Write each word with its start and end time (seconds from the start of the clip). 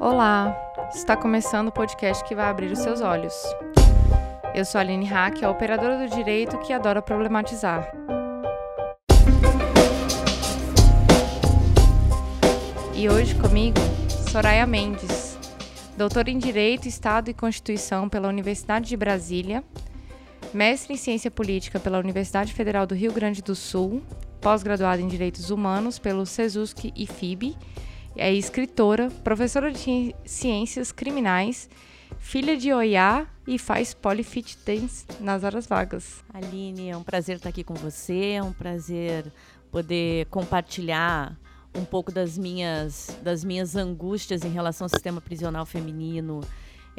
Olá, 0.00 0.56
está 0.94 1.16
começando 1.16 1.68
o 1.68 1.72
podcast 1.72 2.22
que 2.22 2.32
vai 2.32 2.46
abrir 2.48 2.70
os 2.70 2.78
seus 2.78 3.00
olhos. 3.00 3.34
Eu 4.54 4.64
sou 4.64 4.78
a 4.78 4.82
Aline 4.82 5.04
Hack, 5.04 5.42
a 5.42 5.50
operadora 5.50 6.06
do 6.06 6.14
direito 6.14 6.56
que 6.58 6.72
adora 6.72 7.02
problematizar. 7.02 7.92
E 12.94 13.08
hoje 13.08 13.34
comigo, 13.34 13.80
Soraya 14.30 14.64
Mendes, 14.68 15.36
doutora 15.96 16.30
em 16.30 16.38
Direito, 16.38 16.86
Estado 16.86 17.28
e 17.30 17.34
Constituição 17.34 18.08
pela 18.08 18.28
Universidade 18.28 18.88
de 18.88 18.96
Brasília, 18.96 19.64
mestre 20.54 20.94
em 20.94 20.96
Ciência 20.96 21.30
Política 21.30 21.80
pela 21.80 21.98
Universidade 21.98 22.54
Federal 22.54 22.86
do 22.86 22.94
Rio 22.94 23.12
Grande 23.12 23.42
do 23.42 23.56
Sul, 23.56 24.00
pós-graduada 24.40 25.02
em 25.02 25.08
Direitos 25.08 25.50
Humanos 25.50 25.98
pelo 25.98 26.24
CESUSC 26.24 26.92
e 26.94 27.04
FIB 27.04 27.56
é 28.18 28.32
escritora, 28.32 29.08
professora 29.22 29.70
de 29.70 30.14
ciências 30.24 30.90
criminais, 30.90 31.70
filha 32.18 32.56
de 32.56 32.72
Oiá 32.72 33.26
e 33.46 33.58
faz 33.58 33.94
polyfit 33.94 34.58
dance 34.66 35.06
nas 35.20 35.44
horas 35.44 35.66
vagas. 35.66 36.22
Aline, 36.34 36.90
é 36.90 36.96
um 36.96 37.02
prazer 37.02 37.36
estar 37.36 37.48
aqui 37.48 37.62
com 37.62 37.74
você, 37.74 38.32
é 38.32 38.42
um 38.42 38.52
prazer 38.52 39.32
poder 39.70 40.26
compartilhar 40.26 41.38
um 41.74 41.84
pouco 41.84 42.10
das 42.10 42.36
minhas, 42.36 43.16
das 43.22 43.44
minhas 43.44 43.76
angústias 43.76 44.44
em 44.44 44.50
relação 44.50 44.86
ao 44.86 44.88
sistema 44.88 45.20
prisional 45.20 45.64
feminino 45.64 46.40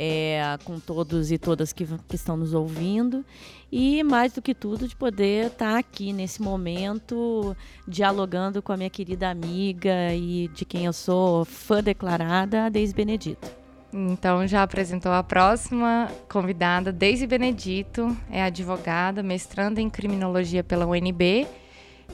é, 0.02 0.58
com 0.64 0.80
todos 0.80 1.30
e 1.30 1.38
todas 1.38 1.74
que, 1.74 1.86
que, 1.86 2.16
estão 2.16 2.38
nos 2.38 2.54
ouvindo. 2.54 3.26
E, 3.70 4.02
mais 4.02 4.32
do 4.32 4.42
que 4.42 4.56
tudo, 4.56 4.88
de 4.88 4.96
poder 4.96 5.48
estar 5.48 5.78
aqui 5.78 6.14
nesse 6.14 6.42
momento 6.42 7.54
dialogando 7.86 8.62
com 8.62 8.72
a 8.72 8.78
minha 8.78 8.90
querida 8.90 9.30
amiga 9.30 10.14
e 10.14 10.48
de 10.56 10.64
quem 10.64 10.86
eu 10.86 10.94
sou 10.94 11.44
fã 11.44 11.84
declarada, 11.84 12.68
a 12.68 12.70
Deise 12.70 12.94
Benedito. 12.94 13.52
Então, 13.92 14.48
já 14.48 14.64
apresentou 14.64 15.12
a 15.12 15.22
próxima 15.22 16.10
convidada, 16.32 16.94
Deise 16.94 17.28
Benedito, 17.28 18.16
é 18.32 18.42
advogada, 18.42 19.22
mestranda 19.22 19.82
em 19.82 19.90
criminologia 19.90 20.64
pela 20.64 20.88
UNB. 20.88 21.46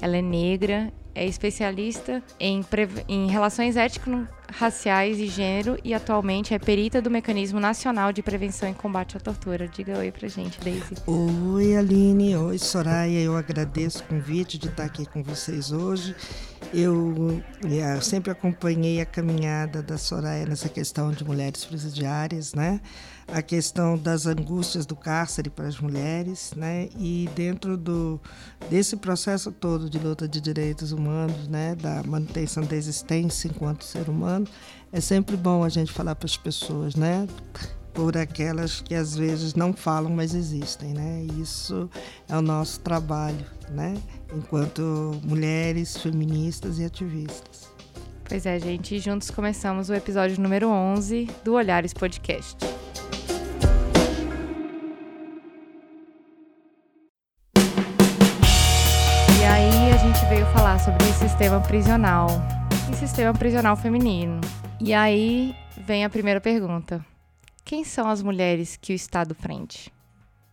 Ela 0.02 0.18
é 0.18 0.22
negra, 0.22 0.92
é 1.16 1.26
especialista 1.26 2.22
em, 2.38 2.64
em 3.08 3.28
relações 3.28 3.78
étnico-raciais 3.78 5.18
e 5.18 5.28
gênero 5.28 5.78
e 5.82 5.94
atualmente 5.94 6.54
é 6.54 6.60
perita 6.60 7.02
do 7.02 7.10
Mecanismo 7.10 7.60
Nacional 7.60 8.12
de 8.12 8.22
Prevenção 8.22 8.70
e 8.70 8.74
Combate 8.74 9.16
à 9.16 9.20
Tortura. 9.20 9.68
Diga 9.68 9.98
oi 9.98 10.12
pra 10.12 10.28
gente, 10.28 10.60
Daisy. 10.60 10.96
Oi, 11.08 11.78
Aline. 11.78 12.36
Oi, 12.36 12.58
Soraya. 12.58 13.22
Eu 13.22 13.38
agradeço 13.38 14.04
o 14.04 14.08
convite 14.08 14.58
de 14.58 14.68
estar 14.68 14.84
aqui 14.84 15.06
com 15.06 15.24
vocês 15.24 15.72
hoje. 15.72 16.14
Eu, 16.74 17.42
eu 17.64 17.84
é, 17.84 18.02
sempre 18.02 18.32
acompanhei 18.32 19.00
a 19.00 19.06
caminhada 19.06 19.82
da 19.82 19.98
Soraya 19.98 20.46
nessa 20.46 20.68
questão 20.68 21.12
de 21.12 21.24
mulheres 21.24 21.64
presidiárias, 21.64 22.54
né? 22.54 22.82
A 23.28 23.42
questão 23.42 23.98
das 23.98 24.26
angústias 24.26 24.86
do 24.86 24.96
cárcere 24.96 25.50
para 25.50 25.68
as 25.68 25.80
mulheres, 25.80 26.54
né? 26.56 26.90
E 26.98 27.30
dentro 27.36 27.76
do 27.76 28.20
desse 28.70 28.96
processo 28.96 29.52
todo 29.52 29.90
de 29.90 29.98
luta 29.98 30.28
de 30.28 30.40
direitos 30.40 30.92
humanos, 30.92 31.48
né, 31.48 31.76
da 31.76 32.04
manutenção 32.04 32.64
da 32.64 32.76
existência 32.76 33.48
enquanto 33.48 33.84
ser 33.84 34.10
humano, 34.10 34.48
é 34.92 35.02
sempre 35.02 35.36
bom 35.36 35.64
a 35.64 35.70
gente 35.70 35.92
falar 35.92 36.16
para 36.16 36.28
as 36.28 36.38
pessoas, 36.38 36.96
né? 36.96 37.28
Por 37.94 38.18
aquelas 38.18 38.82
que 38.82 38.94
às 38.94 39.16
vezes 39.16 39.56
não 39.56 39.74
falam, 39.74 40.12
mas 40.12 40.36
existem, 40.36 40.94
né? 40.94 41.26
Isso 41.40 41.90
é 42.28 42.38
o 42.38 42.42
nosso 42.42 42.80
trabalho, 42.82 43.46
né? 43.70 43.96
Enquanto 44.36 45.20
mulheres 45.24 45.98
feministas 45.98 46.78
e 46.78 46.84
ativistas. 46.84 47.55
Pois 48.28 48.46
é, 48.46 48.60
gente, 48.60 49.00
juntos 49.00 49.30
começamos 49.30 49.90
o 49.90 49.94
episódio 49.94 50.42
número 50.42 50.68
11 50.68 51.30
do 51.44 51.54
Olhares 51.54 51.94
Podcast. 51.94 52.58
falar 60.54 60.80
sobre 60.80 61.06
sistema 61.14 61.62
prisional 61.62 62.28
e 62.92 62.96
sistema 62.96 63.34
prisional 63.34 63.76
feminino. 63.76 64.42
E 64.80 64.94
aí 64.94 65.56
vem 65.78 66.04
a 66.04 66.10
primeira 66.10 66.42
pergunta: 66.42 67.06
quem 67.64 67.84
são 67.84 68.10
as 68.10 68.22
mulheres 68.22 68.76
que 68.76 68.94
o 68.94 68.96
Estado 68.96 69.34
prende? 69.36 69.92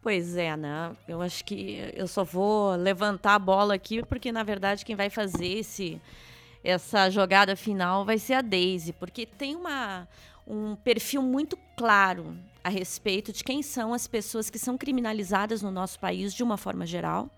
Pois 0.00 0.36
é, 0.36 0.56
né? 0.56 0.92
Eu 1.06 1.22
acho 1.22 1.44
que 1.44 1.92
eu 1.94 2.06
só 2.06 2.24
vou 2.24 2.74
levantar 2.74 3.34
a 3.34 3.38
bola 3.38 3.74
aqui 3.74 4.02
porque 4.04 4.32
na 4.32 4.42
verdade 4.42 4.84
quem 4.84 4.96
vai 4.96 5.08
fazer 5.08 5.46
esse 5.46 6.00
essa 6.62 7.10
jogada 7.10 7.56
final 7.56 8.04
vai 8.04 8.18
ser 8.18 8.34
a 8.34 8.40
Daisy, 8.40 8.92
porque 8.92 9.26
tem 9.26 9.56
uma 9.56 10.06
um 10.46 10.74
perfil 10.74 11.22
muito 11.22 11.56
claro 11.76 12.36
a 12.64 12.68
respeito 12.68 13.32
de 13.32 13.44
quem 13.44 13.62
são 13.62 13.94
as 13.94 14.06
pessoas 14.06 14.50
que 14.50 14.58
são 14.58 14.76
criminalizadas 14.76 15.62
no 15.62 15.70
nosso 15.70 15.98
país 15.98 16.34
de 16.34 16.42
uma 16.42 16.56
forma 16.56 16.84
geral 16.84 17.30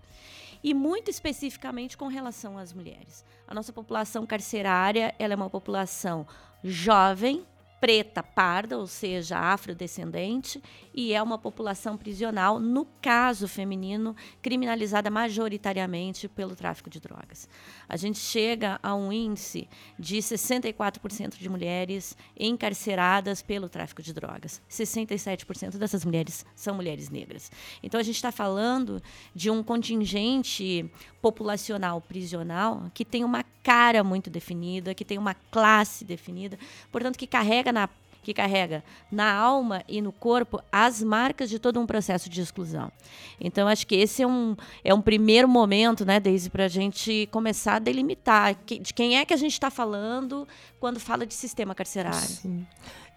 e 0.63 0.73
muito 0.73 1.11
especificamente 1.11 1.97
com 1.97 2.07
relação 2.07 2.57
às 2.57 2.73
mulheres. 2.73 3.23
A 3.47 3.53
nossa 3.53 3.71
população 3.71 4.25
carcerária 4.25 5.13
ela 5.19 5.33
é 5.33 5.35
uma 5.35 5.49
população 5.49 6.25
jovem, 6.63 7.45
preta 7.85 8.23
parda, 8.23 8.79
ou 8.79 8.87
seja, 8.87 9.37
afrodescendente, 9.37 10.59
e 10.91 11.13
é 11.13 11.21
uma 11.21 11.37
população 11.37 11.95
prisional, 11.95 12.59
no 12.59 12.83
caso 12.99 13.47
feminino, 13.47 14.15
criminalizada 14.41 15.11
majoritariamente 15.11 16.27
pelo 16.27 16.55
tráfico 16.55 16.89
de 16.89 16.99
drogas. 16.99 17.47
A 17.87 17.95
gente 17.95 18.17
chega 18.17 18.79
a 18.81 18.95
um 18.95 19.13
índice 19.13 19.69
de 19.99 20.17
64% 20.17 21.37
de 21.37 21.47
mulheres 21.47 22.17
encarceradas 22.35 23.43
pelo 23.43 23.69
tráfico 23.69 24.01
de 24.01 24.13
drogas. 24.15 24.59
67% 24.67 25.77
dessas 25.77 26.03
mulheres 26.03 26.43
são 26.55 26.73
mulheres 26.73 27.11
negras. 27.11 27.51
Então 27.83 27.99
a 27.99 28.03
gente 28.03 28.15
está 28.15 28.31
falando 28.31 28.99
de 29.35 29.51
um 29.51 29.61
contingente 29.61 30.89
populacional 31.21 32.01
prisional 32.01 32.89
que 32.95 33.05
tem 33.05 33.23
uma 33.23 33.43
cara 33.63 34.03
muito 34.03 34.29
definida, 34.29 34.93
que 34.93 35.03
tem 35.03 35.17
uma 35.17 35.33
classe 35.33 36.05
definida, 36.05 36.55
portanto 36.91 37.17
que 37.17 37.25
carrega 37.25 37.71
na 37.75 37.89
que 38.23 38.33
carrega 38.33 38.83
na 39.11 39.31
alma 39.31 39.83
e 39.87 40.01
no 40.01 40.11
corpo 40.11 40.59
as 40.71 41.03
marcas 41.03 41.47
de 41.47 41.59
todo 41.59 41.79
um 41.79 41.85
processo 41.85 42.27
de 42.27 42.41
exclusão. 42.41 42.91
Então, 43.39 43.67
acho 43.67 43.85
que 43.85 43.93
esse 43.93 44.23
é 44.23 44.27
um, 44.27 44.55
é 44.83 44.91
um 44.95 45.01
primeiro 45.01 45.47
momento, 45.47 46.03
né, 46.03 46.19
Daisy, 46.19 46.49
para 46.49 46.65
a 46.65 46.67
gente 46.67 47.29
começar 47.31 47.75
a 47.75 47.79
delimitar 47.79 48.55
de 48.65 48.93
quem 48.95 49.19
é 49.19 49.25
que 49.25 49.33
a 49.33 49.37
gente 49.37 49.51
está 49.51 49.69
falando 49.69 50.47
quando 50.79 50.99
fala 50.99 51.23
de 51.23 51.35
sistema 51.35 51.75
carcerário. 51.75 52.27
Sim. 52.27 52.65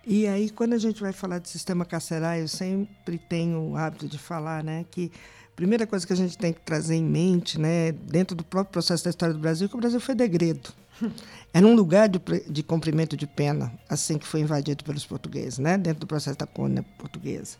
E 0.06 0.26
aí, 0.26 0.50
quando 0.50 0.74
a 0.74 0.78
gente 0.78 1.00
vai 1.00 1.12
falar 1.12 1.38
de 1.38 1.48
sistema 1.48 1.86
carcerário, 1.86 2.42
eu 2.42 2.48
sempre 2.48 3.16
tenho 3.16 3.70
o 3.70 3.76
hábito 3.76 4.06
de 4.06 4.18
falar 4.18 4.62
né, 4.62 4.84
que 4.90 5.10
primeira 5.58 5.88
coisa 5.88 6.06
que 6.06 6.12
a 6.12 6.16
gente 6.16 6.38
tem 6.38 6.52
que 6.52 6.60
trazer 6.60 6.94
em 6.94 7.02
mente, 7.02 7.58
né, 7.58 7.90
dentro 7.90 8.36
do 8.36 8.44
próprio 8.44 8.70
processo 8.70 9.02
da 9.02 9.10
história 9.10 9.34
do 9.34 9.40
Brasil, 9.40 9.66
é 9.66 9.68
que 9.68 9.74
o 9.74 9.80
Brasil 9.80 9.98
foi 9.98 10.14
degredo. 10.14 10.70
Era 11.52 11.66
um 11.66 11.74
lugar 11.74 12.08
de, 12.08 12.20
de 12.48 12.62
cumprimento 12.62 13.16
de 13.16 13.26
pena, 13.26 13.72
assim 13.88 14.18
que 14.18 14.26
foi 14.26 14.38
invadido 14.38 14.84
pelos 14.84 15.04
portugueses, 15.04 15.58
né? 15.58 15.76
dentro 15.76 15.98
do 15.98 16.06
processo 16.06 16.38
da 16.38 16.46
colônia 16.46 16.84
portuguesa. 16.96 17.56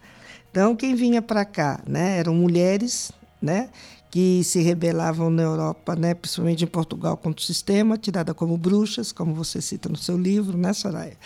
Então, 0.49 0.77
quem 0.77 0.95
vinha 0.95 1.21
para 1.21 1.45
cá 1.45 1.81
né? 1.89 2.19
eram 2.19 2.37
mulheres 2.37 3.11
né? 3.43 3.69
que 4.13 4.45
se 4.45 4.61
rebelavam 4.61 5.29
na 5.29 5.43
Europa, 5.43 5.97
né? 5.97 6.15
principalmente 6.15 6.63
em 6.63 6.69
Portugal, 6.69 7.17
contra 7.17 7.43
o 7.43 7.45
sistema, 7.45 7.99
tirada 7.99 8.33
como 8.33 8.57
bruxas, 8.57 9.11
como 9.11 9.35
você 9.35 9.61
cita 9.61 9.89
no 9.89 9.97
seu 9.97 10.17
livro, 10.17 10.57
né, 10.57 10.73
Soraya? 10.73 11.17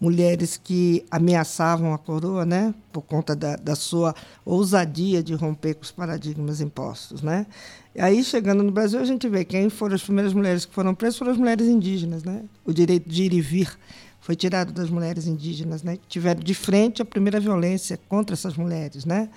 Mulheres 0.00 0.56
que 0.62 1.04
ameaçavam 1.10 1.92
a 1.92 1.98
coroa, 1.98 2.44
né, 2.44 2.72
por 2.92 3.02
conta 3.02 3.34
da, 3.34 3.56
da 3.56 3.74
sua 3.74 4.14
ousadia 4.44 5.22
de 5.22 5.34
romper 5.34 5.74
com 5.74 5.82
os 5.82 5.90
paradigmas 5.90 6.60
impostos, 6.60 7.22
né. 7.22 7.46
E 7.94 8.00
aí, 8.00 8.22
chegando 8.22 8.62
no 8.62 8.70
Brasil, 8.70 9.00
a 9.00 9.04
gente 9.04 9.28
vê 9.28 9.44
quem 9.44 9.68
foram 9.68 9.96
as 9.96 10.02
primeiras 10.02 10.32
mulheres 10.32 10.64
que 10.64 10.72
foram 10.72 10.94
presas 10.94 11.18
foram 11.18 11.32
as 11.32 11.38
mulheres 11.38 11.66
indígenas, 11.66 12.22
né. 12.22 12.42
O 12.64 12.72
direito 12.72 13.08
de 13.08 13.24
ir 13.24 13.32
e 13.32 13.40
vir 13.40 13.76
foi 14.20 14.36
tirado 14.36 14.72
das 14.72 14.90
mulheres 14.90 15.26
indígenas, 15.26 15.82
né, 15.82 15.96
que 15.96 16.06
tiveram 16.06 16.40
de 16.40 16.54
frente 16.54 17.02
a 17.02 17.04
primeira 17.04 17.40
violência 17.40 17.98
contra 18.08 18.34
essas 18.34 18.56
mulheres, 18.56 19.04
né. 19.04 19.28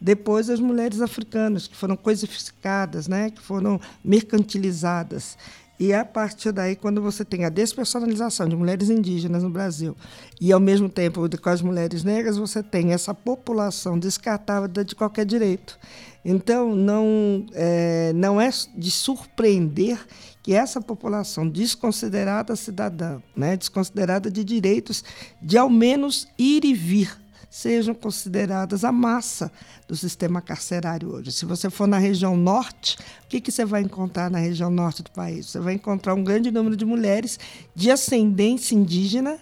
Depois, 0.00 0.50
as 0.50 0.60
mulheres 0.60 1.00
africanas, 1.00 1.66
que 1.66 1.74
foram 1.74 1.96
coisificadas, 1.96 3.08
né, 3.08 3.30
que 3.30 3.40
foram 3.40 3.80
mercantilizadas. 4.04 5.36
E 5.78 5.92
a 5.92 6.04
partir 6.04 6.52
daí, 6.52 6.76
quando 6.76 7.02
você 7.02 7.24
tem 7.24 7.44
a 7.44 7.48
despersonalização 7.48 8.48
de 8.48 8.54
mulheres 8.54 8.90
indígenas 8.90 9.42
no 9.42 9.50
Brasil 9.50 9.96
e, 10.40 10.52
ao 10.52 10.60
mesmo 10.60 10.88
tempo, 10.88 11.28
com 11.40 11.50
as 11.50 11.60
mulheres 11.60 12.04
negras, 12.04 12.36
você 12.36 12.62
tem 12.62 12.92
essa 12.92 13.12
população 13.12 13.98
descartada 13.98 14.84
de 14.84 14.94
qualquer 14.94 15.26
direito. 15.26 15.78
Então, 16.24 16.74
não 16.74 17.44
é, 17.52 18.12
não 18.14 18.40
é 18.40 18.48
de 18.76 18.90
surpreender 18.90 19.98
que 20.42 20.54
essa 20.54 20.80
população 20.80 21.48
desconsiderada 21.48 22.54
cidadã, 22.54 23.20
né, 23.36 23.56
desconsiderada 23.56 24.30
de 24.30 24.44
direitos 24.44 25.02
de, 25.42 25.58
ao 25.58 25.68
menos, 25.68 26.28
ir 26.38 26.64
e 26.64 26.72
vir 26.72 27.23
sejam 27.54 27.94
consideradas 27.94 28.82
a 28.82 28.90
massa 28.90 29.50
do 29.86 29.94
sistema 29.94 30.42
carcerário 30.42 31.14
hoje. 31.14 31.30
Se 31.30 31.46
você 31.46 31.70
for 31.70 31.86
na 31.86 31.98
região 31.98 32.36
norte, 32.36 32.98
o 33.24 33.28
que, 33.28 33.40
que 33.40 33.52
você 33.52 33.64
vai 33.64 33.80
encontrar 33.80 34.28
na 34.28 34.38
região 34.38 34.68
norte 34.68 35.04
do 35.04 35.10
país? 35.12 35.46
Você 35.46 35.60
vai 35.60 35.74
encontrar 35.74 36.14
um 36.14 36.24
grande 36.24 36.50
número 36.50 36.76
de 36.76 36.84
mulheres 36.84 37.38
de 37.72 37.92
ascendência 37.92 38.74
indígena, 38.74 39.38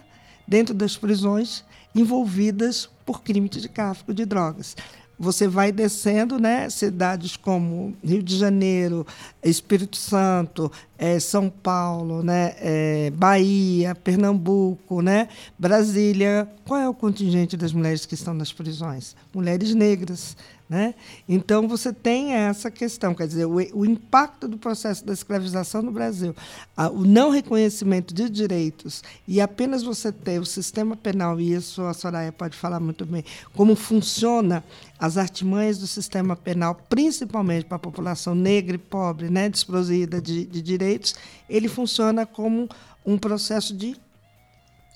dentro 0.47 0.75
das 0.75 0.95
prisões 0.95 1.65
envolvidas 1.95 2.87
por 3.03 3.23
crime 3.23 3.49
de 3.49 3.67
tráfico 3.67 4.13
de 4.13 4.25
drogas 4.25 4.75
você 5.17 5.47
vai 5.47 5.71
descendo, 5.71 6.39
né? 6.39 6.69
Cidades 6.69 7.37
como 7.37 7.95
Rio 8.03 8.23
de 8.23 8.37
Janeiro, 8.37 9.05
Espírito 9.43 9.97
Santo, 9.97 10.71
é, 10.97 11.19
São 11.19 11.49
Paulo, 11.49 12.23
né? 12.23 12.55
É, 12.59 13.11
Bahia, 13.11 13.95
Pernambuco, 13.95 15.01
né? 15.01 15.29
Brasília. 15.57 16.47
Qual 16.65 16.79
é 16.79 16.89
o 16.89 16.93
contingente 16.93 17.55
das 17.55 17.73
mulheres 17.73 18.05
que 18.05 18.15
estão 18.15 18.33
nas 18.33 18.51
prisões? 18.51 19.15
Mulheres 19.33 19.73
negras. 19.73 20.35
Né? 20.73 20.95
Então, 21.29 21.67
você 21.67 21.93
tem 21.93 22.33
essa 22.33 22.71
questão, 22.71 23.13
quer 23.13 23.27
dizer, 23.27 23.45
o, 23.45 23.57
o 23.75 23.85
impacto 23.85 24.47
do 24.47 24.57
processo 24.57 25.05
da 25.05 25.13
escravização 25.13 25.83
no 25.83 25.91
Brasil, 25.91 26.35
a, 26.75 26.89
o 26.89 27.05
não 27.05 27.29
reconhecimento 27.29 28.11
de 28.11 28.27
direitos 28.27 29.03
e 29.27 29.39
apenas 29.39 29.83
você 29.83 30.11
ter 30.11 30.39
o 30.39 30.45
sistema 30.47 30.95
penal, 30.95 31.39
e 31.39 31.53
isso 31.53 31.83
a 31.83 31.93
Soraya 31.93 32.31
pode 32.31 32.57
falar 32.57 32.79
muito 32.79 33.05
bem, 33.05 33.23
como 33.53 33.75
funciona 33.75 34.63
as 34.97 35.15
artimanhas 35.15 35.77
do 35.77 35.85
sistema 35.85 36.35
penal, 36.35 36.73
principalmente 36.89 37.65
para 37.65 37.75
a 37.75 37.79
população 37.79 38.33
negra 38.33 38.75
e 38.75 38.79
pobre, 38.79 39.29
né, 39.29 39.49
desprovida 39.49 40.19
de, 40.19 40.43
de 40.43 40.59
direitos, 40.59 41.13
ele 41.47 41.67
funciona 41.67 42.25
como 42.25 42.67
um 43.05 43.15
processo 43.15 43.75
de, 43.75 43.95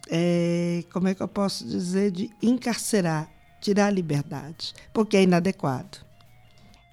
é, 0.09 0.83
como 0.91 1.07
é 1.07 1.13
que 1.13 1.21
eu 1.21 1.27
posso 1.27 1.67
dizer, 1.67 2.09
de 2.09 2.31
encarcerar 2.41 3.36
tirar 3.59 3.87
a 3.87 3.91
liberdade, 3.91 4.73
porque 4.93 5.17
é 5.17 5.23
inadequado. 5.23 5.99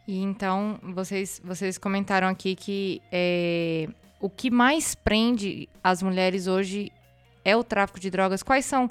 E 0.07 0.21
então, 0.21 0.79
vocês, 0.83 1.41
vocês 1.43 1.79
comentaram 1.79 2.29
aqui 2.29 2.55
que 2.55 3.01
é, 3.11 3.89
o 4.21 4.29
que 4.29 4.51
mais 4.51 4.95
prende 4.95 5.69
as 5.83 6.03
mulheres 6.03 6.47
hoje 6.47 6.93
é 7.45 7.57
o 7.57 7.65
tráfico 7.65 7.99
de 7.99 8.11
drogas. 8.11 8.43
Quais 8.43 8.65
são 8.65 8.91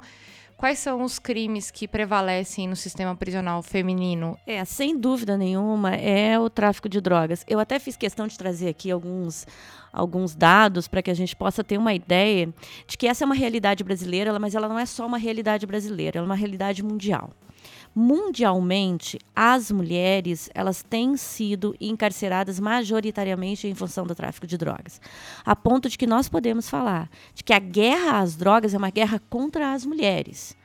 quais 0.56 0.78
são 0.78 1.02
os 1.02 1.18
crimes 1.18 1.70
que 1.70 1.86
prevalecem 1.86 2.68
no 2.68 2.76
sistema 2.76 3.14
prisional 3.14 3.62
feminino? 3.62 4.38
É, 4.46 4.64
sem 4.64 4.98
dúvida 4.98 5.36
nenhuma, 5.36 5.94
é 5.94 6.38
o 6.38 6.48
tráfico 6.48 6.88
de 6.88 7.00
drogas. 7.00 7.44
Eu 7.48 7.58
até 7.58 7.78
fiz 7.78 7.96
questão 7.96 8.26
de 8.26 8.38
trazer 8.38 8.68
aqui 8.68 8.90
alguns 8.90 9.46
alguns 9.92 10.34
dados 10.34 10.88
para 10.88 11.00
que 11.02 11.10
a 11.10 11.14
gente 11.14 11.36
possa 11.36 11.62
ter 11.62 11.78
uma 11.78 11.94
ideia 11.94 12.52
de 12.86 12.98
que 12.98 13.06
essa 13.06 13.22
é 13.22 13.26
uma 13.26 13.34
realidade 13.34 13.84
brasileira, 13.84 14.36
mas 14.40 14.56
ela 14.56 14.68
não 14.68 14.78
é 14.78 14.86
só 14.86 15.06
uma 15.06 15.18
realidade 15.18 15.64
brasileira, 15.66 16.18
ela 16.18 16.26
é 16.26 16.28
uma 16.28 16.34
realidade 16.34 16.82
mundial 16.82 17.30
mundialmente 17.94 19.18
as 19.34 19.70
mulheres 19.70 20.50
elas 20.54 20.82
têm 20.82 21.16
sido 21.16 21.74
encarceradas 21.80 22.58
majoritariamente 22.58 23.68
em 23.68 23.74
função 23.74 24.04
do 24.06 24.14
tráfico 24.14 24.46
de 24.46 24.58
drogas, 24.58 25.00
a 25.44 25.54
ponto 25.54 25.88
de 25.88 25.96
que 25.96 26.06
nós 26.06 26.28
podemos 26.28 26.68
falar 26.68 27.08
de 27.34 27.44
que 27.44 27.52
a 27.52 27.58
guerra 27.58 28.20
às 28.20 28.34
drogas 28.34 28.74
é 28.74 28.78
uma 28.78 28.90
guerra 28.90 29.20
contra 29.30 29.72
as 29.72 29.86
mulheres. 29.86 30.56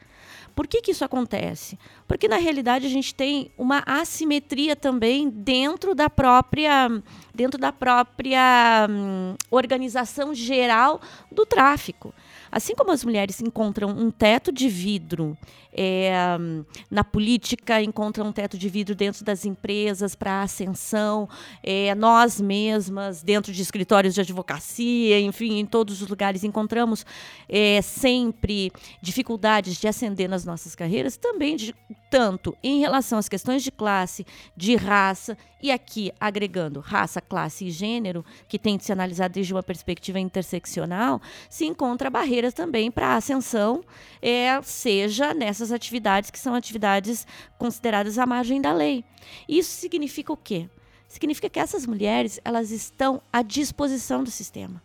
Por 0.59 0.67
que, 0.67 0.81
que 0.81 0.91
isso 0.91 1.05
acontece? 1.05 1.79
Porque 2.05 2.27
na 2.27 2.35
realidade 2.35 2.85
a 2.85 2.89
gente 2.89 3.15
tem 3.15 3.49
uma 3.57 3.81
assimetria 3.85 4.75
também 4.75 5.29
dentro 5.29 5.95
da 5.95 6.09
própria 6.09 6.89
dentro 7.33 7.57
da 7.57 7.71
própria 7.71 8.85
hum, 8.89 9.35
organização 9.49 10.35
geral 10.35 10.99
do 11.31 11.45
tráfico. 11.45 12.13
Assim 12.51 12.75
como 12.75 12.91
as 12.91 13.05
mulheres 13.05 13.39
encontram 13.39 13.89
um 13.89 14.11
teto 14.11 14.51
de 14.51 14.67
vidro 14.67 15.37
é, 15.81 16.11
na 16.91 17.05
política, 17.05 17.81
encontram 17.81 18.27
um 18.27 18.31
teto 18.33 18.57
de 18.57 18.67
vidro 18.67 18.93
dentro 18.93 19.23
das 19.23 19.45
empresas 19.45 20.13
para 20.13 20.41
ascensão, 20.41 21.29
é, 21.63 21.95
nós 21.95 22.41
mesmas, 22.41 23.23
dentro 23.23 23.53
de 23.53 23.61
escritórios 23.61 24.13
de 24.13 24.19
advocacia, 24.19 25.21
enfim, 25.21 25.57
em 25.57 25.65
todos 25.65 26.01
os 26.01 26.09
lugares, 26.09 26.43
encontramos 26.43 27.05
é, 27.47 27.81
sempre 27.81 28.73
dificuldades 29.01 29.79
de 29.79 29.87
ascender 29.87 30.29
nas 30.29 30.43
nossas 30.43 30.75
carreiras, 30.75 31.15
também 31.15 31.55
de, 31.55 31.73
tanto 32.11 32.57
em 32.61 32.81
relação 32.81 33.17
às 33.17 33.29
questões 33.29 33.63
de 33.63 33.71
classe, 33.71 34.25
de 34.57 34.75
raça, 34.75 35.37
e 35.61 35.71
aqui 35.71 36.11
agregando 36.19 36.79
raça, 36.79 37.19
classe 37.21 37.65
e 37.65 37.71
gênero, 37.71 38.23
que 38.47 38.57
tem 38.57 38.77
de 38.77 38.85
se 38.85 38.91
analisar 38.91 39.27
desde 39.27 39.53
uma 39.53 39.63
perspectiva 39.63 40.19
interseccional, 40.19 41.21
se 41.49 41.65
encontra 41.65 42.09
barreiras 42.09 42.53
também 42.53 42.89
para 42.89 43.07
a 43.07 43.15
ascensão, 43.17 43.83
é, 44.21 44.61
seja 44.61 45.33
nessas 45.33 45.68
atividades 45.71 46.29
que 46.29 46.39
são 46.39 46.53
atividades 46.53 47.25
consideradas 47.57 48.17
à 48.17 48.25
margem 48.25 48.61
da 48.61 48.73
lei. 48.73 49.03
Isso 49.47 49.71
significa 49.71 50.33
o 50.33 50.37
quê? 50.37 50.69
Significa 51.07 51.49
que 51.49 51.59
essas 51.59 51.85
mulheres 51.85 52.39
elas 52.45 52.71
estão 52.71 53.21
à 53.31 53.41
disposição 53.41 54.23
do 54.23 54.29
sistema. 54.29 54.81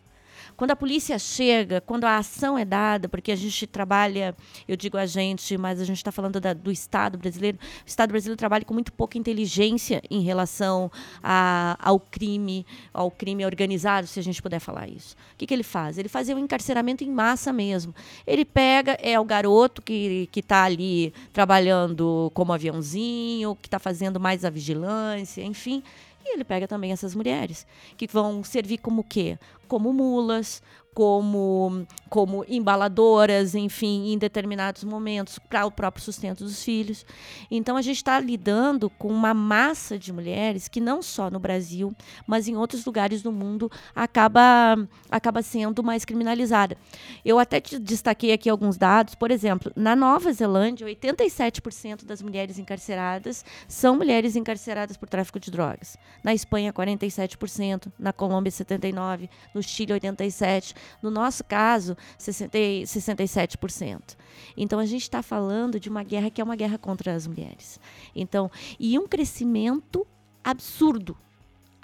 Quando 0.57 0.71
a 0.71 0.75
polícia 0.75 1.19
chega, 1.19 1.81
quando 1.81 2.05
a 2.05 2.17
ação 2.17 2.57
é 2.57 2.63
dada, 2.63 3.09
porque 3.09 3.31
a 3.31 3.35
gente 3.35 3.67
trabalha, 3.67 4.35
eu 4.67 4.77
digo 4.77 4.97
a 4.97 5.05
gente, 5.05 5.57
mas 5.57 5.81
a 5.81 5.85
gente 5.85 5.97
está 5.97 6.11
falando 6.11 6.39
da, 6.39 6.53
do 6.53 6.71
Estado 6.71 7.17
brasileiro, 7.17 7.57
o 7.57 7.87
Estado 7.87 8.11
brasileiro 8.11 8.37
trabalha 8.37 8.63
com 8.63 8.73
muito 8.73 8.93
pouca 8.93 9.17
inteligência 9.17 10.01
em 10.09 10.21
relação 10.21 10.89
a, 11.21 11.77
ao 11.81 11.99
crime, 11.99 12.65
ao 12.93 13.11
crime 13.11 13.45
organizado, 13.45 14.07
se 14.07 14.19
a 14.19 14.23
gente 14.23 14.41
puder 14.41 14.59
falar 14.59 14.87
isso. 14.87 15.15
O 15.33 15.37
que, 15.37 15.45
que 15.45 15.53
ele 15.53 15.63
faz? 15.63 15.97
Ele 15.97 16.09
faz 16.09 16.29
o 16.29 16.33
um 16.33 16.39
encarceramento 16.39 17.03
em 17.03 17.11
massa 17.11 17.51
mesmo. 17.51 17.93
Ele 18.25 18.45
pega, 18.45 18.93
é 19.01 19.19
o 19.19 19.25
garoto 19.25 19.81
que 19.81 20.29
está 20.35 20.63
ali 20.63 21.13
trabalhando 21.33 22.31
como 22.33 22.53
aviãozinho, 22.53 23.57
que 23.61 23.67
está 23.67 23.79
fazendo 23.79 24.19
mais 24.19 24.45
a 24.45 24.49
vigilância, 24.49 25.43
enfim, 25.43 25.83
e 26.25 26.33
ele 26.33 26.43
pega 26.43 26.67
também 26.67 26.91
essas 26.91 27.13
mulheres, 27.13 27.65
que 27.95 28.07
vão 28.07 28.43
servir 28.43 28.79
como 28.79 29.03
quê? 29.03 29.37
Como 29.67 29.93
mulas, 29.93 30.61
como, 30.95 31.85
como 32.09 32.45
embaladoras, 32.47 33.53
enfim, 33.53 34.13
em 34.13 34.17
determinados 34.17 34.85
momentos, 34.85 35.37
para 35.37 35.65
o 35.65 35.71
próprio 35.71 36.01
sustento 36.01 36.45
dos 36.45 36.63
filhos. 36.63 37.05
Então, 37.51 37.75
a 37.75 37.81
gente 37.81 37.97
está 37.97 38.17
lidando 38.17 38.89
com 38.89 39.09
uma 39.09 39.33
massa 39.33 39.99
de 39.99 40.13
mulheres 40.13 40.69
que, 40.69 40.79
não 40.79 41.01
só 41.01 41.29
no 41.29 41.37
Brasil, 41.37 41.93
mas 42.25 42.47
em 42.47 42.55
outros 42.55 42.85
lugares 42.85 43.21
do 43.21 43.29
mundo, 43.29 43.69
acaba, 43.93 44.77
acaba 45.11 45.41
sendo 45.41 45.83
mais 45.83 46.05
criminalizada. 46.05 46.77
Eu 47.25 47.37
até 47.39 47.59
te 47.59 47.77
destaquei 47.77 48.31
aqui 48.31 48.49
alguns 48.49 48.77
dados, 48.77 49.15
por 49.15 49.31
exemplo, 49.31 49.73
na 49.75 49.97
Nova 49.97 50.31
Zelândia, 50.31 50.87
87% 50.87 52.05
das 52.05 52.21
mulheres 52.21 52.57
encarceradas 52.57 53.43
são 53.67 53.97
mulheres 53.97 54.37
encarceradas 54.37 54.95
por 54.95 55.09
tráfico 55.09 55.41
de 55.41 55.51
drogas. 55.51 55.97
Na 56.23 56.33
Espanha, 56.33 56.71
47%, 56.71 57.91
na 57.99 58.13
Colômbia, 58.13 58.49
79%, 58.49 59.29
no 59.53 59.61
Chile, 59.61 59.91
87%. 59.99 60.84
No 61.01 61.09
nosso 61.09 61.43
caso, 61.43 61.95
60, 62.17 62.57
67%. 62.57 64.15
Então, 64.57 64.79
a 64.79 64.85
gente 64.85 65.03
está 65.03 65.21
falando 65.21 65.79
de 65.79 65.89
uma 65.89 66.03
guerra 66.03 66.29
que 66.29 66.41
é 66.41 66.43
uma 66.43 66.55
guerra 66.55 66.77
contra 66.77 67.13
as 67.13 67.27
mulheres. 67.27 67.79
Então, 68.15 68.49
e 68.79 68.97
um 68.97 69.07
crescimento 69.07 70.05
absurdo 70.43 71.17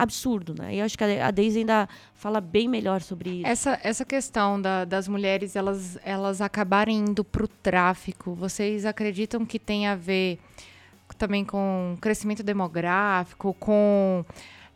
absurdo, 0.02 0.56
né? 0.58 0.76
Eu 0.76 0.84
acho 0.84 0.98
que 0.98 1.04
a 1.04 1.30
Deise 1.30 1.60
ainda 1.60 1.88
fala 2.16 2.42
bem 2.42 2.68
melhor 2.68 3.02
sobre 3.02 3.30
isso. 3.30 3.48
Essa, 3.48 3.80
essa 3.84 4.04
questão 4.04 4.60
da, 4.60 4.84
das 4.84 5.08
mulheres, 5.08 5.56
elas, 5.56 5.96
elas 6.04 6.42
acabarem 6.42 6.98
indo 6.98 7.24
para 7.24 7.44
o 7.44 7.48
tráfico, 7.48 8.34
vocês 8.34 8.84
acreditam 8.84 9.46
que 9.46 9.60
tem 9.60 9.86
a 9.86 9.96
ver 9.96 10.40
também 11.18 11.46
com 11.46 11.96
crescimento 12.02 12.42
demográfico, 12.42 13.54
com 13.60 14.26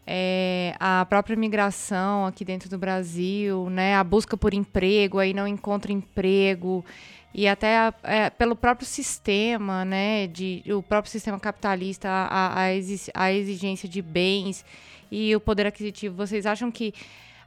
é, 0.07 0.75
a 0.79 1.05
própria 1.05 1.35
migração 1.35 2.27
aqui 2.27 2.45
dentro 2.45 2.69
do 2.69 2.77
Brasil, 2.77 3.69
né, 3.69 3.95
a 3.95 4.03
busca 4.03 4.38
por 4.38 4.53
emprego, 4.53 5.17
aí 5.19 5.33
não 5.33 5.47
encontra 5.47 5.91
emprego 5.91 6.85
e 7.33 7.47
até 7.47 7.77
a, 7.77 7.93
é, 8.03 8.29
pelo 8.29 8.55
próprio 8.55 8.88
sistema, 8.88 9.83
né, 9.83 10.27
de, 10.27 10.63
o 10.67 10.83
próprio 10.83 11.12
sistema 11.12 11.39
capitalista, 11.39 12.07
a, 12.07 12.62
a, 12.62 13.33
exigência 13.33 13.89
de 13.89 14.01
bens 14.01 14.63
e 15.12 15.35
o 15.35 15.39
poder 15.39 15.65
aquisitivo. 15.65 16.15
Vocês 16.15 16.45
acham 16.45 16.71
que 16.71 16.93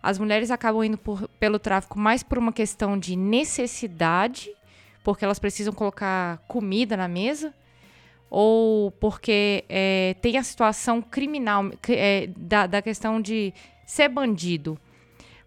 as 0.03 0.19
mulheres 0.19 0.51
acabam 0.51 0.85
indo 0.85 0.99
por, 0.99 1.29
pelo 1.41 1.59
tráfico 1.59 1.99
mais 1.99 2.23
por 2.23 2.39
uma 2.39 2.53
questão 2.53 2.99
de 2.99 3.17
necessidade, 3.17 4.51
porque 5.03 5.25
elas 5.25 5.39
precisam 5.39 5.73
colocar 5.73 6.39
comida 6.49 6.97
na 6.97 7.09
mesa? 7.09 7.55
Ou 8.31 8.91
porque 8.93 9.65
é, 9.69 10.15
tem 10.21 10.37
a 10.37 10.43
situação 10.43 11.01
criminal 11.01 11.71
é, 11.89 12.29
da, 12.37 12.67
da 12.67 12.83
questão 12.83 13.21
de 13.21 13.53
ser 13.87 14.09
bandido. 14.09 14.79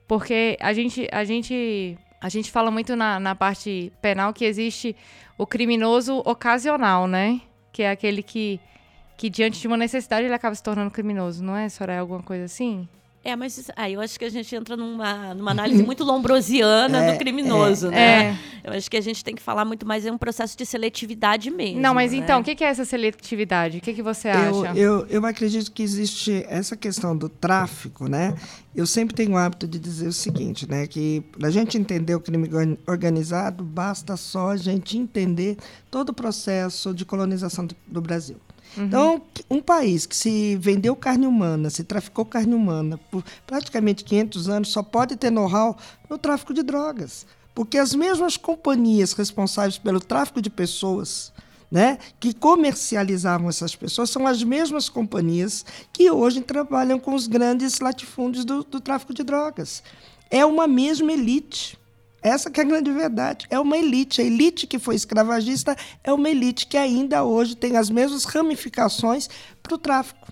Porque 0.08 0.58
a 0.60 0.74
gente, 0.74 1.08
a 1.12 1.24
gente, 1.24 1.98
a 2.20 2.28
gente 2.28 2.52
fala 2.52 2.72
muito 2.72 2.96
na, 2.96 3.20
na 3.20 3.36
parte 3.36 3.94
penal 4.02 4.34
que 4.34 4.44
existe 4.44 4.96
o 5.38 5.48
criminoso 5.48 6.18
ocasional, 6.26 7.08
né? 7.08 7.42
Que 7.72 7.84
é 7.84 7.92
aquele 7.92 8.22
que, 8.22 8.60
que 9.16 9.30
diante 9.30 9.60
de 9.60 9.68
uma 9.68 9.78
necessidade 9.78 10.26
ele 10.26 10.34
acaba 10.34 10.56
se 10.56 10.64
tornando 10.64 10.92
criminoso, 10.92 11.44
não 11.44 11.56
é, 11.56 11.70
Soraya? 11.70 12.02
Alguma 12.02 12.22
coisa 12.24 12.46
assim? 12.46 12.88
É, 13.24 13.36
mas 13.36 13.70
aí 13.76 13.94
eu 13.94 14.02
acho 14.02 14.18
que 14.18 14.26
a 14.26 14.30
gente 14.30 14.56
entra 14.56 14.76
numa, 14.76 15.34
numa 15.36 15.52
análise 15.52 15.82
muito 15.86 16.04
lombrosiana 16.04 17.04
É, 17.06 17.12
do 17.14 17.20
criminoso, 17.20 17.88
é. 17.88 17.92
né? 17.92 18.40
Eu 18.64 18.74
acho 18.74 18.90
que 18.90 18.98
a 18.98 19.02
gente 19.02 19.24
tem 19.24 19.36
que 19.36 19.42
falar 19.42 19.64
muito 19.66 19.86
mais 19.86 20.06
em 20.06 20.12
um 20.12 20.18
processo 20.18 20.58
de 20.58 20.66
seletividade 20.66 21.50
mesmo. 21.52 21.80
Não, 21.80 21.94
mas 21.94 22.12
né? 22.12 22.18
então, 22.20 22.42
o 22.42 22.44
que 22.44 22.64
é 22.64 22.68
essa 22.68 22.84
seletividade? 22.86 23.78
O 23.78 23.82
que, 23.82 23.94
que 23.94 24.02
você 24.02 24.28
Eu, 24.30 24.66
acha? 24.66 24.78
eu, 24.80 25.06
eu 25.08 25.26
acredito 25.26 25.72
que 25.72 25.84
existe 25.84 26.46
essa 26.48 26.76
questão 26.76 27.16
do 27.16 27.30
tráfico, 27.30 28.08
né? 28.08 28.34
Eu 28.76 28.86
sempre 28.88 29.14
tenho 29.16 29.32
o 29.34 29.38
hábito 29.38 29.68
de 29.68 29.78
dizer 29.80 30.08
o 30.08 30.14
seguinte, 30.14 30.68
né? 30.70 30.88
Que 30.88 31.22
para 31.38 31.48
a 31.48 31.52
gente 31.52 31.78
entender 31.78 32.16
o 32.16 32.20
crime 32.20 32.48
organ- 32.48 32.78
organizado, 32.88 33.64
basta 33.64 34.16
só 34.18 34.50
a 34.52 34.58
gente 34.58 34.98
entender 34.98 35.58
todo 35.90 36.10
o 36.10 36.14
processo 36.14 36.94
de 36.94 37.04
colonização 37.06 37.66
do, 37.66 37.76
do 37.88 38.02
Brasil. 38.02 38.38
Então, 38.78 39.22
um 39.50 39.62
país 39.62 40.06
que 40.06 40.16
se 40.16 40.56
vendeu 40.56 40.96
carne 40.96 41.28
humana, 41.28 41.70
se 41.70 41.84
traficou 41.84 42.24
carne 42.24 42.56
humana 42.56 43.00
por 43.10 43.24
praticamente 43.46 44.04
500 44.04 44.50
anos, 44.50 44.70
só 44.70 44.82
pode 44.82 45.16
ter 45.16 45.30
know-how 45.30 45.78
no 46.10 46.18
tráfico 46.18 46.54
de 46.54 46.64
drogas. 46.64 47.26
Porque 47.54 47.78
as 47.78 47.94
mesmas 47.94 48.38
companhias 48.38 49.14
responsáveis 49.14 49.78
pelo 49.78 50.00
tráfico 50.00 50.42
de 50.42 50.50
pessoas, 50.50 51.34
né, 51.70 51.98
que 52.20 52.34
comercializavam 52.34 53.50
essas 53.50 53.76
pessoas, 53.76 54.10
são 54.10 54.26
as 54.26 54.44
mesmas 54.44 54.88
companhias 54.88 55.66
que 55.92 56.10
hoje 56.10 56.42
trabalham 56.42 57.00
com 57.00 57.14
os 57.14 57.28
grandes 57.28 57.80
latifúndios 57.80 58.46
do, 58.46 58.64
do 58.64 58.80
tráfico 58.80 59.14
de 59.14 59.24
drogas. 59.24 59.84
É 60.30 60.46
uma 60.46 60.66
mesma 60.68 61.12
elite. 61.12 61.78
Essa 62.22 62.50
que 62.50 62.60
é 62.60 62.64
a 62.64 62.68
grande 62.68 62.92
verdade. 62.92 63.48
É 63.50 63.60
uma 63.60 63.78
elite. 63.78 64.22
A 64.22 64.24
elite 64.24 64.68
que 64.68 64.78
foi 64.80 64.96
escravagista 64.96 65.76
é 66.04 66.14
uma 66.14 66.30
elite 66.30 66.68
que 66.68 66.78
ainda 66.78 67.24
hoje 67.24 67.56
tem 67.56 67.78
as 67.78 67.90
mesmas 67.90 68.26
ramificações 68.26 69.30
para 69.62 69.76
o 69.76 69.78
tráfico. 69.78 70.32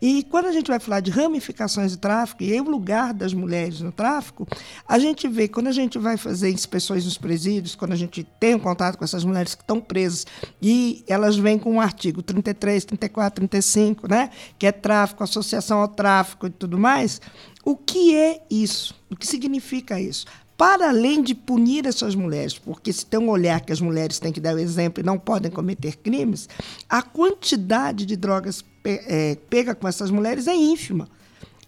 E 0.00 0.22
quando 0.24 0.46
a 0.46 0.52
gente 0.52 0.68
vai 0.68 0.78
falar 0.78 1.00
de 1.00 1.10
ramificações 1.10 1.92
de 1.92 1.96
tráfico 1.96 2.42
e 2.42 2.60
o 2.60 2.64
lugar 2.64 3.14
das 3.14 3.32
mulheres 3.32 3.80
no 3.80 3.90
tráfico, 3.90 4.46
a 4.86 4.98
gente 4.98 5.26
vê, 5.26 5.48
quando 5.48 5.68
a 5.68 5.72
gente 5.72 5.98
vai 5.98 6.18
fazer 6.18 6.50
inspeções 6.50 7.06
nos 7.06 7.16
presídios, 7.16 7.74
quando 7.74 7.92
a 7.92 7.96
gente 7.96 8.22
tem 8.38 8.54
um 8.54 8.58
contato 8.58 8.98
com 8.98 9.04
essas 9.04 9.24
mulheres 9.24 9.54
que 9.54 9.62
estão 9.62 9.80
presas 9.80 10.26
e 10.60 11.02
elas 11.08 11.36
vêm 11.36 11.58
com 11.58 11.76
o 11.76 11.80
artigo 11.80 12.22
33, 12.22 12.84
34, 12.84 13.36
35, 13.36 14.06
né, 14.06 14.28
que 14.58 14.66
é 14.66 14.72
tráfico, 14.72 15.24
associação 15.24 15.80
ao 15.80 15.88
tráfico 15.88 16.48
e 16.48 16.50
tudo 16.50 16.76
mais, 16.76 17.18
o 17.64 17.74
que 17.74 18.14
é 18.14 18.42
isso? 18.50 18.94
O 19.10 19.16
que 19.16 19.26
significa 19.26 19.98
isso? 19.98 20.26
Para 20.56 20.88
além 20.88 21.22
de 21.22 21.34
punir 21.34 21.86
essas 21.86 22.14
mulheres, 22.14 22.56
porque 22.56 22.92
se 22.92 23.04
tem 23.04 23.18
um 23.18 23.28
olhar 23.28 23.60
que 23.60 23.72
as 23.72 23.80
mulheres 23.80 24.18
têm 24.18 24.32
que 24.32 24.40
dar 24.40 24.54
o 24.54 24.58
exemplo 24.58 25.02
e 25.02 25.06
não 25.06 25.18
podem 25.18 25.50
cometer 25.50 25.96
crimes, 25.96 26.48
a 26.88 27.02
quantidade 27.02 28.06
de 28.06 28.16
drogas 28.16 28.64
é, 28.84 29.36
pega 29.50 29.74
com 29.74 29.88
essas 29.88 30.10
mulheres 30.10 30.46
é 30.46 30.54
ínfima. 30.54 31.08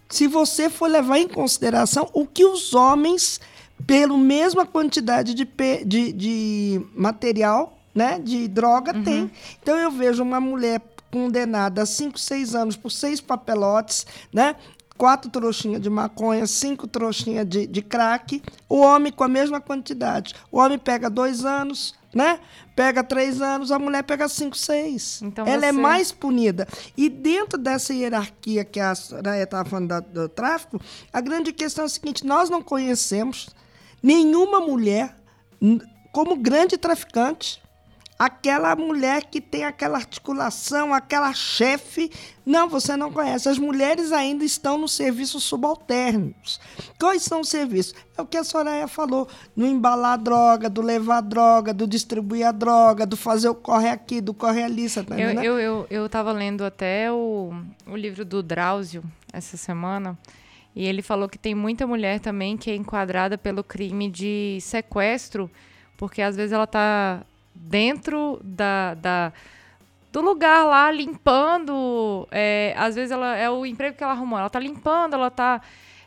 Se 0.09 0.25
você 0.25 0.69
for 0.69 0.87
levar 0.87 1.19
em 1.19 1.27
consideração 1.27 2.09
o 2.13 2.25
que 2.25 2.45
os 2.45 2.73
homens, 2.73 3.41
pela 3.85 4.17
mesma 4.17 4.65
quantidade 4.65 5.33
de, 5.33 5.45
de, 5.85 6.13
de 6.13 6.81
material, 6.95 7.77
né, 7.93 8.19
de 8.19 8.47
droga, 8.47 8.93
têm. 9.03 9.29
Então 9.61 9.75
eu 9.75 9.91
vejo 9.91 10.23
uma 10.23 10.39
mulher 10.39 10.81
condenada 11.11 11.81
a 11.81 11.85
5, 11.85 12.17
6 12.19 12.55
anos 12.55 12.75
por 12.75 12.91
seis 12.91 13.19
papelotes, 13.19 14.05
né? 14.31 14.55
Quatro 14.97 15.29
trouxinhas 15.29 15.81
de 15.81 15.89
maconha, 15.89 16.45
cinco 16.47 16.87
trouxinhas 16.87 17.47
de, 17.47 17.67
de 17.67 17.81
crack, 17.81 18.41
o 18.67 18.77
homem 18.79 19.11
com 19.11 19.23
a 19.23 19.27
mesma 19.27 19.61
quantidade. 19.61 20.33
O 20.51 20.57
homem 20.59 20.77
pega 20.79 21.09
dois 21.09 21.45
anos, 21.45 21.93
né? 22.13 22.39
Pega 22.75 23.03
três 23.03 23.41
anos, 23.41 23.71
a 23.71 23.77
mulher 23.79 24.03
pega 24.03 24.27
cinco, 24.27 24.57
seis. 24.57 25.21
Então 25.21 25.45
Ela 25.47 25.65
é 25.67 25.71
você- 25.71 25.79
mais 25.79 26.11
punida. 26.11 26.67
E 26.95 27.09
dentro 27.09 27.57
dessa 27.57 27.93
hierarquia 27.93 28.63
que 28.65 28.79
a 28.79 28.93
Soraya 28.95 29.43
estava 29.43 29.67
falando 29.69 29.87
da- 29.89 29.99
do 29.99 30.27
tráfico, 30.29 30.79
a 31.13 31.21
grande 31.21 31.51
questão 31.53 31.83
é 31.83 31.85
a 31.85 31.89
seguinte: 31.89 32.25
nós 32.25 32.49
não 32.49 32.61
conhecemos 32.61 33.49
nenhuma 34.01 34.59
mulher 34.59 35.15
como 36.11 36.35
grande 36.37 36.77
traficante. 36.77 37.61
Aquela 38.19 38.75
mulher 38.75 39.25
que 39.25 39.39
tem 39.39 39.63
aquela 39.63 39.97
articulação, 39.97 40.91
aquela 40.91 41.31
chefe. 41.33 42.11
Não, 42.43 42.67
você 42.67 42.97
não 42.97 43.11
conhece. 43.11 43.47
As 43.47 43.59
mulheres 43.59 44.11
ainda 44.11 44.43
estão 44.43 44.77
nos 44.79 44.93
serviços 44.93 45.43
subalternos. 45.43 46.59
Quais 46.99 47.21
são 47.21 47.41
os 47.41 47.49
serviços? 47.49 47.93
É 48.17 48.21
o 48.21 48.25
que 48.25 48.37
a 48.37 48.43
Soraya 48.43 48.87
falou: 48.87 49.27
no 49.55 49.67
embalar 49.67 50.13
a 50.13 50.17
droga, 50.17 50.67
do 50.67 50.81
levar 50.81 51.17
a 51.17 51.21
droga, 51.21 51.73
do 51.73 51.85
distribuir 51.85 52.47
a 52.47 52.51
droga, 52.51 53.05
do 53.05 53.15
fazer 53.15 53.49
o 53.49 53.55
corre 53.55 53.89
aqui, 53.89 54.19
do 54.19 54.33
corre 54.33 54.63
ali. 54.63 54.89
Tá 54.89 55.01
Eu, 55.01 55.03
entendendo? 55.03 55.43
eu, 55.43 55.59
eu, 55.59 55.87
eu 55.89 56.09
tava 56.09 56.31
lendo 56.31 56.63
até 56.63 57.11
o, 57.11 57.53
o 57.85 57.95
livro 57.95 58.25
do 58.25 58.41
Drauzio 58.41 59.03
essa 59.31 59.57
semana. 59.57 60.17
E 60.75 60.85
ele 60.85 61.01
falou 61.01 61.27
que 61.27 61.37
tem 61.37 61.53
muita 61.55 61.85
mulher 61.85 62.19
também 62.19 62.55
que 62.55 62.69
é 62.71 62.75
enquadrada 62.75 63.37
pelo 63.37 63.63
crime 63.63 64.09
de 64.09 64.59
sequestro, 64.61 65.49
porque 65.97 66.21
às 66.21 66.35
vezes 66.35 66.51
ela 66.51 66.67
tá 66.67 67.21
dentro 67.59 68.39
da, 68.43 68.93
da- 68.95 69.33
do 70.11 70.21
lugar 70.21 70.65
lá 70.65 70.91
limpando. 70.91 72.27
é, 72.31 72.73
às 72.77 72.95
vezes 72.95 73.11
ela 73.11 73.35
é 73.35 73.49
o 73.49 73.65
emprego 73.65 73.95
que 73.97 74.03
ela 74.03 74.13
arrumou. 74.13 74.39
Ela 74.39 74.49
tá 74.49 74.59
limpando, 74.59 75.13
ela 75.15 75.29
tá, 75.29 75.61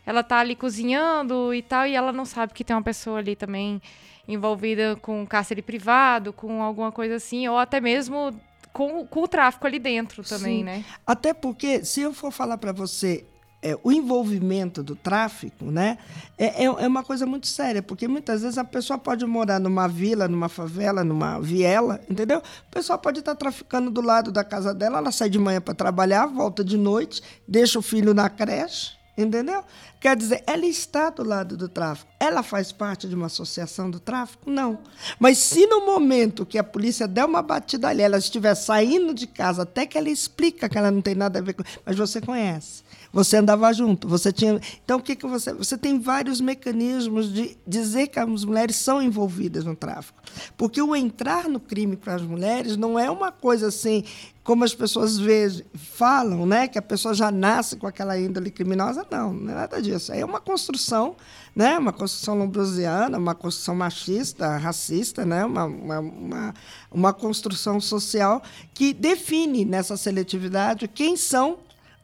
ela 0.06 0.22
tá 0.22 0.38
ali 0.38 0.54
cozinhando 0.56 1.52
e 1.54 1.62
tal, 1.62 1.86
e 1.86 1.94
ela 1.94 2.12
não 2.12 2.24
sabe 2.24 2.52
que 2.54 2.64
tem 2.64 2.74
uma 2.74 2.82
pessoa 2.82 3.18
ali 3.18 3.36
também 3.36 3.80
envolvida 4.26 4.96
com 4.96 5.26
cárcere 5.26 5.62
privado, 5.62 6.32
com 6.32 6.62
alguma 6.62 6.92
coisa 6.92 7.16
assim, 7.16 7.48
ou 7.48 7.58
até 7.58 7.80
mesmo 7.80 8.32
com, 8.72 9.04
com 9.06 9.22
o 9.22 9.28
tráfico 9.28 9.66
ali 9.66 9.78
dentro 9.78 10.22
também, 10.22 10.58
Sim. 10.58 10.64
né? 10.64 10.84
Até 11.06 11.34
porque, 11.34 11.84
se 11.84 12.00
eu 12.02 12.12
for 12.14 12.30
falar 12.30 12.56
para 12.56 12.72
você 12.72 13.24
é, 13.62 13.78
o 13.82 13.92
envolvimento 13.92 14.82
do 14.82 14.96
tráfico, 14.96 15.66
né, 15.66 15.98
é, 16.38 16.64
é, 16.64 16.64
é 16.64 16.86
uma 16.86 17.02
coisa 17.02 17.26
muito 17.26 17.46
séria, 17.46 17.82
porque 17.82 18.08
muitas 18.08 18.42
vezes 18.42 18.56
a 18.56 18.64
pessoa 18.64 18.98
pode 18.98 19.24
morar 19.26 19.60
numa 19.60 19.86
vila, 19.86 20.26
numa 20.26 20.48
favela, 20.48 21.04
numa 21.04 21.38
viela, 21.38 22.00
entendeu? 22.08 22.38
A 22.38 22.74
pessoa 22.74 22.96
pode 22.96 23.20
estar 23.20 23.34
traficando 23.34 23.90
do 23.90 24.00
lado 24.00 24.32
da 24.32 24.42
casa 24.42 24.72
dela, 24.72 24.98
ela 24.98 25.12
sai 25.12 25.28
de 25.28 25.38
manhã 25.38 25.60
para 25.60 25.74
trabalhar, 25.74 26.26
volta 26.26 26.64
de 26.64 26.78
noite, 26.78 27.22
deixa 27.46 27.78
o 27.78 27.82
filho 27.82 28.14
na 28.14 28.30
creche, 28.30 28.92
entendeu? 29.16 29.62
Quer 30.00 30.16
dizer, 30.16 30.42
ela 30.46 30.64
está 30.64 31.10
do 31.10 31.22
lado 31.22 31.58
do 31.58 31.68
tráfico. 31.68 32.10
Ela 32.18 32.42
faz 32.42 32.72
parte 32.72 33.06
de 33.06 33.14
uma 33.14 33.26
associação 33.26 33.90
do 33.90 34.00
tráfico? 34.00 34.50
Não. 34.50 34.78
Mas 35.18 35.36
se 35.36 35.66
no 35.66 35.84
momento 35.84 36.46
que 36.46 36.56
a 36.56 36.64
polícia 36.64 37.06
der 37.06 37.26
uma 37.26 37.42
batida 37.42 37.88
ali, 37.88 38.00
ela 38.00 38.16
estiver 38.16 38.54
saindo 38.54 39.12
de 39.12 39.26
casa, 39.26 39.62
até 39.62 39.84
que 39.84 39.98
ela 39.98 40.08
explica 40.08 40.70
que 40.70 40.78
ela 40.78 40.90
não 40.90 41.02
tem 41.02 41.14
nada 41.14 41.38
a 41.38 41.42
ver 41.42 41.52
com. 41.52 41.62
Mas 41.84 41.96
você 41.96 42.18
conhece. 42.18 42.82
Você 43.12 43.36
andava 43.38 43.72
junto, 43.72 44.06
você 44.06 44.32
tinha. 44.32 44.60
Então, 44.84 44.98
o 44.98 45.02
que, 45.02 45.16
que 45.16 45.26
você. 45.26 45.52
Você 45.52 45.76
tem 45.76 45.98
vários 45.98 46.40
mecanismos 46.40 47.32
de 47.32 47.58
dizer 47.66 48.06
que 48.06 48.20
as 48.20 48.44
mulheres 48.44 48.76
são 48.76 49.02
envolvidas 49.02 49.64
no 49.64 49.74
tráfico. 49.74 50.20
Porque 50.56 50.80
o 50.80 50.94
entrar 50.94 51.48
no 51.48 51.58
crime 51.58 51.96
para 51.96 52.14
as 52.14 52.22
mulheres 52.22 52.76
não 52.76 52.96
é 52.96 53.10
uma 53.10 53.32
coisa 53.32 53.66
assim, 53.66 54.04
como 54.44 54.62
as 54.62 54.72
pessoas 54.72 55.18
vejam, 55.18 55.64
falam, 55.74 56.46
né? 56.46 56.68
Que 56.68 56.78
a 56.78 56.82
pessoa 56.82 57.12
já 57.12 57.32
nasce 57.32 57.76
com 57.76 57.86
aquela 57.86 58.16
índole 58.16 58.48
criminosa. 58.48 59.04
Não, 59.10 59.32
não 59.32 59.52
é 59.52 59.56
nada 59.56 59.82
disso. 59.82 60.12
É 60.12 60.24
uma 60.24 60.40
construção, 60.40 61.16
né? 61.54 61.76
Uma 61.78 61.92
construção 61.92 62.38
lombrosiana, 62.38 63.18
uma 63.18 63.34
construção 63.34 63.74
machista, 63.74 64.56
racista, 64.56 65.26
né? 65.26 65.44
Uma, 65.44 65.64
uma, 65.64 65.98
uma, 65.98 66.54
uma 66.92 67.12
construção 67.12 67.80
social 67.80 68.40
que 68.72 68.94
define 68.94 69.64
nessa 69.64 69.96
seletividade 69.96 70.86
quem 70.86 71.16
são 71.16 71.58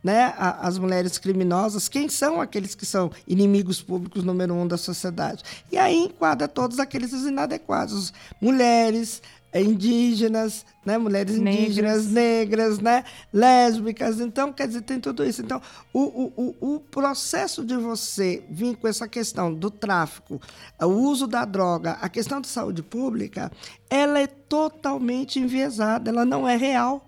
né, 0.06 0.32
a- 0.38 0.68
as 0.68 0.78
mulheres 0.78 1.18
criminosas, 1.18 1.88
quem 1.88 2.08
são 2.08 2.40
aqueles 2.40 2.76
que 2.76 2.86
são 2.86 3.10
inimigos 3.26 3.82
públicos 3.82 4.22
número 4.22 4.54
um 4.54 4.64
da 4.66 4.76
sociedade. 4.76 5.42
E 5.72 5.76
aí 5.76 5.96
enquadra 5.96 6.46
todos 6.46 6.78
aqueles 6.78 7.12
inadequados. 7.12 8.12
Mulheres, 8.40 9.20
eh, 9.52 9.62
indígenas, 9.62 10.64
né, 10.84 10.96
mulheres 10.96 11.36
Negras. 11.38 11.60
indígenas, 11.64 12.06
negras, 12.06 12.78
né, 12.78 13.02
lésbicas. 13.32 14.20
Então, 14.20 14.52
quer 14.52 14.68
dizer, 14.68 14.82
tem 14.82 15.00
tudo 15.00 15.25
isso. 15.25 15.42
Então, 15.42 15.60
o, 15.92 16.00
o, 16.00 16.54
o, 16.60 16.75
o 16.76 16.80
processo 16.80 17.64
de 17.64 17.76
você 17.76 18.44
vir 18.48 18.76
com 18.76 18.86
essa 18.86 19.08
questão 19.08 19.52
do 19.52 19.72
tráfico, 19.72 20.40
o 20.80 20.86
uso 20.86 21.26
da 21.26 21.44
droga, 21.44 21.98
a 22.00 22.08
questão 22.08 22.40
de 22.40 22.46
saúde 22.46 22.80
pública, 22.82 23.50
ela 23.90 24.20
é 24.20 24.28
totalmente 24.28 25.40
enviesada, 25.40 26.10
ela 26.10 26.25
não 26.25 26.46
é 26.48 26.56
real. 26.56 27.02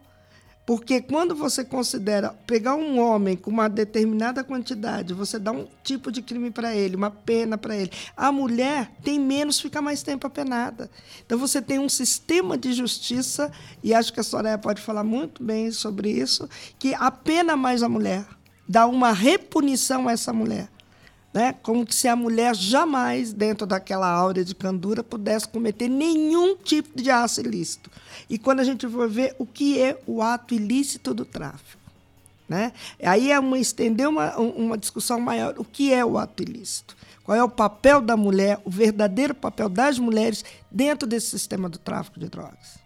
Porque 0.68 1.00
quando 1.00 1.34
você 1.34 1.64
considera 1.64 2.28
pegar 2.46 2.74
um 2.74 3.00
homem 3.00 3.34
com 3.34 3.50
uma 3.50 3.70
determinada 3.70 4.44
quantidade, 4.44 5.14
você 5.14 5.38
dá 5.38 5.50
um 5.50 5.66
tipo 5.82 6.12
de 6.12 6.20
crime 6.20 6.50
para 6.50 6.76
ele, 6.76 6.94
uma 6.94 7.10
pena 7.10 7.56
para 7.56 7.74
ele. 7.74 7.90
A 8.14 8.30
mulher 8.30 8.92
tem 9.02 9.18
menos, 9.18 9.58
fica 9.58 9.80
mais 9.80 10.02
tempo 10.02 10.26
apenada. 10.26 10.90
Então 11.24 11.38
você 11.38 11.62
tem 11.62 11.78
um 11.78 11.88
sistema 11.88 12.58
de 12.58 12.74
justiça, 12.74 13.50
e 13.82 13.94
acho 13.94 14.12
que 14.12 14.20
a 14.20 14.22
Soraya 14.22 14.58
pode 14.58 14.82
falar 14.82 15.02
muito 15.02 15.42
bem 15.42 15.72
sobre 15.72 16.10
isso, 16.10 16.46
que 16.78 16.92
apena 16.92 17.56
mais 17.56 17.82
a 17.82 17.88
mulher, 17.88 18.26
dá 18.68 18.86
uma 18.86 19.10
repunição 19.10 20.06
a 20.06 20.12
essa 20.12 20.34
mulher. 20.34 20.68
Né? 21.32 21.54
Como 21.62 21.90
se 21.90 22.08
a 22.08 22.16
mulher 22.16 22.54
jamais, 22.54 23.32
dentro 23.32 23.66
daquela 23.66 24.08
áurea 24.08 24.44
de 24.44 24.54
candura, 24.54 25.04
pudesse 25.04 25.46
cometer 25.46 25.88
nenhum 25.88 26.56
tipo 26.56 27.00
de 27.00 27.10
ato 27.10 27.40
ilícito. 27.40 27.90
E 28.28 28.38
quando 28.38 28.60
a 28.60 28.64
gente 28.64 28.88
for 28.88 29.08
ver 29.08 29.36
o 29.38 29.46
que 29.46 29.80
é 29.80 30.00
o 30.06 30.22
ato 30.22 30.54
ilícito 30.54 31.12
do 31.12 31.24
tráfico. 31.24 31.78
Né? 32.48 32.72
Aí 33.02 33.30
é 33.30 33.38
uma, 33.38 33.58
estender 33.58 34.08
uma, 34.08 34.36
uma 34.38 34.78
discussão 34.78 35.20
maior. 35.20 35.54
O 35.58 35.64
que 35.64 35.92
é 35.92 36.02
o 36.02 36.16
ato 36.16 36.42
ilícito? 36.42 36.96
Qual 37.22 37.36
é 37.36 37.44
o 37.44 37.48
papel 37.48 38.00
da 38.00 38.16
mulher, 38.16 38.58
o 38.64 38.70
verdadeiro 38.70 39.34
papel 39.34 39.68
das 39.68 39.98
mulheres 39.98 40.42
dentro 40.70 41.06
desse 41.06 41.28
sistema 41.28 41.68
do 41.68 41.78
tráfico 41.78 42.18
de 42.18 42.26
drogas? 42.26 42.78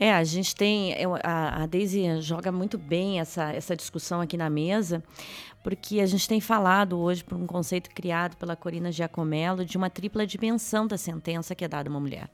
É, 0.00 0.14
a 0.14 0.24
gente 0.24 0.56
tem. 0.56 0.94
A, 1.22 1.62
a 1.62 1.66
Daisy 1.66 2.22
joga 2.22 2.50
muito 2.50 2.78
bem 2.78 3.20
essa, 3.20 3.52
essa 3.52 3.76
discussão 3.76 4.22
aqui 4.22 4.34
na 4.34 4.48
mesa, 4.48 5.04
porque 5.62 6.00
a 6.00 6.06
gente 6.06 6.28
tem 6.28 6.40
falado 6.40 6.98
hoje 6.98 7.22
por 7.22 7.36
um 7.36 7.46
conceito 7.46 7.90
criado 7.90 8.36
pela 8.36 8.56
Corina 8.56 8.90
Giacomello 8.90 9.64
de 9.64 9.76
uma 9.76 9.90
tripla 9.90 10.26
dimensão 10.26 10.86
da 10.86 10.96
sentença 10.96 11.54
que 11.54 11.64
é 11.64 11.68
dada 11.68 11.88
a 11.88 11.92
uma 11.92 12.00
mulher. 12.00 12.30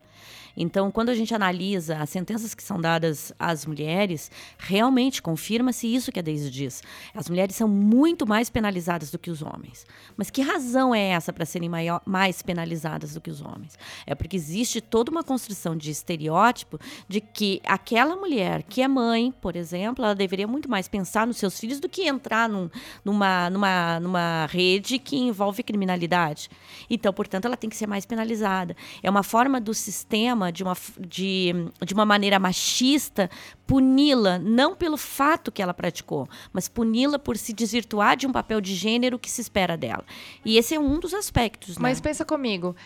Então, 0.57 0.91
quando 0.91 1.11
a 1.11 1.15
gente 1.15 1.35
analisa 1.35 1.99
as 1.99 2.09
sentenças 2.09 2.55
que 2.55 2.63
são 2.63 2.81
dadas 2.81 3.33
às 3.39 3.67
mulheres, 3.67 4.31
realmente 4.57 5.21
confirma-se 5.21 5.87
isso 5.87 6.11
que 6.11 6.19
a 6.19 6.23
Deise 6.23 6.51
diz. 6.51 6.83
As 7.15 7.29
mulheres 7.29 7.55
são 7.55 7.69
muito 7.69 8.27
mais 8.27 8.49
penalizadas 8.49 9.11
do 9.11 9.19
que 9.19 9.31
os 9.31 9.43
homens. 9.43 9.87
Mas 10.17 10.31
que 10.31 10.41
razão 10.41 10.95
é 10.95 11.09
essa 11.09 11.33
para 11.33 11.45
serem 11.45 11.69
maior, 11.69 12.01
mais 12.07 12.41
penalizadas 12.41 13.13
do 13.13 13.21
que 13.21 13.31
os 13.31 13.43
homens? 13.43 13.79
É 14.07 14.15
porque 14.15 14.37
existe 14.37 14.81
toda 14.81 15.11
uma 15.11 15.23
construção 15.23 15.77
de 15.77 15.91
estereótipo 15.91 16.79
de 17.07 17.21
que 17.21 17.61
aquela 17.65 18.17
mulher 18.17 18.63
que 18.63 18.81
é 18.81 18.89
mãe, 18.89 19.35
por 19.41 19.57
exemplo, 19.57 20.05
ela 20.05 20.15
deveria 20.15 20.47
muito 20.47 20.71
mais 20.71 20.89
pensar 20.89 21.27
nos 21.27 21.37
seus 21.37 21.61
filhos 21.61 21.81
do 21.81 21.89
que 21.89 22.09
entrar 22.09 22.49
num, 22.49 22.71
numa, 23.17 23.51
numa, 23.51 24.01
numa 24.01 24.47
rede 24.47 24.99
que 24.99 25.17
envolve 25.17 25.63
criminalidade. 25.63 26.51
Então, 26.89 27.13
portanto, 27.13 27.47
ela 27.47 27.57
tem 27.57 27.71
que 27.71 27.77
ser 27.77 27.87
mais 27.87 28.05
penalizada. 28.05 28.77
É 29.03 29.09
uma 29.09 29.23
forma 29.23 29.61
do 29.61 29.73
sistema 29.73 30.53
de 30.53 30.63
uma, 30.63 30.77
de, 31.01 31.53
de 31.85 31.95
uma 31.95 32.05
maneira 32.05 32.39
machista, 32.39 33.31
puni-la 33.67 34.39
não 34.39 34.77
pelo 34.77 34.97
fato 34.97 35.51
que 35.51 35.63
ela 35.63 35.73
praticou, 35.73 36.29
mas 36.53 36.69
puni-la 36.69 37.19
por 37.19 37.37
se 37.37 37.53
desvirtuar 37.53 38.17
de 38.17 38.27
um 38.27 38.33
papel 38.33 38.61
de 38.61 38.75
gênero 38.75 39.19
que 39.19 39.31
se 39.31 39.41
espera 39.41 39.77
dela. 39.77 40.05
E 40.45 40.59
esse 40.59 40.75
é 40.75 40.79
um 40.79 41.01
dos 41.01 41.15
aspectos. 41.15 41.77
Né? 41.77 41.83
Mas 41.83 42.01
pensa 42.01 42.25
comigo. 42.25 42.77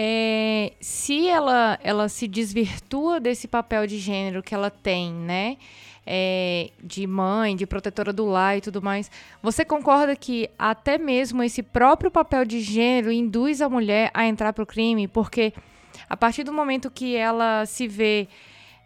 É, 0.00 0.74
se 0.80 1.26
ela, 1.26 1.76
ela 1.82 2.08
se 2.08 2.28
desvirtua 2.28 3.18
desse 3.18 3.48
papel 3.48 3.84
de 3.84 3.98
gênero 3.98 4.44
que 4.44 4.54
ela 4.54 4.70
tem, 4.70 5.12
né? 5.12 5.56
É, 6.10 6.70
de 6.82 7.06
mãe, 7.06 7.54
de 7.54 7.66
protetora 7.66 8.14
do 8.14 8.24
lar 8.24 8.56
e 8.56 8.62
tudo 8.62 8.80
mais, 8.80 9.10
você 9.42 9.62
concorda 9.62 10.16
que 10.16 10.48
até 10.58 10.96
mesmo 10.96 11.42
esse 11.42 11.62
próprio 11.62 12.10
papel 12.10 12.46
de 12.46 12.60
gênero 12.60 13.12
induz 13.12 13.60
a 13.60 13.68
mulher 13.68 14.10
a 14.14 14.26
entrar 14.26 14.54
para 14.54 14.62
o 14.62 14.66
crime? 14.66 15.06
Porque 15.06 15.52
a 16.08 16.16
partir 16.16 16.44
do 16.44 16.52
momento 16.52 16.90
que 16.90 17.14
ela 17.14 17.66
se 17.66 17.86
vê 17.86 18.26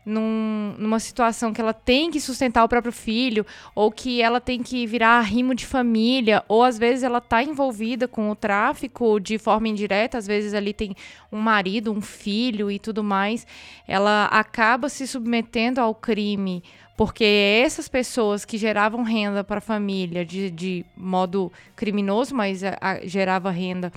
num, 0.04 0.74
numa 0.78 0.98
situação 0.98 1.52
que 1.52 1.60
ela 1.60 1.72
tem 1.72 2.10
que 2.10 2.20
sustentar 2.20 2.64
o 2.64 2.68
próprio 2.68 2.92
filho, 2.92 3.46
ou 3.74 3.90
que 3.90 4.20
ela 4.20 4.40
tem 4.40 4.62
que 4.62 4.86
virar 4.86 5.20
rimo 5.20 5.54
de 5.54 5.64
família, 5.64 6.44
ou 6.48 6.62
às 6.62 6.78
vezes 6.78 7.02
ela 7.02 7.18
está 7.18 7.42
envolvida 7.42 8.08
com 8.08 8.30
o 8.30 8.36
tráfico 8.36 9.20
de 9.20 9.38
forma 9.38 9.68
indireta, 9.68 10.18
às 10.18 10.26
vezes 10.26 10.54
ali 10.54 10.72
tem 10.72 10.94
um 11.30 11.38
marido, 11.38 11.92
um 11.92 12.00
filho 12.00 12.70
e 12.70 12.78
tudo 12.78 13.02
mais, 13.02 13.46
ela 13.86 14.26
acaba 14.26 14.88
se 14.88 15.06
submetendo 15.06 15.80
ao 15.80 15.94
crime. 15.94 16.62
Porque 16.96 17.24
essas 17.64 17.88
pessoas 17.88 18.44
que 18.44 18.58
geravam 18.58 19.02
renda 19.02 19.42
para 19.42 19.58
a 19.58 19.62
família 19.62 20.24
de, 20.24 20.50
de 20.50 20.84
modo 20.96 21.50
criminoso, 21.74 22.34
mas 22.34 22.62
a, 22.62 22.76
a, 22.80 23.06
gerava 23.06 23.50
renda 23.50 23.92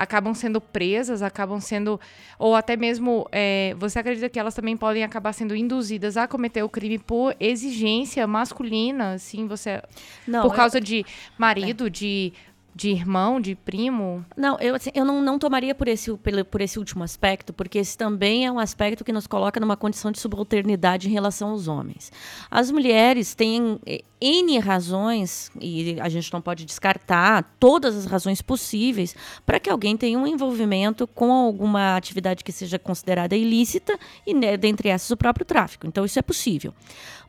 acabam 0.00 0.32
sendo 0.32 0.60
presas, 0.60 1.20
acabam 1.20 1.60
sendo. 1.60 2.00
Ou 2.38 2.54
até 2.54 2.76
mesmo. 2.76 3.28
É, 3.30 3.74
você 3.78 3.98
acredita 3.98 4.28
que 4.30 4.38
elas 4.38 4.54
também 4.54 4.74
podem 4.76 5.04
acabar 5.04 5.32
sendo 5.34 5.54
induzidas 5.54 6.16
a 6.16 6.26
cometer 6.26 6.62
o 6.62 6.68
crime 6.68 6.98
por 6.98 7.36
exigência 7.38 8.26
masculina, 8.26 9.12
assim, 9.14 9.46
você. 9.46 9.82
Não, 10.26 10.42
por 10.42 10.54
causa 10.54 10.78
eu... 10.78 10.82
de 10.82 11.04
marido, 11.36 11.88
é. 11.88 11.90
de 11.90 12.32
de 12.74 12.90
irmão, 12.90 13.40
de 13.40 13.54
primo? 13.54 14.24
Não, 14.36 14.58
eu, 14.60 14.74
assim, 14.74 14.90
eu 14.94 15.04
não, 15.04 15.20
não 15.20 15.38
tomaria 15.38 15.74
por 15.74 15.88
esse, 15.88 16.12
por, 16.16 16.60
esse 16.60 16.78
último 16.78 17.02
aspecto, 17.02 17.52
porque 17.52 17.78
esse 17.78 17.96
também 17.96 18.46
é 18.46 18.52
um 18.52 18.58
aspecto 18.58 19.04
que 19.04 19.12
nos 19.12 19.26
coloca 19.26 19.60
numa 19.60 19.76
condição 19.76 20.10
de 20.10 20.18
subalternidade 20.18 21.08
em 21.08 21.12
relação 21.12 21.50
aos 21.50 21.68
homens. 21.68 22.12
As 22.50 22.70
mulheres 22.70 23.34
têm 23.34 23.78
eh, 23.86 24.02
N 24.20 24.58
razões, 24.58 25.50
e 25.60 25.96
a 26.00 26.08
gente 26.08 26.32
não 26.32 26.40
pode 26.40 26.64
descartar 26.64 27.56
todas 27.58 27.96
as 27.96 28.04
razões 28.04 28.42
possíveis, 28.42 29.16
para 29.46 29.58
que 29.58 29.70
alguém 29.70 29.96
tenha 29.96 30.18
um 30.18 30.26
envolvimento 30.26 31.06
com 31.06 31.32
alguma 31.32 31.96
atividade 31.96 32.44
que 32.44 32.52
seja 32.52 32.78
considerada 32.78 33.34
ilícita, 33.34 33.98
e 34.26 34.34
né, 34.34 34.56
dentre 34.56 34.88
essas 34.90 35.10
o 35.10 35.16
próprio 35.16 35.46
tráfico. 35.46 35.86
Então, 35.86 36.04
isso 36.04 36.18
é 36.18 36.22
possível. 36.22 36.74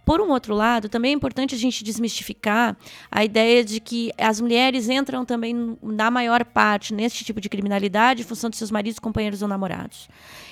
Por 0.03 0.19
um 0.19 0.29
outro 0.29 0.55
lado, 0.55 0.89
também 0.89 1.11
é 1.11 1.15
importante 1.15 1.53
a 1.53 1.57
gente 1.57 1.83
desmistificar 1.83 2.75
a 3.11 3.23
ideia 3.23 3.63
de 3.63 3.79
que 3.79 4.11
as 4.17 4.41
mulheres 4.41 4.89
entram 4.89 5.23
também, 5.23 5.77
na 5.81 6.09
maior 6.09 6.43
parte, 6.43 6.93
nesse 6.93 7.23
tipo 7.23 7.39
de 7.39 7.47
criminalidade 7.47 8.21
em 8.21 8.25
função 8.25 8.49
de 8.49 8.57
seus 8.57 8.71
maridos, 8.71 8.99
companheiros 8.99 9.41
ou 9.41 9.47
namorados. 9.47 10.09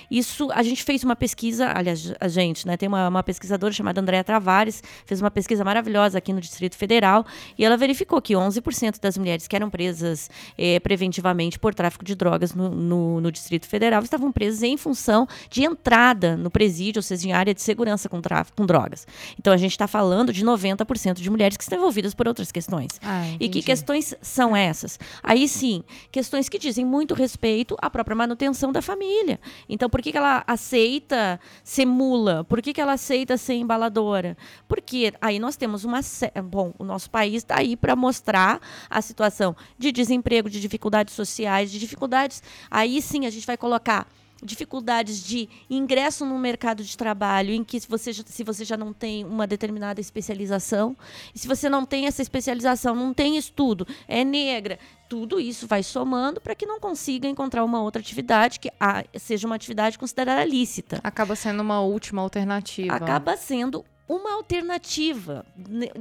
Isso, 0.10 0.50
a 0.52 0.64
gente 0.64 0.84
fez 0.84 1.04
uma 1.04 1.16
pesquisa, 1.16 1.72
aliás, 1.74 2.14
a 2.20 2.28
gente, 2.28 2.66
né? 2.66 2.76
Tem 2.78 2.88
uma, 2.88 3.08
uma 3.08 3.24
pesquisadora 3.24 3.72
chamada 3.74 4.02
Andréa 4.02 4.24
Travares, 4.24 4.82
fez 5.06 5.22
uma 5.22 5.30
pesquisa 5.30 5.64
maravilhosa 5.64 6.18
aqui 6.18 6.34
no 6.34 6.42
Distrito 6.42 6.76
Federal, 6.76 7.26
e 7.58 7.64
ela 7.64 7.78
verificou 7.78 8.22
que 8.22 8.34
11% 8.34 9.00
das 9.00 9.18
mulheres 9.18 9.48
que 9.48 9.56
eram 9.56 9.70
presas 9.70 10.30
eh, 10.58 10.80
preventivamente 10.80 11.60
por 11.60 11.74
tráfico 11.74 12.04
de 12.04 12.16
drogas 12.16 12.54
no, 12.54 12.70
no, 12.70 13.22
no, 13.22 13.32
Distrito 13.32 13.68
Federal 13.68 14.02
estavam 14.04 14.32
presas 14.32 14.64
em 14.64 14.78
função 14.78 15.28
de 15.50 15.64
entrada 15.64 16.36
no 16.36 16.50
presídio, 16.50 17.00
ou 17.00 17.04
seja, 17.04 17.28
em 17.28 17.34
área 17.34 17.54
de 17.54 17.62
segurança 17.62 18.10
com 18.10 18.22
tráfico 18.22 18.58
com 18.58 18.66
drogas. 18.66 19.08
Então 19.38 19.54
a 19.54 19.58
gente 19.58 19.72
está 19.72 19.88
falando 19.88 20.34
de 20.34 20.44
90% 20.44 21.16
de 21.16 21.30
mulheres 21.30 21.58
que 21.58 21.64
estão 21.64 21.78
envolvidas 21.78 22.14
por 22.14 22.28
outras 22.28 22.52
questões. 22.52 23.00
Ah, 23.04 23.26
e 23.40 23.48
que 23.50 23.62
questões 23.62 24.16
são 24.22 24.56
essas? 24.56 25.00
Aí 25.22 25.48
sim, 25.48 25.84
questões 26.12 26.50
que 26.50 26.58
dizem 26.58 26.86
muito 26.86 27.14
respeito 27.14 27.76
à 27.82 27.90
própria 27.90 28.16
manutenção 28.16 28.72
da 28.72 28.82
família. 28.82 29.40
Então, 29.68 29.90
por 29.90 29.99
por 30.00 30.04
que, 30.04 30.14
que 30.14 30.18
ela 30.18 30.46
aceita 30.48 31.38
ser 31.62 31.86
mula? 31.86 32.46
Por 32.46 32.62
que, 32.62 32.72
que 32.72 32.80
ela 32.80 32.94
aceita 32.94 33.36
ser 33.36 33.56
embaladora? 33.56 34.38
Porque 34.66 35.12
aí 35.20 35.40
nós 35.40 35.58
temos 35.58 35.84
uma. 35.84 36.00
Bom, 36.46 36.74
o 36.80 36.86
nosso 36.86 37.10
país 37.10 37.44
está 37.44 37.60
aí 37.60 37.76
para 37.76 37.98
mostrar 37.98 38.62
a 38.90 39.02
situação 39.02 39.54
de 39.78 39.92
desemprego, 39.92 40.50
de 40.50 40.62
dificuldades 40.62 41.14
sociais, 41.14 41.70
de 41.70 41.78
dificuldades. 41.78 42.42
Aí 42.72 43.02
sim 43.02 43.26
a 43.26 43.30
gente 43.30 43.46
vai 43.46 43.58
colocar 43.58 44.08
dificuldades 44.42 45.22
de 45.22 45.50
ingresso 45.70 46.26
no 46.26 46.40
mercado 46.40 46.82
de 46.82 46.96
trabalho, 46.96 47.54
em 47.54 47.62
que 47.62 47.78
se 47.78 47.90
você, 47.90 48.14
já, 48.14 48.24
se 48.26 48.42
você 48.42 48.64
já 48.64 48.78
não 48.78 48.94
tem 48.94 49.26
uma 49.26 49.46
determinada 49.46 50.00
especialização, 50.00 50.96
e 51.36 51.40
se 51.40 51.46
você 51.46 51.70
não 51.70 51.86
tem 51.86 52.08
essa 52.08 52.22
especialização, 52.22 52.96
não 52.96 53.14
tem 53.14 53.36
estudo, 53.36 53.86
é 54.08 54.24
negra, 54.24 54.80
tudo 55.10 55.40
isso 55.40 55.66
vai 55.68 55.82
somando 55.82 56.40
para 56.40 56.54
que 56.54 56.68
não 56.68 56.80
consiga 56.80 57.28
encontrar 57.28 57.66
uma 57.66 57.82
outra 57.82 58.00
atividade 58.00 58.60
que 58.60 58.72
seja 59.20 59.48
uma 59.48 59.56
atividade 59.56 59.98
considerada 59.98 60.46
lícita. 60.46 61.00
Acaba 61.04 61.36
sendo 61.36 61.62
uma 61.62 61.82
última 61.82 62.22
alternativa. 62.22 62.94
Acaba 62.94 63.36
sendo 63.36 63.84
uma 64.10 64.34
alternativa. 64.34 65.46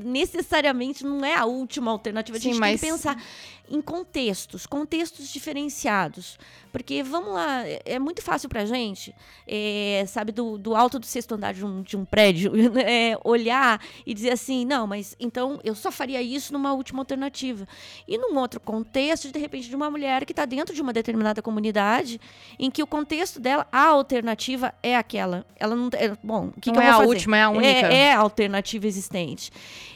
necessariamente 0.03 1.05
não 1.05 1.23
é 1.23 1.35
a 1.35 1.45
última 1.45 1.91
alternativa. 1.91 2.39
A 2.39 2.41
gente 2.41 2.59
mas... 2.59 2.81
tem 2.81 2.91
que 2.91 2.97
pensar 2.97 3.23
em 3.71 3.83
contextos, 3.83 4.67
contextos 4.67 5.29
diferenciados. 5.29 6.39
Porque, 6.73 7.03
vamos 7.03 7.33
lá, 7.33 7.67
é, 7.67 7.81
é 7.85 7.99
muito 7.99 8.23
fácil 8.23 8.49
para 8.49 8.63
a 8.63 8.67
gente, 8.67 9.15
é, 9.47 10.05
sabe, 10.07 10.33
do, 10.33 10.59
do, 10.59 10.77
alto 10.77 10.99
do 10.99 11.07
sexto 11.07 11.35
andar 11.35 11.55
de 11.55 11.65
um, 11.65 11.83
de 11.83 11.97
um 11.97 12.05
prédio, 12.05 12.53
é, 12.79 13.19
olhar 13.25 13.81
e 14.07 14.13
dizer 14.13 14.31
assim: 14.31 14.65
não, 14.65 14.87
mas 14.87 15.17
então 15.19 15.61
eu 15.65 15.75
só 15.75 15.91
faria 15.91 16.21
isso 16.21 16.53
numa 16.53 16.73
última 16.73 17.01
alternativa. 17.01 17.67
E 18.07 18.19
num 18.19 18.37
outro 18.39 18.61
contexto, 18.61 19.33
de 19.33 19.39
repente, 19.39 19.69
de 19.69 19.77
uma 19.77 19.91
mulher 19.91 20.25
que 20.25 20.33
está 20.33 20.45
dentro 20.45 20.75
de 20.75 20.83
uma 20.83 20.93
determinada 20.93 21.41
comunidade, 21.41 22.21
em 22.59 22.71
que 22.71 22.83
o 22.83 22.87
contexto 22.87 23.41
dela, 23.41 23.67
a 23.73 23.87
alternativa 23.87 24.75
é 24.83 24.97
aquela. 24.97 25.47
Ela 25.57 25.75
não. 25.75 25.89
É, 25.95 26.17
bom, 26.23 26.53
o 26.55 26.61
que, 26.61 26.71
não 26.71 26.75
que 26.75 26.81
eu 26.81 26.83
é 26.83 26.87
vou 26.87 26.95
a 26.95 26.99
fazer? 26.99 27.09
última, 27.09 27.37
é 27.37 27.43
a 27.43 27.51
única. 27.51 27.69
É, 27.69 27.95
é 27.99 28.15
a 28.15 28.19
alternativa 28.19 28.87
existente. 28.87 29.51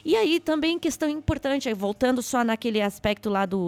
E 0.04 0.16
aí 0.16 0.40
também 0.40 0.78
questão 0.78 1.08
importante, 1.08 1.72
voltando 1.72 2.22
só 2.22 2.44
naquele 2.44 2.80
aspecto 2.80 3.30
lá 3.30 3.46
do 3.46 3.62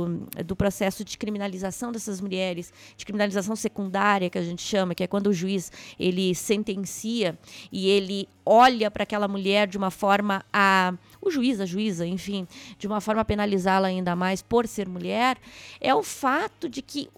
do, 0.45 0.57
processo 0.57 1.05
de 1.05 1.17
criminalização 1.17 1.93
dessas 1.93 2.21
mulheres, 2.21 2.73
de 2.97 3.05
criminalização 3.05 3.57
secundária, 3.57 4.31
que 4.31 4.39
a 4.39 4.43
gente 4.43 4.63
chama, 4.63 4.95
que 4.95 5.03
é 5.03 5.07
quando 5.07 5.29
o 5.29 5.33
juiz 5.33 5.71
ele 5.99 6.35
sentencia 6.35 7.39
e 7.71 7.89
ele 7.89 8.29
olha 8.45 8.91
para 8.91 9.03
aquela 9.03 9.29
mulher 9.29 9.67
de 9.67 9.79
uma 9.79 9.91
forma 9.91 10.45
a 10.53 10.95
o 11.21 11.31
juiz, 11.31 11.59
a 11.59 11.65
juíza, 11.65 12.07
enfim, 12.07 12.47
de 12.79 12.87
uma 12.87 13.01
forma 13.01 13.23
a 13.23 13.25
penalizá-la 13.25 13.89
ainda 13.89 14.15
mais 14.15 14.43
por 14.43 14.67
ser 14.67 14.87
mulher, 14.87 15.39
é 15.81 15.95
o 15.95 16.03
fato 16.03 16.69
de 16.69 16.83
que 16.83 17.09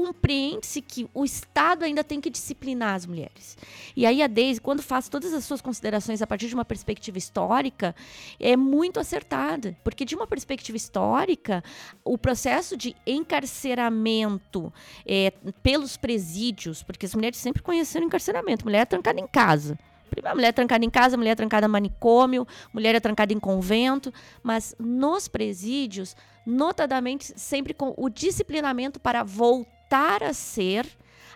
compreende-se 0.00 0.80
que 0.80 1.06
o 1.12 1.26
Estado 1.26 1.84
ainda 1.84 2.02
tem 2.02 2.22
que 2.22 2.30
disciplinar 2.30 2.94
as 2.94 3.04
mulheres. 3.04 3.58
E 3.94 4.06
aí 4.06 4.22
a 4.22 4.26
Deise, 4.26 4.58
quando 4.58 4.82
faz 4.82 5.10
todas 5.10 5.34
as 5.34 5.44
suas 5.44 5.60
considerações 5.60 6.22
a 6.22 6.26
partir 6.26 6.48
de 6.48 6.54
uma 6.54 6.64
perspectiva 6.64 7.18
histórica, 7.18 7.94
é 8.38 8.56
muito 8.56 8.98
acertada, 8.98 9.76
porque 9.84 10.06
de 10.06 10.14
uma 10.14 10.26
perspectiva 10.26 10.74
histórica, 10.74 11.62
o 12.02 12.16
processo 12.16 12.78
de 12.78 12.96
encarceramento 13.06 14.72
é, 15.04 15.34
pelos 15.62 15.98
presídios, 15.98 16.82
porque 16.82 17.04
as 17.04 17.14
mulheres 17.14 17.38
sempre 17.38 17.62
conheceram 17.62 18.06
encarceramento, 18.06 18.64
mulher 18.64 18.80
é 18.80 18.86
trancada 18.86 19.20
em 19.20 19.26
casa. 19.26 19.78
A 20.24 20.34
mulher 20.34 20.48
é 20.48 20.52
trancada 20.52 20.84
em 20.84 20.90
casa, 20.90 21.16
mulher 21.16 21.32
é 21.32 21.36
trancada 21.36 21.66
em 21.66 21.70
manicômio, 21.70 22.46
mulher 22.72 22.94
é 22.94 23.00
trancada 23.00 23.34
em 23.34 23.38
convento, 23.38 24.12
mas 24.42 24.74
nos 24.78 25.28
presídios, 25.28 26.16
notadamente, 26.46 27.34
sempre 27.36 27.74
com 27.74 27.92
o 27.98 28.08
disciplinamento 28.08 28.98
para 28.98 29.22
voltar 29.22 29.79
a 29.90 30.32
ser 30.32 30.86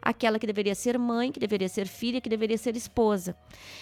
aquela 0.00 0.38
que 0.38 0.46
deveria 0.46 0.74
ser 0.74 0.98
mãe, 0.98 1.32
que 1.32 1.40
deveria 1.40 1.68
ser 1.68 1.86
filha, 1.86 2.20
que 2.20 2.28
deveria 2.28 2.58
ser 2.58 2.76
esposa. 2.76 3.34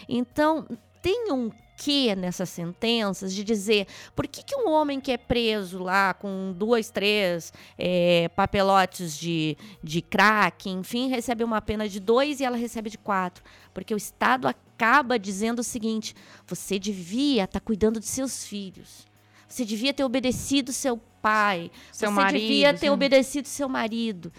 Então, 0.08 0.66
tem 1.02 1.32
um 1.32 1.50
que 1.76 2.14
nessas 2.14 2.48
sentenças 2.48 3.35
de 3.35 3.42
dizer 3.42 3.88
por 4.14 4.28
que, 4.28 4.44
que 4.44 4.54
um 4.54 4.70
homem 4.70 5.00
que 5.00 5.11
é 5.11 5.16
preso 5.16 5.82
lá 5.82 6.14
com 6.14 6.54
duas, 6.56 6.90
três 6.90 7.52
é, 7.76 8.28
papelotes 8.37 9.18
de, 9.18 9.56
de 9.82 10.00
crack, 10.00 10.70
enfim, 10.70 11.08
recebe 11.08 11.42
uma 11.42 11.61
pena 11.61 11.88
de 11.88 11.98
dois 11.98 12.38
e 12.38 12.44
ela 12.44 12.56
recebe 12.56 12.88
de 12.88 12.98
quatro. 12.98 13.42
Porque 13.74 13.92
o 13.92 13.96
Estado 13.96 14.46
acaba 14.46 15.18
dizendo 15.18 15.58
o 15.58 15.64
seguinte: 15.64 16.14
você 16.46 16.78
devia 16.78 17.44
estar 17.44 17.58
tá 17.58 17.64
cuidando 17.64 17.98
de 17.98 18.06
seus 18.06 18.44
filhos. 18.44 19.04
Você 19.48 19.64
devia 19.64 19.92
ter 19.92 20.04
obedecido 20.04 20.72
seu 20.72 21.00
pai. 21.22 21.70
Seu 21.92 22.11
você 22.11 22.14
marido, 22.14 22.40
devia 22.40 22.72
ter 22.74 22.80
sim. 22.80 22.90
obedecido 22.90 23.48
seu 23.48 23.68
marido. 23.68 24.32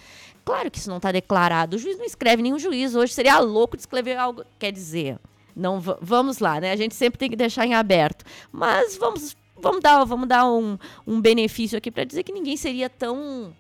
Claro 0.46 0.70
que 0.70 0.78
isso 0.78 0.90
não 0.90 0.98
está 0.98 1.12
declarado. 1.12 1.78
O 1.78 1.80
juiz 1.80 1.98
não 1.98 2.06
escreve 2.06 2.44
nenhum 2.44 2.60
juiz. 2.60 2.94
Hoje 2.94 3.14
seria 3.14 3.40
louco 3.40 3.78
de 3.78 3.84
escrever 3.84 4.18
algo. 4.18 4.44
Quer 4.60 4.72
dizer, 4.72 5.18
não 5.56 5.80
vamos 5.80 6.40
lá, 6.40 6.60
né? 6.60 6.72
A 6.72 6.76
gente 6.76 6.94
sempre 6.94 7.18
tem 7.18 7.30
que 7.30 7.36
deixar 7.36 7.66
em 7.66 7.74
aberto. 7.74 8.26
Mas 8.52 8.98
vamos, 8.98 9.36
vamos 9.56 9.82
dar, 9.82 10.04
vamos 10.04 10.28
dar 10.28 10.46
um, 10.46 10.78
um 11.08 11.22
benefício 11.22 11.78
aqui 11.78 11.90
para 11.90 12.04
dizer 12.04 12.24
que 12.24 12.34
ninguém 12.34 12.58
seria 12.58 12.90
tão 12.90 13.56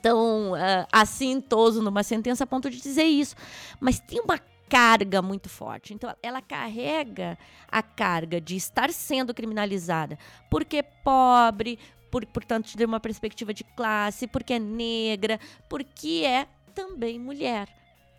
tão 0.00 0.52
uh, 0.52 0.86
assintoso 0.90 1.82
numa 1.82 2.02
sentença 2.02 2.44
a 2.44 2.46
ponto 2.46 2.70
de 2.70 2.80
dizer 2.80 3.04
isso. 3.04 3.34
Mas 3.78 4.00
tem 4.00 4.20
uma 4.20 4.40
carga 4.70 5.20
muito 5.20 5.48
forte. 5.48 5.92
Então, 5.92 6.14
ela 6.22 6.40
carrega 6.40 7.36
a 7.70 7.82
carga 7.82 8.40
de 8.40 8.54
estar 8.54 8.90
sendo 8.92 9.34
criminalizada 9.34 10.16
porque 10.48 10.76
é 10.78 10.82
pobre, 10.82 11.78
por, 12.10 12.24
portanto, 12.26 12.76
de 12.76 12.84
uma 12.84 13.00
perspectiva 13.00 13.54
de 13.54 13.64
classe, 13.64 14.26
porque 14.26 14.54
é 14.54 14.58
negra, 14.58 15.38
porque 15.68 16.22
é 16.26 16.46
também 16.74 17.18
mulher. 17.18 17.68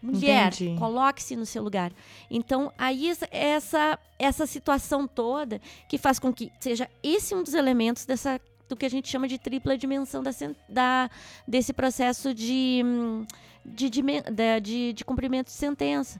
Mulher, 0.01 0.51
coloque-se 0.79 1.35
no 1.35 1.45
seu 1.45 1.61
lugar. 1.61 1.93
Então, 2.29 2.73
aí 2.75 3.11
essa 3.29 3.99
essa 4.17 4.47
situação 4.47 5.07
toda 5.07 5.61
que 5.87 5.97
faz 5.97 6.17
com 6.17 6.33
que 6.33 6.51
seja 6.59 6.89
esse 7.03 7.35
um 7.35 7.43
dos 7.43 7.53
elementos 7.53 8.05
dessa 8.05 8.41
do 8.67 8.75
que 8.75 8.85
a 8.85 8.89
gente 8.89 9.09
chama 9.09 9.27
de 9.27 9.37
tripla 9.37 9.77
dimensão 9.77 10.23
da, 10.23 10.31
da 10.67 11.09
desse 11.47 11.73
processo 11.73 12.33
de, 12.33 12.81
de, 13.65 13.89
de, 13.89 14.01
de, 14.61 14.93
de 14.93 15.05
cumprimento 15.05 15.47
de 15.47 15.53
sentença. 15.53 16.19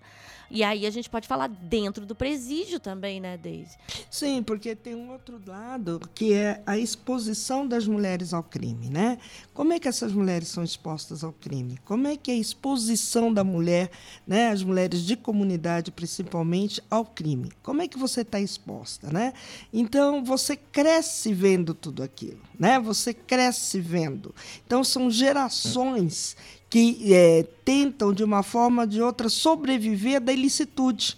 E 0.54 0.66
aí 0.66 0.86
a 0.86 0.90
gente 0.90 1.10
pode 1.10 1.30
falar 1.30 1.48
dentro 1.48 2.06
do 2.06 2.14
presídio 2.14 2.78
também, 2.78 3.22
né, 3.22 3.38
Deise? 3.38 3.78
Sim, 4.10 4.44
porque 4.44 4.76
tem 4.76 4.94
um 4.94 5.10
outro 5.10 5.42
lado 5.48 6.02
que 6.14 6.34
é 6.34 6.62
a 6.66 6.78
exposição 6.78 7.66
das 7.66 7.88
mulheres 7.88 8.34
ao 8.34 8.44
crime, 8.44 8.90
né? 8.90 9.18
Como 9.54 9.72
é 9.72 9.80
que 9.80 9.88
essas 9.88 10.12
mulheres 10.12 10.50
são 10.50 10.62
expostas 10.62 11.24
ao 11.24 11.32
crime? 11.32 11.80
Como 11.86 12.06
é 12.06 12.18
que 12.18 12.30
é 12.30 12.34
a 12.34 12.38
exposição 12.38 13.34
da 13.34 13.46
mulher, 13.46 13.90
né, 14.28 14.50
as 14.50 14.62
mulheres 14.62 15.06
de 15.06 15.16
comunidade 15.16 15.90
principalmente, 15.90 16.84
ao 16.90 17.06
crime? 17.06 17.50
Como 17.64 17.82
é 17.82 17.88
que 17.88 17.98
você 17.98 18.20
está 18.20 18.38
exposta, 18.38 19.10
né? 19.10 19.32
Então 19.72 20.22
você 20.22 20.58
cresce 20.58 21.34
vendo 21.34 21.74
tudo 21.74 22.04
aquilo, 22.04 22.42
né? 22.60 22.78
Você 22.78 23.14
cresce 23.14 23.80
vendo. 23.80 24.36
Então 24.66 24.84
são 24.84 25.10
gerações 25.10 26.36
que 26.72 27.14
é, 27.14 27.44
tentam, 27.66 28.14
de 28.14 28.24
uma 28.24 28.42
forma 28.42 28.84
ou 28.84 28.88
de 28.88 29.02
outra, 29.02 29.28
sobreviver 29.28 30.22
da 30.22 30.32
ilicitude, 30.32 31.18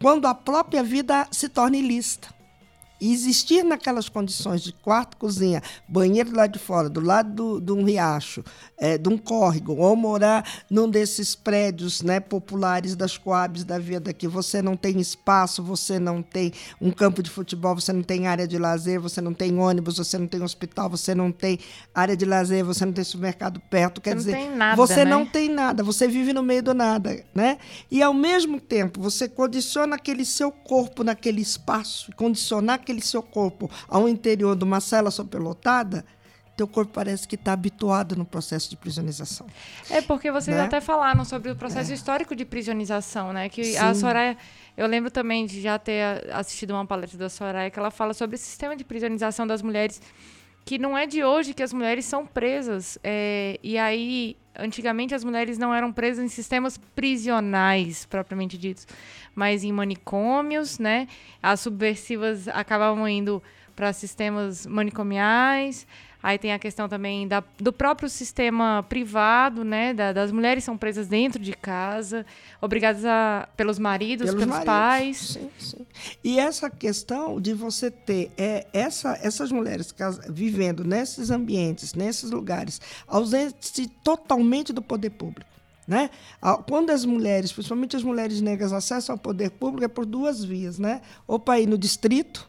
quando 0.00 0.26
a 0.26 0.34
própria 0.34 0.82
vida 0.82 1.28
se 1.30 1.48
torna 1.48 1.76
ilícita. 1.76 2.28
E 3.00 3.12
existir 3.12 3.64
naquelas 3.64 4.08
condições 4.08 4.62
de 4.62 4.72
quarto, 4.72 5.16
cozinha, 5.16 5.62
banheiro 5.86 6.34
lá 6.34 6.46
de 6.46 6.58
fora, 6.58 6.88
do 6.88 7.00
lado 7.00 7.32
do, 7.32 7.60
de 7.60 7.72
um 7.72 7.84
riacho, 7.84 8.44
é, 8.76 8.98
de 8.98 9.08
um 9.08 9.16
córrego, 9.16 9.76
ou 9.76 9.94
morar 9.94 10.44
num 10.70 10.88
desses 10.88 11.34
prédios 11.34 12.02
né, 12.02 12.20
populares 12.20 12.96
das 12.96 13.16
coabs 13.16 13.64
da 13.64 13.78
vida, 13.78 14.12
que 14.12 14.26
você 14.26 14.60
não 14.60 14.76
tem 14.76 15.00
espaço, 15.00 15.62
você 15.62 15.98
não 15.98 16.22
tem 16.22 16.52
um 16.80 16.90
campo 16.90 17.22
de 17.22 17.30
futebol, 17.30 17.74
você 17.74 17.92
não 17.92 18.02
tem 18.02 18.26
área 18.26 18.46
de 18.46 18.58
lazer, 18.58 18.98
você 19.00 19.20
não 19.20 19.32
tem 19.32 19.58
ônibus, 19.58 19.98
você 19.98 20.18
não 20.18 20.26
tem 20.26 20.42
hospital, 20.42 20.88
você 20.88 21.14
não 21.14 21.30
tem 21.30 21.58
área 21.94 22.16
de 22.16 22.24
lazer, 22.24 22.64
você 22.64 22.84
não 22.84 22.92
tem 22.92 23.04
supermercado 23.04 23.60
perto. 23.60 24.00
Quer 24.00 24.16
você 24.16 24.32
dizer, 24.32 24.56
nada, 24.56 24.76
você 24.76 25.04
né? 25.04 25.10
não 25.10 25.24
tem 25.24 25.48
nada, 25.48 25.82
você 25.82 26.08
vive 26.08 26.32
no 26.32 26.42
meio 26.42 26.62
do 26.62 26.74
nada. 26.74 27.24
Né? 27.34 27.58
E, 27.90 28.02
ao 28.02 28.14
mesmo 28.14 28.60
tempo, 28.60 29.00
você 29.00 29.28
condiciona 29.28 29.96
aquele 29.96 30.24
seu 30.24 30.50
corpo 30.50 31.04
naquele 31.04 31.40
espaço, 31.40 32.10
condicionar 32.16 32.80
aquele 32.88 33.02
seu 33.02 33.22
corpo 33.22 33.70
ao 33.86 34.08
interior 34.08 34.56
de 34.56 34.64
uma 34.64 34.80
cela 34.80 35.10
superlotada, 35.10 36.04
teu 36.56 36.66
corpo 36.66 36.92
parece 36.92 37.28
que 37.28 37.36
está 37.36 37.52
habituado 37.52 38.16
no 38.16 38.24
processo 38.24 38.68
de 38.68 38.76
prisionização. 38.76 39.46
É 39.90 40.00
porque 40.00 40.32
vocês 40.32 40.56
né? 40.56 40.64
até 40.64 40.80
falaram 40.80 41.24
sobre 41.24 41.52
o 41.52 41.56
processo 41.56 41.92
é. 41.92 41.94
histórico 41.94 42.34
de 42.34 42.44
prisionização, 42.44 43.32
né? 43.32 43.48
Que 43.48 43.62
Sim. 43.62 43.76
a 43.76 43.94
Soraya, 43.94 44.36
eu 44.76 44.86
lembro 44.88 45.10
também 45.10 45.46
de 45.46 45.60
já 45.60 45.78
ter 45.78 46.28
assistido 46.32 46.72
uma 46.72 46.84
palestra 46.84 47.18
da 47.18 47.28
Soraya 47.28 47.70
que 47.70 47.78
ela 47.78 47.92
fala 47.92 48.12
sobre 48.12 48.34
o 48.34 48.38
sistema 48.38 48.74
de 48.74 48.82
prisionização 48.82 49.46
das 49.46 49.62
mulheres, 49.62 50.00
que 50.68 50.78
não 50.78 50.98
é 50.98 51.06
de 51.06 51.24
hoje 51.24 51.54
que 51.54 51.62
as 51.62 51.72
mulheres 51.72 52.04
são 52.04 52.26
presas. 52.26 52.98
É, 53.02 53.58
e 53.62 53.78
aí, 53.78 54.36
antigamente 54.54 55.14
as 55.14 55.24
mulheres 55.24 55.56
não 55.56 55.72
eram 55.72 55.90
presas 55.90 56.22
em 56.22 56.28
sistemas 56.28 56.76
prisionais 56.94 58.04
propriamente 58.04 58.58
ditos, 58.58 58.86
mas 59.34 59.64
em 59.64 59.72
manicômios, 59.72 60.78
né? 60.78 61.08
As 61.42 61.60
subversivas 61.60 62.48
acabavam 62.48 63.08
indo 63.08 63.42
para 63.74 63.94
sistemas 63.94 64.66
manicomiais. 64.66 65.86
Aí 66.22 66.36
tem 66.36 66.52
a 66.52 66.58
questão 66.58 66.88
também 66.88 67.28
da, 67.28 67.42
do 67.58 67.72
próprio 67.72 68.08
sistema 68.08 68.84
privado, 68.88 69.64
né? 69.64 69.94
Da, 69.94 70.12
das 70.12 70.32
mulheres 70.32 70.64
são 70.64 70.76
presas 70.76 71.06
dentro 71.06 71.40
de 71.40 71.52
casa, 71.52 72.26
obrigadas 72.60 73.04
a, 73.04 73.48
pelos 73.56 73.78
maridos, 73.78 74.26
pelos, 74.26 74.40
pelos 74.40 74.48
maridos. 74.48 74.66
pais. 74.66 75.16
Sim, 75.16 75.50
sim. 75.58 75.86
E 76.24 76.40
essa 76.40 76.68
questão 76.68 77.40
de 77.40 77.54
você 77.54 77.90
ter 77.90 78.32
é, 78.36 78.66
essa, 78.72 79.18
essas 79.22 79.52
mulheres 79.52 79.94
vivendo 80.28 80.82
nesses 80.84 81.30
ambientes, 81.30 81.94
nesses 81.94 82.30
lugares, 82.30 82.80
ausente 83.06 83.86
totalmente 84.02 84.72
do 84.72 84.82
poder 84.82 85.10
público. 85.10 85.48
Né? 85.86 86.10
Quando 86.66 86.90
as 86.90 87.04
mulheres, 87.04 87.50
principalmente 87.50 87.96
as 87.96 88.02
mulheres 88.02 88.42
negras, 88.42 88.72
acessam 88.74 89.14
ao 89.14 89.18
poder 89.18 89.50
público, 89.50 89.84
é 89.84 89.88
por 89.88 90.04
duas 90.04 90.44
vias, 90.44 90.78
né? 90.78 91.00
Ou 91.26 91.38
para 91.38 91.60
ir 91.60 91.66
no 91.66 91.78
distrito, 91.78 92.47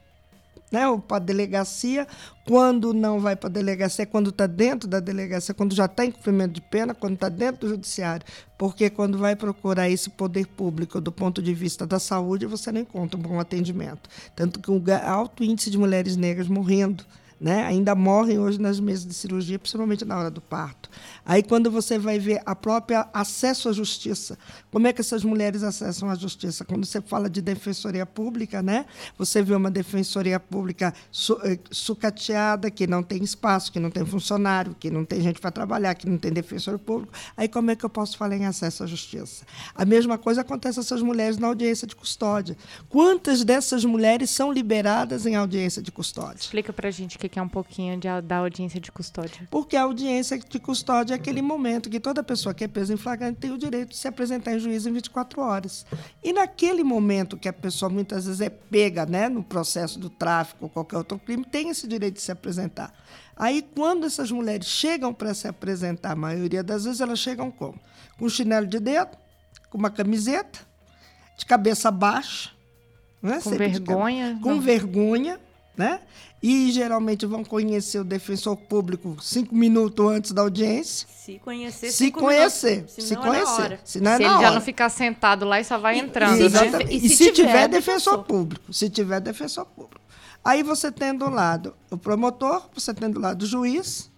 né? 0.72 0.88
ou 0.88 1.00
para 1.00 1.18
a 1.18 1.20
delegacia. 1.20 2.08
Quando 2.46 2.94
não 2.94 3.20
vai 3.20 3.36
para 3.36 3.50
a 3.50 3.52
delegacia, 3.52 4.04
é 4.04 4.06
quando 4.06 4.32
está 4.32 4.48
dentro 4.48 4.88
da 4.88 5.00
delegacia, 5.00 5.54
quando 5.54 5.76
já 5.76 5.86
está 5.86 6.06
em 6.06 6.12
cumprimento 6.12 6.54
de 6.54 6.62
pena, 6.62 6.94
quando 6.96 7.14
está 7.14 7.30
dentro 7.30 7.62
do 7.62 7.70
judiciário. 7.70 8.26
Porque 8.58 8.90
quando 8.90 9.18
vai 9.18 9.36
procurar 9.36 9.90
esse 9.90 10.10
poder 10.10 10.48
público 10.48 11.00
do 11.00 11.12
ponto 11.12 11.42
de 11.42 11.54
vista 11.54 11.86
da 11.86 12.00
saúde, 12.00 12.46
você 12.46 12.72
não 12.72 12.82
encontra 12.82 13.20
um 13.20 13.22
bom 13.22 13.40
atendimento. 13.40 14.10
Tanto 14.36 14.60
que 14.60 14.72
o 14.72 14.84
alto 15.06 15.44
índice 15.44 15.70
de 15.70 15.78
mulheres 15.78 16.16
negras 16.16 16.48
morrendo 16.48 17.06
né? 17.40 17.66
Ainda 17.66 17.96
morrem 17.96 18.38
hoje 18.38 18.60
nas 18.60 18.80
mesas 18.80 19.06
de 19.06 19.14
cirurgia, 19.14 19.58
principalmente 19.58 20.04
na 20.04 20.18
hora 20.18 20.30
do 20.30 20.42
parto. 20.42 20.90
Aí 21.30 21.44
quando 21.44 21.70
você 21.70 22.00
vai 22.00 22.18
ver 22.18 22.42
a 22.44 22.56
própria 22.56 23.08
acesso 23.14 23.70
à 23.70 23.72
justiça, 23.72 24.36
como 24.72 24.88
é 24.88 24.94
que 24.94 25.00
essas 25.00 25.24
mulheres 25.24 25.62
acessam 25.62 26.10
à 26.10 26.16
justiça? 26.16 26.66
Quando 26.66 26.88
você 26.88 27.00
fala 27.02 27.30
de 27.30 27.40
defensoria 27.40 28.04
pública, 28.04 28.64
né? 28.64 28.88
Você 29.16 29.44
vê 29.44 29.54
uma 29.54 29.70
defensoria 29.70 30.40
pública 30.40 30.92
su 31.12 31.40
eh, 31.44 31.60
sucateada, 31.70 32.72
que 32.72 32.88
não 32.88 33.04
tem 33.04 33.24
espaço, 33.24 33.72
que 33.72 33.80
não 33.80 33.92
tem 33.92 34.04
funcionário, 34.04 34.76
que 34.80 34.90
não 34.90 35.06
tem 35.06 35.22
gente 35.22 35.40
para 35.40 35.52
trabalhar, 35.52 35.94
que 35.94 36.10
não 36.10 36.18
tem 36.18 36.32
defensor 36.32 36.80
público. 36.80 37.14
Aí 37.38 37.48
como 37.48 37.70
é 37.70 37.76
que 37.76 37.86
eu 37.86 37.92
posso 37.92 38.18
falar 38.18 38.36
em 38.36 38.48
acesso 38.48 38.84
à 38.84 38.88
justiça? 38.88 39.46
A 39.76 39.86
mesma 39.86 40.18
coisa 40.18 40.42
acontece 40.42 40.80
a 40.80 40.82
essas 40.82 41.04
mulheres 41.04 41.38
na 41.38 41.46
audiência 41.46 41.86
de 41.86 41.96
custódia. 41.96 42.58
Quantas 42.90 43.44
dessas 43.44 43.86
mulheres 43.86 44.32
são 44.32 44.52
liberadas 44.52 45.28
em 45.28 45.36
audiência 45.36 45.80
de 45.80 45.92
custódia? 45.92 46.40
Explica 46.40 46.74
para 46.74 46.90
gente 46.90 47.18
o 47.18 47.20
que 47.20 47.30
que 47.30 47.38
é 47.38 47.42
um 47.42 47.48
pouquinho 47.48 48.00
de, 48.00 48.08
da 48.24 48.38
audiência 48.38 48.82
de 48.82 48.92
custódia? 48.92 49.48
Porque 49.52 49.76
a 49.76 49.84
audiência 49.84 50.40
de 50.40 50.60
custódia 50.60 51.19
aquele 51.20 51.42
momento 51.42 51.90
que 51.90 52.00
toda 52.00 52.24
pessoa 52.24 52.54
que 52.54 52.64
é 52.64 52.68
presa 52.68 52.94
em 52.94 52.98
flagrante 52.98 53.40
tem 53.40 53.52
o 53.52 53.58
direito 53.58 53.90
de 53.90 53.98
se 53.98 54.08
apresentar 54.08 54.56
em 54.56 54.60
juízo 54.60 54.90
em 54.90 54.94
24 54.94 55.42
horas. 55.42 55.86
E 56.24 56.34
naquele 56.34 56.84
momento 56.84 57.38
que 57.38 57.48
a 57.48 57.54
pessoa 57.54 57.90
muitas 57.90 58.26
vezes 58.26 58.42
é 58.42 58.50
pega 58.50 59.06
né, 59.06 59.30
no 59.30 59.44
processo 59.44 60.00
do 60.00 60.10
tráfico 60.10 60.66
ou 60.66 60.70
qualquer 60.70 60.98
outro 60.98 61.20
crime, 61.20 61.46
tem 61.46 61.70
esse 61.70 61.88
direito 61.88 62.16
de 62.16 62.22
se 62.22 62.32
apresentar. 62.32 62.94
Aí, 63.36 63.66
quando 63.76 64.06
essas 64.06 64.32
mulheres 64.32 64.68
chegam 64.68 65.14
para 65.14 65.34
se 65.34 65.48
apresentar, 65.48 66.12
a 66.12 66.16
maioria 66.16 66.64
das 66.64 66.84
vezes 66.84 67.00
elas 67.00 67.20
chegam 67.20 67.52
como? 67.52 67.80
Com 68.18 68.26
um 68.26 68.30
chinelo 68.30 68.68
de 68.68 68.80
dedo, 68.80 69.18
com 69.70 69.78
uma 69.78 69.90
camiseta, 69.90 70.60
de 71.38 71.46
cabeça 71.46 71.90
baixa, 71.92 72.52
né? 73.22 73.40
com 73.42 73.52
vergonha. 73.52 74.34
De, 74.34 74.42
com 74.42 74.60
vergonha, 74.60 75.40
né? 75.80 76.02
E 76.44 76.72
geralmente 76.74 77.26
vão 77.26 77.42
conhecer 77.42 78.00
o 78.00 78.04
defensor 78.04 78.58
público 78.58 79.16
cinco 79.22 79.56
minutos 79.56 80.06
antes 80.06 80.32
da 80.34 80.42
audiência. 80.42 81.08
Se 81.10 81.40
conhecer, 81.40 81.92
se 81.92 82.12
conhecer, 82.12 82.76
minutos, 82.76 82.94
se 82.96 83.16
conhecer. 83.16 83.80
Se, 83.86 84.02
não 84.02 84.12
é 84.12 84.18
se 84.18 84.24
ele 84.24 84.30
hora. 84.34 84.42
já 84.42 84.52
não 84.52 84.62
ficar 84.62 84.90
sentado 84.90 85.46
lá 85.46 85.62
e 85.62 85.64
só 85.64 85.78
vai 85.78 85.98
entrando. 85.98 86.38
E, 86.38 86.50
né? 86.50 86.72
e, 86.90 86.98
e 86.98 87.10
se, 87.10 87.16
se, 87.16 87.32
tiver, 87.32 87.48
tiver 87.48 87.68
defensor, 87.70 88.18
defensor 88.18 88.24
público, 88.26 88.74
se 88.74 88.90
tiver 88.90 89.22
defensor 89.22 89.66
público. 89.66 90.02
Aí 90.44 90.64
você 90.64 90.92
tem 90.92 91.16
do 91.16 91.30
lado 91.30 91.74
o 91.90 91.98
promotor, 91.98 92.70
você 92.74 92.94
tem 92.94 93.10
do 93.10 93.22
lado 93.22 93.44
o 93.44 93.46
juiz. 93.46 94.12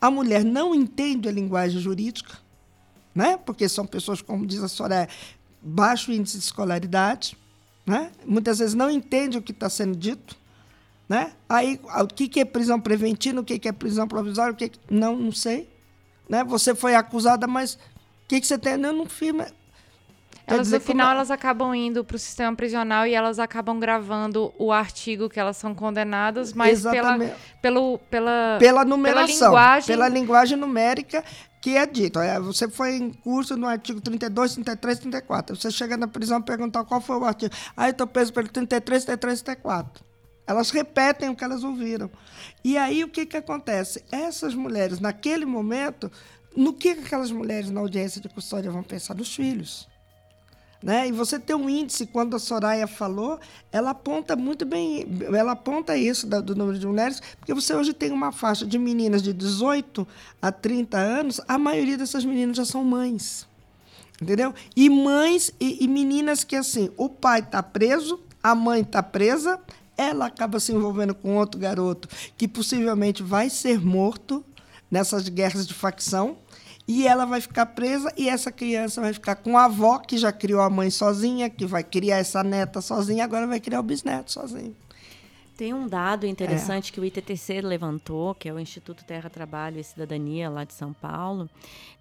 A 0.00 0.10
mulher 0.10 0.42
não 0.42 0.74
entende 0.74 1.28
a 1.28 1.32
linguagem 1.32 1.78
jurídica, 1.78 2.38
né? 3.14 3.36
porque 3.36 3.68
são 3.68 3.84
pessoas, 3.84 4.22
como 4.22 4.46
diz 4.46 4.62
a 4.62 4.68
Soraya, 4.68 5.08
baixo 5.60 6.12
índice 6.12 6.38
de 6.38 6.44
escolaridade. 6.44 7.36
Né? 7.84 8.10
Muitas 8.24 8.58
vezes 8.58 8.74
não 8.74 8.90
entende 8.90 9.36
o 9.36 9.42
que 9.42 9.52
está 9.52 9.68
sendo 9.68 9.94
dito. 9.94 10.40
Né? 11.12 11.30
Aí, 11.46 11.78
o 12.00 12.06
que, 12.06 12.40
é 12.40 12.44
prisão 12.46 12.80
preventiva, 12.80 13.42
o 13.42 13.44
que, 13.44 13.68
é 13.68 13.72
prisão 13.72 14.08
provisória, 14.08 14.54
o 14.54 14.56
que, 14.56 14.72
não, 14.88 15.14
não 15.14 15.30
sei. 15.30 15.68
Né? 16.26 16.42
Você 16.44 16.74
foi 16.74 16.94
acusada, 16.94 17.46
mas 17.46 17.74
o 17.74 17.78
que, 18.28 18.40
que 18.40 18.46
você 18.46 18.56
tem? 18.56 18.82
Eu 18.82 18.94
não 18.94 19.04
firma. 19.04 19.46
Elas, 20.46 20.70
no 20.70 20.80
final, 20.80 21.08
como... 21.08 21.16
elas 21.16 21.30
acabam 21.30 21.74
indo 21.74 22.02
para 22.02 22.16
o 22.16 22.18
sistema 22.18 22.56
prisional 22.56 23.06
e 23.06 23.12
elas 23.12 23.38
acabam 23.38 23.78
gravando 23.78 24.54
o 24.58 24.72
artigo 24.72 25.28
que 25.28 25.38
elas 25.38 25.58
são 25.58 25.74
condenadas, 25.74 26.54
mas 26.54 26.80
pela, 26.80 27.18
pelo, 27.60 27.98
pela, 28.10 28.56
pela 28.58 28.82
numeração, 28.82 29.26
pela 29.26 29.48
linguagem... 29.50 29.86
pela 29.86 30.08
linguagem 30.08 30.56
numérica 30.56 31.22
que 31.60 31.76
é 31.76 31.84
dito. 31.84 32.20
É, 32.20 32.40
você 32.40 32.66
foi 32.68 32.96
em 32.96 33.10
curso 33.10 33.54
no 33.54 33.66
artigo 33.66 34.00
32, 34.00 34.54
33, 34.54 34.98
34. 34.98 35.56
Você 35.56 35.70
chega 35.70 35.94
na 35.98 36.08
prisão 36.08 36.38
e 36.38 36.42
pergunta 36.42 36.82
qual 36.84 37.02
foi 37.02 37.18
o 37.18 37.24
artigo. 37.26 37.54
Aí 37.76 37.88
ah, 37.88 37.90
estou 37.90 38.06
preso 38.06 38.32
pelo 38.32 38.48
33, 38.48 39.04
33, 39.04 39.42
34. 39.42 40.11
Elas 40.46 40.70
repetem 40.70 41.28
o 41.28 41.36
que 41.36 41.44
elas 41.44 41.62
ouviram. 41.64 42.10
E 42.64 42.76
aí 42.76 43.04
o 43.04 43.08
que, 43.08 43.26
que 43.26 43.36
acontece? 43.36 44.04
Essas 44.10 44.54
mulheres, 44.54 45.00
naquele 45.00 45.44
momento, 45.44 46.10
no 46.56 46.72
que 46.72 46.90
aquelas 46.90 47.30
mulheres 47.30 47.70
na 47.70 47.80
audiência 47.80 48.20
de 48.20 48.28
custódia 48.28 48.70
vão 48.70 48.82
pensar? 48.82 49.14
Dos 49.14 49.34
filhos. 49.34 49.88
Né? 50.82 51.08
E 51.08 51.12
você 51.12 51.38
tem 51.38 51.54
um 51.54 51.70
índice, 51.70 52.06
quando 52.06 52.34
a 52.34 52.40
Soraya 52.40 52.88
falou, 52.88 53.38
ela 53.70 53.90
aponta 53.90 54.34
muito 54.34 54.66
bem, 54.66 55.06
ela 55.32 55.52
aponta 55.52 55.96
isso 55.96 56.26
do, 56.26 56.56
número 56.56 56.76
de 56.76 56.86
mulheres, 56.86 57.22
porque 57.38 57.54
você 57.54 57.72
hoje 57.72 57.92
tem 57.92 58.10
uma 58.10 58.32
faixa 58.32 58.66
de 58.66 58.78
meninas 58.78 59.22
de 59.22 59.32
18 59.32 60.06
a 60.40 60.50
30 60.50 60.98
anos, 60.98 61.40
a 61.46 61.56
maioria 61.56 61.96
dessas 61.96 62.24
meninas 62.24 62.56
já 62.56 62.64
são 62.64 62.82
mães. 62.82 63.46
Entendeu? 64.20 64.52
E 64.74 64.90
mães 64.90 65.52
e, 65.60 65.84
e 65.84 65.88
meninas 65.88 66.42
que, 66.42 66.56
assim, 66.56 66.90
o 66.96 67.08
pai 67.08 67.40
está 67.40 67.62
preso, 67.62 68.18
a 68.42 68.52
mãe 68.52 68.82
está 68.82 69.02
presa, 69.04 69.60
ela 69.96 70.26
acaba 70.26 70.60
se 70.60 70.72
envolvendo 70.72 71.14
com 71.14 71.36
outro 71.36 71.60
garoto 71.60 72.08
que 72.36 72.48
possivelmente 72.48 73.22
vai 73.22 73.50
ser 73.50 73.80
morto 73.80 74.44
nessas 74.90 75.28
guerras 75.28 75.66
de 75.66 75.74
facção 75.74 76.38
e 76.86 77.06
ela 77.06 77.24
vai 77.24 77.40
ficar 77.40 77.66
presa 77.66 78.12
e 78.16 78.28
essa 78.28 78.50
criança 78.50 79.00
vai 79.00 79.12
ficar 79.12 79.36
com 79.36 79.56
a 79.56 79.64
avó 79.64 79.98
que 79.98 80.18
já 80.18 80.32
criou 80.32 80.60
a 80.60 80.68
mãe 80.68 80.90
sozinha, 80.90 81.48
que 81.48 81.64
vai 81.64 81.84
criar 81.84 82.18
essa 82.18 82.42
neta 82.42 82.80
sozinha, 82.80 83.24
agora 83.24 83.46
vai 83.46 83.60
criar 83.60 83.80
o 83.80 83.84
bisneto 83.84 84.32
sozinho. 84.32 84.76
Tem 85.62 85.72
um 85.72 85.86
dado 85.86 86.26
interessante 86.26 86.90
é. 86.90 86.92
que 86.92 86.98
o 86.98 87.04
ITTC 87.04 87.60
levantou, 87.60 88.34
que 88.34 88.48
é 88.48 88.52
o 88.52 88.58
Instituto 88.58 89.04
Terra, 89.04 89.30
Trabalho 89.30 89.78
e 89.78 89.84
Cidadania 89.84 90.50
lá 90.50 90.64
de 90.64 90.74
São 90.74 90.92
Paulo, 90.92 91.48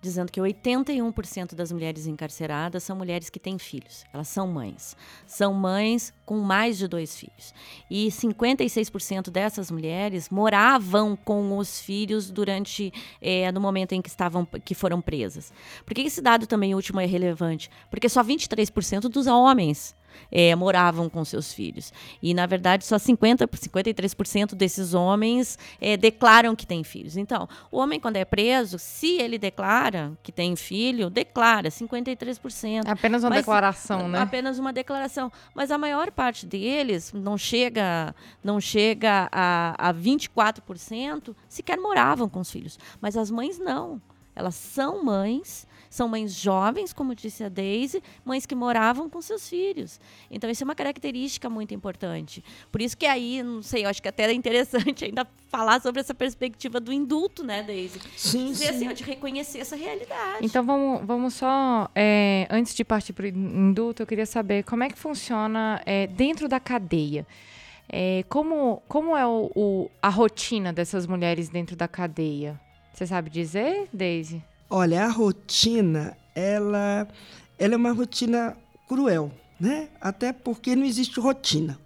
dizendo 0.02 0.32
que 0.32 0.42
81% 0.42 1.54
das 1.54 1.72
mulheres 1.72 2.08
encarceradas 2.08 2.82
são 2.82 2.96
mulheres 2.96 3.30
que 3.30 3.40
têm 3.40 3.60
filhos. 3.60 4.04
Elas 4.12 4.30
são 4.30 4.48
mães. 4.48 4.98
São 5.28 5.54
mães 5.54 6.12
com 6.26 6.40
mais 6.40 6.80
de 6.80 6.88
dois 6.88 7.16
filhos. 7.16 7.54
E 7.88 8.08
56% 8.08 9.30
dessas 9.30 9.70
mulheres 9.70 10.28
moravam 10.32 11.16
com 11.16 11.56
os 11.56 11.80
filhos 11.80 12.32
durante 12.32 12.92
é, 13.22 13.52
no 13.52 13.62
momento 13.62 13.92
em 13.92 14.02
que 14.02 14.10
estavam 14.10 14.44
que 14.44 14.74
foram 14.74 15.00
presas. 15.00 15.54
Por 15.86 15.94
que 15.94 16.02
esse 16.02 16.20
dado 16.20 16.48
também 16.48 16.74
último 16.74 17.00
é 17.00 17.06
relevante? 17.06 17.70
Porque 17.92 18.10
só 18.10 18.24
23% 18.24 19.02
dos 19.02 19.28
homens 19.28 19.94
é, 20.32 20.56
moravam 20.56 21.10
com 21.10 21.24
seus 21.24 21.54
filhos. 21.54 21.94
E, 22.22 22.34
na 22.34 22.46
verdade, 22.46 22.86
só 22.86 22.98
50, 22.98 23.48
53% 23.48 24.56
desses 24.56 24.94
homens 24.94 25.58
é, 25.80 25.98
declaram 25.98 26.56
que 26.56 26.66
têm 26.66 26.84
filhos. 26.84 27.18
Então, 27.18 27.48
o 27.72 27.78
homem, 27.78 28.00
quando 28.00 28.18
é 28.18 28.26
preso, 28.26 28.78
se 28.80 29.20
ele 29.20 29.38
declara 29.38 30.12
que 30.24 30.32
tem 30.32 30.56
filho, 30.56 31.10
declara 31.10 31.70
53%. 31.70 32.86
É 32.86 32.92
apenas 32.92 33.24
uma 33.24 33.30
mas, 33.30 33.40
declaração, 33.40 34.08
né? 34.08 34.20
Apenas 34.20 34.60
uma 34.60 34.74
declaração. 34.74 35.32
Mas 35.54 35.72
a 35.72 35.78
maior 35.78 36.12
parte 36.12 36.46
deles 36.46 37.12
não 37.14 37.38
chega, 37.38 38.16
não 38.44 38.60
chega 38.60 39.30
a, 39.32 39.90
a 39.90 39.94
24%, 39.94 41.36
sequer 41.48 41.78
moravam 41.78 42.30
com 42.30 42.40
os 42.40 42.52
filhos. 42.52 42.78
Mas 43.00 43.18
as 43.18 43.30
mães 43.30 43.60
não. 43.60 44.02
Elas 44.36 44.56
são 44.56 45.04
mães 45.04 45.68
são 45.92 46.08
mães 46.08 46.34
jovens, 46.34 46.94
como 46.94 47.14
disse 47.14 47.44
a 47.44 47.50
Daisy, 47.50 48.02
mães 48.24 48.46
que 48.46 48.56
moravam 48.56 49.10
com 49.10 49.22
seus 49.22 49.48
filhos. 49.48 50.00
Então, 50.32 50.50
isso 50.50 50.64
é 50.64 50.66
uma 50.66 50.74
característica 50.74 51.50
muito 51.50 51.74
importante. 51.74 52.42
Por 52.72 52.82
isso 52.82 52.98
que 52.98 53.06
aí, 53.06 53.44
não 53.44 53.62
sei, 53.62 53.84
eu 53.84 53.90
acho 53.90 54.02
que 54.02 54.08
até 54.08 54.24
é 54.24 54.34
interessante 54.34 55.04
ainda 55.06 55.28
falar 55.50 55.82
sobre 55.82 56.00
essa 56.00 56.14
perspectiva 56.14 56.80
do 56.80 56.94
indulto, 56.94 57.44
né, 57.44 57.62
Daisy? 57.62 58.00
Sim, 58.16 58.48
Dizer 58.48 58.74
sim. 58.74 58.88
assim, 58.88 58.94
de 58.94 59.04
reconhecer 59.04 59.60
essa 59.60 59.76
realidade. 59.76 60.46
Então, 60.46 60.66
vamos, 60.66 61.06
vamos 61.06 61.34
só, 61.34 61.90
é, 61.94 62.48
antes 62.50 62.74
de 62.74 62.86
partir 62.86 63.12
para 63.12 63.26
o 63.26 63.28
indulto, 63.28 64.02
eu 64.02 64.08
queria 64.08 64.26
saber 64.26 64.64
como 64.64 64.84
é 64.84 64.90
que 64.90 64.98
funciona 64.98 65.82
é, 65.86 66.08
dentro 66.08 66.48
da 66.48 66.60
cadeia. 66.60 67.28
É, 67.90 68.24
como, 68.30 68.82
como 68.88 69.18
é 69.18 69.28
o, 69.28 69.52
o, 69.54 69.92
a 70.02 70.08
rotina 70.08 70.72
dessas 70.72 71.06
mulheres 71.06 71.50
dentro 71.50 71.76
da 71.76 71.90
cadeia? 71.90 72.58
Você 72.94 73.06
sabe 73.06 73.30
dizer, 73.30 73.90
Daisy? 73.92 74.42
Olha, 74.74 75.04
a 75.04 75.10
rotina, 75.10 76.16
ela, 76.34 77.06
ela 77.60 77.74
é 77.74 77.76
uma 77.76 77.92
rotina 77.92 78.56
cruel, 78.88 79.30
né? 79.60 79.90
Até 80.00 80.32
porque 80.32 80.78
não 80.78 80.86
existe 80.86 81.20
rotina. 81.20 81.78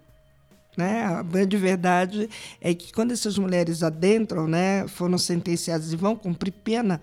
Né? 0.76 1.02
A 1.02 1.20
grande 1.20 1.56
verdade 1.56 2.30
é 2.60 2.72
que 2.72 2.92
quando 2.92 3.10
essas 3.10 3.36
mulheres 3.38 3.82
adentram, 3.82 4.46
né, 4.46 4.86
foram 4.86 5.18
sentenciadas 5.18 5.92
e 5.92 5.96
vão 5.96 6.14
cumprir 6.14 6.52
pena, 6.52 7.00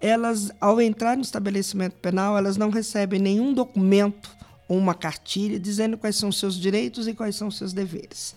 elas, 0.00 0.52
ao 0.60 0.80
entrar 0.80 1.16
no 1.16 1.22
estabelecimento 1.22 1.96
penal, 1.96 2.38
elas 2.38 2.56
não 2.56 2.70
recebem 2.70 3.18
nenhum 3.18 3.52
documento 3.52 4.30
ou 4.68 4.78
uma 4.78 4.94
cartilha 4.94 5.58
dizendo 5.58 5.98
quais 5.98 6.14
são 6.14 6.28
os 6.28 6.38
seus 6.38 6.54
direitos 6.54 7.08
e 7.08 7.14
quais 7.14 7.34
são 7.34 7.48
os 7.48 7.58
seus 7.58 7.72
deveres. 7.72 8.36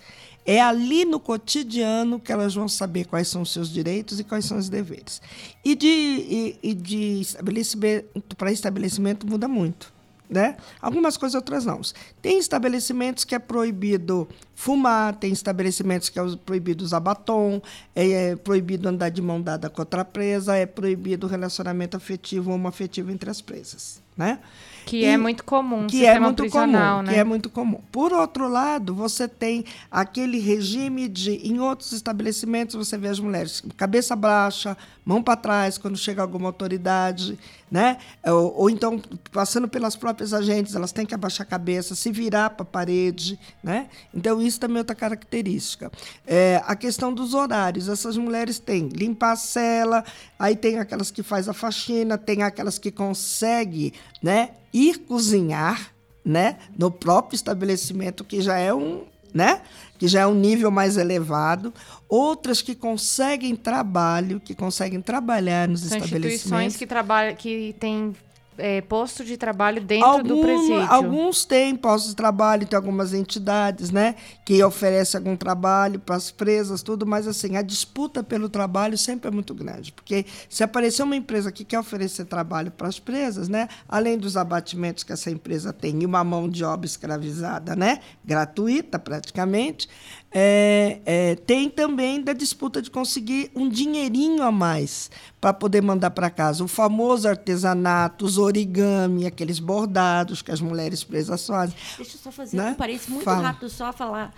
É 0.52 0.60
ali 0.60 1.06
no 1.06 1.20
cotidiano 1.20 2.20
que 2.20 2.32
elas 2.32 2.56
vão 2.56 2.68
saber 2.68 3.06
quais 3.06 3.28
são 3.28 3.44
os 3.44 3.54
seus 3.54 3.70
direitos 3.70 4.20
e 4.20 4.24
quais 4.24 4.46
são 4.46 4.58
os 4.58 4.68
deveres. 4.68 5.22
E 5.64 5.76
de, 5.76 5.88
e, 5.88 6.60
e 6.64 6.74
de 6.74 7.22
estabelecimento 7.22 8.36
para 8.36 8.52
estabelecimento 8.52 9.28
muda 9.28 9.48
muito. 9.48 9.94
Né? 10.28 10.58
Algumas 10.82 11.18
coisas, 11.18 11.36
outras 11.36 11.66
não. 11.66 11.80
Tem 12.20 12.40
estabelecimentos 12.40 13.24
que 13.26 13.36
é 13.36 13.40
proibido 13.40 14.28
fumar, 14.56 15.16
tem 15.18 15.32
estabelecimentos 15.32 16.10
que 16.10 16.20
é 16.20 16.24
proibido 16.44 16.84
usar 16.84 17.00
batom, 17.00 17.62
é, 17.96 18.32
é 18.32 18.36
proibido 18.36 18.90
andar 18.90 19.10
de 19.10 19.22
mão 19.22 19.40
dada 19.40 19.70
com 19.70 19.84
outra 19.84 20.04
presa, 20.04 20.56
é 20.56 20.66
proibido 20.66 21.28
relacionamento 21.28 21.96
afetivo 21.96 22.50
ou 22.50 22.56
homoafetivo 22.56 23.12
entre 23.12 23.30
as 23.30 23.40
presas. 23.40 24.02
Né? 24.18 24.40
Que 24.86 25.06
é 25.06 25.18
muito 25.18 25.44
comum, 25.44 25.88
que 25.88 26.06
é 26.06 26.20
muito 26.20 26.50
comum, 26.50 27.02
né? 27.02 27.14
que 27.14 27.20
é 27.20 27.24
muito 27.24 27.50
comum. 27.50 27.82
Por 27.92 28.14
outro 28.14 28.48
lado, 28.48 28.94
você 28.94 29.28
tem 29.28 29.66
aquele 29.90 30.40
regime 30.40 31.08
de, 31.08 31.32
em 31.48 31.60
outros 31.60 31.92
estabelecimentos, 31.92 32.76
você 32.76 32.98
vê 32.98 33.08
as 33.08 33.20
mulheres 33.20 33.64
cabeça 33.78 34.16
baixa, 34.16 34.78
mão 35.06 35.22
para 35.22 35.36
trás 35.36 35.78
quando 35.78 35.98
chega 35.98 36.22
alguma 36.22 36.50
autoridade, 36.50 37.38
né? 37.72 37.98
Ou, 38.26 38.54
ou, 38.56 38.70
então 38.70 39.02
passando 39.32 39.68
pelas 39.68 39.96
próprias 39.96 40.34
agentes, 40.34 40.76
elas 40.76 40.92
têm 40.92 41.06
que 41.06 41.14
abaixar 41.14 41.46
a 41.46 41.50
cabeça, 41.50 41.96
se 41.96 42.12
virar 42.12 42.52
para 42.52 42.64
a 42.64 42.66
parede, 42.66 43.40
né? 43.64 43.88
Então 44.14 44.42
isso 44.42 44.60
também 44.60 44.78
é 44.78 44.80
outra 44.80 44.96
característica. 44.96 45.92
É, 46.26 46.62
a 46.66 46.76
questão 46.76 47.14
dos 47.14 47.34
horários, 47.34 47.88
essas 47.88 48.18
mulheres 48.18 48.60
têm 48.60 48.88
limpar 48.88 49.34
a 49.34 49.36
cela, 49.36 50.04
aí 50.38 50.56
tem 50.56 50.80
aquelas 50.80 51.12
que 51.12 51.24
faz 51.24 51.48
a 51.48 51.54
faxina, 51.54 52.18
tem 52.18 52.44
aquelas 52.44 52.80
que 52.80 52.92
conseguem, 52.92 53.94
né? 54.22 54.52
Ir 54.74 55.00
cozinhar, 55.00 55.92
né? 56.24 56.58
No 56.78 56.92
próprio 56.92 57.36
estabelecimento 57.36 58.24
que 58.24 58.42
já 58.42 58.58
é 58.58 58.74
um 58.74 59.04
né? 59.34 59.62
que 60.00 60.08
já 60.08 60.22
é 60.22 60.28
um 60.28 60.34
nível 60.34 60.72
mais 60.72 60.96
elevado, 60.96 61.74
outras 62.08 62.62
que 62.62 62.74
conseguem 62.74 63.54
trabalho, 63.54 64.40
que 64.40 64.56
conseguem 64.56 65.02
trabalhar 65.02 65.68
nos 65.68 65.82
São 65.82 65.98
estabelecimentos. 65.98 66.36
instituições 66.36 66.78
que 66.78 66.88
trabalham, 66.88 67.36
que 67.36 67.76
têm 67.78 68.16
é, 68.60 68.82
posto 68.82 69.24
de 69.24 69.38
trabalho 69.38 69.82
dentro 69.82 70.06
Algum, 70.06 70.28
do 70.28 70.42
presídio. 70.42 70.92
Alguns 70.92 71.46
têm 71.46 71.76
postos 71.76 72.12
de 72.12 72.16
trabalho, 72.16 72.68
tem 72.68 72.78
algumas 72.78 73.14
entidades, 73.14 73.92
né, 73.92 74.16
que 74.46 74.64
oferecem 74.64 75.18
algum 75.18 75.36
trabalho 75.36 76.00
para 76.00 76.16
as 76.16 76.32
presas, 76.32 76.82
tudo, 76.84 77.06
mas 77.06 77.28
assim, 77.28 77.56
a 77.56 77.62
disputa 77.62 78.24
pelo 78.24 78.50
trabalho 78.50 78.98
sempre 78.98 79.30
é 79.30 79.32
muito 79.32 79.54
grande, 79.54 79.92
porque 79.92 80.26
se 80.48 80.64
aparecer 80.64 81.04
uma 81.04 81.16
empresa 81.16 81.52
que 81.52 81.64
quer 81.64 81.80
oferecer 81.80 82.26
trabalho 82.26 82.72
para 82.72 82.88
as 82.88 83.00
presas, 83.00 83.48
né, 83.50 83.68
além 83.88 84.18
dos 84.18 84.38
abatimentos 84.38 85.04
que 85.04 85.14
essa 85.14 85.32
empresa 85.32 85.74
tem 85.74 86.02
e 86.02 86.06
uma 86.06 86.24
mão 86.24 86.50
de 86.50 86.64
obra 86.64 86.86
escravizada, 86.86 87.76
né, 87.76 88.00
gratuita 88.24 89.00
praticamente, 89.00 89.88
é, 90.32 91.02
é, 91.06 91.36
tem 91.36 91.70
também 91.70 92.22
da 92.22 92.34
disputa 92.34 92.82
de 92.82 92.92
conseguir 92.92 93.52
um 93.56 93.68
dinheirinho 93.68 94.44
a 94.44 94.52
mais 94.52 95.10
para 95.42 95.54
poder 95.54 95.82
mandar 95.82 96.12
para 96.12 96.30
casa. 96.30 96.64
O 96.64 96.68
famoso 96.68 97.28
artesanato, 97.28 98.26
os 98.26 98.38
origami, 98.38 99.26
aqueles 99.26 99.60
bordados 99.60 100.42
que 100.42 100.52
as 100.52 100.62
mulheres 100.62 101.04
presas 101.04 101.46
fazem. 101.46 101.76
Deixa 101.98 102.16
eu 102.16 102.20
só 102.20 102.32
fazer 102.32 102.58
né? 102.58 102.72
um 102.72 102.76
parênteses 102.76 103.10
muito 103.10 103.24
Fala. 103.24 103.48
rápido, 103.48 103.70
só 103.70 103.92
falar. 103.92 104.34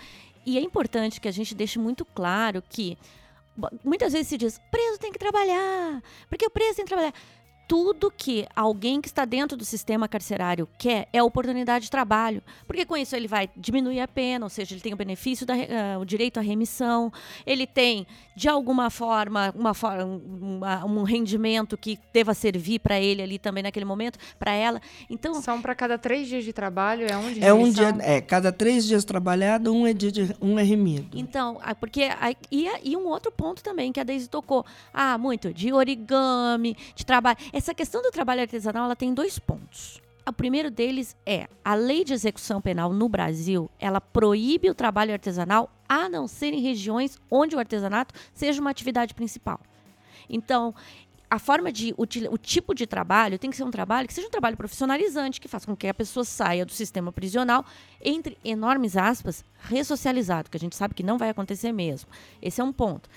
E 0.46 0.58
é 0.58 0.60
importante 0.60 1.20
que 1.20 1.28
a 1.28 1.32
gente 1.32 1.54
deixe 1.54 1.78
muito 1.78 2.04
claro 2.04 2.62
que 2.68 2.96
muitas 3.84 4.12
vezes 4.12 4.28
se 4.28 4.38
diz, 4.38 4.60
preso 4.70 4.98
tem 4.98 5.12
que 5.12 5.18
trabalhar, 5.18 6.02
porque 6.28 6.46
o 6.46 6.50
preso 6.50 6.76
tem 6.76 6.84
que 6.84 6.88
trabalhar 6.88 7.12
tudo 7.66 8.10
que 8.10 8.46
alguém 8.54 9.00
que 9.00 9.08
está 9.08 9.24
dentro 9.24 9.56
do 9.56 9.64
sistema 9.64 10.08
carcerário 10.08 10.68
quer 10.78 11.08
é 11.12 11.22
oportunidade 11.22 11.84
de 11.86 11.90
trabalho, 11.90 12.42
porque 12.66 12.84
com 12.84 12.96
isso 12.96 13.16
ele 13.16 13.28
vai 13.28 13.48
diminuir 13.56 14.00
a 14.00 14.08
pena, 14.08 14.44
ou 14.44 14.50
seja, 14.50 14.74
ele 14.74 14.80
tem 14.80 14.92
o 14.92 14.96
benefício 14.96 15.46
da 15.46 15.54
uh, 15.54 16.00
o 16.00 16.04
direito 16.04 16.38
à 16.38 16.42
remissão, 16.42 17.12
ele 17.46 17.66
tem 17.66 18.06
de 18.34 18.48
alguma 18.48 18.90
forma 18.90 19.52
uma, 19.56 19.72
uma 20.42 20.84
um 20.84 21.02
rendimento 21.02 21.76
que 21.76 21.98
deva 22.12 22.34
servir 22.34 22.78
para 22.78 23.00
ele 23.00 23.22
ali 23.22 23.38
também 23.38 23.62
naquele 23.62 23.84
momento, 23.84 24.18
para 24.38 24.52
ela. 24.52 24.80
Então 25.08 25.34
são 25.40 25.60
para 25.60 25.74
cada 25.74 25.98
três 25.98 26.28
dias 26.28 26.44
de 26.44 26.52
trabalho 26.52 27.06
é 27.06 27.16
um 27.16 27.32
dia. 27.32 27.44
É 27.44 27.52
um 27.52 27.70
dia, 27.70 27.94
é 28.00 28.20
cada 28.20 28.52
três 28.52 28.86
dias 28.86 29.04
trabalhado 29.04 29.72
um 29.72 29.86
é 29.86 29.92
dia 29.92 30.10
de, 30.10 30.36
um 30.40 30.58
é 30.58 30.62
remido. 30.62 31.18
Então, 31.18 31.58
porque 31.80 32.08
e, 32.50 32.68
e 32.82 32.96
um 32.96 33.06
outro 33.06 33.30
ponto 33.30 33.62
também 33.62 33.92
que 33.92 34.00
a 34.00 34.04
Deise 34.04 34.28
tocou, 34.28 34.64
ah, 34.92 35.16
muito 35.18 35.52
de 35.52 35.72
origami, 35.72 36.76
de 36.94 37.04
trabalho. 37.04 37.38
Essa 37.52 37.74
questão 37.74 38.00
do 38.00 38.10
trabalho 38.10 38.40
artesanal 38.40 38.86
ela 38.86 38.96
tem 38.96 39.12
dois 39.12 39.38
pontos. 39.38 40.00
O 40.26 40.32
primeiro 40.32 40.70
deles 40.70 41.14
é 41.26 41.48
a 41.64 41.74
lei 41.74 42.02
de 42.02 42.14
execução 42.14 42.62
penal 42.62 42.92
no 42.92 43.08
Brasil, 43.08 43.70
ela 43.78 44.00
proíbe 44.00 44.70
o 44.70 44.74
trabalho 44.74 45.12
artesanal 45.12 45.70
a 45.88 46.08
não 46.08 46.26
ser 46.26 46.54
em 46.54 46.60
regiões 46.60 47.18
onde 47.30 47.54
o 47.54 47.58
artesanato 47.58 48.14
seja 48.32 48.60
uma 48.60 48.70
atividade 48.70 49.14
principal. 49.14 49.60
Então, 50.30 50.74
a 51.28 51.38
forma 51.38 51.72
de 51.72 51.94
o 51.96 52.38
tipo 52.38 52.74
de 52.74 52.86
trabalho 52.86 53.38
tem 53.38 53.50
que 53.50 53.56
ser 53.56 53.64
um 53.64 53.70
trabalho 53.70 54.06
que 54.06 54.14
seja 54.14 54.28
um 54.28 54.30
trabalho 54.30 54.56
profissionalizante, 54.56 55.40
que 55.40 55.48
faça 55.48 55.66
com 55.66 55.76
que 55.76 55.88
a 55.88 55.94
pessoa 55.94 56.24
saia 56.24 56.64
do 56.64 56.72
sistema 56.72 57.10
prisional, 57.10 57.64
entre 58.00 58.38
enormes 58.44 58.96
aspas, 58.96 59.44
ressocializado, 59.58 60.50
que 60.50 60.56
a 60.56 60.60
gente 60.60 60.76
sabe 60.76 60.94
que 60.94 61.02
não 61.02 61.18
vai 61.18 61.30
acontecer 61.30 61.72
mesmo. 61.72 62.08
Esse 62.40 62.60
é 62.60 62.64
um 62.64 62.72
ponto. 62.72 63.10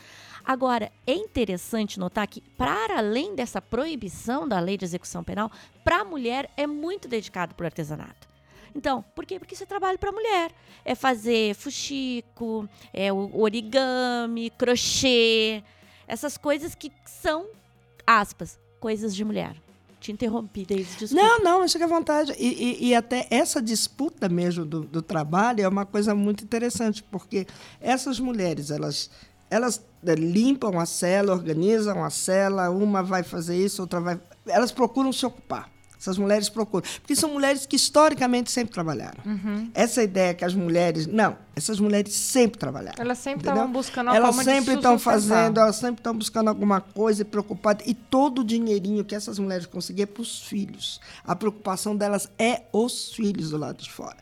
Agora, 0.46 0.92
é 1.08 1.14
interessante 1.14 2.00
notar 2.00 2.28
que, 2.28 2.40
para 2.40 3.00
além 3.00 3.34
dessa 3.34 3.60
proibição 3.60 4.48
da 4.48 4.60
lei 4.60 4.78
de 4.78 4.86
execução 4.86 5.24
penal, 5.24 5.52
para 5.84 6.02
a 6.02 6.06
mulher 6.06 6.52
é 6.56 6.68
muito 6.68 7.08
dedicado 7.08 7.56
para 7.56 7.64
o 7.64 7.68
artesanato. 7.68 8.28
Então, 8.76 9.04
por 9.16 9.26
quê? 9.26 9.40
Porque 9.40 9.56
isso 9.56 9.64
é 9.64 9.66
trabalho 9.66 9.98
para 9.98 10.12
mulher. 10.12 10.52
É 10.84 10.94
fazer 10.94 11.56
fuxico, 11.56 12.70
é 12.94 13.12
origami, 13.12 14.52
crochê, 14.52 15.64
essas 16.08 16.38
coisas 16.38 16.76
que 16.76 16.92
são, 17.06 17.48
aspas, 18.06 18.60
coisas 18.80 19.16
de 19.16 19.24
mulher. 19.24 19.56
Te 20.00 20.12
interrompi, 20.12 20.66
Deise, 20.66 20.98
desculpa. 20.98 21.26
Não, 21.26 21.40
não, 21.40 21.68
fica 21.68 21.86
à 21.86 21.88
vontade. 21.88 22.34
E, 22.38 22.48
e, 22.48 22.90
e, 22.90 22.96
até 22.96 23.26
essa 23.32 23.60
disputa 23.60 24.30
mesmo 24.30 24.64
do, 24.64 24.82
do 24.82 25.02
trabalho 25.02 25.62
é 25.62 25.68
uma 25.68 25.86
coisa 25.86 26.14
muito 26.14 26.44
interessante, 26.44 27.02
porque 27.02 27.48
essas 27.82 28.20
mulheres, 28.20 28.70
elas 28.70 29.10
elas 29.50 29.82
né, 30.02 30.16
limpam 30.16 30.80
a 30.80 30.86
cela, 30.86 31.34
organizam 31.34 32.04
a 32.04 32.10
cela, 32.10 32.70
uma 32.70 33.02
vai 33.02 33.24
fazer 33.24 33.58
isso, 33.58 33.82
outra 33.82 34.00
vai. 34.00 34.20
Elas 34.48 34.72
procuram 34.72 35.12
se 35.12 35.26
ocupar. 35.26 35.70
Essas 36.00 36.18
mulheres 36.18 36.50
procuram. 36.50 36.88
Porque 37.02 37.16
são 37.16 37.32
mulheres 37.32 37.66
que 37.66 37.76
historicamente 37.76 38.52
sempre 38.52 38.74
trabalharam. 38.74 39.20
Uhum. 39.26 39.72
Essa 39.74 40.04
ideia 40.04 40.34
que 40.34 40.46
as 40.46 40.54
mulheres. 40.54 41.08
Não, 41.08 41.36
essas 41.56 41.80
mulheres 41.80 42.14
sempre 42.14 42.60
trabalharam. 42.60 43.02
Elas 43.02 43.18
sempre 43.18 43.48
estavam 43.48 43.72
buscando 43.72 44.10
a 44.10 44.16
Elas 44.16 44.36
sempre 44.36 44.74
estão 44.74 45.00
fazendo, 45.00 45.60
elas 45.60 45.78
sempre 45.78 46.02
estão 46.02 46.14
buscando 46.14 46.50
alguma 46.50 46.82
coisa 46.82 47.22
e 47.22 47.26
preocupadas. 47.26 47.88
E 47.88 47.94
todo 47.94 48.40
o 48.40 48.44
dinheirinho 48.44 49.06
que 49.06 49.16
essas 49.16 49.40
mulheres 49.40 49.66
conseguiam 49.66 50.04
é 50.04 50.06
para 50.06 50.22
os 50.22 50.42
filhos. 50.42 51.00
A 51.24 51.34
preocupação 51.34 51.96
delas 51.96 52.30
é 52.38 52.64
os 52.74 53.14
filhos 53.14 53.52
do 53.52 53.58
lado 53.58 53.82
de 53.82 53.90
fora. 53.90 54.18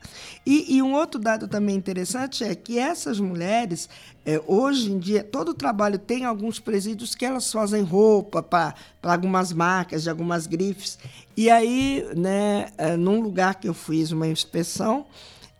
E, 0.46 0.76
e 0.76 0.82
um 0.84 0.94
outro 0.94 1.20
dado 1.20 1.48
também 1.48 1.76
interessante 1.76 2.44
é 2.44 2.54
que 2.54 2.78
essas 2.78 3.20
mulheres, 3.20 3.90
é, 4.24 4.40
hoje 4.46 4.92
em 4.92 5.00
dia, 5.00 5.24
todo 5.24 5.50
o 5.50 5.54
trabalho 5.56 5.98
tem 5.98 6.26
alguns 6.26 6.60
presídios 6.60 7.16
que 7.16 7.26
elas 7.26 7.52
fazem 7.52 7.82
roupa 7.82 8.44
para 8.44 8.76
algumas 9.02 9.52
marcas, 9.52 10.04
de 10.04 10.10
algumas 10.10 10.46
grifes. 10.46 11.00
E 11.36 11.50
aí, 11.50 12.06
né, 12.16 12.68
é, 12.78 12.96
num 12.96 13.22
lugar 13.22 13.56
que 13.56 13.68
eu 13.68 13.74
fiz 13.74 14.12
uma 14.12 14.28
inspeção, 14.28 15.08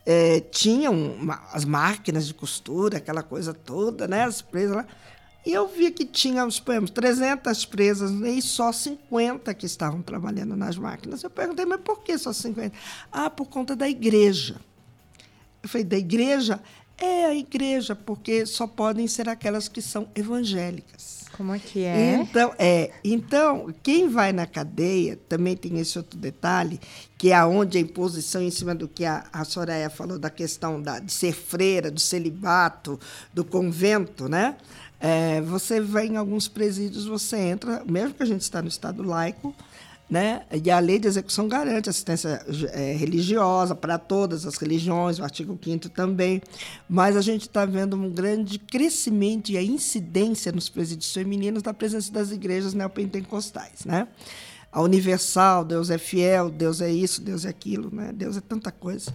é, 0.06 0.40
tinham 0.40 0.94
uma, 0.94 1.42
as 1.52 1.66
máquinas 1.66 2.28
de 2.28 2.34
costura, 2.34 2.98
aquela 2.98 3.24
coisa 3.24 3.54
toda, 3.54 4.08
né? 4.08 4.24
As 4.24 4.42
presas 4.42 4.76
lá. 4.76 4.86
E 5.46 5.52
eu 5.52 5.68
vi 5.68 5.92
que 5.92 6.06
tinha, 6.06 6.50
suponhamos, 6.50 6.90
300 6.92 7.66
presas 7.66 8.12
e 8.12 8.42
só 8.42 8.72
50 8.72 9.54
que 9.54 9.66
estavam 9.66 10.02
trabalhando 10.02 10.56
nas 10.56 10.78
máquinas. 10.78 11.22
Eu 11.22 11.30
perguntei, 11.30 11.66
mas 11.66 11.82
por 11.82 12.02
que 12.02 12.18
só 12.18 12.32
50? 12.32 12.76
Ah, 13.12 13.30
por 13.30 13.48
conta 13.48 13.76
da 13.76 13.90
igreja. 13.90 14.56
Eu 15.62 15.68
falei, 15.68 15.86
da 15.86 15.98
igreja? 15.98 16.62
É 16.98 17.26
a 17.26 17.36
igreja, 17.36 17.96
porque 17.96 18.46
só 18.46 18.68
podem 18.68 19.08
ser 19.08 19.28
aquelas 19.28 19.68
que 19.68 19.82
são 19.82 20.08
evangélicas. 20.16 21.13
Como 21.36 21.54
é 21.54 21.60
que 21.60 21.84
é? 21.84 22.16
Então, 22.16 22.54
é, 22.60 22.92
então, 23.04 23.74
quem 23.82 24.08
vai 24.08 24.32
na 24.32 24.46
cadeia 24.46 25.20
também 25.28 25.58
tem 25.58 25.80
esse 25.80 25.98
outro 25.98 26.18
detalhe, 26.18 26.80
que 27.18 27.32
é 27.32 27.44
onde 27.44 27.78
a 27.78 27.82
imposição 27.82 28.42
em 28.42 28.52
cima 28.52 28.76
do 28.76 28.88
que 28.88 29.04
a, 29.04 29.26
a 29.34 29.44
Soraya 29.44 29.90
falou 29.90 30.20
da 30.20 30.30
questão 30.30 30.80
da, 30.80 31.00
de 31.00 31.12
ser 31.12 31.34
freira, 31.34 31.90
do 31.90 32.00
celibato, 32.00 33.00
do 33.34 33.44
convento, 33.44 34.30
né? 34.30 34.56
É, 35.00 35.42
você 35.42 35.82
vai 35.82 36.08
em 36.08 36.18
alguns 36.18 36.48
presídios, 36.48 37.06
você 37.06 37.38
entra, 37.38 37.84
mesmo 37.84 38.14
que 38.14 38.24
a 38.24 38.28
gente 38.28 38.42
está 38.42 38.62
no 38.62 38.68
estado 38.68 39.02
laico, 39.02 39.54
né? 40.14 40.44
E 40.64 40.70
a 40.70 40.78
lei 40.78 41.00
de 41.00 41.08
execução 41.08 41.48
garante 41.48 41.90
assistência 41.90 42.46
é, 42.72 42.94
religiosa 42.94 43.74
para 43.74 43.98
todas 43.98 44.46
as 44.46 44.58
religiões, 44.58 45.18
o 45.18 45.24
artigo 45.24 45.58
5 45.60 45.90
também. 45.90 46.40
Mas 46.88 47.18
a 47.18 47.22
gente 47.22 47.48
está 47.48 47.66
vendo 47.66 47.96
um 47.96 48.12
grande 48.12 48.60
crescimento 48.60 49.50
e 49.50 49.58
a 49.58 49.64
incidência 49.64 50.52
nos 50.52 50.70
presídios 50.70 51.12
femininos 51.12 51.64
da 51.64 51.74
presença 51.74 52.12
das 52.12 52.30
igrejas 52.30 52.76
neopentecostais. 52.76 53.86
Né? 53.86 54.08
A 54.72 54.84
universal, 54.84 55.66
Deus 55.66 55.90
é 55.90 55.98
fiel, 55.98 56.52
Deus 56.52 56.80
é 56.80 56.92
isso, 56.92 57.20
Deus 57.20 57.44
é 57.44 57.50
aquilo, 57.50 57.90
né? 57.92 58.12
Deus 58.14 58.38
é 58.38 58.42
tanta 58.42 58.72
coisa. 58.72 59.12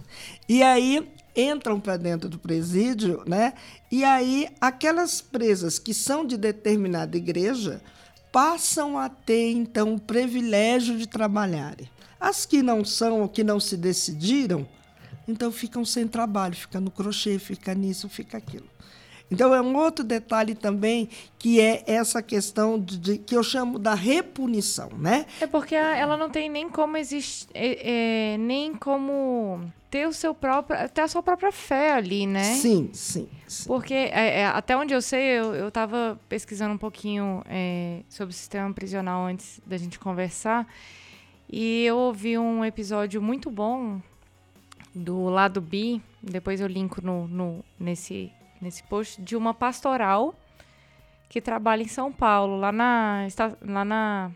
E 0.49 0.61
aí 0.61 1.09
entram 1.33 1.79
para 1.79 1.95
dentro 1.95 2.27
do 2.27 2.37
presídio, 2.37 3.23
né? 3.25 3.53
E 3.89 4.03
aí 4.03 4.49
aquelas 4.59 5.21
presas 5.21 5.79
que 5.79 5.93
são 5.93 6.25
de 6.25 6.35
determinada 6.35 7.15
igreja 7.15 7.81
passam 8.31 8.97
a 8.97 9.09
ter, 9.09 9.51
então, 9.51 9.95
o 9.95 9.99
privilégio 9.99 10.97
de 10.97 11.07
trabalharem. 11.07 11.89
As 12.19 12.45
que 12.45 12.61
não 12.61 12.83
são 12.83 13.21
ou 13.21 13.29
que 13.29 13.43
não 13.43 13.59
se 13.59 13.77
decidiram, 13.77 14.67
então 15.27 15.51
ficam 15.51 15.85
sem 15.85 16.07
trabalho, 16.07 16.55
fica 16.55 16.79
no 16.79 16.91
crochê, 16.91 17.39
fica 17.39 17.73
nisso, 17.73 18.09
fica 18.09 18.37
aquilo. 18.37 18.67
Então 19.31 19.53
é 19.53 19.61
um 19.61 19.75
outro 19.75 20.03
detalhe 20.03 20.55
também 20.55 21.09
que 21.37 21.61
é 21.61 21.83
essa 21.85 22.21
questão 22.21 22.79
de, 22.79 22.97
de, 22.97 23.17
que 23.17 23.35
eu 23.35 23.43
chamo 23.43 23.77
da 23.77 23.93
repunição, 23.93 24.89
né? 24.97 25.25
É 25.39 25.47
porque 25.47 25.75
ela 25.75 26.17
não 26.17 26.29
tem 26.29 26.49
nem 26.49 26.69
como 26.69 26.97
existir, 26.97 27.47
é, 27.53 28.33
é, 28.33 28.37
nem 28.37 28.73
como 28.73 29.61
ter 29.89 30.07
o 30.07 30.13
seu 30.13 30.33
próprio, 30.33 30.77
ter 30.89 31.01
a 31.01 31.07
sua 31.07 31.21
própria 31.21 31.51
fé 31.51 31.93
ali, 31.93 32.25
né? 32.25 32.43
Sim, 32.55 32.89
sim. 32.93 33.29
sim. 33.47 33.67
Porque 33.67 33.93
é, 33.93 34.41
é 34.41 34.45
até 34.47 34.75
onde 34.75 34.93
eu 34.93 35.01
sei, 35.01 35.37
eu 35.39 35.67
estava 35.67 36.19
pesquisando 36.27 36.73
um 36.73 36.77
pouquinho 36.77 37.43
é, 37.47 38.01
sobre 38.09 38.33
o 38.33 38.37
sistema 38.37 38.73
prisional 38.73 39.25
antes 39.25 39.61
da 39.65 39.77
gente 39.77 39.99
conversar 39.99 40.67
e 41.51 41.83
eu 41.85 41.97
ouvi 41.97 42.37
um 42.37 42.63
episódio 42.63 43.21
muito 43.21 43.49
bom 43.49 43.99
do 44.93 45.29
lado 45.29 45.59
B, 45.61 45.99
depois 46.21 46.61
eu 46.61 46.67
linko 46.67 47.01
no, 47.01 47.27
no 47.27 47.65
nesse 47.79 48.31
nesse 48.61 48.83
post 48.83 49.21
de 49.21 49.35
uma 49.35 49.53
pastoral 49.53 50.35
que 51.27 51.39
trabalha 51.39 51.83
em 51.83 51.87
São 51.87 52.11
Paulo, 52.11 52.57
lá 52.57 52.71
na, 52.71 53.27
lá 53.61 53.85
na, 53.85 54.31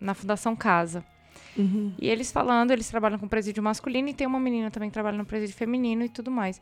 na 0.00 0.14
Fundação 0.14 0.56
Casa. 0.56 1.04
Uhum. 1.56 1.92
E 1.98 2.08
eles 2.08 2.32
falando, 2.32 2.70
eles 2.70 2.88
trabalham 2.88 3.18
com 3.18 3.28
presídio 3.28 3.62
masculino 3.62 4.08
e 4.08 4.14
tem 4.14 4.26
uma 4.26 4.40
menina 4.40 4.70
também 4.70 4.88
que 4.88 4.94
trabalha 4.94 5.18
no 5.18 5.26
presídio 5.26 5.56
feminino 5.56 6.04
e 6.04 6.08
tudo 6.08 6.30
mais. 6.30 6.60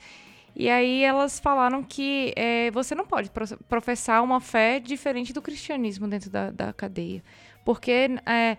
E 0.59 0.71
aí 0.71 1.03
elas 1.03 1.39
falaram 1.39 1.83
que 1.83 2.33
é, 2.35 2.71
você 2.71 2.95
não 2.95 3.07
pode 3.07 3.31
professar 3.69 4.25
uma 4.25 4.41
fé 4.41 4.81
diferente 4.81 5.33
do 5.33 5.43
cristianismo 5.43 6.09
dentro 6.09 6.31
da, 6.31 6.51
da 6.51 6.73
cadeia. 6.73 7.23
Porque 7.63 8.11
é, 8.25 8.57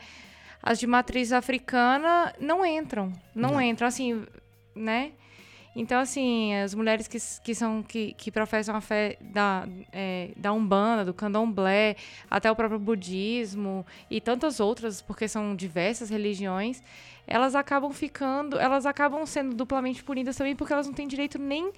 As 0.61 0.79
de 0.79 0.85
matriz 0.85 1.31
africana 1.31 2.33
não 2.39 2.63
entram. 2.65 3.11
Não, 3.33 3.53
não. 3.53 3.61
entram, 3.61 3.87
assim, 3.87 4.23
né? 4.75 5.11
Então, 5.77 5.99
assim, 5.99 6.55
as 6.55 6.73
mulheres 6.73 7.07
que, 7.07 7.19
que, 7.43 7.53
são, 7.53 7.83
que, 7.83 8.13
que 8.13 8.31
professam 8.31 8.75
a 8.75 8.81
fé 8.81 9.15
da, 9.21 9.67
é, 9.93 10.31
da 10.35 10.51
Umbanda, 10.51 11.05
do 11.05 11.13
Candomblé, 11.13 11.95
até 12.31 12.49
o 12.49 12.55
próprio 12.55 12.79
budismo 12.79 13.85
e 14.09 14.19
tantas 14.19 14.59
outras, 14.59 15.03
porque 15.03 15.27
são 15.27 15.55
diversas 15.55 16.09
religiões, 16.09 16.81
elas 17.27 17.53
acabam 17.53 17.91
ficando, 17.91 18.57
elas 18.57 18.87
acabam 18.87 19.23
sendo 19.27 19.55
duplamente 19.55 20.03
punidas 20.03 20.35
também 20.35 20.55
porque 20.55 20.73
elas 20.73 20.87
não 20.87 20.93
têm 20.95 21.07
direito 21.07 21.37
nem 21.37 21.71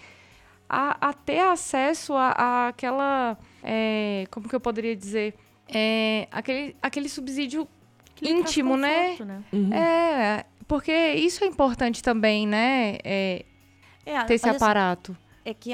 a, 0.69 1.09
a 1.09 1.13
ter 1.13 1.39
acesso 1.39 2.13
a, 2.13 2.29
a 2.29 2.67
aquela. 2.69 3.37
É, 3.61 4.25
como 4.31 4.47
que 4.47 4.55
eu 4.55 4.61
poderia 4.61 4.95
dizer? 4.95 5.33
É, 5.67 6.25
aquele, 6.31 6.75
aquele 6.81 7.09
subsídio 7.09 7.67
que 8.15 8.29
íntimo, 8.29 8.77
né? 8.77 9.17
né? 9.19 9.43
Uhum. 9.51 9.73
É, 9.73 10.45
porque 10.67 10.93
isso 11.15 11.43
é 11.43 11.47
importante 11.47 12.01
também, 12.01 12.47
né? 12.47 12.97
É, 13.03 13.43
é, 14.11 14.23
ter 14.25 14.35
esse 14.35 14.49
aparato. 14.49 15.15
É 15.45 15.53
que 15.53 15.71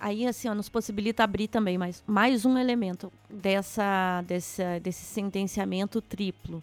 aí 0.00 0.26
assim 0.26 0.48
ó, 0.48 0.54
nos 0.54 0.68
possibilita 0.68 1.24
abrir 1.24 1.48
também 1.48 1.76
mais, 1.76 2.02
mais 2.06 2.44
um 2.44 2.56
elemento 2.56 3.12
dessa, 3.28 4.22
dessa, 4.22 4.78
desse 4.80 5.04
sentenciamento 5.04 6.00
triplo, 6.00 6.62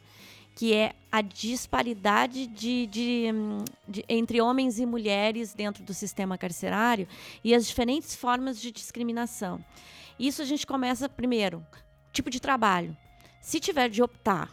que 0.56 0.74
é 0.74 0.94
a 1.12 1.22
disparidade 1.22 2.48
de, 2.48 2.88
de, 2.88 3.26
de, 3.88 4.06
entre 4.08 4.42
homens 4.42 4.80
e 4.80 4.86
mulheres 4.86 5.54
dentro 5.54 5.84
do 5.84 5.94
sistema 5.94 6.38
carcerário 6.38 7.08
e 7.44 7.54
as 7.54 7.68
diferentes 7.68 8.16
formas 8.16 8.60
de 8.60 8.72
discriminação. 8.72 9.64
Isso 10.18 10.42
a 10.42 10.46
gente 10.46 10.66
começa 10.66 11.10
primeiro, 11.10 11.66
tipo 12.14 12.30
de 12.30 12.40
trabalho. 12.40 12.96
Se 13.42 13.60
tiver 13.60 13.90
de 13.90 14.02
optar 14.02 14.50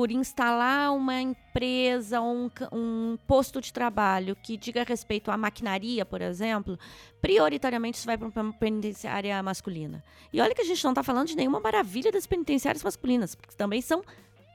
por 0.00 0.10
instalar 0.10 0.94
uma 0.94 1.20
empresa, 1.20 2.22
um, 2.22 2.50
um 2.72 3.18
posto 3.26 3.60
de 3.60 3.70
trabalho 3.70 4.34
que 4.34 4.56
diga 4.56 4.82
respeito 4.82 5.30
à 5.30 5.36
maquinaria, 5.36 6.06
por 6.06 6.22
exemplo, 6.22 6.78
prioritariamente 7.20 7.98
isso 7.98 8.06
vai 8.06 8.16
para 8.16 8.28
uma 8.28 8.52
penitenciária 8.54 9.42
masculina. 9.42 10.02
E 10.32 10.40
olha 10.40 10.54
que 10.54 10.62
a 10.62 10.64
gente 10.64 10.82
não 10.82 10.92
está 10.92 11.02
falando 11.02 11.28
de 11.28 11.36
nenhuma 11.36 11.60
maravilha 11.60 12.10
das 12.10 12.26
penitenciárias 12.26 12.82
masculinas, 12.82 13.34
porque 13.34 13.54
também 13.54 13.82
são 13.82 14.02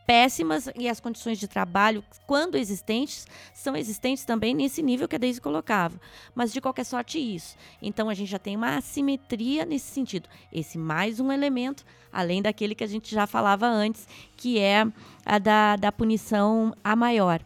péssimas 0.06 0.70
e 0.76 0.88
as 0.88 1.00
condições 1.00 1.40
de 1.40 1.48
trabalho, 1.48 2.04
quando 2.28 2.56
existentes, 2.56 3.28
são 3.54 3.76
existentes 3.76 4.24
também 4.24 4.54
nesse 4.54 4.82
nível 4.82 5.08
que 5.08 5.16
a 5.16 5.20
Deise 5.20 5.42
colocava. 5.42 6.00
Mas, 6.34 6.54
de 6.54 6.62
qualquer 6.62 6.86
sorte, 6.86 7.20
isso. 7.20 7.56
Então, 7.82 8.10
a 8.10 8.14
gente 8.14 8.30
já 8.30 8.40
tem 8.40 8.56
uma 8.56 8.78
assimetria 8.78 9.66
nesse 9.66 9.88
sentido. 9.92 10.30
Esse 10.52 10.78
mais 10.78 11.20
um 11.20 11.32
elemento, 11.32 11.84
além 12.12 12.42
daquele 12.42 12.76
que 12.76 12.84
a 12.84 12.88
gente 12.88 13.14
já 13.14 13.26
falava 13.26 13.68
antes, 13.68 14.08
que 14.38 14.60
é 14.60 14.86
a 15.26 15.40
da, 15.40 15.76
da 15.76 15.92
punição 15.92 16.76
a 16.84 16.96
maior. 16.96 17.42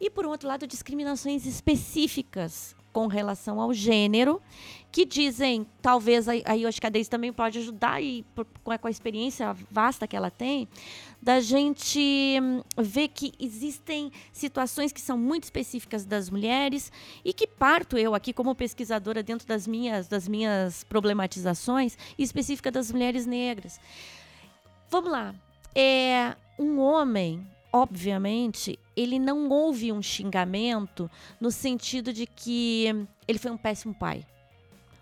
E, 0.00 0.08
por 0.08 0.24
outro 0.24 0.48
lado, 0.48 0.66
discriminações 0.66 1.44
específicas 1.44 2.74
com 2.92 3.06
relação 3.06 3.60
ao 3.60 3.72
gênero, 3.72 4.40
que 4.90 5.04
dizem, 5.04 5.64
talvez 5.80 6.28
aí, 6.28 6.66
acho 6.66 6.80
que 6.80 6.86
a 6.86 6.90
Deise 6.90 7.08
também 7.08 7.32
pode 7.32 7.58
ajudar 7.58 8.02
e 8.02 8.24
por, 8.34 8.44
com, 8.64 8.72
a, 8.72 8.78
com 8.78 8.88
a 8.88 8.90
experiência 8.90 9.54
vasta 9.70 10.06
que 10.06 10.16
ela 10.16 10.30
tem, 10.30 10.66
da 11.22 11.40
gente 11.40 12.00
hum, 12.42 12.62
ver 12.76 13.08
que 13.08 13.32
existem 13.38 14.10
situações 14.32 14.92
que 14.92 15.00
são 15.00 15.16
muito 15.16 15.44
específicas 15.44 16.04
das 16.04 16.28
mulheres 16.28 16.90
e 17.24 17.32
que 17.32 17.46
parto 17.46 17.96
eu 17.96 18.14
aqui 18.14 18.32
como 18.32 18.54
pesquisadora 18.54 19.22
dentro 19.22 19.46
das 19.46 19.66
minhas 19.66 20.08
das 20.08 20.26
minhas 20.26 20.82
problematizações 20.82 21.96
específica 22.18 22.70
das 22.70 22.90
mulheres 22.90 23.26
negras. 23.26 23.78
Vamos 24.90 25.12
lá. 25.12 25.34
É 25.72 26.34
um 26.60 26.78
homem 26.78 27.46
obviamente, 27.72 28.78
ele 28.96 29.18
não 29.18 29.48
houve 29.48 29.92
um 29.92 30.02
xingamento 30.02 31.10
no 31.40 31.50
sentido 31.50 32.12
de 32.12 32.26
que 32.26 33.06
ele 33.28 33.38
foi 33.38 33.50
um 33.50 33.56
péssimo 33.56 33.94
pai. 33.94 34.26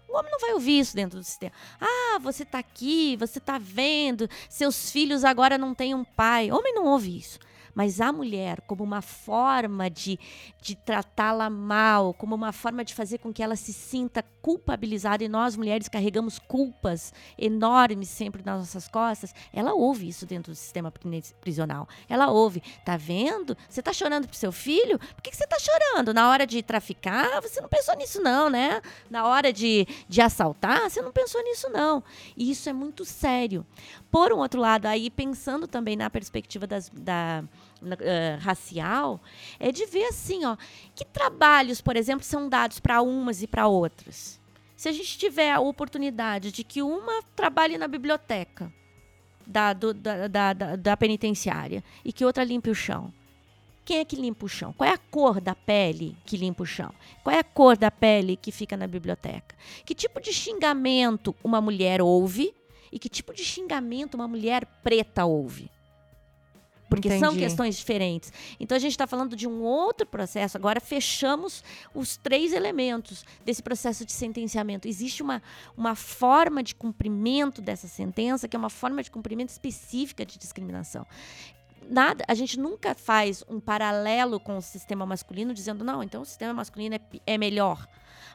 O 0.08 0.16
homem 0.16 0.30
não 0.30 0.38
vai 0.38 0.52
ouvir 0.52 0.78
isso 0.78 0.94
dentro 0.94 1.18
do 1.18 1.24
sistema. 1.24 1.52
Ah, 1.80 2.18
você 2.20 2.42
está 2.42 2.58
aqui, 2.58 3.16
você 3.16 3.38
está 3.38 3.58
vendo, 3.58 4.28
seus 4.48 4.90
filhos 4.90 5.24
agora 5.24 5.58
não 5.58 5.74
têm 5.74 5.94
um 5.94 6.04
pai. 6.04 6.50
O 6.50 6.56
homem 6.56 6.74
não 6.74 6.86
ouve 6.86 7.18
isso 7.18 7.38
mas 7.74 8.00
a 8.00 8.12
mulher 8.12 8.60
como 8.62 8.84
uma 8.84 9.02
forma 9.02 9.88
de, 9.88 10.18
de 10.60 10.74
tratá-la 10.76 11.48
mal, 11.50 12.14
como 12.14 12.34
uma 12.34 12.52
forma 12.52 12.84
de 12.84 12.94
fazer 12.94 13.18
com 13.18 13.32
que 13.32 13.42
ela 13.42 13.56
se 13.56 13.72
sinta 13.72 14.22
culpabilizada, 14.42 15.24
e 15.24 15.28
nós 15.28 15.56
mulheres 15.56 15.88
carregamos 15.88 16.38
culpas 16.38 17.12
enormes 17.36 18.08
sempre 18.08 18.42
nas 18.44 18.60
nossas 18.60 18.88
costas, 18.88 19.34
ela 19.52 19.74
ouve 19.74 20.08
isso 20.08 20.26
dentro 20.26 20.52
do 20.52 20.56
sistema 20.56 20.92
prisional. 21.40 21.88
Ela 22.08 22.30
ouve, 22.30 22.62
tá 22.84 22.96
vendo? 22.96 23.56
Você 23.68 23.82
tá 23.82 23.92
chorando 23.92 24.26
pro 24.26 24.36
seu 24.36 24.52
filho? 24.52 24.98
Por 24.98 25.22
que, 25.22 25.34
você 25.34 25.46
tá 25.46 25.58
chorando? 25.58 26.14
Na 26.14 26.28
hora 26.30 26.46
de 26.46 26.62
traficar, 26.62 27.40
você 27.40 27.60
não 27.60 27.68
pensou 27.68 27.96
nisso 27.96 28.20
não, 28.20 28.50
né? 28.50 28.80
Na 29.10 29.26
hora 29.26 29.52
de, 29.52 29.86
de 30.08 30.20
assaltar, 30.20 30.90
você 30.90 31.02
não 31.02 31.12
pensou 31.12 31.42
nisso 31.42 31.68
não. 31.70 32.02
E 32.36 32.50
isso 32.50 32.68
é 32.68 32.72
muito 32.72 33.04
sério. 33.04 33.66
Por 34.10 34.32
um 34.32 34.38
outro 34.38 34.60
lado, 34.60 34.86
aí 34.86 35.10
pensando 35.10 35.66
também 35.66 35.96
na 35.96 36.08
perspectiva 36.08 36.66
das, 36.66 36.88
da, 36.88 37.44
uh, 37.82 38.38
racial, 38.40 39.20
é 39.58 39.70
de 39.72 39.86
ver 39.86 40.04
assim, 40.04 40.44
ó, 40.44 40.56
que 40.94 41.04
trabalhos, 41.04 41.80
por 41.80 41.96
exemplo, 41.96 42.24
são 42.24 42.48
dados 42.48 42.80
para 42.80 43.02
umas 43.02 43.42
e 43.42 43.46
para 43.46 43.66
outras. 43.66 44.40
Se 44.76 44.88
a 44.88 44.92
gente 44.92 45.18
tiver 45.18 45.52
a 45.52 45.60
oportunidade 45.60 46.52
de 46.52 46.62
que 46.62 46.82
uma 46.82 47.22
trabalhe 47.34 47.76
na 47.76 47.88
biblioteca 47.88 48.72
da, 49.46 49.72
do, 49.72 49.92
da, 49.92 50.28
da, 50.28 50.52
da, 50.52 50.76
da 50.76 50.96
penitenciária 50.96 51.82
e 52.04 52.12
que 52.12 52.24
outra 52.24 52.44
limpe 52.44 52.70
o 52.70 52.74
chão, 52.74 53.12
quem 53.88 54.00
é 54.00 54.04
que 54.04 54.16
limpa 54.16 54.44
o 54.44 54.48
chão? 54.48 54.74
Qual 54.74 54.86
é 54.86 54.92
a 54.92 54.98
cor 54.98 55.40
da 55.40 55.54
pele 55.54 56.14
que 56.26 56.36
limpa 56.36 56.62
o 56.62 56.66
chão? 56.66 56.92
Qual 57.24 57.34
é 57.34 57.38
a 57.38 57.42
cor 57.42 57.74
da 57.74 57.90
pele 57.90 58.36
que 58.36 58.52
fica 58.52 58.76
na 58.76 58.86
biblioteca? 58.86 59.56
Que 59.82 59.94
tipo 59.94 60.20
de 60.20 60.30
xingamento 60.30 61.34
uma 61.42 61.58
mulher 61.58 62.02
ouve 62.02 62.54
e 62.92 62.98
que 62.98 63.08
tipo 63.08 63.32
de 63.32 63.42
xingamento 63.42 64.14
uma 64.14 64.28
mulher 64.28 64.66
preta 64.84 65.24
ouve? 65.24 65.70
Porque 66.88 67.08
Entendi. 67.08 67.24
são 67.24 67.36
questões 67.36 67.76
diferentes. 67.76 68.32
Então 68.58 68.76
a 68.76 68.78
gente 68.78 68.92
está 68.92 69.06
falando 69.06 69.36
de 69.36 69.46
um 69.46 69.62
outro 69.62 70.06
processo. 70.06 70.56
Agora 70.56 70.80
fechamos 70.80 71.62
os 71.94 72.16
três 72.16 72.52
elementos 72.52 73.24
desse 73.44 73.62
processo 73.62 74.04
de 74.04 74.12
sentenciamento. 74.12 74.88
Existe 74.88 75.22
uma, 75.22 75.42
uma 75.76 75.94
forma 75.94 76.62
de 76.62 76.74
cumprimento 76.74 77.60
dessa 77.60 77.86
sentença 77.86 78.48
que 78.48 78.56
é 78.56 78.58
uma 78.58 78.70
forma 78.70 79.02
de 79.02 79.10
cumprimento 79.10 79.50
específica 79.50 80.24
de 80.24 80.38
discriminação. 80.38 81.06
Nada, 81.90 82.24
a 82.28 82.34
gente 82.34 82.58
nunca 82.58 82.94
faz 82.94 83.42
um 83.48 83.58
paralelo 83.58 84.38
com 84.38 84.58
o 84.58 84.62
sistema 84.62 85.06
masculino 85.06 85.54
dizendo 85.54 85.82
não, 85.82 86.02
então 86.02 86.20
o 86.20 86.24
sistema 86.24 86.52
masculino 86.52 86.96
é, 86.96 87.00
é 87.26 87.38
melhor. 87.38 87.86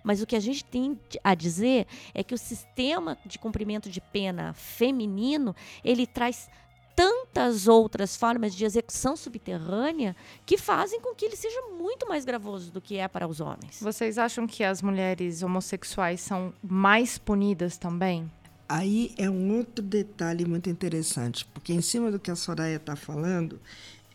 Mas 0.04 0.22
o 0.22 0.26
que 0.26 0.36
a 0.36 0.40
gente 0.40 0.66
tem 0.66 1.00
a 1.24 1.34
dizer 1.36 1.88
é 2.14 2.24
que 2.24 2.34
o 2.34 2.38
sistema 2.38 3.18
de 3.26 3.40
cumprimento 3.40 3.90
de 3.90 4.02
pena 4.02 4.54
feminino 4.54 5.56
ele 5.84 6.06
traz 6.06 6.50
tantas 6.96 7.68
outras 7.68 8.16
formas 8.16 8.56
de 8.56 8.66
execução 8.66 9.16
subterrânea 9.16 10.16
que 10.46 10.58
fazem 10.58 11.02
com 11.02 11.14
que 11.16 11.26
ele 11.26 11.36
seja 11.36 11.60
muito 11.78 12.08
mais 12.08 12.26
gravoso 12.26 12.72
do 12.72 12.82
que 12.82 12.98
é 12.98 13.08
para 13.08 13.28
os 13.28 13.40
homens. 13.40 13.80
Vocês 13.82 14.18
acham 14.18 14.46
que 14.46 14.64
as 14.64 14.82
mulheres 14.82 15.44
homossexuais 15.44 16.22
são 16.22 16.54
mais 16.62 17.18
punidas 17.18 17.78
também? 17.78 18.30
Aí 18.68 19.14
é 19.18 19.30
um 19.30 19.58
outro 19.58 19.84
detalhe 19.84 20.46
muito 20.46 20.70
interessante, 20.70 21.46
porque 21.54 21.74
em 21.74 21.82
cima 21.82 22.12
do 22.12 22.20
que 22.20 22.32
a 22.32 22.36
Soraya 22.36 22.78
está 22.78 22.96
falando, 22.96 23.60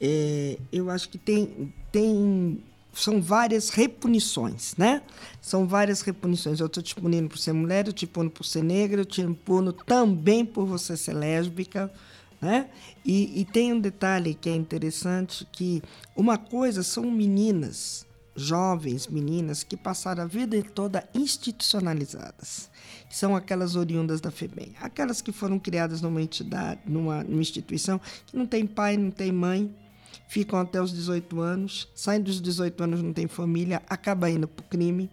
é, 0.01 0.59
eu 0.72 0.91
acho 0.91 1.09
que 1.09 1.18
tem, 1.18 1.72
tem 1.93 2.62
são 2.93 3.20
várias 3.20 3.70
repunições, 3.70 4.74
né? 4.76 5.03
São 5.41 5.66
várias 5.66 6.01
repunições. 6.01 6.61
Eu 6.61 6.66
estou 6.66 6.83
te 6.83 6.95
punindo 6.95 7.29
por 7.29 7.39
ser 7.39 7.53
mulher, 7.53 7.87
eu 7.87 7.93
te 7.93 8.07
puno 8.07 8.31
por 8.31 8.45
ser 8.45 8.64
negra, 8.64 9.03
eu 9.03 9.05
te 9.05 9.24
puno 9.45 9.72
também 9.72 10.45
por 10.45 10.66
você 10.66 10.97
ser 10.97 11.14
lésbica, 11.14 11.93
né? 12.41 12.68
E, 13.05 13.41
e 13.41 13.45
tem 13.45 13.72
um 13.72 13.80
detalhe 13.80 14.34
que 14.34 14.49
é 14.49 14.55
interessante, 14.55 15.47
que 15.51 15.82
uma 16.16 16.39
coisa 16.39 16.82
são 16.82 17.11
meninas, 17.11 18.07
jovens 18.34 19.09
meninas, 19.09 19.62
que 19.62 19.76
passaram 19.76 20.22
a 20.22 20.26
vida 20.26 20.62
toda 20.62 21.09
institucionalizadas. 21.14 22.70
São 23.11 23.34
aquelas 23.34 23.74
oriundas 23.74 24.20
da 24.20 24.30
FEBEM. 24.30 24.74
Aquelas 24.80 25.20
que 25.20 25.32
foram 25.32 25.59
criadas 25.59 26.01
numa 26.01 26.22
entidade, 26.22 26.80
numa, 26.86 27.24
numa 27.24 27.41
instituição, 27.41 28.01
que 28.26 28.36
não 28.36 28.47
tem 28.47 28.66
pai, 28.66 28.97
não 28.97 29.11
tem 29.11 29.32
mãe, 29.32 29.74
ficam 30.28 30.61
até 30.61 30.80
os 30.80 30.93
18 30.93 31.41
anos, 31.41 31.89
saem 31.95 32.20
dos 32.20 32.41
18 32.41 32.84
anos, 32.84 33.03
não 33.03 33.12
tem 33.12 33.26
família, 33.26 33.82
acaba 33.89 34.30
indo 34.30 34.47
para 34.47 34.64
o 34.64 34.68
crime. 34.68 35.11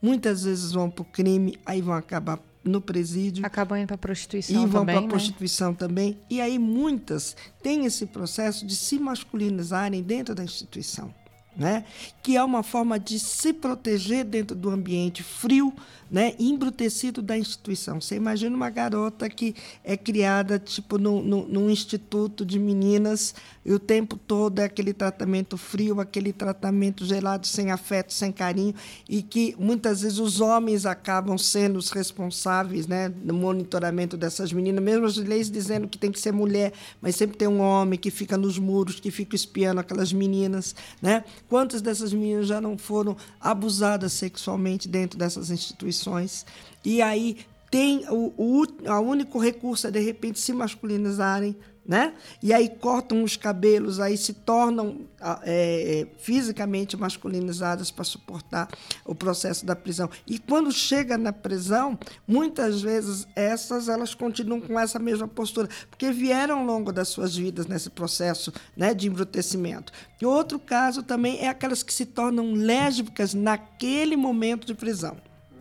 Muitas 0.00 0.44
vezes 0.44 0.72
vão 0.72 0.90
para 0.90 1.02
o 1.02 1.04
crime, 1.04 1.58
aí 1.64 1.80
vão 1.80 1.94
acabar 1.94 2.38
no 2.66 2.80
presídio. 2.80 3.46
Acabam 3.46 3.78
indo 3.78 3.88
para 3.88 3.98
prostituição 3.98 4.64
e 4.64 4.66
vão 4.66 4.84
para 4.84 5.00
né? 5.00 5.08
prostituição 5.08 5.74
também. 5.74 6.18
E 6.28 6.40
aí 6.40 6.58
muitas 6.58 7.36
têm 7.62 7.86
esse 7.86 8.06
processo 8.06 8.66
de 8.66 8.74
se 8.74 8.98
masculinizarem 8.98 10.02
dentro 10.02 10.34
da 10.34 10.44
instituição. 10.44 11.14
Né? 11.56 11.84
que 12.22 12.36
é 12.36 12.42
uma 12.42 12.62
forma 12.62 12.98
de 12.98 13.18
se 13.18 13.52
proteger 13.52 14.24
dentro 14.24 14.56
do 14.56 14.70
ambiente 14.70 15.22
frio 15.22 15.72
né, 16.10 16.34
embrutecido 16.38 17.20
da 17.20 17.36
instituição. 17.36 18.00
Você 18.00 18.16
imagina 18.16 18.54
uma 18.54 18.70
garota 18.70 19.28
que 19.28 19.54
é 19.82 19.96
criada 19.96 20.58
tipo 20.58 20.98
no, 20.98 21.22
no, 21.22 21.46
num 21.48 21.70
instituto 21.70 22.44
de 22.44 22.58
meninas 22.58 23.34
e 23.64 23.72
o 23.72 23.78
tempo 23.78 24.16
todo 24.16 24.60
é 24.60 24.64
aquele 24.64 24.92
tratamento 24.92 25.56
frio, 25.56 26.00
aquele 26.00 26.32
tratamento 26.32 27.04
gelado, 27.04 27.46
sem 27.46 27.72
afeto, 27.72 28.12
sem 28.12 28.30
carinho, 28.30 28.74
e 29.08 29.22
que 29.22 29.56
muitas 29.58 30.02
vezes 30.02 30.18
os 30.18 30.40
homens 30.40 30.86
acabam 30.86 31.36
sendo 31.36 31.76
os 31.76 31.90
responsáveis 31.90 32.86
né, 32.86 33.12
no 33.24 33.34
monitoramento 33.34 34.16
dessas 34.16 34.52
meninas, 34.52 34.84
mesmo 34.84 35.06
as 35.06 35.16
leis 35.16 35.50
dizendo 35.50 35.88
que 35.88 35.98
tem 35.98 36.12
que 36.12 36.20
ser 36.20 36.32
mulher, 36.32 36.72
mas 37.00 37.16
sempre 37.16 37.36
tem 37.36 37.48
um 37.48 37.60
homem 37.60 37.98
que 37.98 38.10
fica 38.10 38.36
nos 38.36 38.58
muros, 38.58 39.00
que 39.00 39.10
fica 39.10 39.34
espiando 39.34 39.80
aquelas 39.80 40.12
meninas. 40.12 40.74
Né? 41.02 41.24
Quantas 41.48 41.80
dessas 41.80 42.12
meninas 42.12 42.46
já 42.46 42.60
não 42.60 42.76
foram 42.76 43.16
abusadas 43.40 44.12
sexualmente 44.12 44.88
dentro 44.88 45.18
dessas 45.18 45.50
instituições? 45.50 46.44
E 46.84 47.00
aí 47.00 47.38
tem 47.70 48.04
o, 48.08 48.32
o, 48.36 48.62
o 48.62 49.00
único 49.00 49.38
recurso 49.38 49.86
é, 49.86 49.90
de 49.90 50.00
repente, 50.00 50.40
se 50.40 50.52
masculinizarem, 50.52 51.56
né? 51.86 52.14
E 52.42 52.52
aí 52.52 52.68
cortam 52.68 53.22
os 53.22 53.36
cabelos, 53.36 54.00
aí 54.00 54.16
se 54.16 54.32
tornam 54.32 55.06
é, 55.42 56.00
é, 56.00 56.06
fisicamente 56.18 56.96
masculinizadas 56.96 57.90
para 57.90 58.04
suportar 58.04 58.68
o 59.04 59.14
processo 59.14 59.64
da 59.64 59.76
prisão. 59.76 60.10
E 60.26 60.38
quando 60.38 60.72
chega 60.72 61.16
na 61.16 61.32
prisão, 61.32 61.98
muitas 62.26 62.82
vezes 62.82 63.26
essas 63.36 63.88
elas 63.88 64.14
continuam 64.14 64.60
com 64.60 64.78
essa 64.78 64.98
mesma 64.98 65.28
postura, 65.28 65.68
porque 65.88 66.10
vieram 66.10 66.60
ao 66.60 66.64
longo 66.64 66.92
das 66.92 67.08
suas 67.08 67.36
vidas 67.36 67.66
nesse 67.66 67.90
processo 67.90 68.52
né, 68.76 68.92
de 68.92 69.06
embrutecimento. 69.06 69.92
Outro 70.22 70.58
caso 70.58 71.02
também 71.02 71.38
é 71.38 71.48
aquelas 71.48 71.82
que 71.82 71.92
se 71.92 72.06
tornam 72.06 72.52
lésbicas 72.52 73.32
naquele 73.34 74.16
momento 74.16 74.66
de 74.66 74.74
prisão 74.74 75.16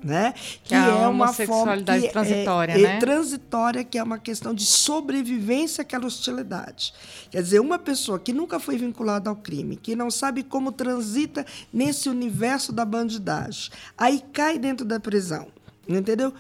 né? 0.06 0.34
Que, 0.64 0.70
que 0.70 0.76
é, 0.76 0.78
é 0.78 1.08
uma 1.08 1.34
sexualidade 1.34 2.02
forma, 2.02 2.14
transitória, 2.14 2.74
é, 2.74 2.78
né? 2.78 2.96
É 2.98 3.00
transitória, 3.00 3.84
que 3.84 3.98
é 3.98 4.04
uma 4.04 4.20
questão 4.20 4.54
de 4.54 4.64
sobrevivência 4.64 5.82
àquela 5.82 6.06
hostilidade. 6.06 6.94
Quer 7.32 7.42
dizer, 7.42 7.60
uma 7.60 7.80
pessoa 7.80 8.20
que 8.20 8.32
nunca 8.32 8.60
foi 8.60 8.78
vinculada 8.78 9.32
ao 9.32 9.36
crime, 9.36 9.76
que 9.76 9.96
não 9.96 10.12
sabe 10.12 10.44
como 10.44 10.72
transita 10.72 11.44
nesse 11.74 12.08
universo 12.08 12.72
da 12.72 12.86
bandidagem, 12.86 13.72
aí 13.98 14.24
cai 14.32 14.60
dentro 14.60 14.86
da 14.86 15.00
prisão, 15.00 15.48
entendeu? 15.90 16.32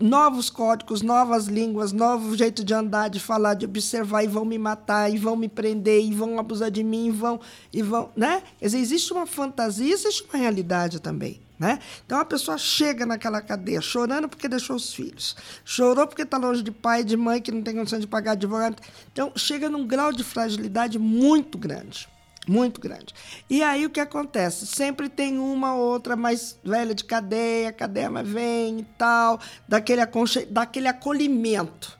novos 0.00 0.48
códigos, 0.48 1.02
novas 1.02 1.46
línguas, 1.46 1.90
novo 1.90 2.36
jeito 2.36 2.62
de 2.62 2.72
andar, 2.72 3.08
de 3.08 3.18
falar, 3.18 3.54
de 3.54 3.64
observar, 3.64 4.22
e 4.22 4.28
vão 4.28 4.44
me 4.44 4.56
matar, 4.56 5.12
e 5.12 5.18
vão 5.18 5.34
me 5.34 5.48
prender, 5.48 6.04
e 6.04 6.14
vão 6.14 6.38
abusar 6.38 6.70
de 6.70 6.84
mim, 6.84 7.06
e 7.06 7.10
vão, 7.10 7.40
e 7.72 7.82
vão, 7.82 8.10
né? 8.14 8.44
Quer 8.60 8.66
dizer, 8.66 8.78
existe 8.78 9.12
uma 9.12 9.26
fantasia, 9.26 9.92
existe 9.92 10.22
uma 10.22 10.38
realidade 10.38 11.00
também. 11.00 11.40
Né? 11.58 11.80
Então 12.06 12.20
a 12.20 12.24
pessoa 12.24 12.56
chega 12.56 13.04
naquela 13.04 13.42
cadeia 13.42 13.80
chorando 13.80 14.28
porque 14.28 14.48
deixou 14.48 14.76
os 14.76 14.94
filhos, 14.94 15.36
chorou 15.64 16.06
porque 16.06 16.22
está 16.22 16.38
longe 16.38 16.62
de 16.62 16.70
pai 16.70 17.00
e 17.00 17.04
de 17.04 17.16
mãe 17.16 17.42
que 17.42 17.50
não 17.50 17.62
tem 17.62 17.74
condição 17.74 17.98
de 17.98 18.06
pagar 18.06 18.32
advogado. 18.32 18.80
Então 19.12 19.32
chega 19.34 19.68
num 19.68 19.84
grau 19.84 20.12
de 20.12 20.22
fragilidade 20.22 20.98
muito 20.98 21.58
grande. 21.58 22.08
Muito 22.46 22.80
grande. 22.80 23.14
E 23.50 23.62
aí 23.62 23.84
o 23.84 23.90
que 23.90 24.00
acontece? 24.00 24.66
Sempre 24.66 25.10
tem 25.10 25.38
uma 25.38 25.74
ou 25.74 25.82
outra 25.82 26.16
mais 26.16 26.58
velha 26.64 26.94
de 26.94 27.04
cadeia, 27.04 27.70
cadeia 27.70 28.08
mais 28.08 28.26
vem 28.26 28.78
e 28.78 28.84
tal, 28.96 29.38
daquele, 29.68 30.00
daquele 30.48 30.88
acolhimento. 30.88 31.98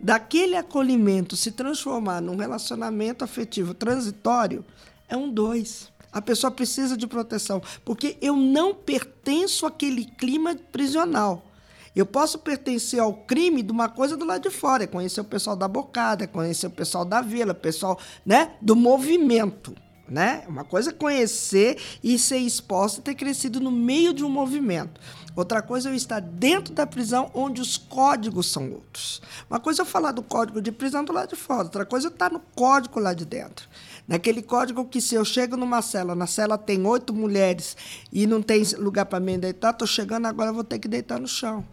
Daquele 0.00 0.56
acolhimento 0.56 1.36
se 1.36 1.50
transformar 1.50 2.22
num 2.22 2.36
relacionamento 2.36 3.22
afetivo 3.22 3.74
transitório 3.74 4.64
é 5.06 5.14
um 5.14 5.28
dois. 5.28 5.92
A 6.12 6.20
pessoa 6.20 6.50
precisa 6.50 6.96
de 6.96 7.06
proteção, 7.06 7.62
porque 7.84 8.16
eu 8.20 8.36
não 8.36 8.74
pertenço 8.74 9.66
àquele 9.66 10.04
clima 10.04 10.56
prisional. 10.72 11.46
Eu 11.94 12.06
posso 12.06 12.38
pertencer 12.38 13.00
ao 13.00 13.12
crime 13.12 13.62
de 13.62 13.72
uma 13.72 13.88
coisa 13.88 14.16
do 14.16 14.24
lado 14.24 14.42
de 14.42 14.50
fora, 14.50 14.84
é 14.84 14.86
conhecer 14.86 15.20
o 15.20 15.24
pessoal 15.24 15.56
da 15.56 15.66
bocada, 15.66 16.24
é 16.24 16.26
conhecer 16.26 16.66
o 16.66 16.70
pessoal 16.70 17.04
da 17.04 17.20
vila, 17.20 17.52
o 17.52 17.54
pessoal 17.54 17.98
né, 18.24 18.52
do 18.60 18.76
movimento. 18.76 19.74
Né? 20.08 20.44
Uma 20.48 20.64
coisa 20.64 20.90
é 20.90 20.92
conhecer 20.92 21.80
e 22.02 22.18
ser 22.18 22.38
exposta 22.38 22.98
e 22.98 23.02
ter 23.02 23.14
crescido 23.14 23.60
no 23.60 23.70
meio 23.70 24.12
de 24.12 24.24
um 24.24 24.28
movimento. 24.28 25.00
Outra 25.36 25.62
coisa 25.62 25.88
é 25.88 25.92
eu 25.92 25.96
estar 25.96 26.20
dentro 26.20 26.74
da 26.74 26.84
prisão 26.84 27.30
onde 27.32 27.60
os 27.60 27.76
códigos 27.76 28.50
são 28.50 28.72
outros. 28.72 29.22
Uma 29.48 29.60
coisa 29.60 29.82
é 29.82 29.82
eu 29.82 29.86
falar 29.86 30.10
do 30.10 30.22
código 30.22 30.60
de 30.60 30.72
prisão 30.72 31.04
do 31.04 31.12
lado 31.12 31.30
de 31.30 31.36
fora, 31.36 31.62
outra 31.62 31.86
coisa 31.86 32.06
é 32.06 32.08
eu 32.08 32.12
estar 32.12 32.30
no 32.30 32.40
código 32.56 32.98
lá 32.98 33.14
de 33.14 33.24
dentro. 33.24 33.68
Naquele 34.10 34.42
código 34.42 34.86
que 34.86 35.00
se 35.00 35.14
eu 35.14 35.24
chego 35.24 35.56
numa 35.56 35.80
cela, 35.80 36.16
na 36.16 36.26
cela 36.26 36.58
tem 36.58 36.84
oito 36.84 37.14
mulheres 37.14 37.76
e 38.12 38.26
não 38.26 38.42
tem 38.42 38.60
lugar 38.76 39.06
para 39.06 39.20
mim 39.20 39.38
deitar, 39.38 39.70
estou 39.70 39.86
chegando 39.86 40.26
agora, 40.26 40.52
vou 40.52 40.64
ter 40.64 40.80
que 40.80 40.88
deitar 40.88 41.20
no 41.20 41.28
chão. 41.28 41.64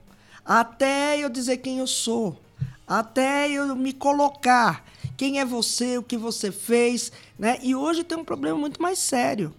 Até 0.45 1.17
eu 1.17 1.29
dizer 1.29 1.57
quem 1.57 1.79
eu 1.79 1.87
sou, 1.87 2.39
até 2.85 3.49
eu 3.49 3.75
me 3.75 3.91
colocar, 3.91 4.85
quem 5.17 5.39
é 5.39 5.45
você, 5.45 5.97
o 5.97 6.03
que 6.03 6.15
você 6.15 6.51
fez. 6.51 7.11
Né? 7.39 7.57
E 7.63 7.73
hoje 7.73 8.03
tem 8.03 8.15
um 8.15 8.23
problema 8.23 8.55
muito 8.55 8.79
mais 8.79 8.99
sério. 8.99 9.51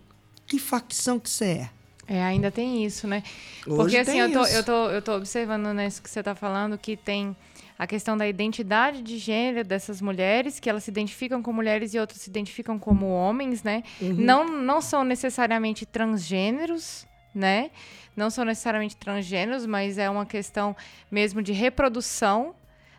Que 0.47 0.57
facção 0.57 1.19
que 1.19 1.29
você 1.29 1.45
é? 1.45 1.71
É, 2.07 2.23
ainda 2.23 2.49
tem 2.49 2.85
isso, 2.85 3.09
né? 3.09 3.25
Porque 3.65 3.97
assim, 3.97 4.21
eu 4.21 4.33
tô, 4.33 4.47
eu 4.47 4.65
tô, 4.65 4.91
eu 4.91 5.03
tô 5.03 5.17
observando 5.17 5.75
nisso 5.75 6.01
que 6.01 6.09
você 6.09 6.21
está 6.21 6.37
falando, 6.37 6.79
que 6.79 6.97
tem 6.97 7.37
a 7.79 7.87
questão 7.87 8.17
da 8.17 8.27
identidade 8.27 9.03
de 9.03 9.19
gênero 9.19 9.67
dessas 9.67 10.01
mulheres, 10.01 10.59
que 10.59 10.69
elas 10.69 10.85
se 10.85 10.91
identificam 10.91 11.41
como 11.43 11.57
mulheres 11.57 11.95
e 11.95 11.99
outras 11.99 12.21
se 12.21 12.29
identificam 12.29 12.79
como 12.79 13.07
homens, 13.07 13.63
né? 13.63 13.85
Uhum. 14.01 14.15
Não, 14.15 14.49
não 14.49 14.81
são 14.81 15.05
necessariamente 15.05 15.87
transgêneros, 15.87 17.07
né? 17.33 17.71
Não 18.17 18.31
são 18.31 18.45
necessariamente 18.45 18.97
transgêneros, 18.97 19.65
mas 19.65 19.97
é 19.97 20.11
uma 20.11 20.27
questão 20.27 20.75
mesmo 21.09 21.41
de 21.41 21.53
reprodução 21.53 22.53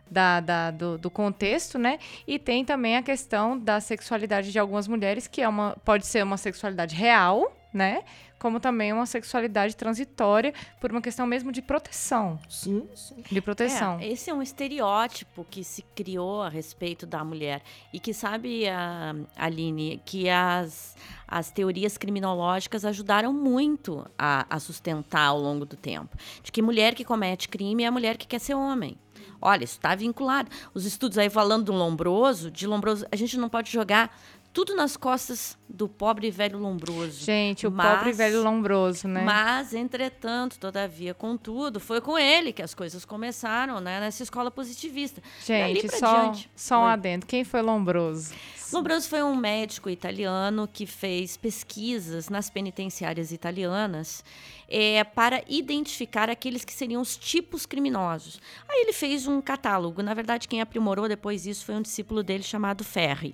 da, 0.09 0.39
da, 0.39 0.71
do, 0.71 0.97
do, 0.97 1.09
contexto, 1.09 1.77
né? 1.77 1.99
E 2.25 2.39
tem 2.39 2.63
também 2.63 2.95
a 2.95 3.03
questão 3.03 3.59
da 3.59 3.81
sexualidade 3.81 4.51
de 4.51 4.57
algumas 4.57 4.87
mulheres, 4.87 5.27
que 5.27 5.41
é 5.41 5.47
uma, 5.47 5.75
pode 5.83 6.07
ser 6.07 6.23
uma 6.23 6.37
sexualidade 6.37 6.95
real, 6.95 7.53
né? 7.73 8.01
Como 8.39 8.59
também 8.59 8.93
uma 8.93 9.05
sexualidade 9.05 9.75
transitória 9.75 10.53
por 10.79 10.91
uma 10.91 11.01
questão 11.01 11.27
mesmo 11.27 11.51
de 11.51 11.61
proteção. 11.61 12.39
Sim, 12.49 12.87
sim. 12.95 13.21
De 13.29 13.41
proteção. 13.41 13.99
É, 13.99 14.07
esse 14.07 14.29
é 14.29 14.33
um 14.33 14.41
estereótipo 14.41 15.45
que 15.49 15.63
se 15.63 15.81
criou 15.93 16.41
a 16.41 16.49
respeito 16.49 17.05
da 17.05 17.23
mulher 17.23 17.61
e 17.93 17.99
que 17.99 18.13
sabe, 18.13 18.67
a, 18.67 19.13
Aline, 19.35 20.01
que 20.05 20.29
as, 20.29 20.95
as 21.27 21.51
teorias 21.51 21.97
criminológicas 21.97 22.85
ajudaram 22.85 23.33
muito 23.33 24.09
a, 24.17 24.45
a 24.49 24.59
sustentar 24.59 25.27
ao 25.27 25.39
longo 25.39 25.65
do 25.65 25.75
tempo. 25.75 26.17
De 26.41 26.51
que 26.51 26.61
mulher 26.61 26.95
que 26.95 27.03
comete 27.03 27.49
crime 27.49 27.83
é 27.83 27.87
a 27.87 27.91
mulher 27.91 28.17
que 28.17 28.25
quer 28.25 28.39
ser 28.39 28.55
homem. 28.55 28.97
Olha, 29.41 29.63
isso 29.63 29.75
está 29.75 29.95
vinculado. 29.95 30.49
Os 30.73 30.85
estudos 30.85 31.17
aí 31.17 31.29
falando 31.29 31.65
do 31.65 31.73
lombroso, 31.73 32.51
de 32.51 32.67
lombroso, 32.67 33.05
a 33.11 33.15
gente 33.15 33.37
não 33.37 33.47
pode 33.47 33.71
jogar 33.71 34.13
tudo 34.51 34.75
nas 34.75 34.97
costas 34.97 35.57
do 35.67 35.87
pobre 35.87 36.31
velho 36.31 36.57
lombroso. 36.57 37.23
Gente, 37.23 37.67
o 37.67 37.71
mas, 37.71 37.97
pobre 37.97 38.11
velho 38.11 38.43
lombroso, 38.43 39.07
né? 39.07 39.21
Mas, 39.23 39.73
entretanto, 39.73 40.57
todavia, 40.59 41.13
contudo, 41.13 41.79
foi 41.79 42.01
com 42.01 42.17
ele 42.17 42.51
que 42.51 42.61
as 42.61 42.73
coisas 42.73 43.05
começaram, 43.05 43.79
né? 43.79 43.99
Nessa 43.99 44.23
escola 44.23 44.49
positivista. 44.49 45.21
Gente, 45.45 45.89
só, 45.97 46.23
diante, 46.23 46.49
só 46.55 46.81
um 46.81 46.85
adendo. 46.85 47.25
Quem 47.25 47.43
foi 47.43 47.61
lombroso? 47.61 48.33
Lombroso 48.71 49.09
foi 49.09 49.23
um 49.23 49.35
médico 49.35 49.89
italiano 49.89 50.69
que 50.71 50.85
fez 50.85 51.35
pesquisas 51.35 52.29
nas 52.29 52.51
penitenciárias 52.51 53.31
italianas 53.31 54.23
é, 54.67 55.03
para 55.03 55.43
identificar 55.47 56.29
aqueles 56.29 56.63
que 56.63 56.71
seriam 56.71 57.01
os 57.01 57.17
tipos 57.17 57.65
criminosos. 57.65 58.39
Aí 58.67 58.81
ele 58.81 58.93
fez 58.93 59.25
um 59.25 59.41
catálogo. 59.41 60.03
Na 60.03 60.13
verdade, 60.13 60.47
quem 60.47 60.61
aprimorou 60.61 61.07
depois 61.07 61.47
isso 61.47 61.65
foi 61.65 61.75
um 61.75 61.81
discípulo 61.81 62.21
dele 62.21 62.43
chamado 62.43 62.83
Ferri. 62.83 63.33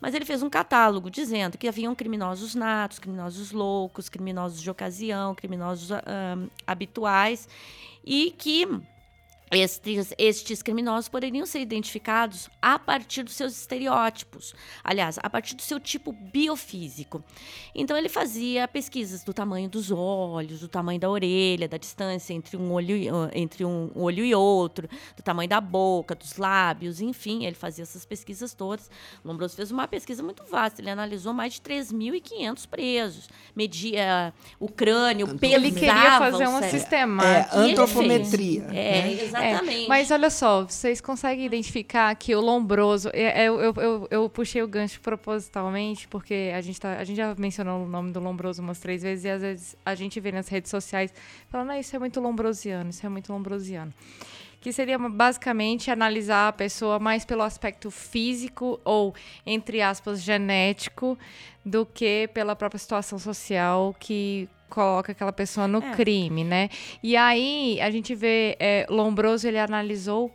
Mas 0.00 0.14
ele 0.14 0.24
fez 0.24 0.42
um 0.42 0.50
catálogo 0.50 1.10
dizendo 1.10 1.56
que 1.56 1.68
haviam 1.68 1.94
criminosos 1.94 2.54
natos, 2.54 2.98
criminosos 2.98 3.52
loucos, 3.52 4.08
criminosos 4.08 4.60
de 4.60 4.70
ocasião, 4.70 5.34
criminosos 5.34 5.90
um, 5.90 6.48
habituais, 6.66 7.48
e 8.04 8.34
que 8.36 8.66
estes, 9.50 10.12
estes 10.18 10.60
criminosos 10.60 11.08
poderiam 11.08 11.46
ser 11.46 11.60
identificados 11.60 12.50
a 12.60 12.78
partir 12.78 13.22
dos 13.22 13.34
seus 13.34 13.56
estereótipos, 13.56 14.54
aliás, 14.82 15.18
a 15.22 15.30
partir 15.30 15.54
do 15.54 15.62
seu 15.62 15.78
tipo 15.78 16.12
biofísico. 16.12 17.22
Então, 17.74 17.96
ele 17.96 18.08
fazia 18.08 18.66
pesquisas 18.66 19.22
do 19.22 19.32
tamanho 19.32 19.68
dos 19.68 19.90
olhos, 19.90 20.60
do 20.60 20.68
tamanho 20.68 20.98
da 20.98 21.08
orelha, 21.08 21.68
da 21.68 21.76
distância 21.76 22.34
entre 22.34 22.56
um 22.56 22.72
olho, 22.72 22.96
entre 23.32 23.64
um 23.64 23.90
olho 23.94 24.24
e 24.24 24.34
outro, 24.34 24.88
do 25.16 25.22
tamanho 25.22 25.48
da 25.48 25.60
boca, 25.60 26.14
dos 26.14 26.36
lábios, 26.36 27.00
enfim, 27.00 27.44
ele 27.44 27.54
fazia 27.54 27.82
essas 27.82 28.04
pesquisas 28.04 28.52
todas. 28.52 28.90
Lombroso 29.24 29.54
fez 29.54 29.70
uma 29.70 29.86
pesquisa 29.86 30.22
muito 30.22 30.42
vasta, 30.44 30.80
ele 30.80 30.90
analisou 30.90 31.32
mais 31.32 31.54
de 31.54 31.60
3.500 31.60 32.66
presos, 32.66 33.28
media 33.54 34.34
o 34.58 34.68
crânio, 34.68 35.38
pesava 35.38 35.66
Ele 35.66 35.72
queria 35.72 36.18
fazer 36.18 36.48
uma 36.48 36.62
sistemática. 36.62 37.56
É, 37.56 37.58
antropometria. 37.58 38.62
É, 38.72 39.02
né? 39.02 39.35
Exatamente. 39.42 39.84
É, 39.84 39.88
mas 39.88 40.10
olha 40.10 40.30
só, 40.30 40.64
vocês 40.64 41.00
conseguem 41.00 41.46
identificar 41.46 42.14
que 42.14 42.34
o 42.34 42.40
lombroso. 42.40 43.10
É, 43.12 43.42
é, 43.42 43.48
eu, 43.48 43.60
eu, 43.60 43.74
eu, 43.76 44.08
eu, 44.10 44.28
puxei 44.28 44.62
o 44.62 44.68
gancho 44.68 45.00
propositalmente, 45.00 46.08
porque 46.08 46.52
a 46.54 46.60
gente, 46.60 46.80
tá, 46.80 46.94
a 46.98 47.04
gente 47.04 47.16
já 47.16 47.34
mencionou 47.36 47.84
o 47.84 47.88
nome 47.88 48.12
do 48.12 48.20
lombroso 48.20 48.62
umas 48.62 48.78
três 48.78 49.02
vezes, 49.02 49.24
e 49.24 49.30
às 49.30 49.42
vezes 49.42 49.76
a 49.84 49.94
gente 49.94 50.18
vê 50.20 50.32
nas 50.32 50.48
redes 50.48 50.70
sociais 50.70 51.12
falando, 51.48 51.70
ah, 51.70 51.78
isso 51.78 51.94
é 51.94 51.98
muito 51.98 52.20
lombrosiano, 52.20 52.90
isso 52.90 53.04
é 53.04 53.08
muito 53.08 53.32
lombrosiano 53.32 53.92
que 54.58 54.72
seria 54.72 54.98
basicamente 54.98 55.92
analisar 55.92 56.48
a 56.48 56.52
pessoa 56.52 56.98
mais 56.98 57.24
pelo 57.24 57.42
aspecto 57.42 57.88
físico 57.88 58.80
ou, 58.84 59.14
entre 59.46 59.80
aspas, 59.80 60.20
genético, 60.20 61.16
do 61.64 61.86
que 61.86 62.28
pela 62.34 62.56
própria 62.56 62.78
situação 62.78 63.16
social 63.16 63.94
que 63.98 64.48
coloca 64.68 65.12
aquela 65.12 65.32
pessoa 65.32 65.66
no 65.66 65.78
é. 65.78 65.90
crime, 65.92 66.44
né? 66.44 66.68
E 67.02 67.16
aí 67.16 67.80
a 67.80 67.90
gente 67.90 68.14
vê 68.14 68.56
é, 68.58 68.86
Lombroso 68.88 69.46
ele 69.46 69.58
analisou 69.58 70.30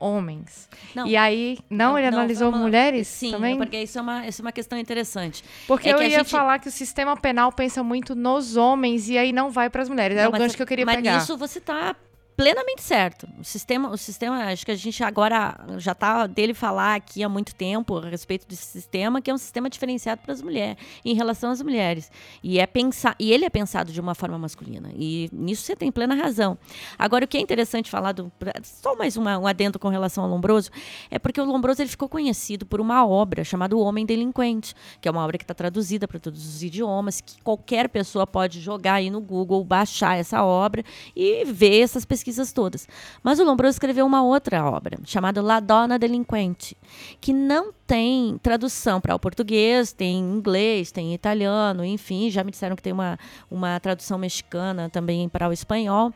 homens. 0.00 0.68
Não, 0.94 1.06
e 1.06 1.16
aí, 1.16 1.58
não, 1.68 1.90
não 1.92 1.98
ele 1.98 2.10
não, 2.10 2.18
analisou 2.18 2.48
uma, 2.50 2.58
mulheres 2.58 3.08
sim, 3.08 3.32
também? 3.32 3.56
porque 3.56 3.82
isso 3.82 3.98
é 3.98 4.02
uma, 4.02 4.26
isso 4.26 4.40
é 4.40 4.44
uma 4.44 4.52
questão 4.52 4.78
interessante. 4.78 5.44
Porque 5.66 5.88
é 5.88 5.92
eu 5.92 6.02
ia 6.02 6.18
gente... 6.18 6.30
falar 6.30 6.58
que 6.58 6.68
o 6.68 6.72
sistema 6.72 7.16
penal 7.16 7.50
pensa 7.52 7.82
muito 7.82 8.14
nos 8.14 8.56
homens 8.56 9.08
e 9.08 9.18
aí 9.18 9.32
não 9.32 9.50
vai 9.50 9.68
para 9.68 9.82
as 9.82 9.88
mulheres. 9.88 10.16
é 10.16 10.28
o 10.28 10.32
gancho 10.32 10.56
que 10.56 10.62
eu 10.62 10.66
queria 10.66 10.86
mas 10.86 10.96
pegar. 10.96 11.12
Mas 11.12 11.22
nisso 11.22 11.36
você 11.36 11.58
está 11.58 11.96
plenamente 12.38 12.82
certo. 12.82 13.28
O 13.36 13.42
sistema, 13.42 13.90
o 13.90 13.96
sistema, 13.96 14.44
acho 14.44 14.64
que 14.64 14.70
a 14.70 14.76
gente 14.76 15.02
agora 15.02 15.58
já 15.78 15.90
está 15.90 16.24
dele 16.28 16.54
falar 16.54 16.94
aqui 16.94 17.20
há 17.24 17.28
muito 17.28 17.52
tempo 17.52 17.98
a 17.98 18.08
respeito 18.08 18.46
desse 18.46 18.62
sistema, 18.62 19.20
que 19.20 19.28
é 19.28 19.34
um 19.34 19.38
sistema 19.38 19.68
diferenciado 19.68 20.22
para 20.22 20.32
as 20.32 20.40
mulheres, 20.40 20.76
em 21.04 21.16
relação 21.16 21.50
às 21.50 21.60
mulheres. 21.60 22.12
E 22.40 22.60
é 22.60 22.66
pensar, 22.66 23.16
e 23.18 23.32
ele 23.32 23.44
é 23.44 23.50
pensado 23.50 23.90
de 23.90 24.00
uma 24.00 24.14
forma 24.14 24.38
masculina. 24.38 24.88
E 24.94 25.28
nisso 25.32 25.64
você 25.64 25.74
tem 25.74 25.90
plena 25.90 26.14
razão. 26.14 26.56
Agora 26.96 27.24
o 27.24 27.28
que 27.28 27.36
é 27.36 27.40
interessante 27.40 27.90
falar 27.90 28.12
do 28.12 28.30
só 28.62 28.94
mais 28.94 29.16
uma, 29.16 29.36
um 29.36 29.46
adendo 29.48 29.76
com 29.76 29.88
relação 29.88 30.22
ao 30.22 30.30
Lombroso, 30.30 30.70
é 31.10 31.18
porque 31.18 31.40
o 31.40 31.44
Lombroso 31.44 31.82
ele 31.82 31.90
ficou 31.90 32.08
conhecido 32.08 32.64
por 32.64 32.80
uma 32.80 33.04
obra 33.04 33.42
chamada 33.42 33.76
O 33.76 33.80
Homem 33.80 34.06
Delinquente, 34.06 34.76
que 35.00 35.08
é 35.08 35.10
uma 35.10 35.24
obra 35.24 35.38
que 35.38 35.44
está 35.44 35.54
traduzida 35.54 36.06
para 36.06 36.20
todos 36.20 36.46
os 36.46 36.62
idiomas, 36.62 37.20
que 37.20 37.42
qualquer 37.42 37.88
pessoa 37.88 38.28
pode 38.28 38.60
jogar 38.60 38.94
aí 38.94 39.10
no 39.10 39.20
Google, 39.20 39.64
baixar 39.64 40.16
essa 40.16 40.44
obra 40.44 40.84
e 41.16 41.44
ver 41.44 41.80
essas 41.80 42.04
pesquisas 42.04 42.27
pesquisas 42.28 42.52
todas. 42.52 42.86
Mas 43.22 43.38
o 43.38 43.44
Lombroso 43.44 43.74
escreveu 43.74 44.04
uma 44.04 44.22
outra 44.22 44.64
obra, 44.64 44.98
chamada 45.04 45.40
La 45.40 45.60
Donna 45.60 45.98
Delinquente, 45.98 46.76
que 47.20 47.32
não 47.32 47.72
tem 47.88 48.38
tradução 48.42 49.00
para 49.00 49.14
o 49.14 49.18
português, 49.18 49.94
tem 49.94 50.18
inglês, 50.18 50.92
tem 50.92 51.14
italiano, 51.14 51.82
enfim, 51.82 52.30
já 52.30 52.44
me 52.44 52.50
disseram 52.50 52.76
que 52.76 52.82
tem 52.82 52.92
uma, 52.92 53.18
uma 53.50 53.80
tradução 53.80 54.18
mexicana 54.18 54.90
também 54.90 55.26
para 55.26 55.48
o 55.48 55.54
espanhol, 55.54 56.12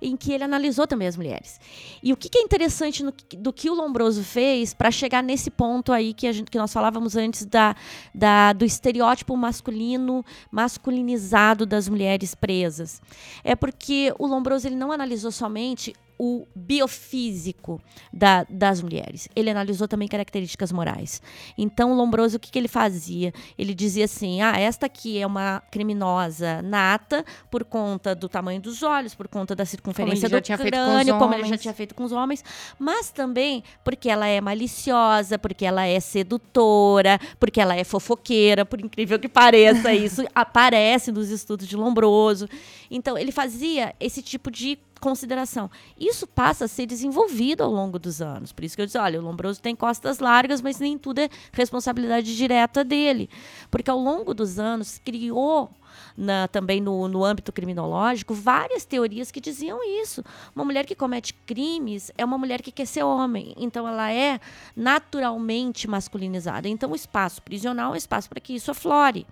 em 0.00 0.16
que 0.16 0.32
ele 0.32 0.44
analisou 0.44 0.86
também 0.86 1.06
as 1.06 1.18
mulheres. 1.18 1.60
E 2.02 2.10
o 2.10 2.16
que, 2.16 2.30
que 2.30 2.38
é 2.38 2.40
interessante 2.40 3.02
no, 3.02 3.12
do 3.36 3.52
que 3.52 3.68
o 3.68 3.74
Lombroso 3.74 4.24
fez 4.24 4.72
para 4.72 4.90
chegar 4.90 5.22
nesse 5.22 5.50
ponto 5.50 5.92
aí 5.92 6.14
que, 6.14 6.26
a 6.26 6.32
gente, 6.32 6.50
que 6.50 6.56
nós 6.56 6.72
falávamos 6.72 7.14
antes 7.16 7.44
da, 7.44 7.76
da, 8.14 8.54
do 8.54 8.64
estereótipo 8.64 9.36
masculino, 9.36 10.24
masculinizado 10.50 11.66
das 11.66 11.86
mulheres 11.86 12.34
presas? 12.34 13.02
É 13.44 13.54
porque 13.54 14.10
o 14.18 14.26
Lombroso 14.26 14.66
ele 14.66 14.76
não 14.76 14.90
analisou 14.90 15.30
somente 15.30 15.94
o 16.22 16.46
biofísico 16.54 17.80
da, 18.12 18.44
das 18.44 18.82
mulheres. 18.82 19.26
Ele 19.34 19.48
analisou 19.48 19.88
também 19.88 20.06
características 20.06 20.70
morais. 20.70 21.22
Então, 21.56 21.92
o 21.92 21.94
Lombroso, 21.94 22.36
o 22.36 22.40
que, 22.40 22.50
que 22.50 22.58
ele 22.58 22.68
fazia? 22.68 23.32
Ele 23.56 23.72
dizia 23.72 24.04
assim: 24.04 24.42
ah, 24.42 24.52
esta 24.60 24.84
aqui 24.84 25.18
é 25.18 25.26
uma 25.26 25.62
criminosa 25.70 26.60
nata 26.60 27.24
por 27.50 27.64
conta 27.64 28.14
do 28.14 28.28
tamanho 28.28 28.60
dos 28.60 28.82
olhos, 28.82 29.14
por 29.14 29.28
conta 29.28 29.56
da 29.56 29.64
circunferência 29.64 30.28
do 30.28 30.42
crânio, 30.42 31.18
como 31.18 31.32
ele 31.32 31.44
já 31.44 31.56
tinha 31.56 31.72
feito 31.72 31.94
com 31.94 32.04
os 32.04 32.12
homens, 32.12 32.44
mas 32.78 33.10
também 33.10 33.64
porque 33.82 34.10
ela 34.10 34.26
é 34.26 34.42
maliciosa, 34.42 35.38
porque 35.38 35.64
ela 35.64 35.86
é 35.86 35.98
sedutora, 36.00 37.18
porque 37.38 37.62
ela 37.62 37.74
é 37.74 37.82
fofoqueira, 37.82 38.66
por 38.66 38.78
incrível 38.78 39.18
que 39.18 39.28
pareça, 39.28 39.94
isso 39.94 40.22
aparece 40.34 41.10
nos 41.10 41.30
estudos 41.30 41.66
de 41.66 41.76
Lombroso. 41.76 42.46
Então, 42.90 43.16
ele 43.16 43.32
fazia 43.32 43.94
esse 43.98 44.20
tipo 44.20 44.50
de 44.50 44.78
consideração. 45.00 45.70
Isso 45.98 46.26
passa 46.26 46.66
a 46.66 46.68
ser 46.68 46.86
desenvolvido 46.86 47.62
ao 47.62 47.70
longo 47.70 47.98
dos 47.98 48.20
anos. 48.20 48.52
Por 48.52 48.64
isso 48.64 48.76
que 48.76 48.82
eu 48.82 48.86
disse, 48.86 48.98
olha, 48.98 49.18
o 49.18 49.22
Lombroso 49.22 49.60
tem 49.60 49.74
costas 49.74 50.18
largas, 50.18 50.60
mas 50.60 50.78
nem 50.78 50.98
tudo 50.98 51.20
é 51.20 51.28
responsabilidade 51.52 52.36
direta 52.36 52.84
dele. 52.84 53.28
Porque 53.70 53.90
ao 53.90 53.98
longo 53.98 54.34
dos 54.34 54.58
anos 54.58 55.00
criou 55.04 55.70
na, 56.16 56.48
também 56.48 56.80
no, 56.80 57.08
no 57.08 57.24
âmbito 57.24 57.52
criminológico, 57.52 58.34
várias 58.34 58.84
teorias 58.84 59.30
que 59.30 59.40
diziam 59.40 59.78
isso. 60.02 60.22
Uma 60.54 60.64
mulher 60.64 60.84
que 60.84 60.94
comete 60.94 61.34
crimes 61.34 62.12
é 62.16 62.24
uma 62.24 62.38
mulher 62.38 62.62
que 62.62 62.70
quer 62.70 62.86
ser 62.86 63.02
homem, 63.02 63.54
então 63.56 63.86
ela 63.86 64.12
é 64.12 64.40
naturalmente 64.76 65.88
masculinizada. 65.88 66.68
Então 66.68 66.92
o 66.92 66.96
espaço 66.96 67.42
prisional 67.42 67.92
é 67.92 67.94
um 67.94 67.96
espaço 67.96 68.28
para 68.28 68.40
que 68.40 68.54
isso 68.54 68.70
aflore. 68.70 69.26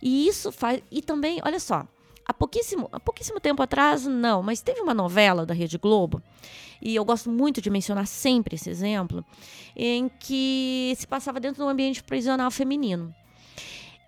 E 0.00 0.28
isso 0.28 0.52
faz. 0.52 0.82
E 0.90 1.02
também, 1.02 1.40
olha 1.44 1.58
só, 1.58 1.86
há 2.28 2.34
pouquíssimo, 2.34 2.88
há 2.92 3.00
pouquíssimo 3.00 3.40
tempo 3.40 3.62
atrás, 3.62 4.04
não, 4.06 4.42
mas 4.42 4.60
teve 4.60 4.82
uma 4.82 4.92
novela 4.92 5.46
da 5.46 5.54
Rede 5.54 5.78
Globo, 5.78 6.22
e 6.80 6.94
eu 6.94 7.04
gosto 7.04 7.30
muito 7.30 7.62
de 7.62 7.70
mencionar 7.70 8.06
sempre 8.06 8.54
esse 8.54 8.68
exemplo, 8.68 9.24
em 9.74 10.10
que 10.20 10.94
se 10.96 11.06
passava 11.06 11.40
dentro 11.40 11.64
do 11.64 11.68
ambiente 11.68 12.02
prisional 12.02 12.50
feminino. 12.50 13.12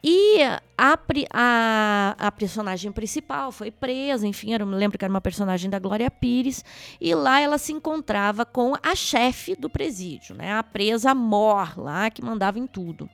E 0.03 0.43
a, 0.79 0.99
a, 1.35 2.17
a, 2.19 2.33
personagem 2.33 2.91
principal 2.91 3.53
foi 3.53 3.71
presa, 3.71 4.27
enfim, 4.27 4.55
eu 4.55 4.67
me 4.67 4.75
lembro 4.75 4.99
que 4.99 5.05
era 5.05 5.13
uma 5.13 5.21
personagem 5.21 5.69
da 5.69 5.79
Glória 5.79 6.11
Pires, 6.11 6.65
e 6.99 7.15
lá 7.15 7.39
ela 7.39 7.59
se 7.59 7.73
encontrava 7.73 8.47
com 8.47 8.75
a 8.83 8.95
chefe 8.95 9.55
do 9.55 9.69
presídio, 9.69 10.35
né, 10.35 10.55
a 10.55 10.63
presa 10.63 11.15
Mor, 11.15 11.79
lá, 11.79 12.09
que 12.09 12.25
mandava 12.25 12.59
em 12.59 12.67
tudo. 12.67 13.11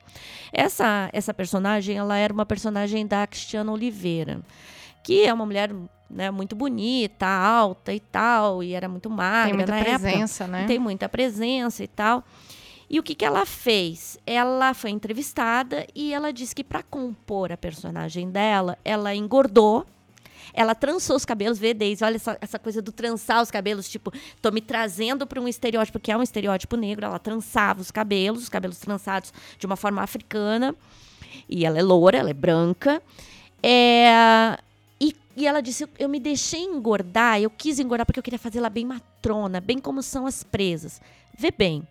Essa, 0.53 1.09
essa 1.11 1.33
personagem, 1.33 1.97
ela 1.97 2.17
era 2.17 2.33
uma 2.33 2.45
personagem 2.45 3.05
da 3.05 3.27
Cristiana 3.27 3.71
Oliveira 3.71 4.41
que 5.03 5.25
é 5.25 5.33
uma 5.33 5.45
mulher 5.45 5.71
né, 6.09 6.31
muito 6.31 6.55
bonita, 6.55 7.25
alta 7.27 7.93
e 7.93 7.99
tal, 7.99 8.63
e 8.63 8.73
era 8.73 8.87
muito 8.87 9.09
magra 9.09 9.49
tem 9.49 9.57
muita 9.57 9.75
na 9.75 9.83
presença, 9.83 10.43
época. 10.43 10.57
né? 10.57 10.67
Tem 10.67 10.79
muita 10.79 11.09
presença 11.09 11.83
e 11.83 11.87
tal. 11.87 12.23
E 12.89 12.99
o 12.99 13.03
que, 13.03 13.13
que 13.15 13.25
ela 13.25 13.45
fez? 13.45 14.17
Ela 14.25 14.73
foi 14.73 14.91
entrevistada 14.91 15.85
e 15.93 16.13
ela 16.13 16.31
disse 16.31 16.55
que 16.55 16.63
para 16.63 16.81
compor 16.81 17.51
a 17.51 17.57
personagem 17.57 18.29
dela, 18.29 18.77
ela 18.83 19.13
engordou, 19.13 19.85
ela 20.53 20.73
trançou 20.73 21.17
os 21.17 21.25
cabelos, 21.25 21.59
vê, 21.59 21.73
Deise, 21.73 22.03
olha 22.05 22.15
essa, 22.15 22.37
essa 22.39 22.57
coisa 22.57 22.81
do 22.81 22.93
trançar 22.93 23.41
os 23.41 23.51
cabelos, 23.51 23.89
tipo, 23.89 24.11
tô 24.41 24.51
me 24.51 24.61
trazendo 24.61 25.27
para 25.27 25.41
um 25.41 25.47
estereótipo 25.47 25.99
que 25.99 26.11
é 26.11 26.17
um 26.17 26.23
estereótipo 26.23 26.77
negro, 26.77 27.05
ela 27.05 27.19
trançava 27.19 27.81
os 27.81 27.91
cabelos, 27.91 28.43
os 28.43 28.49
cabelos 28.49 28.79
trançados 28.79 29.33
de 29.59 29.65
uma 29.65 29.75
forma 29.75 30.01
africana, 30.01 30.73
e 31.49 31.65
ela 31.65 31.77
é 31.77 31.83
loura, 31.83 32.17
ela 32.17 32.29
é 32.29 32.33
branca. 32.33 33.01
É, 33.61 34.57
e 35.37 35.45
ela 35.45 35.61
disse: 35.61 35.87
Eu 35.99 36.09
me 36.09 36.19
deixei 36.19 36.63
engordar, 36.63 37.39
eu 37.39 37.49
quis 37.49 37.79
engordar 37.79 38.07
porque 38.07 38.19
eu 38.19 38.23
queria 38.23 38.39
fazê-la 38.39 38.69
bem 38.69 38.85
matrona, 38.85 39.61
bem 39.61 39.77
como 39.77 40.01
são 40.01 40.25
as 40.25 40.43
presas. 40.43 40.99
Vê 41.37 41.51
bem, 41.51 41.87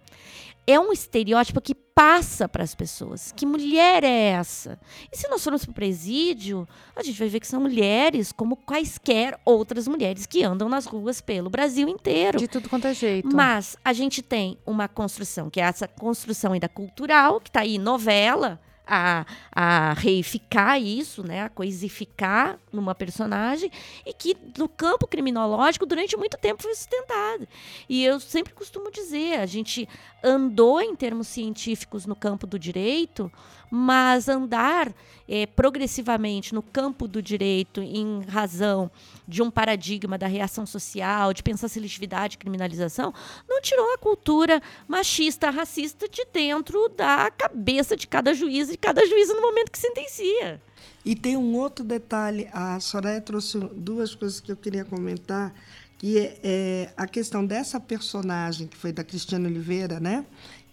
é 0.67 0.81
um 0.81 0.93
estereótipo 0.93 1.61
que 1.61 1.73
passa 1.73 2.49
para 2.49 2.65
as 2.65 2.75
pessoas. 2.75 3.33
Que 3.37 3.47
mulher 3.47 4.03
é 4.03 4.31
essa? 4.31 4.81
E 5.13 5.17
se 5.17 5.29
nós 5.29 5.45
formos 5.45 5.65
para 5.65 5.71
o 5.71 5.75
presídio, 5.75 6.69
a 6.97 7.05
gente 7.05 7.17
vai 7.17 7.29
ver 7.29 7.39
que 7.39 7.47
são 7.47 7.61
mulheres 7.61 8.33
como 8.33 8.57
quaisquer 8.57 9.39
outras 9.45 9.87
mulheres 9.87 10.27
que 10.27 10.43
andam 10.43 10.69
nas 10.69 10.85
ruas 10.85 11.21
pelo 11.21 11.49
Brasil 11.49 11.89
inteiro. 11.89 12.39
De 12.39 12.49
tudo 12.49 12.69
quanto 12.69 12.89
é 12.89 12.95
jeito. 12.95 13.35
Mas 13.35 13.77
a 13.85 13.93
gente 13.93 14.23
tem 14.23 14.59
uma 14.67 14.89
construção, 14.89 15.49
que 15.49 15.61
é 15.61 15.65
essa 15.65 15.87
construção 15.87 16.53
ainda 16.53 16.69
cultural, 16.69 17.41
que 17.41 17.49
está 17.49 17.61
aí 17.61 17.79
novela, 17.79 18.61
a, 18.87 19.27
a 19.51 19.93
reificar 19.95 20.81
isso, 20.81 21.23
né, 21.27 21.43
a 21.43 21.49
coisificar 21.49 22.59
numa 22.73 22.95
personagem 22.95 23.71
e 24.05 24.13
que 24.13 24.37
no 24.57 24.69
campo 24.69 25.07
criminológico 25.07 25.85
durante 25.85 26.17
muito 26.17 26.37
tempo 26.37 26.63
foi 26.63 26.75
sustentado. 26.75 27.49
E 27.89 28.05
eu 28.05 28.21
sempre 28.21 28.55
costumo 28.55 28.91
dizer, 28.91 29.41
a 29.41 29.47
gente 29.47 29.89
andou 30.23 30.81
em 30.81 30.95
termos 30.95 31.27
científicos 31.27 32.07
no 32.07 32.15
campo 32.15 32.47
do 32.47 32.59
direito, 32.59 33.31
mas 33.71 34.29
andar 34.29 34.93
é, 35.29 35.47
progressivamente 35.47 36.55
no 36.55 36.63
campo 36.63 37.09
do 37.09 37.21
direito 37.21 37.81
em 37.81 38.23
razão 38.23 38.91
de 39.27 39.43
um 39.43 39.51
paradigma 39.51 40.17
da 40.17 40.27
reação 40.27 40.65
social, 40.65 41.33
de 41.33 41.43
pensar 41.43 41.69
seletividade 41.69 42.39
criminalização, 42.39 43.13
não 43.49 43.61
tirou 43.61 43.93
a 43.95 43.99
cultura 43.99 44.63
machista, 44.87 45.51
racista 45.51 46.09
de 46.09 46.25
dentro 46.33 46.89
da 46.91 47.31
cabeça 47.31 47.97
de 47.97 48.07
cada 48.07 48.33
juiz 48.35 48.71
e 48.71 48.77
cada 48.77 49.05
juíza 49.07 49.35
no 49.35 49.43
momento 49.43 49.71
que 49.71 49.79
sentencia. 49.79 50.61
E 51.05 51.15
tem 51.15 51.37
um 51.37 51.55
outro 51.57 51.85
detalhe, 51.85 52.49
a 52.53 52.79
Soraya 52.81 53.21
trouxe 53.21 53.59
duas 53.75 54.15
coisas 54.15 54.41
que 54.41 54.51
eu 54.51 54.57
queria 54.57 54.85
comentar, 54.85 55.55
que 55.99 56.19
é, 56.19 56.39
é 56.43 56.93
a 56.97 57.07
questão 57.07 57.45
dessa 57.47 57.81
personagem 57.81 58.67
que 58.67 58.77
foi 58.77 58.93
da 58.93 59.05
Cristiana 59.05 59.49
Oliveira, 59.49 59.99
né? 59.99 60.27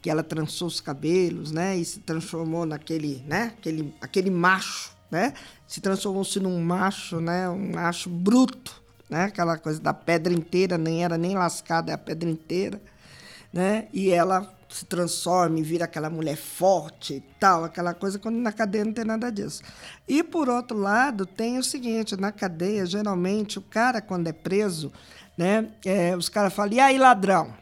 Que 0.04 0.10
ela 0.10 0.22
trançou 0.22 0.68
os 0.68 0.80
cabelos, 0.80 1.52
né, 1.52 1.76
e 1.76 1.84
se 1.84 2.02
transformou 2.02 2.66
naquele, 2.66 3.24
né, 3.26 3.54
aquele, 3.58 3.92
aquele 4.00 4.30
macho, 4.30 4.92
né, 5.10 5.34
se 5.66 5.82
transformou-se 5.82 6.40
num 6.40 6.62
macho, 6.62 7.20
né, 7.20 7.50
um 7.50 7.72
macho 7.72 8.10
bruto, 8.10 8.84
né? 9.10 9.26
Aquela 9.26 9.58
coisa 9.58 9.80
da 9.80 9.94
pedra 9.94 10.34
inteira, 10.34 10.78
nem 10.78 11.04
era 11.04 11.18
nem 11.18 11.36
lascada, 11.36 11.92
é 11.92 11.96
a 11.96 11.98
pedra 11.98 12.30
inteira, 12.30 12.82
né? 13.52 13.88
E 13.94 14.10
ela 14.10 14.52
se 14.70 14.86
transforma 14.86 15.60
e 15.60 15.62
vira 15.62 15.86
aquela 15.86 16.10
mulher 16.10 16.36
forte 16.36 17.16
e 17.16 17.20
tal, 17.40 17.64
aquela 17.64 17.94
coisa, 17.94 18.18
quando 18.18 18.38
na 18.38 18.52
cadeia 18.52 18.84
não 18.84 18.92
tem 18.92 19.06
nada 19.06 19.32
disso. 19.32 19.62
E, 20.08 20.24
por 20.24 20.50
outro 20.50 20.76
lado, 20.76 21.28
tem 21.28 21.60
o 21.60 21.64
seguinte, 21.64 22.20
na 22.20 22.32
cadeia, 22.32 22.86
geralmente, 22.86 23.60
o 23.60 23.62
cara, 23.62 24.02
quando 24.02 24.28
é 24.28 24.34
preso, 24.34 24.92
né, 25.38 25.70
é, 25.86 26.18
os 26.18 26.28
caras 26.28 26.52
falam, 26.54 26.74
e 26.74 26.80
aí, 26.80 26.98
ladrão? 26.98 27.54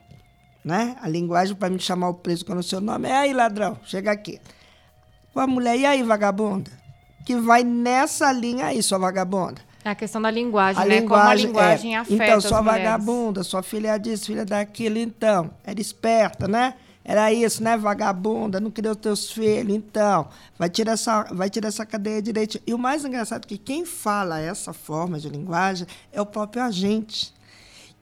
Né? 0.64 0.95
A 1.01 1.07
linguagem 1.07 1.55
para 1.55 1.70
me 1.70 1.80
chamar 1.80 2.09
o 2.09 2.14
preso 2.14 2.45
quando 2.45 2.59
o 2.59 2.64
seu 2.64 2.80
nome 2.80 3.09
é, 3.09 3.18
aí, 3.18 3.34
ladrão, 3.34 3.78
chega 3.84 4.12
aqui. 4.12 4.39
Com 5.34 5.39
a 5.39 5.47
mulher, 5.47 5.78
e 5.78 5.86
aí, 5.86 6.03
vagabunda? 6.03 6.70
Que 7.26 7.36
vai 7.36 7.64
nessa 7.64 8.32
linha 8.32 8.68
aí, 8.68 8.84
sua 8.84 8.97
vagabunda. 8.97 9.62
É 9.84 9.89
a 9.89 9.95
questão 9.95 10.22
da 10.22 10.30
linguagem, 10.30 10.82
a 10.82 10.86
né? 10.86 10.99
Linguagem, 10.99 11.47
Como 11.47 11.59
a 11.59 11.66
linguagem 11.66 11.95
é. 11.95 11.97
afeta 11.97 12.24
Então, 12.24 12.41
sua 12.41 12.62
vagabunda, 12.62 13.43
sua 13.43 13.64
filha 13.64 13.97
disso, 13.97 14.28
filha 14.28 14.45
daquilo, 14.45 14.99
então. 14.99 15.49
Era 15.64 15.82
esperta, 15.82 16.47
né? 16.47 16.76
Era 17.03 17.34
isso, 17.34 17.64
né, 17.64 17.76
vagabunda? 17.76 18.59
Não 18.59 18.70
queria 18.70 18.91
os 18.91 18.97
teus 18.97 19.32
filhos. 19.32 19.76
Então, 19.76 20.28
vai 20.57 20.70
tirar 20.70 20.93
essa, 20.93 21.24
vai 21.32 21.49
tirar 21.49 21.68
essa 21.68 21.84
cadeia 21.84 22.22
direito. 22.22 22.62
E 22.66 22.74
o 22.76 22.78
mais 22.78 23.03
engraçado 23.03 23.43
é 23.45 23.47
que 23.47 23.57
quem 23.57 23.86
fala 23.86 24.39
essa 24.39 24.72
forma 24.72 25.20
de 25.20 25.28
linguagem 25.28 25.88
é 26.14 26.22
o 26.22 26.26
próprio 26.26 26.62
agente, 26.62 27.34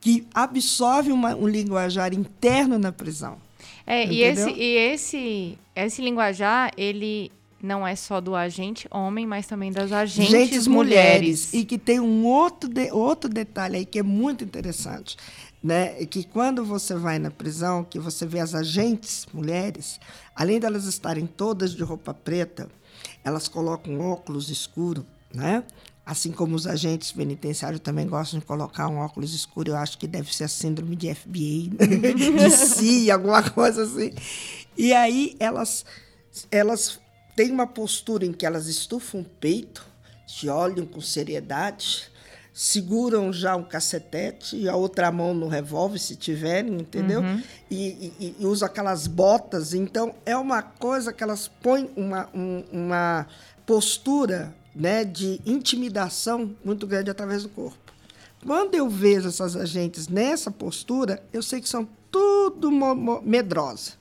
que 0.00 0.26
absorve 0.34 1.12
uma, 1.12 1.34
um 1.34 1.46
linguajar 1.46 2.14
interno 2.14 2.78
na 2.78 2.90
prisão. 2.90 3.38
É, 3.86 4.06
e 4.06 4.22
esse, 4.22 4.50
e 4.50 4.76
esse, 4.76 5.58
esse 5.74 6.00
linguajar, 6.00 6.70
ele 6.76 7.30
não 7.62 7.86
é 7.86 7.94
só 7.94 8.20
do 8.20 8.34
agente 8.34 8.88
homem, 8.90 9.26
mas 9.26 9.46
também 9.46 9.70
das 9.70 9.92
agentes, 9.92 10.32
agentes 10.32 10.66
mulheres. 10.66 11.20
mulheres. 11.20 11.54
E 11.54 11.64
que 11.64 11.76
tem 11.76 12.00
um 12.00 12.24
outro, 12.24 12.68
de, 12.68 12.90
outro 12.92 13.28
detalhe 13.28 13.78
aí 13.78 13.84
que 13.84 13.98
é 13.98 14.02
muito 14.02 14.44
interessante. 14.44 15.16
Né? 15.62 16.06
Que 16.06 16.24
quando 16.24 16.64
você 16.64 16.94
vai 16.94 17.18
na 17.18 17.30
prisão, 17.30 17.84
que 17.84 17.98
você 17.98 18.24
vê 18.24 18.40
as 18.40 18.54
agentes 18.54 19.26
mulheres, 19.32 20.00
além 20.34 20.58
delas 20.58 20.86
estarem 20.86 21.26
todas 21.26 21.74
de 21.74 21.82
roupa 21.82 22.14
preta, 22.14 22.68
elas 23.22 23.46
colocam 23.46 24.00
óculos 24.00 24.48
escuros, 24.48 25.04
né? 25.34 25.62
Assim 26.10 26.32
como 26.32 26.56
os 26.56 26.66
agentes 26.66 27.12
penitenciários 27.12 27.80
também 27.80 28.04
gostam 28.04 28.40
de 28.40 28.44
colocar 28.44 28.88
um 28.88 28.98
óculos 28.98 29.32
escuro, 29.32 29.70
eu 29.70 29.76
acho 29.76 29.96
que 29.96 30.08
deve 30.08 30.34
ser 30.34 30.42
a 30.42 30.48
síndrome 30.48 30.96
de 30.96 31.14
FBI, 31.14 31.70
de 31.78 32.50
si, 32.50 33.08
alguma 33.12 33.48
coisa 33.48 33.84
assim. 33.84 34.10
E 34.76 34.92
aí 34.92 35.36
elas, 35.38 35.84
elas 36.50 36.98
têm 37.36 37.52
uma 37.52 37.64
postura 37.64 38.26
em 38.26 38.32
que 38.32 38.44
elas 38.44 38.66
estufam 38.66 39.20
o 39.20 39.24
peito, 39.24 39.86
se 40.26 40.48
olham 40.48 40.84
com 40.84 41.00
seriedade, 41.00 42.10
seguram 42.52 43.32
já 43.32 43.54
um 43.54 43.62
cacetete 43.62 44.56
e 44.56 44.68
a 44.68 44.74
outra 44.74 45.12
mão 45.12 45.32
no 45.32 45.46
revólver, 45.46 46.00
se 46.00 46.16
tiverem, 46.16 46.74
entendeu? 46.74 47.20
Uhum. 47.20 47.40
E, 47.70 48.12
e, 48.18 48.36
e 48.40 48.46
usam 48.46 48.66
aquelas 48.66 49.06
botas. 49.06 49.74
Então, 49.74 50.12
é 50.26 50.36
uma 50.36 50.60
coisa 50.60 51.12
que 51.12 51.22
elas 51.22 51.46
põem 51.46 51.88
uma, 51.94 52.28
um, 52.34 52.64
uma 52.72 53.28
postura 53.64 54.52
né, 54.74 55.04
de 55.04 55.40
intimidação 55.44 56.54
muito 56.64 56.86
grande 56.86 57.10
através 57.10 57.42
do 57.42 57.48
corpo. 57.48 57.78
Quando 58.44 58.74
eu 58.74 58.88
vejo 58.88 59.28
essas 59.28 59.54
agentes 59.54 60.08
nessa 60.08 60.50
postura, 60.50 61.22
eu 61.32 61.42
sei 61.42 61.60
que 61.60 61.68
são 61.68 61.86
tudo 62.10 62.70
medrosa. 63.22 63.92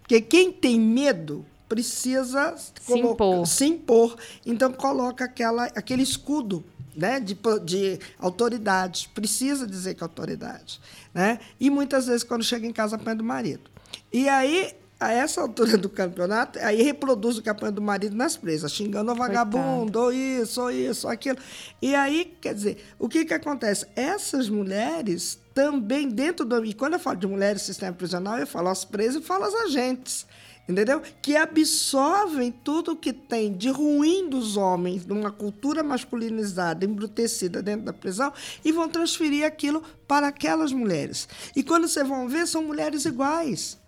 Porque 0.00 0.20
quem 0.20 0.52
tem 0.52 0.78
medo 0.78 1.46
precisa 1.68 2.56
se 2.56 2.98
impor. 2.98 3.46
se 3.46 3.64
impor. 3.64 4.16
Então 4.44 4.72
coloca 4.72 5.24
aquela, 5.24 5.66
aquele 5.66 6.02
escudo 6.02 6.64
né, 6.96 7.20
de, 7.20 7.38
de 7.64 7.98
autoridade, 8.18 9.08
precisa 9.14 9.66
dizer 9.66 9.94
que 9.94 10.02
é 10.02 10.04
autoridade. 10.04 10.80
Né? 11.14 11.38
E 11.60 11.70
muitas 11.70 12.06
vezes, 12.06 12.24
quando 12.24 12.42
chega 12.42 12.66
em 12.66 12.72
casa, 12.72 12.96
apanha 12.96 13.16
do 13.16 13.24
marido. 13.24 13.70
E 14.12 14.28
aí, 14.28 14.74
a 15.00 15.10
essa 15.12 15.40
altura 15.40 15.78
do 15.78 15.88
campeonato, 15.88 16.58
aí 16.58 16.82
reproduz 16.82 17.38
o 17.38 17.42
campanha 17.42 17.72
do 17.72 17.80
marido 17.80 18.14
nas 18.14 18.36
presas, 18.36 18.70
xingando 18.70 19.10
o 19.10 19.14
vagabundo, 19.14 19.98
ou 19.98 20.12
isso, 20.12 20.60
ou 20.60 20.70
isso, 20.70 21.06
ou 21.06 21.12
aquilo. 21.12 21.38
E 21.80 21.94
aí, 21.94 22.36
quer 22.40 22.54
dizer, 22.54 22.84
o 22.98 23.08
que, 23.08 23.24
que 23.24 23.32
acontece? 23.32 23.86
Essas 23.96 24.50
mulheres 24.50 25.38
também, 25.54 26.08
dentro 26.08 26.44
do. 26.44 26.64
E 26.64 26.74
quando 26.74 26.92
eu 26.94 27.00
falo 27.00 27.16
de 27.16 27.26
mulheres 27.26 27.62
sistema 27.62 27.94
prisional, 27.94 28.38
eu 28.38 28.46
falo 28.46 28.68
as 28.68 28.84
presas 28.84 29.22
e 29.22 29.26
falo 29.26 29.44
as 29.44 29.54
agentes 29.54 30.26
entendeu? 30.70 31.02
Que 31.20 31.36
absorvem 31.36 32.52
tudo 32.52 32.96
que 32.96 33.12
tem 33.12 33.52
de 33.52 33.70
ruim 33.70 34.28
dos 34.28 34.56
homens, 34.56 35.04
numa 35.04 35.30
cultura 35.30 35.82
masculinizada, 35.82 36.84
embrutecida 36.84 37.62
dentro 37.62 37.86
da 37.86 37.92
prisão, 37.92 38.32
e 38.64 38.70
vão 38.70 38.88
transferir 38.88 39.44
aquilo 39.44 39.82
para 40.06 40.28
aquelas 40.28 40.72
mulheres. 40.72 41.28
E 41.56 41.62
quando 41.62 41.88
vocês 41.88 42.06
vão 42.06 42.28
ver, 42.28 42.46
são 42.46 42.62
mulheres 42.62 43.04
iguais. 43.04 43.79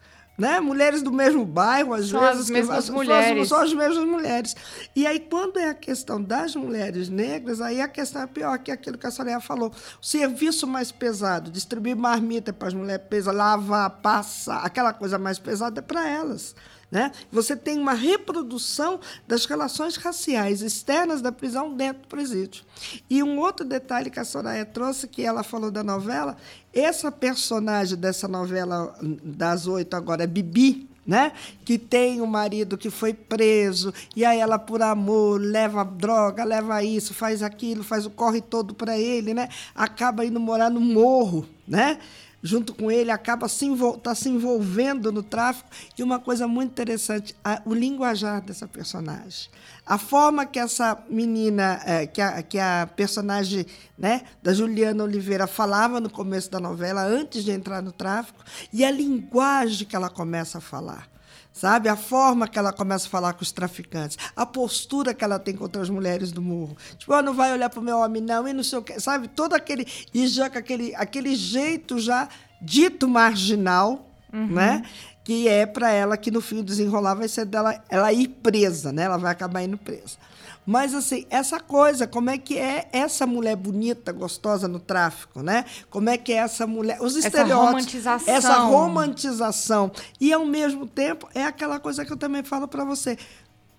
Né? 0.43 0.59
Mulheres 0.59 1.03
do 1.03 1.13
mesmo 1.13 1.45
bairro, 1.45 1.95
às 1.95 2.09
são 2.09 2.19
vezes. 2.19 2.41
As 2.41 2.51
mesmas 2.51 2.87
que, 2.87 2.91
mulheres. 2.91 3.49
São 3.49 3.59
as 3.61 3.73
mesmas 3.73 4.05
mulheres. 4.05 4.57
E 4.97 5.07
aí, 5.07 5.21
quando 5.21 5.57
é 5.57 5.69
a 5.69 5.75
questão 5.75 6.21
das 6.21 6.57
mulheres 6.57 7.09
negras, 7.09 7.61
aí 7.61 7.81
a 7.81 7.87
questão 7.87 8.23
é 8.23 8.27
pior, 8.27 8.59
que 8.59 8.73
é 8.73 8.75
aquilo 8.75 8.99
que 8.99 9.07
a 9.07 9.11
Soraya 9.13 9.39
falou. 9.39 9.69
O 9.71 10.05
serviço 10.05 10.67
mais 10.67 10.91
pesado, 10.91 11.49
distribuir 11.49 11.95
marmita 11.95 12.53
para 12.53 12.67
as 12.67 12.75
mulheres 12.75 13.07
pesas, 13.09 13.33
lavar, 13.33 13.89
passar, 14.03 14.65
aquela 14.65 14.93
coisa 14.93 15.17
mais 15.17 15.39
pesada 15.39 15.79
é 15.79 15.83
para 15.83 16.09
elas. 16.09 16.57
Né? 16.93 17.11
Você 17.33 17.57
tem 17.57 17.79
uma 17.79 17.95
reprodução 17.95 19.01
das 19.27 19.47
relações 19.47 19.97
raciais 19.97 20.61
externas 20.61 21.23
da 21.23 21.33
prisão 21.33 21.75
dentro 21.75 22.03
do 22.03 22.09
presídio. 22.09 22.65
E 23.09 23.23
um 23.23 23.39
outro 23.39 23.65
detalhe 23.65 24.11
que 24.11 24.21
a 24.21 24.25
Soraya 24.27 24.67
trouxe, 24.67 25.09
que 25.09 25.23
ela 25.25 25.43
falou 25.43 25.71
da 25.71 25.83
novela, 25.83 26.37
essa 26.71 27.11
personagem 27.11 27.97
dessa 27.97 28.29
novela 28.29 28.95
das 29.01 29.67
oito 29.67 29.95
agora 29.95 30.25
é 30.25 30.27
Bibi, 30.27 30.87
né? 31.07 31.33
Que 31.65 31.79
tem 31.79 32.21
um 32.21 32.27
marido 32.27 32.77
que 32.77 32.91
foi 32.91 33.15
preso 33.15 33.93
e 34.15 34.23
aí 34.23 34.39
ela 34.39 34.59
por 34.59 34.83
amor 34.83 35.41
leva 35.41 35.85
droga, 35.85 36.45
leva 36.45 36.85
isso, 36.85 37.15
faz 37.15 37.43
aquilo, 37.43 37.83
faz 37.83 38.05
o 38.05 38.11
corre 38.11 38.43
todo 38.43 38.75
para 38.75 38.99
ele, 38.99 39.33
né? 39.33 39.49
Acaba 39.75 40.27
indo 40.27 40.39
morar 40.39 40.71
no 40.71 40.81
morro, 40.81 41.49
né? 41.67 41.99
Junto 42.43 42.75
com 42.75 42.91
ele, 42.91 43.11
acaba 43.11 43.49
se, 43.49 43.67
tá 44.03 44.15
se 44.15 44.29
envolvendo 44.29 45.13
no 45.13 45.23
tráfico. 45.23 45.71
E 45.97 46.03
uma 46.03 46.19
coisa 46.19 46.49
muito 46.49 46.71
interessante, 46.71 47.35
a, 47.45 47.63
o 47.65 47.73
linguajar 47.73 48.43
dessa 48.43 48.67
personagem. 48.67 49.49
A 49.87 49.99
forma 49.99 50.45
que 50.45 50.59
essa 50.59 51.03
menina, 51.09 51.81
é, 51.85 52.07
que, 52.07 52.21
a, 52.21 52.43
que 52.43 52.59
a 52.59 52.89
personagem 52.97 53.67
né, 53.97 54.23
da 54.43 54.53
Juliana 54.53 55.05
Oliveira 55.05 55.47
falava 55.47 56.01
no 56.01 56.11
começo 56.11 56.51
da 56.51 56.59
novela, 56.59 57.05
antes 57.05 57.45
de 57.45 57.51
entrar 57.53 57.83
no 57.83 57.93
tráfico, 57.93 58.43
e 58.73 58.85
a 58.85 58.91
linguagem 58.91 59.87
que 59.87 59.95
ela 59.95 60.11
começa 60.11 60.59
a 60.59 60.61
falar 60.61 61.12
sabe? 61.53 61.89
A 61.89 61.97
forma 61.97 62.49
que 62.49 62.59
ela 62.59 62.73
começa 62.73 63.07
a 63.07 63.11
falar 63.11 63.33
com 63.35 63.43
os 63.43 63.53
traficantes, 63.53 64.19
a 64.35 64.47
postura 64.47 65.13
que 65.13 65.23
ela 65.23 65.39
tem 65.39 65.55
contra 65.55 65.83
as 65.83 65.91
mulheres 65.91 66.33
do 66.33 66.41
morro. 66.41 66.77
Tipo, 66.97 67.15
oh, 67.15 67.23
não 67.23 67.35
vai 67.35 67.53
olhar 67.53 67.69
para 67.69 67.81
o 67.81 67.83
meu 67.83 67.99
homem, 67.99 68.23
não, 68.23 68.49
e 68.49 68.53
não 68.53 68.63
sei 68.63 68.79
o 68.79 68.83
quê, 68.83 68.99
sabe? 68.99 69.29
Todo 69.29 69.55
aquele. 69.55 69.87
E 70.13 70.27
já 70.27 70.49
com 70.49 70.59
aquele, 70.59 70.95
aquele 70.95 71.35
jeito 71.35 71.99
já 71.99 72.29
dito 72.61 73.09
marginal, 73.09 74.09
uhum. 74.33 74.47
né? 74.47 74.83
Que 75.25 75.47
é 75.49 75.67
para 75.67 75.91
ela 75.91 76.17
que 76.17 76.31
no 76.31 76.41
fim 76.41 76.63
desenrolar 76.63 77.15
vai 77.15 77.29
ser 77.29 77.45
dela 77.45 77.83
ela 77.89 78.13
ir 78.13 78.29
presa, 78.29 78.93
né? 78.93 79.05
Ela 79.05 79.17
vai 79.17 79.31
acabar 79.31 79.63
indo 79.63 79.79
presa. 79.79 80.17
Mas, 80.65 80.95
assim, 80.95 81.27
essa 81.29 81.59
coisa, 81.59 82.07
como 82.07 82.31
é 82.31 82.39
que 82.39 82.57
é 82.57 82.89
essa 82.93 83.27
mulher 83.27 83.57
bonita, 83.57 84.13
gostosa 84.13 84.69
no 84.69 84.79
tráfico, 84.79 85.43
né? 85.43 85.65
Como 85.91 86.09
é 86.09 86.17
que 86.17 86.33
é 86.33 86.37
essa 86.37 86.67
mulher. 86.69 87.01
Os 87.01 87.17
estereótipos. 87.17 87.51
Essa 87.51 87.67
romantização. 87.67 88.35
Essa 88.35 88.59
romantização. 88.59 89.93
E, 90.21 90.33
ao 90.33 90.47
mesmo 90.47 90.87
tempo, 90.87 91.29
é 91.35 91.45
aquela 91.45 91.81
coisa 91.81 92.05
que 92.05 92.13
eu 92.13 92.17
também 92.17 92.45
falo 92.45 92.69
para 92.69 92.85
você. 92.85 93.19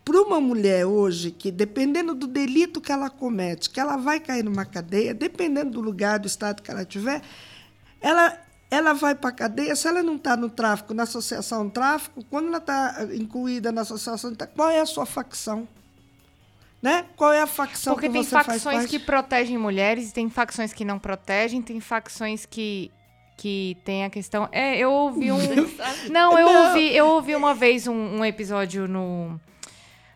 Para 0.04 0.22
uma 0.22 0.42
mulher 0.42 0.86
hoje, 0.86 1.32
que 1.32 1.50
dependendo 1.50 2.14
do 2.14 2.28
delito 2.28 2.82
que 2.82 2.92
ela 2.92 3.10
comete, 3.10 3.70
que 3.70 3.80
ela 3.80 3.96
vai 3.96 4.20
cair 4.20 4.44
numa 4.44 4.66
cadeia, 4.66 5.14
dependendo 5.14 5.72
do 5.72 5.82
lugar, 5.82 6.20
do 6.20 6.28
estado 6.28 6.62
que 6.62 6.70
ela 6.70 6.84
tiver, 6.84 7.22
ela 8.02 8.38
ela 8.74 8.94
vai 8.94 9.16
para 9.16 9.30
a 9.30 9.34
cadeia, 9.34 9.76
se 9.76 9.88
ela 9.88 10.04
não 10.04 10.16
está 10.16 10.36
no 10.36 10.50
tráfico, 10.50 10.94
na 10.94 11.04
associação 11.04 11.70
tráfico, 11.70 12.24
quando 12.30 12.48
ela 12.48 12.58
está 12.58 13.08
incluída 13.14 13.72
na 13.72 13.82
associação, 13.82 14.34
qual 14.56 14.70
é 14.70 14.80
a 14.80 14.86
sua 14.86 15.06
facção? 15.06 15.68
né? 16.84 17.06
Qual 17.16 17.32
é 17.32 17.42
a 17.42 17.48
facção 17.48 17.94
Porque 17.94 18.08
que 18.08 18.14
tem 18.14 18.24
você 18.24 18.32
faz 18.32 18.46
facções 18.46 18.86
que 18.88 19.00
protegem 19.00 19.58
mulheres, 19.58 20.12
tem 20.12 20.30
facções 20.30 20.74
que 20.74 20.84
não 20.84 21.00
protegem, 21.00 21.62
tem 21.62 21.80
facções 21.80 22.46
que 22.46 22.92
que 23.36 23.78
tem 23.84 24.04
a 24.04 24.10
questão. 24.10 24.48
É, 24.52 24.78
eu 24.78 24.92
ouvi 24.92 25.32
um. 25.32 25.38
não, 26.12 26.38
eu 26.38 26.46
não. 26.46 26.68
ouvi, 26.68 26.96
eu 26.96 27.08
ouvi 27.08 27.36
uma 27.36 27.54
vez 27.54 27.88
um, 27.88 27.94
um, 27.94 28.26
episódio 28.26 28.88
no 28.88 29.40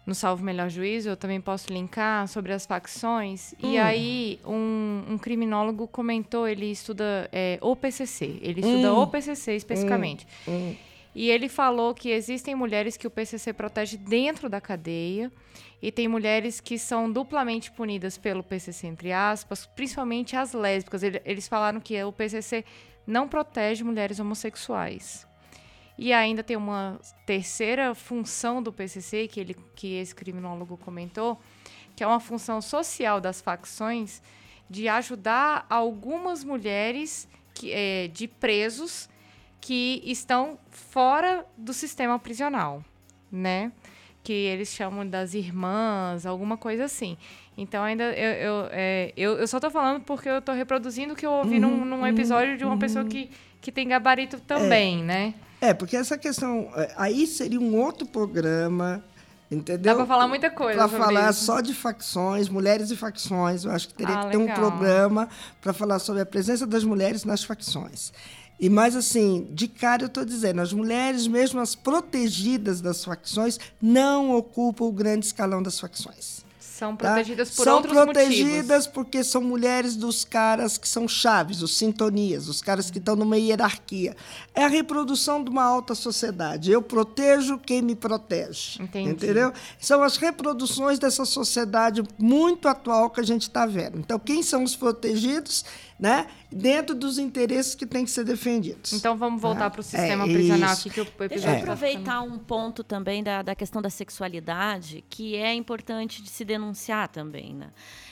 no 0.08 0.16
Salvo 0.16 0.42
Melhor 0.42 0.70
Juízo, 0.70 1.10
eu 1.10 1.18
também 1.18 1.42
posso 1.42 1.72
linkar 1.72 2.30
sobre 2.30 2.54
as 2.54 2.66
facções. 2.66 3.54
Hum. 3.62 3.74
E 3.74 3.78
aí 3.78 4.40
um, 4.46 5.04
um, 5.10 5.18
criminólogo 5.18 5.86
comentou, 5.86 6.48
ele 6.48 6.72
estuda 6.72 7.30
é, 7.30 7.60
OPCC, 7.62 8.40
ele 8.42 8.62
estuda 8.62 8.94
hum. 8.94 9.00
OPCC 9.00 9.58
especificamente. 9.58 10.26
Hum. 10.48 10.70
hum. 10.72 10.76
E 11.14 11.30
ele 11.32 11.50
falou 11.50 11.94
que 11.96 12.10
existem 12.10 12.54
mulheres 12.56 12.96
que 12.96 13.08
o 13.08 13.10
PCC 13.10 13.52
protege 13.52 13.98
dentro 13.98 14.48
da 14.48 14.62
cadeia 14.62 15.32
e 15.82 15.92
tem 15.92 16.08
mulheres 16.08 16.62
que 16.62 16.78
são 16.78 17.12
duplamente 17.12 17.72
punidas 17.72 18.20
pelo 18.20 18.44
PCC, 18.44 18.86
entre 18.86 19.12
aspas, 19.12 19.66
principalmente 19.66 20.36
as 20.36 20.54
lésbicas. 20.54 21.02
Eles 21.04 21.48
falaram 21.48 21.80
que 21.80 22.02
o 22.04 22.14
PCC 22.14 22.64
não 23.06 23.28
protege 23.28 23.84
mulheres 23.84 24.20
homossexuais. 24.20 25.27
E 25.98 26.14
ainda 26.14 26.44
tem 26.44 26.56
uma 26.56 27.00
terceira 27.26 27.96
função 27.96 28.62
do 28.62 28.72
PCC, 28.72 29.28
que, 29.28 29.40
ele, 29.40 29.56
que 29.76 29.96
esse 29.96 30.14
criminólogo 30.14 30.78
comentou, 30.78 31.42
que 31.96 32.04
é 32.04 32.08
uma 32.08 32.20
função 32.20 32.62
social 32.62 33.20
das 33.20 33.42
facções 33.42 34.22
de 34.70 34.88
ajudar 34.88 35.66
algumas 35.70 36.44
mulheres 36.44 37.28
que, 37.54 37.72
é, 37.72 38.08
de 38.10 38.28
presos 38.28 39.10
que 39.60 40.02
estão 40.06 40.60
fora 40.70 41.46
do 41.58 41.74
sistema 41.74 42.20
prisional, 42.20 42.84
né? 43.32 43.72
Que 44.24 44.34
eles 44.34 44.70
chamam 44.70 45.08
das 45.08 45.34
irmãs, 45.34 46.26
alguma 46.26 46.58
coisa 46.58 46.86
assim. 46.86 47.18
Então, 47.58 47.84
ainda 47.84 48.04
eu, 48.04 48.32
eu, 48.34 48.68
é, 48.72 49.14
eu, 49.18 49.38
eu 49.40 49.48
só 49.48 49.58
estou 49.58 49.72
falando 49.72 50.04
porque 50.04 50.30
eu 50.30 50.38
estou 50.38 50.54
reproduzindo 50.54 51.14
o 51.14 51.16
que 51.16 51.26
eu 51.26 51.32
ouvi 51.32 51.56
uhum, 51.56 51.78
num, 51.78 51.86
num, 51.86 52.08
episódio 52.08 52.52
uhum, 52.52 52.58
de 52.58 52.64
uma 52.64 52.74
uhum. 52.74 52.80
pessoa 52.80 53.06
que, 53.06 53.32
que 53.60 53.72
tem 53.72 53.88
gabarito 53.88 54.40
também, 54.42 55.02
é, 55.02 55.04
né? 55.04 55.34
É, 55.60 55.74
porque 55.74 55.96
essa 55.96 56.18
questão. 56.18 56.72
É, 56.76 56.94
aí 56.98 57.26
seria 57.28 57.60
um 57.60 57.76
outro 57.76 58.06
programa. 58.08 59.04
Entendeu? 59.50 59.94
Dá 59.94 59.96
para 59.96 60.06
falar 60.06 60.28
muita 60.28 60.50
coisa. 60.50 60.78
Para 60.78 60.90
falar 60.90 61.32
isso. 61.32 61.46
só 61.46 61.62
de 61.62 61.74
facções, 61.74 62.50
mulheres 62.50 62.92
e 62.92 62.98
facções. 62.98 63.64
Eu 63.64 63.72
acho 63.72 63.88
que 63.88 63.94
teria 63.94 64.14
ah, 64.14 64.26
que 64.26 64.32
ter 64.32 64.38
legal. 64.38 64.54
um 64.54 64.60
programa 64.60 65.30
para 65.62 65.72
falar 65.72 66.00
sobre 66.00 66.22
a 66.22 66.26
presença 66.26 66.68
das 66.68 66.84
mulheres 66.84 67.24
nas 67.24 67.44
facções. 67.46 68.12
E 68.60 68.70
mais 68.70 68.96
assim, 68.96 69.48
de 69.52 69.68
cara 69.68 70.04
eu 70.04 70.08
estou 70.08 70.26
dizendo, 70.26 70.62
as 70.62 70.74
mulheres, 70.74 71.28
mesmo 71.28 71.62
as 71.62 71.76
protegidas 71.76 72.82
das 72.82 73.06
facções, 73.06 73.58
não 73.82 74.36
ocupam 74.36 74.86
o 74.86 74.92
grande 74.92 75.28
escalão 75.28 75.64
das 75.64 75.80
facções. 75.80 76.46
São 76.78 76.96
tá? 76.96 77.08
protegidas 77.08 77.50
tá? 77.50 77.56
por 77.56 77.64
são 77.64 77.76
outros 77.78 77.94
protegidas 77.94 78.86
motivos. 78.86 78.88
porque 78.88 79.24
são 79.24 79.42
mulheres 79.42 79.96
dos 79.96 80.24
caras 80.24 80.78
que 80.78 80.88
são 80.88 81.08
chaves, 81.08 81.64
os 81.64 81.76
sintonias, 81.76 82.48
os 82.48 82.62
caras 82.62 82.92
que 82.92 83.00
estão 83.00 83.16
numa 83.16 83.36
hierarquia. 83.36 84.16
É 84.54 84.64
a 84.64 84.68
reprodução 84.68 85.44
de 85.44 85.50
uma 85.50 85.64
alta 85.64 85.96
sociedade. 85.96 86.72
Eu 86.72 86.84
protejo 86.84 87.58
quem 87.58 87.82
me 87.82 87.96
protege. 87.96 88.80
Entendi. 88.80 89.10
Entendeu? 89.10 89.52
São 89.80 90.04
as 90.04 90.18
reproduções 90.18 91.00
dessa 91.00 91.26
sociedade 91.26 92.04
muito 92.16 92.68
atual 92.68 93.10
que 93.10 93.22
a 93.22 93.26
gente 93.26 93.44
está 93.44 93.66
vendo. 93.66 93.98
Então, 93.98 94.20
quem 94.20 94.44
são 94.44 94.64
os 94.64 94.76
protegidos? 94.76 95.66
Né? 96.00 96.28
dentro 96.52 96.96
dos 96.96 97.18
interesses 97.18 97.76
que 97.76 97.86
têm 97.86 98.06
que 98.06 98.12
ser 98.12 98.24
defendidos. 98.24 98.94
Então 98.94 99.18
vamos 99.18 99.42
voltar 99.42 99.66
né? 99.66 99.70
para 99.70 99.82
o 99.82 99.84
sistema 99.84 100.26
é, 100.26 100.34
prisional 100.34 100.72
aqui 100.72 100.90
que 100.90 101.02
o 101.02 101.04
episódio 101.04 101.30
Deixa 101.30 101.50
eu 101.50 101.54
tá 101.54 101.60
aproveitar 101.60 102.22
um 102.22 102.38
ponto 102.38 102.84
também 102.84 103.24
da, 103.24 103.42
da 103.42 103.56
questão 103.56 103.82
da 103.82 103.90
sexualidade 103.90 105.04
que 105.10 105.36
é 105.36 105.54
importante 105.54 106.22
de 106.22 106.30
se 106.30 106.46
denunciar 106.46 107.08
também, 107.08 107.54
né? 107.54 107.70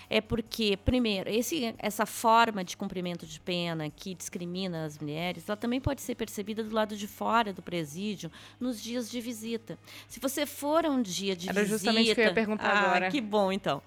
É 0.09 0.21
porque, 0.21 0.77
primeiro, 0.77 1.29
esse, 1.29 1.73
essa 1.77 2.05
forma 2.05 2.63
de 2.63 2.77
cumprimento 2.77 3.25
de 3.25 3.39
pena 3.39 3.89
que 3.89 4.13
discrimina 4.13 4.85
as 4.85 4.97
mulheres, 4.97 5.47
ela 5.47 5.57
também 5.57 5.81
pode 5.81 6.01
ser 6.01 6.15
percebida 6.15 6.63
do 6.63 6.73
lado 6.73 6.95
de 6.95 7.07
fora 7.07 7.51
do 7.51 7.61
presídio 7.61 8.31
nos 8.59 8.81
dias 8.81 9.09
de 9.09 9.19
visita. 9.19 9.77
Se 10.07 10.19
você 10.19 10.45
for 10.45 10.85
a 10.85 10.89
um 10.89 11.01
dia 11.01 11.35
de 11.35 11.49
Era 11.49 11.61
visita. 11.61 11.61
Era 11.61 11.67
justamente 11.67 12.11
o 12.11 12.15
que 12.15 12.21
eu 12.21 12.25
ia 12.25 12.33
perguntar 12.33 12.69
ah, 12.69 12.79
agora. 12.79 13.11
Que 13.11 13.21
bom, 13.21 13.51
então. 13.51 13.81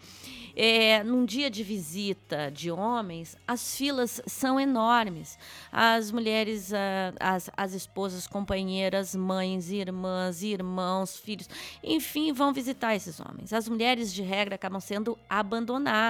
É, 0.60 1.04
num 1.04 1.24
dia 1.24 1.48
de 1.48 1.62
visita 1.62 2.50
de 2.50 2.68
homens, 2.68 3.36
as 3.46 3.76
filas 3.76 4.20
são 4.26 4.58
enormes. 4.58 5.38
As 5.70 6.10
mulheres, 6.10 6.72
ah, 6.74 7.14
as, 7.20 7.48
as 7.56 7.74
esposas, 7.74 8.26
companheiras, 8.26 9.14
mães, 9.14 9.70
irmãs, 9.70 10.42
irmãos, 10.42 11.16
filhos, 11.16 11.48
enfim, 11.80 12.32
vão 12.32 12.52
visitar 12.52 12.96
esses 12.96 13.20
homens. 13.20 13.52
As 13.52 13.68
mulheres, 13.68 14.12
de 14.12 14.22
regra, 14.22 14.56
acabam 14.56 14.80
sendo 14.80 15.16
abandonadas. 15.30 16.07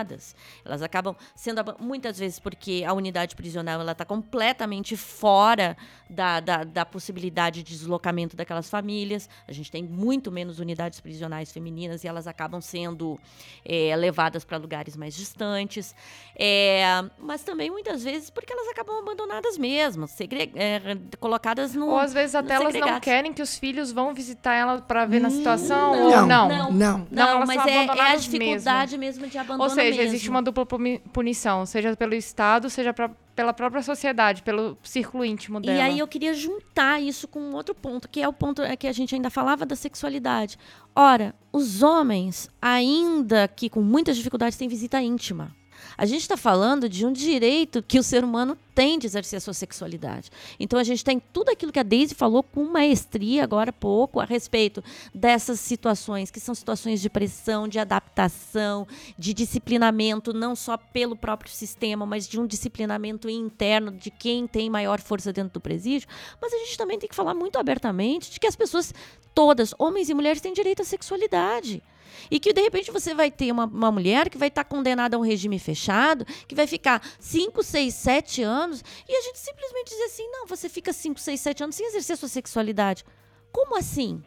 Elas 0.64 0.82
acabam 0.82 1.14
sendo, 1.34 1.62
muitas 1.78 2.18
vezes, 2.18 2.38
porque 2.38 2.84
a 2.86 2.92
unidade 2.92 3.34
prisional 3.34 3.80
está 3.90 4.04
completamente 4.04 4.96
fora 4.96 5.76
da, 6.08 6.40
da, 6.40 6.64
da 6.64 6.84
possibilidade 6.84 7.62
de 7.62 7.76
deslocamento 7.76 8.36
daquelas 8.36 8.68
famílias. 8.68 9.28
A 9.46 9.52
gente 9.52 9.70
tem 9.70 9.82
muito 9.82 10.30
menos 10.30 10.58
unidades 10.58 11.00
prisionais 11.00 11.52
femininas 11.52 12.04
e 12.04 12.08
elas 12.08 12.26
acabam 12.26 12.60
sendo 12.60 13.18
é, 13.64 13.94
levadas 13.96 14.44
para 14.44 14.56
lugares 14.56 14.96
mais 14.96 15.14
distantes, 15.14 15.94
é, 16.36 16.82
mas 17.18 17.42
também 17.42 17.70
muitas 17.70 18.02
vezes 18.04 18.30
porque 18.30 18.52
elas 18.52 18.68
acabam 18.68 18.98
abandonadas 18.98 19.58
mesmo, 19.58 20.06
segre, 20.06 20.52
é, 20.54 20.96
colocadas 21.18 21.74
no. 21.74 21.88
Ou 21.88 21.98
às 21.98 22.12
vezes 22.12 22.34
até 22.34 22.54
elas 22.54 22.74
não 22.74 23.00
querem 23.00 23.32
que 23.32 23.42
os 23.42 23.56
filhos 23.58 23.92
vão 23.92 24.14
visitar 24.14 24.54
ela 24.54 24.80
para 24.80 25.06
ver 25.06 25.20
na 25.20 25.30
situação 25.30 25.94
não, 25.94 26.04
ou 26.04 26.26
não. 26.26 26.48
Não, 26.48 26.70
não, 26.70 27.06
não, 27.10 27.46
mas 27.46 27.66
é, 27.66 27.84
é, 27.84 28.00
a 28.12 28.16
dificuldade 28.16 28.98
mesmo. 28.98 29.22
mesmo 29.22 29.30
de 29.30 29.38
abandonar. 29.38 29.68
Ou 29.68 29.74
seja, 29.74 29.87
mesmo. 29.96 30.10
existe 30.10 30.30
uma 30.30 30.42
dupla 30.42 30.66
punição, 31.12 31.64
seja 31.66 31.96
pelo 31.96 32.14
Estado, 32.14 32.68
seja 32.68 32.92
pra, 32.92 33.10
pela 33.34 33.52
própria 33.52 33.82
sociedade, 33.82 34.42
pelo 34.42 34.76
círculo 34.82 35.24
íntimo 35.24 35.60
dela. 35.60 35.78
E 35.78 35.80
aí 35.80 35.98
eu 35.98 36.08
queria 36.08 36.34
juntar 36.34 37.00
isso 37.00 37.26
com 37.28 37.52
outro 37.52 37.74
ponto, 37.74 38.08
que 38.08 38.20
é 38.20 38.28
o 38.28 38.32
ponto 38.32 38.62
que 38.78 38.86
a 38.86 38.92
gente 38.92 39.14
ainda 39.14 39.30
falava 39.30 39.64
da 39.64 39.76
sexualidade. 39.76 40.58
Ora, 40.94 41.34
os 41.52 41.82
homens, 41.82 42.50
ainda 42.60 43.48
que 43.48 43.70
com 43.70 43.80
muitas 43.80 44.16
dificuldades, 44.16 44.58
têm 44.58 44.68
visita 44.68 45.00
íntima. 45.00 45.57
A 45.98 46.06
gente 46.06 46.20
está 46.20 46.36
falando 46.36 46.88
de 46.88 47.04
um 47.04 47.12
direito 47.12 47.82
que 47.82 47.98
o 47.98 48.04
ser 48.04 48.22
humano 48.22 48.56
tem 48.72 49.00
de 49.00 49.06
exercer 49.08 49.38
a 49.38 49.40
sua 49.40 49.52
sexualidade. 49.52 50.30
Então 50.60 50.78
a 50.78 50.84
gente 50.84 51.04
tem 51.04 51.18
tudo 51.18 51.48
aquilo 51.48 51.72
que 51.72 51.80
a 51.80 51.82
Daisy 51.82 52.14
falou 52.14 52.40
com 52.40 52.62
maestria 52.62 53.42
agora 53.42 53.70
há 53.70 53.72
pouco 53.72 54.20
a 54.20 54.24
respeito 54.24 54.80
dessas 55.12 55.58
situações, 55.58 56.30
que 56.30 56.38
são 56.38 56.54
situações 56.54 57.00
de 57.00 57.10
pressão, 57.10 57.66
de 57.66 57.80
adaptação, 57.80 58.86
de 59.18 59.34
disciplinamento, 59.34 60.32
não 60.32 60.54
só 60.54 60.76
pelo 60.76 61.16
próprio 61.16 61.50
sistema, 61.50 62.06
mas 62.06 62.28
de 62.28 62.38
um 62.38 62.46
disciplinamento 62.46 63.28
interno 63.28 63.90
de 63.90 64.12
quem 64.12 64.46
tem 64.46 64.70
maior 64.70 65.00
força 65.00 65.32
dentro 65.32 65.54
do 65.54 65.60
presídio. 65.60 66.08
Mas 66.40 66.54
a 66.54 66.58
gente 66.58 66.78
também 66.78 66.96
tem 66.96 67.08
que 67.08 67.16
falar 67.16 67.34
muito 67.34 67.58
abertamente 67.58 68.30
de 68.30 68.38
que 68.38 68.46
as 68.46 68.54
pessoas 68.54 68.94
todas, 69.34 69.74
homens 69.76 70.08
e 70.08 70.14
mulheres, 70.14 70.40
têm 70.40 70.52
direito 70.52 70.82
à 70.82 70.84
sexualidade. 70.84 71.82
E 72.30 72.38
que, 72.38 72.52
de 72.52 72.60
repente, 72.60 72.90
você 72.90 73.14
vai 73.14 73.30
ter 73.30 73.50
uma, 73.52 73.64
uma 73.64 73.90
mulher 73.90 74.28
que 74.28 74.38
vai 74.38 74.48
estar 74.48 74.64
condenada 74.64 75.16
a 75.16 75.20
um 75.20 75.22
regime 75.22 75.58
fechado, 75.58 76.24
que 76.46 76.54
vai 76.54 76.66
ficar 76.66 77.02
5, 77.18 77.62
6, 77.62 77.94
7 77.94 78.42
anos, 78.42 78.84
e 79.08 79.14
a 79.14 79.22
gente 79.22 79.38
simplesmente 79.38 79.90
diz 79.90 80.00
assim: 80.02 80.28
não, 80.30 80.46
você 80.46 80.68
fica 80.68 80.92
5, 80.92 81.20
6, 81.20 81.40
7 81.40 81.62
anos 81.64 81.76
sem 81.76 81.86
exercer 81.86 82.16
sua 82.16 82.28
sexualidade. 82.28 83.04
Como 83.52 83.76
assim? 83.76 84.22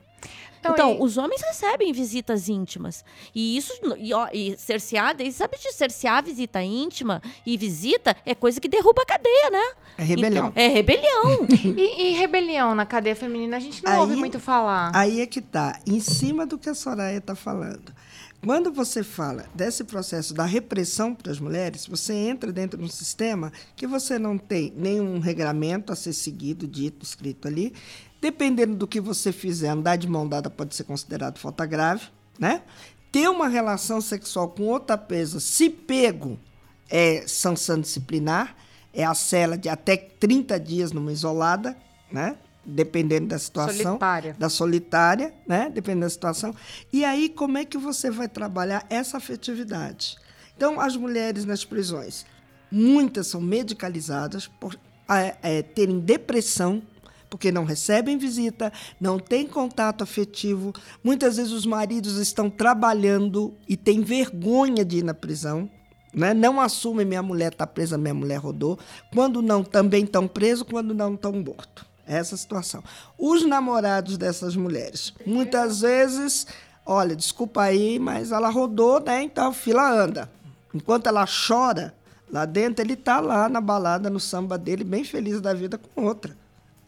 Então, 0.62 0.74
então 0.74 0.94
e... 0.94 0.98
os 1.02 1.18
homens 1.18 1.42
recebem 1.42 1.92
visitas 1.92 2.48
íntimas. 2.48 3.04
E 3.34 3.58
isso, 3.58 3.74
e, 3.98 4.14
ó, 4.14 4.28
e 4.32 4.56
cercear, 4.58 5.16
e 5.20 5.32
sabe 5.32 5.58
de 5.58 5.74
cercear 5.74 6.20
a 6.20 6.22
visita 6.22 6.62
íntima 6.62 7.22
e 7.46 7.58
visita 7.58 8.16
é 8.26 8.36
coisa 8.36 8.62
que 8.62 8.70
derruba 8.70 9.02
a 9.02 9.06
cadeia, 9.06 9.50
né? 9.50 9.72
É 9.98 10.04
rebelião. 10.04 10.48
Então, 10.48 10.64
é 10.64 10.68
rebelião. 10.68 11.48
e, 11.78 12.10
e, 12.10 12.12
rebelião 12.14 12.76
na 12.76 12.86
cadeia 12.86 13.16
feminina 13.16 13.58
a 13.58 13.60
gente 13.60 13.84
não 13.84 13.92
aí, 13.92 14.00
ouve 14.00 14.16
muito 14.16 14.40
falar. 14.40 14.92
Aí 14.94 15.20
é 15.20 15.26
que 15.26 15.42
tá, 15.42 15.80
em 15.86 16.00
cima 16.00 16.46
do 16.46 16.58
que 16.58 16.70
a 16.70 16.76
Soraya 16.76 17.18
está 17.18 17.36
falando. 17.36 17.92
Quando 18.44 18.72
você 18.72 19.04
fala 19.04 19.46
desse 19.54 19.84
processo 19.84 20.34
da 20.34 20.46
repressão 20.46 21.14
para 21.14 21.32
as 21.32 21.40
mulheres, 21.40 21.86
você 21.86 22.14
entra 22.14 22.52
dentro 22.52 22.78
de 22.80 22.84
um 22.84 22.90
sistema 22.90 23.52
que 23.76 23.86
você 23.86 24.18
não 24.18 24.38
tem 24.38 24.74
nenhum 24.76 25.20
regramento 25.20 25.94
a 25.94 25.96
ser 25.96 26.14
seguido, 26.14 26.68
dito, 26.68 27.06
escrito 27.06 27.48
ali, 27.48 27.74
Dependendo 28.22 28.76
do 28.76 28.88
que 28.88 29.02
você 29.02 29.32
fizer, 29.32 29.70
andar 29.70 29.96
de 29.96 30.08
mão 30.08 30.30
dada 30.30 30.48
pode 30.48 30.76
ser 30.76 30.84
considerado 30.84 31.40
falta 31.40 31.66
grave, 31.66 32.06
né? 32.38 32.62
Ter 33.12 33.28
uma 33.28 33.48
relação 33.48 34.00
sexual 34.00 34.50
com 34.50 34.68
outra 34.68 34.96
pessoa, 34.96 35.42
se 35.42 35.72
pego, 35.72 36.40
é 36.88 37.28
sanção 37.28 37.82
disciplinar, 37.82 38.56
é 38.94 39.04
a 39.04 39.16
cela 39.16 39.58
de 39.58 39.68
até 39.68 39.98
30 39.98 40.60
dias 40.60 40.92
numa 40.92 41.12
isolada, 41.12 41.76
né? 42.12 42.38
Dependendo 42.64 43.28
da 43.28 43.40
situação. 43.40 43.84
Solitária. 43.84 44.36
Da 44.38 44.50
solitária, 44.50 45.34
né? 45.48 45.70
Dependendo 45.74 46.06
da 46.06 46.10
situação. 46.10 46.54
E 46.94 47.04
aí, 47.04 47.28
como 47.30 47.58
é 47.58 47.66
que 47.66 47.78
você 47.78 48.12
vai 48.12 48.28
trabalhar 48.28 48.86
essa 48.90 49.18
afetividade? 49.18 50.16
Então, 50.56 50.80
as 50.80 50.96
mulheres 50.96 51.44
nas 51.44 51.66
prisões, 51.66 52.26
muitas 52.72 53.28
são 53.28 53.42
medicalizadas 53.42 54.48
por 54.48 54.78
é, 55.10 55.36
é, 55.42 55.62
terem 55.62 56.00
depressão, 56.00 56.82
porque 57.30 57.52
não 57.52 57.64
recebem 57.64 58.18
visita, 58.18 58.72
não 59.00 59.18
têm 59.18 59.48
contato 59.48 60.04
afetivo. 60.04 60.74
Muitas 61.04 61.38
vezes 61.38 61.52
os 61.52 61.66
maridos 61.66 62.18
estão 62.18 62.50
trabalhando 62.50 63.54
e 63.68 63.76
têm 63.76 64.02
vergonha 64.02 64.86
de 64.86 65.00
ir 65.00 65.04
na 65.04 65.14
prisão. 65.14 65.70
Né? 66.14 66.34
Não 66.34 66.60
assumem 66.60 67.06
minha 67.06 67.24
mulher 67.24 67.54
está 67.54 67.66
presa, 67.66 67.98
minha 67.98 68.14
mulher 68.14 68.38
rodou. 68.38 68.78
Quando 69.14 69.42
não, 69.42 69.64
também 69.64 70.04
estão 70.04 70.28
presos, 70.28 70.68
quando 70.70 70.94
não 70.94 71.16
estão 71.16 71.32
mortos. 71.32 71.91
Essa 72.08 72.36
situação. 72.36 72.84
Os 73.18 73.46
namorados 73.46 74.18
dessas 74.18 74.56
mulheres, 74.56 75.14
muitas 75.26 75.82
vezes, 75.82 76.48
olha, 76.86 77.16
desculpa 77.16 77.62
aí, 77.62 78.00
mas 78.00 78.32
ela 78.32 78.50
rodou, 78.50 79.00
né? 79.00 79.24
Então 79.24 79.50
a 79.50 79.54
fila 79.54 79.90
anda. 79.90 80.30
Enquanto 80.74 81.08
ela 81.08 81.26
chora, 81.26 81.94
lá 82.32 82.46
dentro 82.46 82.84
ele 82.84 82.94
está 82.94 83.20
lá 83.20 83.48
na 83.48 83.62
balada, 83.62 84.10
no 84.10 84.20
samba 84.20 84.58
dele, 84.58 84.84
bem 84.84 85.04
feliz 85.04 85.40
da 85.40 85.54
vida 85.54 85.78
com 85.78 86.06
outra 86.06 86.41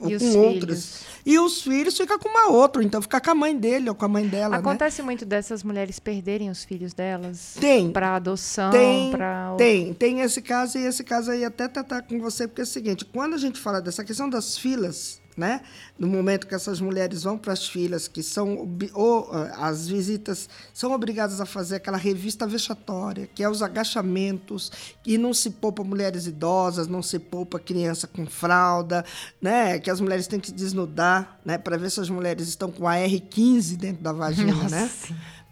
ou 0.04 0.20
com 0.20 0.40
outras. 0.40 1.14
E 1.26 1.40
os 1.40 1.62
filhos 1.62 1.98
ficam 1.98 2.20
com 2.20 2.28
uma 2.28 2.50
outra, 2.50 2.84
então 2.84 3.02
fica 3.02 3.22
com 3.22 3.32
a 3.32 3.36
mãe 3.36 3.56
dele 3.56 3.90
ou 3.90 3.96
com 3.96 4.06
a 4.06 4.10
mãe 4.10 4.28
dela. 4.28 4.50
Né? 4.50 4.58
Acontece 4.58 5.02
né? 5.02 5.06
muito 5.06 5.26
dessas 5.26 5.64
mulheres 5.64 5.98
perderem 6.00 6.50
os 6.50 6.66
filhos 6.66 6.94
delas? 6.94 7.56
Tem. 7.60 7.92
Para 7.92 8.16
adoção? 8.16 8.72
Tem, 8.72 9.12
pra... 9.12 9.56
tem. 9.58 9.94
Tem 9.94 10.20
esse 10.20 10.42
caso 10.42 10.78
e 10.78 10.86
esse 10.86 11.04
caso 11.04 11.32
aí 11.32 11.46
até 11.46 11.68
tratar 11.68 12.02
com 12.02 12.20
você, 12.20 12.48
porque 12.48 12.62
é 12.62 12.66
o 12.66 12.68
seguinte, 12.68 13.06
quando 13.06 13.36
a 13.36 13.38
gente 13.38 13.60
fala 13.60 13.82
dessa 13.82 14.04
questão 14.04 14.30
das 14.30 14.58
filas, 14.58 15.22
né? 15.38 15.62
No 15.98 16.08
momento 16.08 16.48
que 16.48 16.56
essas 16.56 16.80
mulheres 16.80 17.24
vão 17.24 17.38
para 17.38 17.54
as 17.54 17.68
filas, 17.68 18.08
que 18.08 18.22
são 18.22 18.68
ou 18.94 19.30
ah, 19.32 19.68
as 19.68 19.88
visitas 19.88 20.50
são 20.74 20.92
obrigadas 20.92 21.40
a 21.42 21.46
fazer 21.46 21.76
aquela 21.76 21.98
revista 21.98 22.46
vexatória, 22.48 23.28
que 23.34 23.44
é 23.44 23.50
os 23.50 23.62
agachamentos, 23.62 24.72
e 25.06 25.18
não 25.18 25.34
se 25.34 25.50
poupa 25.50 25.84
mulheres 25.84 26.26
idosas, 26.26 26.88
não 26.88 27.02
se 27.02 27.20
poupa 27.20 27.60
criança 27.60 28.08
com 28.08 28.26
fralda, 28.26 29.06
né? 29.42 29.80
Que 29.80 29.90
as 29.90 30.00
mulheres 30.00 30.28
têm 30.28 30.40
que 30.40 30.52
desnudar, 30.52 31.40
né? 31.46 31.58
Para 31.58 31.78
ver 31.78 31.90
se 31.90 32.00
as 32.00 32.10
mulheres 32.10 32.48
estão 32.48 32.72
com 32.72 32.88
a 32.88 32.96
R15 32.96 33.78
dentro 33.78 34.04
da 34.04 34.12
vagina, 34.12 34.54
Nossa. 34.54 34.76
né? 34.76 34.90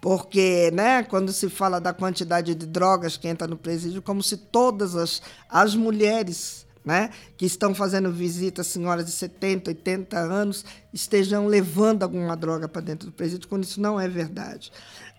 Porque, 0.02 0.72
né, 0.74 1.04
quando 1.04 1.32
se 1.32 1.48
fala 1.48 1.80
da 1.80 1.94
quantidade 1.94 2.56
de 2.56 2.66
drogas 2.66 3.18
que 3.18 3.28
entra 3.28 3.48
no 3.48 3.56
presídio, 3.56 4.02
como 4.02 4.24
se 4.24 4.36
todas 4.36 4.96
as, 4.96 5.22
as 5.48 5.76
mulheres 5.76 6.66
né, 6.84 7.12
que 7.38 7.46
estão 7.46 7.76
fazendo 7.76 8.12
visitas, 8.12 8.68
senhoras 8.68 9.06
de 9.06 9.12
70, 9.12 9.70
80 9.70 10.18
anos, 10.18 10.66
estejam 10.94 11.48
levando 11.48 12.04
alguma 12.04 12.36
droga 12.36 12.68
para 12.68 12.82
dentro 12.82 13.08
do 13.08 13.12
presídio, 13.12 13.48
quando 13.48 13.64
isso 13.64 13.80
não 13.80 14.00
é 14.00 14.08
verdade. 14.08 14.72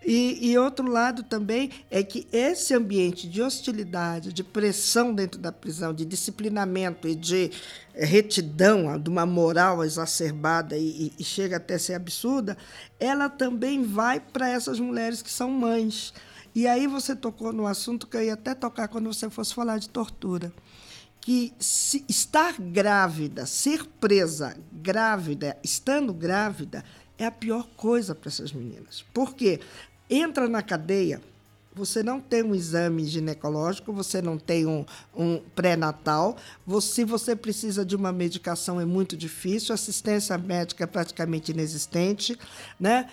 E, 0.04 0.50
e, 0.50 0.58
outro 0.58 0.90
lado 0.90 1.22
também 1.22 1.70
é 1.88 2.02
que 2.02 2.26
esse 2.32 2.74
ambiente 2.74 3.28
de 3.28 3.40
hostilidade, 3.40 4.32
de 4.32 4.42
pressão 4.42 5.14
dentro 5.14 5.40
da 5.40 5.52
prisão, 5.52 5.94
de 5.94 6.04
disciplinamento 6.04 7.06
e 7.06 7.14
de 7.14 7.52
eh, 7.94 8.04
retidão, 8.04 8.98
de 8.98 9.08
uma 9.08 9.24
moral 9.24 9.84
exacerbada 9.84 10.76
e, 10.76 11.12
e 11.16 11.22
chega 11.22 11.56
até 11.56 11.78
ser 11.78 11.94
absurda, 11.94 12.58
ela 12.98 13.28
também 13.28 13.84
vai 13.84 14.18
para 14.18 14.48
essas 14.48 14.80
mulheres 14.80 15.22
que 15.22 15.30
são 15.30 15.48
mães. 15.48 16.12
E 16.52 16.66
aí 16.66 16.88
você 16.88 17.14
tocou 17.14 17.52
no 17.52 17.68
assunto 17.68 18.08
que 18.08 18.16
eu 18.16 18.24
ia 18.24 18.34
até 18.34 18.56
tocar 18.56 18.88
quando 18.88 19.06
você 19.12 19.30
fosse 19.30 19.54
falar 19.54 19.78
de 19.78 19.88
tortura 19.88 20.52
que 21.22 21.54
estar 21.60 22.60
grávida, 22.60 23.46
ser 23.46 23.86
presa 24.00 24.56
grávida, 24.72 25.56
estando 25.62 26.12
grávida, 26.12 26.84
é 27.16 27.24
a 27.24 27.30
pior 27.30 27.68
coisa 27.76 28.12
para 28.12 28.28
essas 28.28 28.52
meninas. 28.52 29.04
Por 29.14 29.34
quê? 29.34 29.60
Entra 30.10 30.48
na 30.48 30.62
cadeia, 30.62 31.22
você 31.72 32.02
não 32.02 32.20
tem 32.20 32.42
um 32.42 32.54
exame 32.54 33.06
ginecológico, 33.06 33.92
você 33.92 34.20
não 34.20 34.36
tem 34.36 34.66
um, 34.66 34.84
um 35.16 35.38
pré-natal, 35.54 36.36
você, 36.66 36.96
se 36.96 37.04
você 37.04 37.36
precisa 37.36 37.84
de 37.84 37.94
uma 37.94 38.12
medicação 38.12 38.80
é 38.80 38.84
muito 38.84 39.16
difícil, 39.16 39.72
assistência 39.72 40.36
médica 40.36 40.82
é 40.84 40.86
praticamente 40.88 41.52
inexistente, 41.52 42.36
né? 42.80 43.08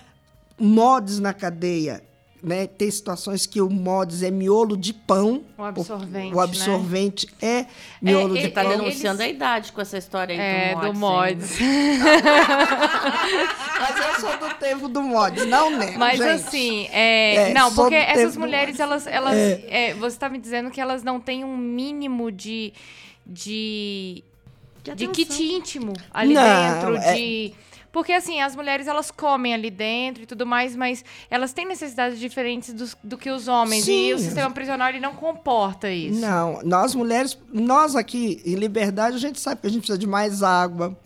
mods 0.58 1.20
na 1.20 1.32
cadeia 1.32 2.02
né? 2.42 2.66
Tem 2.66 2.90
situações 2.90 3.46
que 3.46 3.60
o 3.60 3.68
mods 3.68 4.22
é 4.22 4.30
miolo 4.30 4.76
de 4.76 4.92
pão. 4.92 5.42
O 5.56 5.62
absorvente. 5.62 6.34
O 6.34 6.40
absorvente 6.40 7.26
né? 7.40 7.48
é 7.48 7.66
miolo 8.00 8.36
é, 8.36 8.42
de 8.42 8.48
tá 8.48 8.62
pão. 8.62 8.70
Está 8.70 8.82
denunciando 8.82 9.22
eles... 9.22 9.32
a 9.32 9.36
idade 9.36 9.72
com 9.72 9.80
essa 9.80 9.98
história 9.98 10.34
aí 10.34 10.40
é, 10.40 10.74
do 10.74 10.94
mods. 10.94 11.58
Do 11.58 11.60
mods. 11.60 11.60
Mas 13.80 13.96
eu 13.96 14.20
sou 14.20 14.36
do 14.38 14.54
tempo 14.54 14.88
do 14.88 15.02
mods, 15.02 15.46
não 15.46 15.70
né? 15.70 15.94
Mas 15.96 16.18
gente. 16.18 16.30
assim, 16.30 16.88
é, 16.90 17.50
é, 17.50 17.54
não, 17.54 17.72
porque 17.74 17.94
essas 17.94 18.36
mulheres, 18.36 18.80
elas, 18.80 19.06
elas 19.06 19.34
é. 19.34 19.94
você 19.94 20.16
está 20.16 20.28
me 20.28 20.38
dizendo 20.38 20.70
que 20.70 20.80
elas 20.80 21.02
não 21.02 21.20
têm 21.20 21.44
um 21.44 21.56
mínimo 21.56 22.32
de. 22.32 22.72
de, 23.26 24.24
de, 24.82 24.94
de 24.94 25.08
kit 25.08 25.42
íntimo 25.42 25.92
ali 26.12 26.34
não, 26.34 26.42
dentro, 26.42 26.96
é 26.96 27.14
de 27.14 27.54
porque, 27.92 28.12
assim, 28.12 28.40
as 28.40 28.54
mulheres, 28.54 28.86
elas 28.86 29.10
comem 29.10 29.52
ali 29.52 29.70
dentro 29.70 30.22
e 30.22 30.26
tudo 30.26 30.46
mais, 30.46 30.76
mas 30.76 31.04
elas 31.30 31.52
têm 31.52 31.66
necessidades 31.66 32.18
diferentes 32.18 32.72
do, 32.72 32.88
do 33.02 33.18
que 33.18 33.30
os 33.30 33.48
homens. 33.48 33.84
Sim. 33.84 34.08
E 34.08 34.14
o 34.14 34.18
sistema 34.18 34.50
prisional, 34.50 34.88
ele 34.88 35.00
não 35.00 35.14
comporta 35.14 35.90
isso. 35.90 36.20
Não, 36.20 36.60
nós 36.62 36.94
mulheres, 36.94 37.38
nós 37.52 37.96
aqui, 37.96 38.40
em 38.44 38.54
liberdade, 38.54 39.16
a 39.16 39.20
gente 39.20 39.40
sabe 39.40 39.60
que 39.60 39.66
a 39.66 39.70
gente 39.70 39.80
precisa 39.80 39.98
de 39.98 40.06
mais 40.06 40.42
água, 40.42 40.96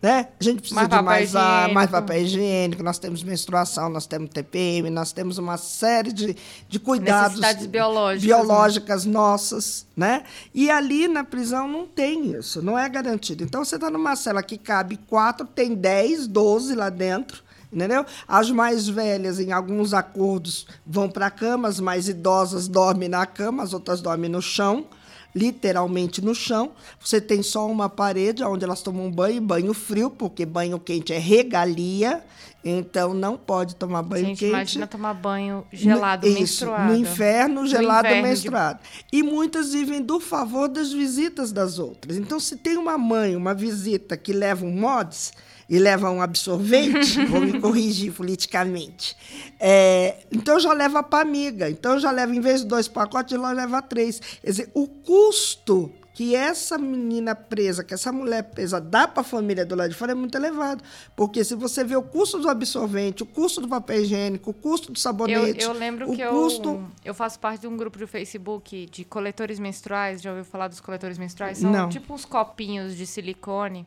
né? 0.00 0.28
A 0.38 0.44
gente 0.44 0.60
precisa 0.60 0.80
mais 0.80 0.90
de 0.90 1.02
mais, 1.02 1.36
ar, 1.36 1.68
mais 1.72 1.90
papel 1.90 2.22
higiênico, 2.22 2.82
nós 2.82 2.98
temos 2.98 3.22
menstruação, 3.22 3.88
nós 3.88 4.06
temos 4.06 4.30
TPM, 4.30 4.90
nós 4.90 5.12
temos 5.12 5.38
uma 5.38 5.56
série 5.56 6.12
de, 6.12 6.36
de 6.68 6.78
cuidados. 6.78 7.40
Biológicas. 7.66 8.24
Biológicas 8.24 9.04
né? 9.04 9.12
nossas, 9.12 9.86
né? 9.96 10.24
E 10.52 10.70
ali 10.70 11.08
na 11.08 11.24
prisão 11.24 11.66
não 11.66 11.86
tem 11.86 12.36
isso, 12.36 12.62
não 12.62 12.78
é 12.78 12.88
garantido. 12.88 13.44
Então 13.44 13.64
você 13.64 13.76
está 13.76 13.90
numa 13.90 14.14
cela 14.16 14.42
que 14.42 14.58
cabe 14.58 14.96
quatro, 15.08 15.46
tem 15.46 15.74
dez, 15.74 16.26
doze 16.26 16.74
lá 16.74 16.90
dentro. 16.90 17.42
Entendeu? 17.72 18.06
As 18.28 18.52
mais 18.52 18.88
velhas, 18.88 19.40
em 19.40 19.50
alguns 19.50 19.92
acordos, 19.92 20.64
vão 20.86 21.10
para 21.10 21.26
a 21.26 21.30
cama, 21.30 21.66
as 21.66 21.80
mais 21.80 22.08
idosas 22.08 22.68
dormem 22.68 23.08
na 23.08 23.26
cama, 23.26 23.64
as 23.64 23.74
outras 23.74 24.00
dormem 24.00 24.30
no 24.30 24.40
chão 24.40 24.86
literalmente 25.34 26.22
no 26.22 26.34
chão. 26.34 26.72
Você 27.00 27.20
tem 27.20 27.42
só 27.42 27.66
uma 27.66 27.88
parede 27.88 28.44
onde 28.44 28.64
elas 28.64 28.82
tomam 28.82 29.10
banho, 29.10 29.40
banho 29.40 29.74
frio, 29.74 30.10
porque 30.10 30.46
banho 30.46 30.78
quente 30.78 31.12
é 31.12 31.18
regalia. 31.18 32.22
Então 32.64 33.12
não 33.12 33.36
pode 33.36 33.74
tomar 33.74 34.02
banho 34.02 34.26
Gente, 34.26 34.38
quente. 34.38 34.50
Imagina 34.50 34.86
tomar 34.86 35.12
banho 35.12 35.66
gelado, 35.70 36.26
no, 36.26 36.34
menstruado. 36.34 36.92
No 36.92 36.98
inferno, 36.98 37.66
gelado, 37.66 38.08
inverno 38.08 38.28
menstruado. 38.28 38.78
De... 38.82 39.18
E 39.18 39.22
muitas 39.22 39.74
vivem 39.74 40.00
do 40.00 40.18
favor 40.18 40.66
das 40.68 40.90
visitas 40.90 41.52
das 41.52 41.78
outras. 41.78 42.16
Então, 42.16 42.40
se 42.40 42.56
tem 42.56 42.78
uma 42.78 42.96
mãe, 42.96 43.36
uma 43.36 43.52
visita 43.52 44.16
que 44.16 44.32
leva 44.32 44.64
um 44.64 44.70
mods, 44.70 45.34
e 45.68 45.78
leva 45.78 46.10
um 46.10 46.20
absorvente, 46.20 47.24
vou 47.26 47.40
me 47.40 47.60
corrigir 47.60 48.12
politicamente. 48.12 49.16
É, 49.58 50.18
então 50.30 50.58
já 50.60 50.72
leva 50.72 51.02
para 51.02 51.22
amiga. 51.22 51.70
Então 51.70 51.98
já 51.98 52.10
leva, 52.10 52.34
em 52.34 52.40
vez 52.40 52.60
de 52.60 52.66
dois 52.66 52.88
pacotes, 52.88 53.34
ela 53.34 53.52
leva 53.52 53.80
três. 53.82 54.20
Quer 54.42 54.50
dizer, 54.50 54.70
o 54.74 54.86
custo 54.86 55.92
que 56.14 56.36
essa 56.36 56.78
menina 56.78 57.34
presa, 57.34 57.82
que 57.82 57.92
essa 57.92 58.12
mulher 58.12 58.44
presa 58.44 58.80
dá 58.80 59.08
para 59.08 59.22
a 59.22 59.24
família 59.24 59.66
do 59.66 59.74
lado 59.74 59.90
de 59.90 59.96
fora 59.96 60.12
é 60.12 60.14
muito 60.14 60.36
elevado. 60.36 60.82
Porque 61.16 61.42
se 61.42 61.56
você 61.56 61.82
vê 61.82 61.96
o 61.96 62.02
custo 62.02 62.38
do 62.38 62.48
absorvente, 62.48 63.24
o 63.24 63.26
custo 63.26 63.60
do 63.60 63.68
papel 63.68 64.02
higiênico, 64.02 64.50
o 64.50 64.54
custo 64.54 64.92
do 64.92 64.98
sabonete. 64.98 65.60
Eu, 65.60 65.72
eu 65.72 65.78
lembro 65.78 66.12
que 66.12 66.24
custo... 66.24 66.68
eu, 66.68 66.86
eu 67.06 67.14
faço 67.14 67.40
parte 67.40 67.62
de 67.62 67.66
um 67.66 67.76
grupo 67.76 67.98
de 67.98 68.06
Facebook 68.06 68.86
de 68.86 69.04
coletores 69.04 69.58
menstruais. 69.58 70.22
Já 70.22 70.30
ouviu 70.30 70.44
falar 70.44 70.68
dos 70.68 70.80
coletores 70.80 71.18
menstruais? 71.18 71.58
São 71.58 71.72
Não. 71.72 71.88
tipo 71.88 72.14
uns 72.14 72.24
copinhos 72.24 72.96
de 72.96 73.06
silicone. 73.06 73.84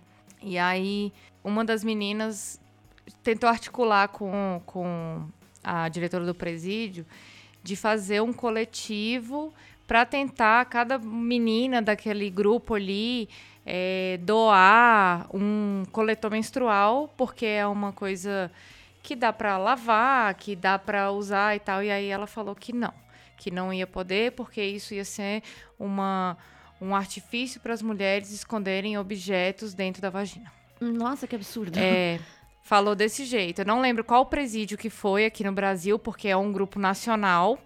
E 0.47 0.57
aí 0.57 1.11
uma 1.43 1.63
das 1.63 1.83
meninas 1.83 2.59
tentou 3.23 3.49
articular 3.49 4.07
com, 4.07 4.61
com 4.65 5.27
a 5.63 5.89
diretora 5.89 6.25
do 6.25 6.33
presídio 6.33 7.05
de 7.63 7.75
fazer 7.75 8.21
um 8.21 8.31
coletivo 8.31 9.53
para 9.85 10.05
tentar 10.05 10.65
cada 10.65 10.97
menina 10.97 11.81
daquele 11.81 12.29
grupo 12.29 12.75
ali 12.75 13.29
é, 13.65 14.17
doar 14.21 15.27
um 15.33 15.83
coletor 15.91 16.31
menstrual, 16.31 17.13
porque 17.17 17.45
é 17.45 17.67
uma 17.67 17.91
coisa 17.91 18.49
que 19.03 19.15
dá 19.15 19.33
para 19.33 19.57
lavar, 19.57 20.33
que 20.35 20.55
dá 20.55 20.79
para 20.79 21.11
usar 21.11 21.55
e 21.55 21.59
tal. 21.59 21.83
E 21.83 21.91
aí 21.91 22.07
ela 22.07 22.27
falou 22.27 22.55
que 22.55 22.71
não, 22.71 22.93
que 23.35 23.51
não 23.51 23.73
ia 23.73 23.85
poder, 23.85 24.31
porque 24.31 24.63
isso 24.63 24.93
ia 24.93 25.03
ser 25.03 25.43
uma, 25.77 26.37
um 26.81 26.95
artifício 26.95 27.59
para 27.59 27.73
as 27.73 27.81
mulheres 27.81 28.31
esconderem 28.31 28.97
objetos 28.97 29.73
dentro 29.73 30.01
da 30.01 30.09
vagina. 30.09 30.51
Nossa, 30.79 31.27
que 31.27 31.35
absurdo. 31.35 31.77
É, 31.77 32.19
falou 32.61 32.95
desse 32.95 33.25
jeito. 33.25 33.61
Eu 33.61 33.65
não 33.65 33.81
lembro 33.81 34.03
qual 34.03 34.25
presídio 34.25 34.77
que 34.77 34.89
foi 34.89 35.25
aqui 35.25 35.43
no 35.43 35.51
Brasil, 35.51 35.97
porque 35.97 36.27
é 36.27 36.37
um 36.37 36.51
grupo 36.51 36.79
nacional, 36.79 37.57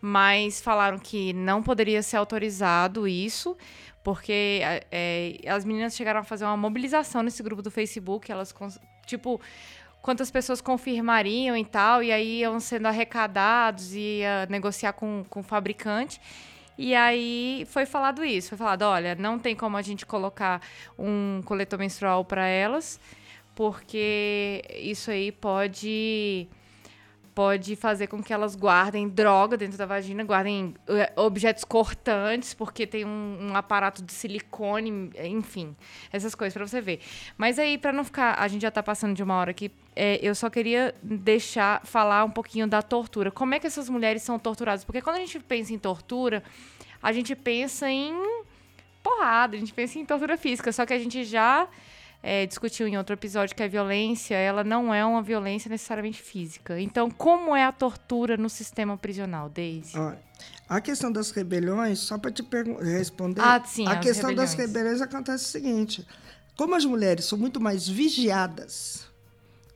mas 0.00 0.60
falaram 0.60 0.98
que 0.98 1.32
não 1.32 1.62
poderia 1.62 2.02
ser 2.02 2.16
autorizado 2.16 3.06
isso, 3.06 3.56
porque 4.02 4.60
é, 4.90 5.38
as 5.46 5.64
meninas 5.64 5.94
chegaram 5.94 6.20
a 6.20 6.24
fazer 6.24 6.44
uma 6.44 6.56
mobilização 6.56 7.22
nesse 7.22 7.42
grupo 7.42 7.62
do 7.62 7.70
Facebook, 7.70 8.30
elas, 8.30 8.54
tipo, 9.06 9.40
quantas 10.02 10.30
pessoas 10.30 10.60
confirmariam 10.60 11.56
e 11.56 11.64
tal, 11.64 12.02
e 12.02 12.10
aí 12.10 12.40
iam 12.40 12.58
sendo 12.58 12.86
arrecadados 12.86 13.94
e 13.94 14.20
ia 14.20 14.46
negociar 14.50 14.92
com, 14.94 15.24
com 15.28 15.40
o 15.40 15.42
fabricante. 15.44 16.20
E 16.82 16.94
aí 16.94 17.66
foi 17.68 17.84
falado 17.84 18.24
isso, 18.24 18.48
foi 18.48 18.56
falado, 18.56 18.80
olha, 18.84 19.14
não 19.14 19.38
tem 19.38 19.54
como 19.54 19.76
a 19.76 19.82
gente 19.82 20.06
colocar 20.06 20.62
um 20.98 21.42
coletor 21.44 21.78
menstrual 21.78 22.24
para 22.24 22.46
elas, 22.46 22.98
porque 23.54 24.62
isso 24.78 25.10
aí 25.10 25.30
pode 25.30 26.48
pode 27.34 27.76
fazer 27.76 28.06
com 28.06 28.22
que 28.22 28.32
elas 28.32 28.54
guardem 28.54 29.08
droga 29.08 29.56
dentro 29.56 29.78
da 29.78 29.86
vagina, 29.86 30.24
guardem 30.24 30.74
eh, 30.88 31.12
objetos 31.16 31.64
cortantes, 31.64 32.54
porque 32.54 32.86
tem 32.86 33.04
um, 33.04 33.50
um 33.50 33.56
aparato 33.56 34.02
de 34.02 34.12
silicone, 34.12 35.10
enfim, 35.24 35.76
essas 36.12 36.34
coisas 36.34 36.54
para 36.54 36.66
você 36.66 36.80
ver. 36.80 37.00
Mas 37.36 37.58
aí, 37.58 37.78
para 37.78 37.92
não 37.92 38.04
ficar, 38.04 38.34
a 38.38 38.48
gente 38.48 38.62
já 38.62 38.68
está 38.68 38.82
passando 38.82 39.14
de 39.14 39.22
uma 39.22 39.36
hora 39.36 39.50
aqui, 39.50 39.70
é, 39.94 40.18
eu 40.22 40.34
só 40.34 40.50
queria 40.50 40.94
deixar, 41.02 41.84
falar 41.84 42.24
um 42.24 42.30
pouquinho 42.30 42.66
da 42.66 42.82
tortura. 42.82 43.30
Como 43.30 43.54
é 43.54 43.58
que 43.58 43.66
essas 43.66 43.88
mulheres 43.88 44.22
são 44.22 44.38
torturadas? 44.38 44.84
Porque 44.84 45.00
quando 45.00 45.16
a 45.16 45.20
gente 45.20 45.38
pensa 45.40 45.72
em 45.72 45.78
tortura, 45.78 46.42
a 47.02 47.12
gente 47.12 47.34
pensa 47.34 47.90
em 47.90 48.14
porrada, 49.02 49.56
a 49.56 49.60
gente 49.60 49.72
pensa 49.72 49.98
em 49.98 50.04
tortura 50.04 50.36
física, 50.36 50.72
só 50.72 50.84
que 50.84 50.92
a 50.92 50.98
gente 50.98 51.24
já 51.24 51.68
é, 52.22 52.46
discutiu 52.46 52.86
em 52.86 52.98
outro 52.98 53.14
episódio 53.14 53.56
que 53.56 53.62
a 53.62 53.68
violência 53.68 54.34
ela 54.34 54.62
não 54.62 54.92
é 54.92 55.04
uma 55.04 55.22
violência 55.22 55.68
necessariamente 55.68 56.22
física. 56.22 56.80
Então, 56.80 57.10
como 57.10 57.56
é 57.56 57.64
a 57.64 57.72
tortura 57.72 58.36
no 58.36 58.48
sistema 58.50 58.96
prisional, 58.96 59.48
Deise? 59.48 59.96
a 60.68 60.80
questão 60.80 61.10
das 61.10 61.32
rebeliões, 61.32 61.98
só 61.98 62.16
para 62.16 62.30
te 62.30 62.44
responder, 62.80 63.40
ah, 63.40 63.60
sim, 63.64 63.86
a 63.86 63.96
questão 63.96 64.30
rebeliões. 64.30 64.54
das 64.54 64.66
rebeliões 64.66 65.00
acontece 65.00 65.44
o 65.44 65.48
seguinte: 65.48 66.06
como 66.56 66.74
as 66.74 66.84
mulheres 66.84 67.24
são 67.24 67.36
muito 67.36 67.60
mais 67.60 67.88
vigiadas, 67.88 69.09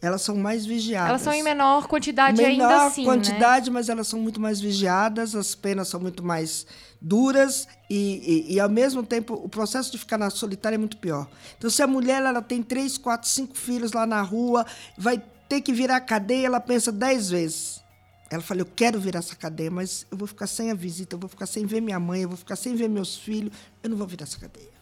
elas 0.05 0.23
são 0.23 0.37
mais 0.37 0.67
vigiadas. 0.67 1.09
Elas 1.09 1.23
são 1.23 1.33
em 1.33 1.43
menor 1.43 1.89
quantidade 1.89 2.37
menor 2.37 2.51
ainda 2.51 2.87
assim, 2.87 3.03
Menor 3.03 3.15
quantidade, 3.15 3.71
né? 3.71 3.75
mas 3.75 3.89
elas 3.89 4.07
são 4.07 4.21
muito 4.21 4.41
mais 4.41 4.61
vigiadas, 4.61 5.35
as 5.35 5.55
penas 5.55 5.89
são 5.89 5.99
muito 5.99 6.23
mais 6.23 6.67
duras 7.01 7.67
e, 7.89 8.47
e, 8.51 8.55
e, 8.55 8.61
ao 8.61 8.69
mesmo 8.69 9.03
tempo, 9.03 9.35
o 9.35 9.49
processo 9.49 9.91
de 9.91 9.99
ficar 9.99 10.19
na 10.19 10.31
solitária 10.31 10.77
é 10.77 10.79
muito 10.79 10.97
pior. 10.99 11.27
Então, 11.57 11.71
se 11.71 11.83
a 11.83 11.87
mulher 11.87 12.23
ela 12.23 12.43
tem 12.43 12.63
três, 12.63 12.99
quatro, 12.99 13.29
cinco 13.29 13.57
filhos 13.57 13.93
lá 13.93 14.07
na 14.07 14.21
rua, 14.21 14.67
vai 14.97 15.23
ter 15.49 15.61
que 15.61 15.73
virar 15.73 16.01
cadeia, 16.01 16.47
ela 16.47 16.61
pensa 16.61 16.93
dez 16.93 17.31
vezes. 17.31 17.83
Ela 18.31 18.43
fala, 18.43 18.61
eu 18.61 18.67
quero 18.67 18.99
virar 18.99 19.21
essa 19.21 19.37
cadeia, 19.37 19.71
mas 19.71 20.07
eu 20.11 20.19
vou 20.19 20.27
ficar 20.27 20.47
sem 20.47 20.71
a 20.71 20.75
visita, 20.75 21.15
eu 21.15 21.21
vou 21.21 21.29
ficar 21.29 21.47
sem 21.47 21.65
ver 21.67 21.81
minha 21.81 22.01
mãe, 22.01 22.23
eu 22.23 22.29
vou 22.29 22.39
ficar 22.39 22.57
sem 22.57 22.75
ver 22.75 22.89
meus 22.89 23.17
filhos, 23.17 23.53
eu 23.83 23.91
não 23.91 23.97
vou 23.97 24.07
virar 24.07 24.25
essa 24.25 24.39
cadeia. 24.39 24.74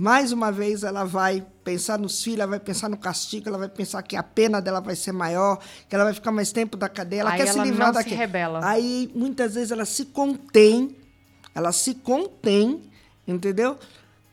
Mais 0.00 0.32
uma 0.32 0.50
vez, 0.50 0.82
ela 0.82 1.04
vai 1.04 1.46
pensar 1.62 1.98
nos 1.98 2.24
filhos, 2.24 2.38
ela 2.38 2.46
vai 2.46 2.58
pensar 2.58 2.88
no 2.88 2.96
castigo, 2.96 3.50
ela 3.50 3.58
vai 3.58 3.68
pensar 3.68 4.02
que 4.02 4.16
a 4.16 4.22
pena 4.22 4.58
dela 4.58 4.80
vai 4.80 4.96
ser 4.96 5.12
maior, 5.12 5.60
que 5.86 5.94
ela 5.94 6.04
vai 6.04 6.14
ficar 6.14 6.32
mais 6.32 6.50
tempo 6.50 6.74
da 6.74 6.88
cadeia, 6.88 7.20
ela 7.20 7.32
Aí 7.32 7.36
quer 7.36 7.48
ela 7.48 7.52
se 7.52 7.68
livrar 7.68 7.88
não 7.88 7.92
daquilo. 7.92 8.14
Se 8.14 8.18
rebela. 8.18 8.60
Aí, 8.64 9.12
muitas 9.14 9.56
vezes, 9.56 9.70
ela 9.70 9.84
se 9.84 10.06
contém, 10.06 10.96
ela 11.54 11.70
se 11.70 11.96
contém, 11.96 12.80
entendeu? 13.28 13.78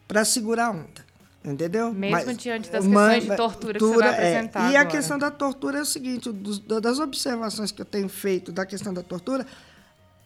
Para 0.08 0.24
segurar 0.24 0.68
a 0.68 0.72
onda. 0.72 1.06
Entendeu? 1.44 1.94
Mesmo 1.94 2.16
Mas, 2.16 2.38
diante 2.38 2.70
das 2.70 2.86
questões 2.86 3.24
de 3.24 3.36
tortura, 3.36 3.78
tortura 3.78 3.80
que 3.80 3.86
você 3.86 3.98
vai 3.98 4.10
apresentar. 4.10 4.60
É. 4.60 4.64
E 4.64 4.68
agora. 4.78 4.82
a 4.82 4.86
questão 4.86 5.20
da 5.20 5.32
tortura 5.32 5.80
é 5.80 5.82
o 5.82 5.86
seguinte: 5.86 6.32
dos, 6.32 6.60
das 6.60 6.98
observações 6.98 7.74
que 7.74 7.82
eu 7.82 7.86
tenho 7.86 8.08
feito 8.08 8.54
da 8.54 8.66
questão 8.66 8.94
da 8.94 9.04
tortura, 9.04 9.46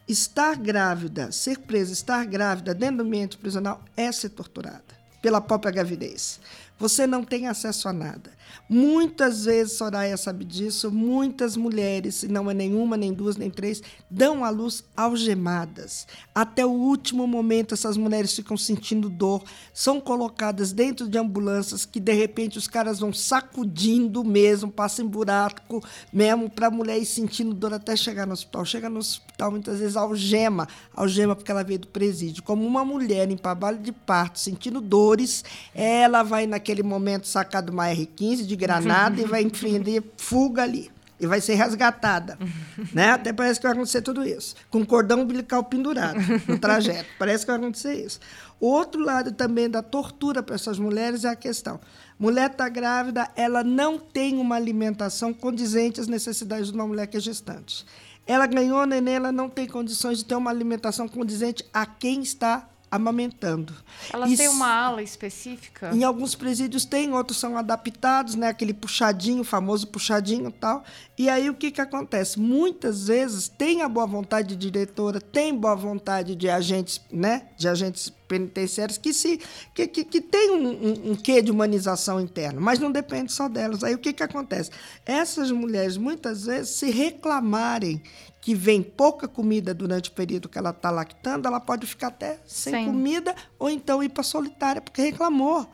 estar 0.06 0.54
grávida, 0.54 1.32
ser 1.32 1.58
presa, 1.58 1.92
estar 1.92 2.24
grávida 2.26 2.72
dentro 2.72 2.98
do 2.98 3.02
ambiente 3.02 3.36
prisional 3.36 3.82
é 3.96 4.12
ser 4.12 4.28
torturada 4.28 4.91
pela 5.22 5.40
própria 5.40 5.72
gravidez. 5.72 6.40
Você 6.78 7.06
não 7.06 7.24
tem 7.24 7.46
acesso 7.46 7.88
a 7.88 7.92
nada. 7.92 8.30
Muitas 8.68 9.44
vezes, 9.44 9.74
Soraya 9.74 10.16
sabe 10.16 10.44
disso, 10.44 10.90
muitas 10.90 11.56
mulheres, 11.56 12.22
não 12.24 12.50
é 12.50 12.54
nenhuma, 12.54 12.96
nem 12.96 13.12
duas, 13.12 13.36
nem 13.36 13.50
três, 13.50 13.82
dão 14.10 14.44
à 14.44 14.50
luz 14.50 14.84
algemadas. 14.96 16.06
Até 16.34 16.64
o 16.64 16.70
último 16.70 17.26
momento, 17.26 17.74
essas 17.74 17.96
mulheres 17.96 18.34
ficam 18.34 18.56
sentindo 18.56 19.10
dor, 19.10 19.42
são 19.74 20.00
colocadas 20.00 20.72
dentro 20.72 21.08
de 21.08 21.18
ambulâncias 21.18 21.84
que, 21.84 22.00
de 22.00 22.12
repente, 22.12 22.58
os 22.58 22.66
caras 22.66 22.98
vão 22.98 23.12
sacudindo 23.12 24.24
mesmo, 24.24 24.70
passam 24.70 25.04
em 25.04 25.08
buraco 25.08 25.82
mesmo, 26.12 26.48
para 26.48 26.68
a 26.68 26.70
mulher 26.70 26.98
ir 26.98 27.06
sentindo 27.06 27.54
dor 27.54 27.74
até 27.74 27.94
chegar 27.96 28.26
no 28.26 28.32
hospital. 28.32 28.64
Chega 28.64 28.88
no 28.88 28.98
hospital, 28.98 29.50
muitas 29.50 29.78
vezes, 29.78 29.96
algema, 29.96 30.66
algema 30.94 31.36
porque 31.36 31.50
ela 31.50 31.62
veio 31.62 31.80
do 31.80 31.88
presídio. 31.88 32.42
Como 32.42 32.66
uma 32.66 32.84
mulher 32.84 33.30
em 33.30 33.36
trabalho 33.36 33.78
de 33.78 33.92
parto, 33.92 34.38
sentindo 34.38 34.80
dores, 34.80 35.44
ela 35.74 36.22
vai, 36.22 36.46
naquele 36.46 36.82
momento, 36.82 37.26
sacar 37.26 37.62
de 37.62 37.70
uma 37.70 37.86
R15 37.86 38.41
de 38.46 38.56
granada 38.56 39.20
e 39.20 39.24
vai 39.24 39.42
empreender 39.42 40.02
fuga 40.16 40.62
ali. 40.62 40.90
E 41.20 41.26
vai 41.26 41.40
ser 41.40 41.54
resgatada. 41.54 42.36
né? 42.92 43.10
Até 43.10 43.32
parece 43.32 43.60
que 43.60 43.66
vai 43.66 43.72
acontecer 43.72 44.02
tudo 44.02 44.26
isso. 44.26 44.56
Com 44.68 44.84
cordão 44.84 45.20
umbilical 45.22 45.62
pendurado 45.62 46.18
no 46.48 46.58
trajeto. 46.58 47.08
Parece 47.16 47.44
que 47.44 47.52
vai 47.52 47.60
acontecer 47.60 47.94
isso. 47.94 48.18
Outro 48.58 49.00
lado 49.00 49.32
também 49.32 49.70
da 49.70 49.82
tortura 49.82 50.42
para 50.42 50.56
essas 50.56 50.78
mulheres 50.78 51.24
é 51.24 51.28
a 51.28 51.36
questão. 51.36 51.78
Mulher 52.18 52.50
está 52.50 52.68
grávida, 52.68 53.28
ela 53.34 53.64
não 53.64 53.98
tem 53.98 54.38
uma 54.38 54.56
alimentação 54.56 55.32
condizente 55.34 56.00
às 56.00 56.06
necessidades 56.06 56.68
de 56.68 56.74
uma 56.74 56.86
mulher 56.86 57.06
que 57.06 57.16
é 57.16 57.20
gestante. 57.20 57.84
Ela 58.26 58.46
ganhou 58.46 58.86
neném, 58.86 59.14
ela 59.14 59.32
não 59.32 59.48
tem 59.48 59.66
condições 59.66 60.18
de 60.18 60.24
ter 60.24 60.36
uma 60.36 60.50
alimentação 60.50 61.08
condizente 61.08 61.64
a 61.74 61.84
quem 61.84 62.22
está 62.22 62.68
amamentando. 62.92 63.72
Elas 64.12 64.30
e 64.30 64.36
têm 64.36 64.48
uma 64.48 64.68
ala 64.68 65.02
específica? 65.02 65.90
Em 65.94 66.04
alguns 66.04 66.34
presídios 66.34 66.84
tem, 66.84 67.10
outros 67.10 67.38
são 67.38 67.56
adaptados, 67.56 68.34
né? 68.34 68.48
Aquele 68.48 68.74
puxadinho, 68.74 69.42
famoso 69.42 69.86
puxadinho 69.86 70.50
e 70.50 70.52
tal. 70.52 70.84
E 71.16 71.26
aí 71.26 71.48
o 71.48 71.54
que, 71.54 71.70
que 71.70 71.80
acontece? 71.80 72.38
Muitas 72.38 73.06
vezes 73.06 73.48
tem 73.48 73.80
a 73.80 73.88
boa 73.88 74.06
vontade 74.06 74.54
de 74.54 74.70
diretora, 74.70 75.22
tem 75.22 75.56
boa 75.56 75.74
vontade 75.74 76.36
de 76.36 76.50
agentes, 76.50 77.00
né? 77.10 77.46
De 77.56 77.66
agentes 77.66 78.12
penitenciários 78.28 78.98
que 78.98 79.12
se 79.14 79.40
que, 79.74 79.86
que, 79.86 80.04
que 80.04 80.20
tem 80.20 80.50
um, 80.50 80.68
um, 80.68 81.10
um, 81.12 81.14
quê 81.14 81.40
de 81.40 81.50
humanização 81.50 82.20
interna, 82.20 82.60
mas 82.60 82.78
não 82.78 82.92
depende 82.92 83.32
só 83.32 83.48
delas. 83.48 83.82
Aí 83.82 83.94
o 83.94 83.98
que, 83.98 84.12
que 84.12 84.22
acontece? 84.22 84.70
Essas 85.06 85.50
mulheres 85.50 85.96
muitas 85.96 86.44
vezes 86.44 86.76
se 86.76 86.90
reclamarem 86.90 88.02
que 88.42 88.56
vem 88.56 88.82
pouca 88.82 89.28
comida 89.28 89.72
durante 89.72 90.10
o 90.10 90.12
período 90.12 90.48
que 90.48 90.58
ela 90.58 90.70
está 90.70 90.90
lactando, 90.90 91.46
ela 91.46 91.60
pode 91.60 91.86
ficar 91.86 92.08
até 92.08 92.40
sem 92.44 92.74
Sim. 92.74 92.84
comida 92.86 93.36
ou 93.56 93.70
então 93.70 94.02
ir 94.02 94.08
para 94.08 94.24
solitária, 94.24 94.82
porque 94.82 95.00
reclamou. 95.00 95.64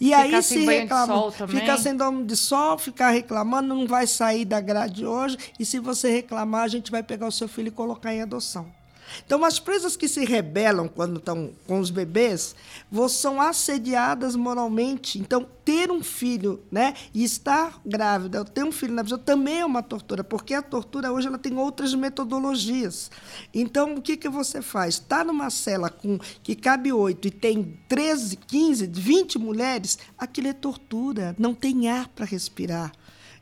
E 0.00 0.06
ficar 0.06 0.18
aí 0.22 0.42
se 0.42 0.64
reclama, 0.64 1.32
ficar 1.48 1.76
sem 1.76 1.94
domo 1.94 2.24
de 2.24 2.36
sol, 2.36 2.78
ficar 2.78 3.10
reclamando, 3.10 3.74
não 3.74 3.86
vai 3.86 4.06
sair 4.06 4.44
da 4.44 4.60
grade 4.60 5.04
hoje, 5.04 5.36
e 5.58 5.66
se 5.66 5.80
você 5.80 6.08
reclamar, 6.08 6.62
a 6.62 6.68
gente 6.68 6.90
vai 6.90 7.02
pegar 7.02 7.26
o 7.26 7.32
seu 7.32 7.48
filho 7.48 7.68
e 7.68 7.72
colocar 7.72 8.14
em 8.14 8.22
adoção. 8.22 8.72
Então, 9.24 9.44
as 9.44 9.58
presas 9.58 9.96
que 9.96 10.08
se 10.08 10.24
rebelam 10.24 10.88
quando 10.88 11.18
estão 11.18 11.52
com 11.66 11.78
os 11.78 11.90
bebês 11.90 12.54
são 13.08 13.40
assediadas 13.40 14.36
moralmente. 14.36 15.18
Então, 15.18 15.46
ter 15.64 15.90
um 15.90 16.02
filho 16.02 16.62
né, 16.70 16.94
e 17.12 17.24
estar 17.24 17.80
grávida, 17.84 18.44
ter 18.44 18.64
um 18.64 18.72
filho 18.72 18.92
na 18.92 19.02
prisão, 19.02 19.18
também 19.18 19.60
é 19.60 19.64
uma 19.64 19.82
tortura, 19.82 20.22
porque 20.22 20.54
a 20.54 20.62
tortura 20.62 21.12
hoje 21.12 21.26
ela 21.26 21.38
tem 21.38 21.56
outras 21.56 21.94
metodologias. 21.94 23.10
Então, 23.52 23.94
o 23.94 24.02
que, 24.02 24.16
que 24.16 24.28
você 24.28 24.60
faz? 24.60 24.94
Está 24.94 25.24
numa 25.24 25.50
cela 25.50 25.88
com 25.88 26.18
que 26.42 26.54
cabe 26.54 26.92
oito 26.92 27.28
e 27.28 27.30
tem 27.30 27.78
13, 27.88 28.36
15, 28.36 28.86
20 28.86 29.38
mulheres, 29.38 29.98
aquilo 30.18 30.48
é 30.48 30.52
tortura, 30.52 31.34
não 31.38 31.54
tem 31.54 31.88
ar 31.88 32.08
para 32.08 32.26
respirar 32.26 32.92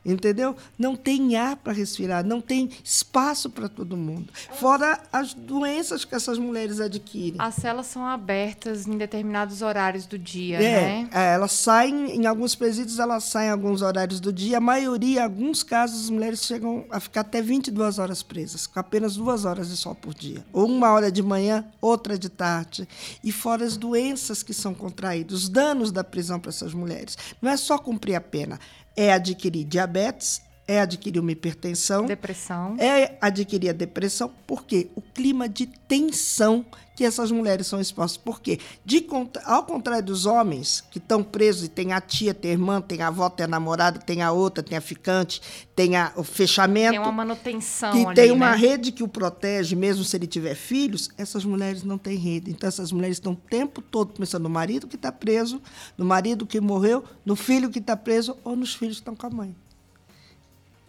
entendeu? 0.05 0.55
Não 0.77 0.95
tem 0.95 1.35
ar 1.35 1.55
para 1.55 1.73
respirar, 1.73 2.25
não 2.25 2.41
tem 2.41 2.69
espaço 2.83 3.49
para 3.49 3.69
todo 3.69 3.95
mundo. 3.95 4.33
Fora 4.53 4.99
as 5.11 5.33
doenças 5.33 6.03
que 6.05 6.15
essas 6.15 6.37
mulheres 6.37 6.79
adquirem. 6.79 7.35
As 7.39 7.55
celas 7.55 7.87
são 7.87 8.05
abertas 8.05 8.87
em 8.87 8.97
determinados 8.97 9.61
horários 9.61 10.05
do 10.05 10.17
dia, 10.17 10.57
é, 10.57 10.59
né? 10.59 11.09
É, 11.11 11.33
elas 11.33 11.51
saem, 11.51 12.15
em 12.17 12.25
alguns 12.25 12.55
presídios, 12.55 12.99
elas 12.99 13.23
saem 13.23 13.49
em 13.49 13.51
alguns 13.51 13.81
horários 13.81 14.19
do 14.19 14.31
dia. 14.31 14.57
A 14.57 14.61
maioria, 14.61 15.21
em 15.21 15.23
alguns 15.23 15.63
casos, 15.63 16.05
as 16.05 16.09
mulheres 16.09 16.43
chegam 16.43 16.85
a 16.89 16.99
ficar 16.99 17.21
até 17.21 17.41
22 17.41 17.99
horas 17.99 18.23
presas, 18.23 18.67
com 18.67 18.79
apenas 18.79 19.15
duas 19.15 19.45
horas 19.45 19.69
de 19.69 19.77
sol 19.77 19.95
por 19.95 20.13
dia. 20.13 20.45
Ou 20.51 20.65
uma 20.65 20.91
hora 20.91 21.11
de 21.11 21.21
manhã, 21.21 21.65
outra 21.81 22.17
de 22.17 22.29
tarde. 22.29 22.87
E 23.23 23.31
fora 23.31 23.63
as 23.65 23.77
doenças 23.77 24.43
que 24.43 24.53
são 24.53 24.73
contraídas, 24.73 25.43
os 25.43 25.49
danos 25.49 25.91
da 25.91 26.03
prisão 26.03 26.39
para 26.39 26.49
essas 26.49 26.73
mulheres. 26.73 27.17
Não 27.41 27.49
é 27.49 27.57
só 27.57 27.77
cumprir 27.77 28.15
a 28.15 28.21
pena, 28.21 28.59
é 28.95 29.11
adquirir 29.13 29.65
diabetes, 29.65 30.41
é 30.67 30.79
adquirir 30.79 31.19
uma 31.19 31.31
hipertensão, 31.31 32.05
depressão, 32.05 32.75
é 32.79 33.17
adquirir 33.19 33.69
a 33.69 33.73
depressão, 33.73 34.31
porque 34.47 34.89
o 34.95 35.01
clima 35.01 35.49
de 35.49 35.65
tensão 35.65 36.65
que 36.95 37.03
essas 37.03 37.31
mulheres 37.31 37.67
são 37.67 37.81
expostas. 37.81 38.17
Por 38.17 38.39
quê? 38.39 38.59
De, 38.85 39.05
ao 39.45 39.63
contrário 39.63 40.05
dos 40.05 40.25
homens 40.25 40.83
que 40.91 40.99
estão 40.99 41.23
presos 41.23 41.63
e 41.63 41.67
tem 41.67 41.91
a 41.91 41.99
tia, 41.99 42.33
tem 42.33 42.51
a 42.51 42.53
irmã, 42.53 42.81
tem 42.81 43.01
a 43.01 43.07
avó, 43.07 43.29
tem 43.29 43.45
a 43.45 43.47
namorada, 43.47 43.99
tem 43.99 44.21
a 44.21 44.31
outra, 44.31 44.63
tem 44.63 44.77
a 44.77 44.81
ficante, 44.81 45.41
tem 45.75 45.95
a, 45.95 46.11
o 46.15 46.23
fechamento. 46.23 46.91
Tem 46.91 46.99
uma 46.99 47.11
manutenção. 47.11 47.91
Que 47.91 48.05
ali, 48.05 48.15
tem 48.15 48.31
uma 48.31 48.51
né? 48.51 48.57
rede 48.57 48.91
que 48.91 49.03
o 49.03 49.07
protege, 49.07 49.75
mesmo 49.75 50.03
se 50.03 50.15
ele 50.15 50.27
tiver 50.27 50.55
filhos, 50.55 51.09
essas 51.17 51.43
mulheres 51.43 51.83
não 51.83 51.97
têm 51.97 52.17
rede. 52.17 52.51
Então, 52.51 52.67
essas 52.67 52.91
mulheres 52.91 53.17
estão 53.17 53.33
o 53.33 53.37
tempo 53.49 53.81
todo 53.81 54.13
pensando 54.13 54.43
no 54.43 54.49
marido 54.49 54.87
que 54.87 54.95
está 54.95 55.11
preso, 55.11 55.61
no 55.97 56.05
marido 56.05 56.45
que 56.45 56.61
morreu, 56.61 57.03
no 57.25 57.35
filho 57.35 57.69
que 57.69 57.79
está 57.79 57.97
preso 57.97 58.37
ou 58.43 58.55
nos 58.55 58.75
filhos 58.75 58.97
que 58.97 59.01
estão 59.01 59.15
com 59.15 59.27
a 59.27 59.29
mãe. 59.29 59.55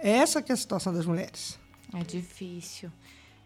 Essa 0.05 0.43
que 0.43 0.53
é 0.53 0.55
a 0.55 0.57
situação 0.57 0.93
das 0.93 1.07
mulheres. 1.07 1.59
É 1.95 2.05
difícil. 2.05 2.93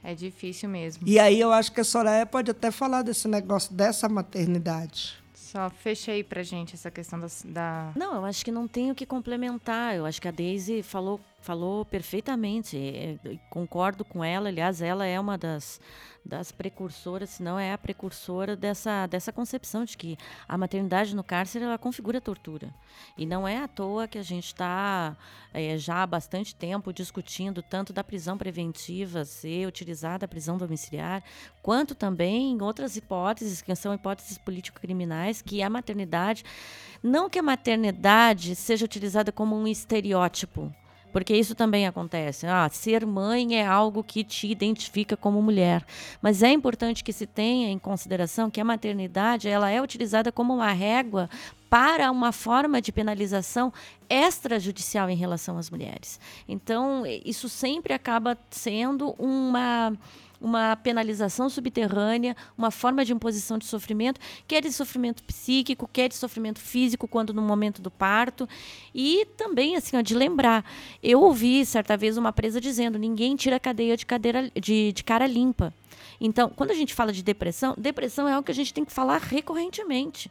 É 0.02 0.12
difícil 0.12 0.68
mesmo. 0.68 1.06
E 1.06 1.16
aí 1.16 1.38
eu 1.38 1.52
acho 1.52 1.70
que 1.70 1.80
a 1.80 1.84
Soraya 1.84 2.26
pode 2.26 2.50
até 2.50 2.72
falar 2.72 3.02
desse 3.02 3.28
negócio, 3.28 3.72
dessa 3.72 4.08
maternidade. 4.08 5.14
Só 5.32 5.70
fecha 5.70 6.10
aí 6.10 6.24
pra 6.24 6.42
gente 6.42 6.74
essa 6.74 6.90
questão 6.90 7.20
da, 7.20 7.28
da... 7.44 7.92
Não, 7.94 8.16
eu 8.16 8.24
acho 8.24 8.44
que 8.44 8.50
não 8.50 8.66
tenho 8.66 8.92
o 8.92 8.94
que 8.94 9.06
complementar. 9.06 9.94
Eu 9.94 10.04
acho 10.04 10.20
que 10.20 10.26
a 10.26 10.32
Daisy 10.32 10.82
falou 10.82 11.20
falou 11.40 11.84
perfeitamente. 11.84 12.76
É, 12.76 13.38
concordo 13.50 14.04
com 14.04 14.22
ela. 14.22 14.48
Aliás, 14.48 14.82
ela 14.82 15.06
é 15.06 15.18
uma 15.18 15.38
das, 15.38 15.80
das 16.24 16.52
precursoras, 16.52 17.30
se 17.30 17.42
não 17.42 17.58
é 17.58 17.72
a 17.72 17.78
precursora 17.78 18.54
dessa, 18.54 19.06
dessa 19.06 19.32
concepção 19.32 19.84
de 19.84 19.96
que 19.96 20.18
a 20.48 20.58
maternidade 20.58 21.14
no 21.14 21.24
cárcere 21.24 21.64
ela 21.64 21.78
configura 21.78 22.20
tortura. 22.20 22.72
E 23.16 23.24
não 23.24 23.46
é 23.46 23.56
à 23.58 23.68
toa 23.68 24.06
que 24.06 24.18
a 24.18 24.22
gente 24.22 24.46
está 24.46 25.16
é, 25.54 25.78
já 25.78 26.02
há 26.02 26.06
bastante 26.06 26.54
tempo 26.54 26.92
discutindo 26.92 27.62
tanto 27.62 27.92
da 27.92 28.04
prisão 28.04 28.36
preventiva 28.36 29.24
ser 29.24 29.66
utilizada 29.66 30.26
a 30.26 30.28
prisão 30.28 30.58
domiciliar, 30.58 31.22
quanto 31.62 31.94
também 31.94 32.52
em 32.52 32.62
outras 32.62 32.96
hipóteses, 32.96 33.62
que 33.62 33.74
são 33.74 33.94
hipóteses 33.94 34.36
político-criminais, 34.38 35.40
que 35.40 35.62
a 35.62 35.70
maternidade, 35.70 36.44
não 37.02 37.30
que 37.30 37.38
a 37.38 37.42
maternidade 37.42 38.54
seja 38.54 38.84
utilizada 38.84 39.32
como 39.32 39.56
um 39.56 39.66
estereótipo, 39.66 40.72
porque 41.12 41.34
isso 41.34 41.54
também 41.54 41.86
acontece. 41.86 42.46
Ah, 42.46 42.68
ser 42.70 43.06
mãe 43.06 43.56
é 43.56 43.66
algo 43.66 44.02
que 44.04 44.22
te 44.22 44.46
identifica 44.46 45.16
como 45.16 45.42
mulher. 45.42 45.84
Mas 46.20 46.42
é 46.42 46.50
importante 46.50 47.02
que 47.02 47.12
se 47.12 47.26
tenha 47.26 47.70
em 47.70 47.78
consideração 47.78 48.50
que 48.50 48.60
a 48.60 48.64
maternidade 48.64 49.48
ela 49.48 49.70
é 49.70 49.80
utilizada 49.80 50.30
como 50.30 50.54
uma 50.54 50.72
régua 50.72 51.28
para 51.68 52.10
uma 52.10 52.32
forma 52.32 52.80
de 52.80 52.90
penalização 52.90 53.72
extrajudicial 54.08 55.10
em 55.10 55.16
relação 55.16 55.58
às 55.58 55.70
mulheres. 55.70 56.18
Então, 56.48 57.04
isso 57.06 57.48
sempre 57.48 57.92
acaba 57.92 58.38
sendo 58.50 59.14
uma 59.18 59.92
uma 60.40 60.76
penalização 60.76 61.48
subterrânea, 61.48 62.36
uma 62.56 62.70
forma 62.70 63.04
de 63.04 63.12
imposição 63.12 63.58
de 63.58 63.64
sofrimento, 63.64 64.20
quer 64.46 64.62
de 64.62 64.72
sofrimento 64.72 65.22
psíquico, 65.24 65.88
quer 65.92 66.08
de 66.08 66.14
sofrimento 66.14 66.60
físico, 66.60 67.08
quando 67.08 67.32
no 67.32 67.42
momento 67.42 67.82
do 67.82 67.90
parto. 67.90 68.48
E 68.94 69.26
também, 69.36 69.76
assim, 69.76 69.96
ó, 69.96 70.00
de 70.00 70.14
lembrar. 70.14 70.64
Eu 71.02 71.20
ouvi 71.20 71.64
certa 71.66 71.96
vez 71.96 72.16
uma 72.16 72.32
presa 72.32 72.60
dizendo: 72.60 72.98
ninguém 72.98 73.36
tira 73.36 73.58
cadeia 73.58 73.96
de, 73.96 74.06
cadeira, 74.06 74.50
de, 74.54 74.92
de 74.92 75.04
cara 75.04 75.26
limpa. 75.26 75.72
Então, 76.20 76.48
quando 76.48 76.70
a 76.70 76.74
gente 76.74 76.94
fala 76.94 77.12
de 77.12 77.22
depressão, 77.22 77.74
depressão 77.76 78.28
é 78.28 78.32
algo 78.32 78.44
que 78.44 78.52
a 78.52 78.54
gente 78.54 78.74
tem 78.74 78.84
que 78.84 78.92
falar 78.92 79.18
recorrentemente. 79.18 80.30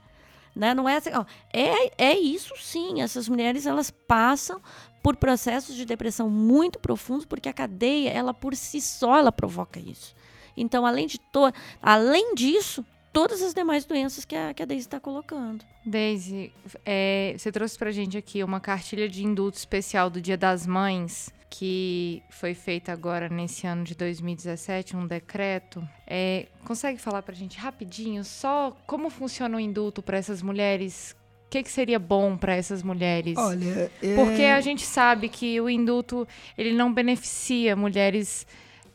Né? 0.56 0.74
Não 0.74 0.90
é 0.90 0.98
assim, 0.98 1.12
ó, 1.14 1.24
é, 1.54 2.10
é 2.12 2.18
isso 2.18 2.54
sim. 2.60 3.02
Essas 3.02 3.30
mulheres 3.30 3.66
elas 3.66 3.92
passam 3.92 4.60
por 5.08 5.16
processos 5.16 5.74
de 5.74 5.86
depressão 5.86 6.30
muito 6.30 6.80
profundos, 6.80 7.26
porque 7.26 7.48
a 7.48 7.54
cadeia, 7.54 8.10
ela 8.10 8.34
por 8.34 8.54
si 8.54 8.82
só, 8.82 9.18
ela 9.18 9.32
provoca 9.32 9.80
isso. 9.80 10.14
Então, 10.58 10.86
além 10.86 11.08
de 11.08 11.18
to 11.18 11.50
além 11.82 12.36
disso, 12.36 12.86
todas 13.14 13.42
as 13.42 13.54
demais 13.54 13.86
doenças 13.86 14.26
que 14.26 14.36
a, 14.36 14.54
que 14.54 14.62
a 14.62 14.66
Daisy 14.66 14.86
está 14.86 15.00
colocando. 15.00 15.64
Daisy, 15.86 16.52
é, 16.86 17.34
você 17.38 17.50
trouxe 17.54 17.78
para 17.78 17.90
gente 17.90 18.18
aqui 18.18 18.44
uma 18.44 18.60
cartilha 18.60 19.08
de 19.08 19.24
indulto 19.24 19.58
especial 19.58 20.10
do 20.10 20.20
Dia 20.20 20.36
das 20.36 20.68
Mães, 20.68 21.34
que 21.50 22.22
foi 22.30 22.54
feita 22.54 22.92
agora 22.92 23.30
nesse 23.30 23.66
ano 23.66 23.86
de 23.86 23.96
2017, 23.96 24.98
um 24.98 25.08
decreto. 25.08 25.88
É, 26.06 26.48
consegue 26.66 27.00
falar 27.00 27.22
para 27.22 27.34
gente 27.34 27.58
rapidinho 27.58 28.26
só 28.26 28.76
como 28.86 29.10
funciona 29.10 29.56
o 29.56 29.60
indulto 29.60 30.02
para 30.02 30.18
essas 30.18 30.42
mulheres 30.42 31.16
o 31.48 31.50
que, 31.50 31.64
que, 31.64 31.72
seria 31.72 31.98
bom 31.98 32.36
para 32.36 32.54
essas 32.54 32.84
mulheres? 32.84 33.38
Olha, 33.38 33.90
é... 34.04 34.16
porque 34.16 34.44
a 34.44 34.60
gente 34.60 34.86
sabe 34.86 35.30
que 35.30 35.60
o 35.62 35.70
indulto 35.70 36.28
ele 36.58 36.74
não 36.74 36.94
beneficia 36.94 37.74
mulheres 37.74 38.46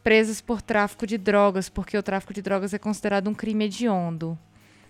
presas 0.02 0.42
por 0.42 0.60
tráfico 0.60 1.06
de 1.06 1.16
drogas, 1.16 1.70
porque 1.70 1.96
o 1.96 2.02
tráfico 2.02 2.34
de 2.34 2.42
drogas 2.42 2.74
é 2.74 2.78
considerado 2.78 3.28
um 3.28 3.34
crime 3.34 3.64
hediondo. 3.64 4.38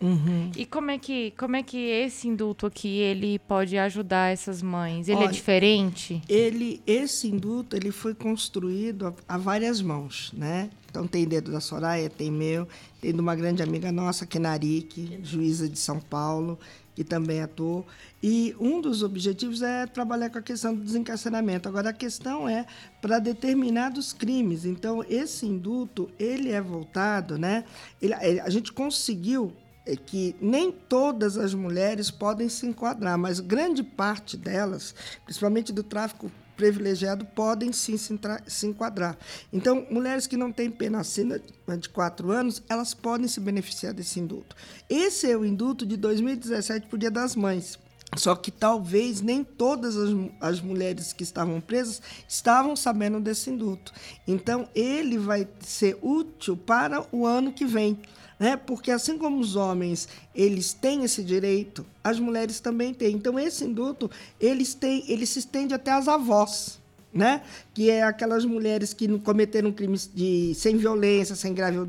Uhum. 0.00 0.50
E 0.56 0.66
como 0.66 0.90
é 0.90 0.98
que 0.98 1.32
como 1.38 1.54
é 1.54 1.62
que 1.62 1.78
esse 1.78 2.26
indulto 2.26 2.66
aqui 2.66 2.98
ele 2.98 3.38
pode 3.38 3.78
ajudar 3.78 4.32
essas 4.32 4.60
mães? 4.60 5.06
Ele 5.06 5.18
é 5.18 5.20
Olha, 5.20 5.28
é 5.28 5.30
diferente? 5.32 6.20
Ele 6.28 6.82
esse 6.84 7.28
indulto 7.28 7.76
ele 7.76 7.92
foi 7.92 8.12
construído 8.12 9.06
a, 9.06 9.14
a, 9.36 9.38
várias 9.38 9.80
mãos, 9.80 10.32
né? 10.36 10.70
Então 10.90 11.06
tem 11.06 11.24
dedo 11.24 11.52
da 11.52 11.60
Soraya, 11.60 12.10
tem 12.10 12.32
meu, 12.32 12.66
tem 13.00 13.12
de 13.12 13.20
uma 13.20 13.36
grande 13.36 13.62
amiga 13.62 13.92
nossa, 13.92 14.26
Kenarique, 14.26 15.20
juíza 15.22 15.68
de 15.68 15.78
São 15.78 16.00
Paulo, 16.00 16.58
que 16.94 17.02
também 17.02 17.40
atuou. 17.40 17.86
E 18.22 18.54
um 18.60 18.80
dos 18.80 19.02
objetivos 19.02 19.62
é 19.62 19.86
trabalhar 19.86 20.30
com 20.30 20.38
a 20.38 20.42
questão 20.42 20.74
do 20.74 20.82
desencarceramento. 20.82 21.68
Agora, 21.68 21.90
a 21.90 21.92
questão 21.92 22.48
é 22.48 22.66
para 23.00 23.18
determinados 23.18 24.12
crimes. 24.12 24.64
Então, 24.64 25.04
esse 25.08 25.46
indulto, 25.46 26.10
ele 26.18 26.50
é 26.50 26.60
voltado, 26.60 27.38
né? 27.38 27.64
Ele, 28.00 28.14
a 28.14 28.50
gente 28.50 28.72
conseguiu 28.72 29.52
é 29.84 29.96
que 29.96 30.36
nem 30.40 30.70
todas 30.70 31.36
as 31.36 31.52
mulheres 31.54 32.08
podem 32.08 32.48
se 32.48 32.64
enquadrar, 32.66 33.18
mas 33.18 33.40
grande 33.40 33.82
parte 33.82 34.36
delas, 34.36 34.94
principalmente 35.24 35.72
do 35.72 35.82
tráfico 35.82 36.30
privilegiado, 36.62 37.24
podem 37.24 37.72
sim 37.72 37.96
se, 37.96 38.16
se 38.46 38.66
enquadrar. 38.66 39.18
Então, 39.52 39.84
mulheres 39.90 40.28
que 40.28 40.36
não 40.36 40.52
têm 40.52 40.70
pena 40.70 41.00
acima 41.00 41.40
de 41.76 41.88
quatro 41.88 42.30
anos, 42.30 42.62
elas 42.68 42.94
podem 42.94 43.26
se 43.26 43.40
beneficiar 43.40 43.92
desse 43.92 44.20
indulto. 44.20 44.54
Esse 44.88 45.28
é 45.28 45.36
o 45.36 45.44
indulto 45.44 45.84
de 45.84 45.96
2017 45.96 46.86
para 46.86 46.94
o 46.94 46.98
Dia 46.98 47.10
das 47.10 47.34
Mães. 47.34 47.78
Só 48.14 48.36
que 48.36 48.50
talvez 48.50 49.20
nem 49.20 49.42
todas 49.42 49.96
as, 49.96 50.10
as, 50.40 50.60
mulheres 50.60 51.12
que 51.12 51.22
estavam 51.22 51.60
presas 51.60 52.00
estavam 52.28 52.76
sabendo 52.76 53.18
desse 53.18 53.50
indulto. 53.50 53.92
Então, 54.28 54.68
ele 54.74 55.18
vai 55.18 55.48
ser 55.60 55.98
útil 56.00 56.56
para 56.56 57.04
o 57.10 57.26
ano 57.26 57.52
que 57.52 57.64
vem 57.64 57.98
né? 58.42 58.56
Porque 58.56 58.90
assim 58.90 59.16
como 59.16 59.38
os 59.38 59.54
homens 59.54 60.08
eles 60.34 60.72
têm 60.72 61.04
esse 61.04 61.22
direito, 61.22 61.86
as 62.02 62.18
mulheres 62.18 62.58
também 62.58 62.92
têm. 62.92 63.14
Então 63.14 63.38
esse 63.38 63.64
indulto 63.64 64.10
eles 64.40 64.74
têm, 64.74 65.04
ele 65.06 65.24
se 65.26 65.38
estende 65.38 65.72
até 65.72 65.92
às 65.92 66.08
avós, 66.08 66.80
né? 67.14 67.42
Que 67.72 67.88
é 67.88 68.02
aquelas 68.02 68.44
mulheres 68.44 68.92
que 68.92 69.06
cometeram 69.20 69.70
crimes 69.70 70.10
de 70.12 70.52
sem 70.56 70.76
violência, 70.76 71.36
sem 71.36 71.54
grave 71.54 71.88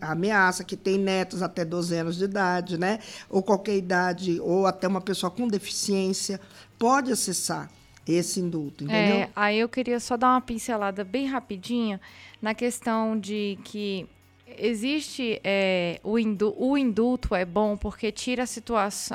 ameaça, 0.00 0.64
que 0.64 0.76
têm 0.76 0.98
netos 0.98 1.42
até 1.42 1.64
12 1.64 1.94
anos 1.94 2.16
de 2.16 2.24
idade, 2.24 2.76
né? 2.76 2.98
Ou 3.30 3.40
qualquer 3.40 3.76
idade, 3.76 4.40
ou 4.40 4.66
até 4.66 4.88
uma 4.88 5.00
pessoa 5.00 5.30
com 5.30 5.46
deficiência 5.46 6.40
pode 6.76 7.12
acessar 7.12 7.70
esse 8.04 8.40
indulto, 8.40 8.82
entendeu? 8.82 9.16
É, 9.16 9.30
aí 9.36 9.60
eu 9.60 9.68
queria 9.68 10.00
só 10.00 10.16
dar 10.16 10.30
uma 10.30 10.40
pincelada 10.40 11.04
bem 11.04 11.28
rapidinha 11.28 12.00
na 12.42 12.52
questão 12.52 13.16
de 13.16 13.56
que 13.62 14.08
existe 14.58 15.40
é, 15.44 16.00
o, 16.02 16.18
indu 16.18 16.54
o 16.56 16.76
indulto 16.76 17.34
é 17.34 17.44
bom 17.44 17.76
porque 17.76 18.10
tira 18.12 18.44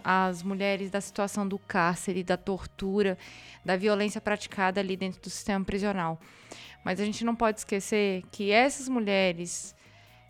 as 0.03 0.43
mulheres 0.43 0.89
da 0.89 1.01
situação 1.01 1.47
do 1.47 1.57
cárcere, 1.57 2.23
da 2.23 2.37
tortura, 2.37 3.17
da 3.63 3.75
violência 3.75 4.21
praticada 4.21 4.79
ali 4.79 4.95
dentro 4.95 5.21
do 5.21 5.29
sistema 5.29 5.63
prisional. 5.63 6.19
Mas 6.83 6.99
a 6.99 7.05
gente 7.05 7.25
não 7.25 7.35
pode 7.35 7.59
esquecer 7.59 8.23
que 8.31 8.51
essas 8.51 8.87
mulheres 8.87 9.75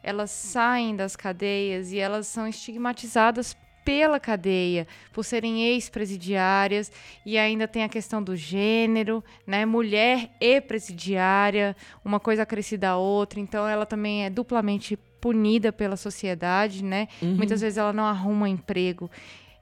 elas 0.02 0.32
saem 0.32 0.96
das 0.96 1.16
cadeias 1.16 1.92
e 1.92 2.00
elas 2.00 2.28
são 2.28 2.48
estigmatizadas 2.48 3.56
pela 3.90 4.20
cadeia, 4.20 4.88
por 5.12 5.26
serem 5.26 5.64
ex-presidiárias, 5.64 6.92
e 7.26 7.40
ainda 7.40 7.68
tem 7.68 7.84
a 7.84 7.90
questão 7.90 8.22
do 8.22 8.36
gênero, 8.36 9.24
né? 9.48 9.66
Mulher 9.66 10.30
e 10.40 10.62
presidiária, 10.62 11.76
uma 12.06 12.20
coisa 12.20 12.44
acrescida 12.44 12.90
à 12.90 12.98
outra, 12.98 13.40
então 13.40 13.68
ela 13.68 13.88
também 13.88 14.26
é 14.26 14.30
duplamente 14.30 14.96
punida 15.20 15.74
pela 15.74 15.98
sociedade, 15.98 16.84
né? 16.84 17.08
Uhum. 17.20 17.38
Muitas 17.38 17.62
vezes 17.62 17.80
ela 17.80 17.92
não 17.92 18.04
arruma 18.04 18.48
emprego, 18.48 19.10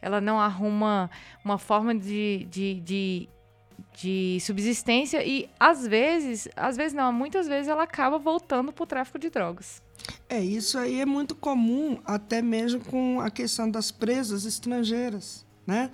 ela 0.01 0.19
não 0.19 0.41
arruma 0.41 1.09
uma 1.41 1.57
forma 1.57 1.95
de, 1.95 2.45
de, 2.51 2.81
de 2.81 3.29
de 3.93 4.39
subsistência 4.41 5.23
e 5.23 5.49
às 5.59 5.87
vezes, 5.87 6.47
às 6.55 6.75
vezes 6.75 6.93
não, 6.93 7.13
muitas 7.13 7.47
vezes 7.47 7.67
ela 7.67 7.83
acaba 7.83 8.17
voltando 8.17 8.73
para 8.73 8.83
o 8.83 8.87
tráfico 8.87 9.17
de 9.17 9.29
drogas. 9.29 9.81
É, 10.29 10.39
isso 10.41 10.77
aí 10.77 11.01
é 11.01 11.05
muito 11.05 11.35
comum, 11.35 11.99
até 12.05 12.41
mesmo 12.41 12.79
com 12.81 13.19
a 13.21 13.29
questão 13.29 13.69
das 13.69 13.91
presas 13.91 14.45
estrangeiras, 14.45 15.45
né? 15.65 15.91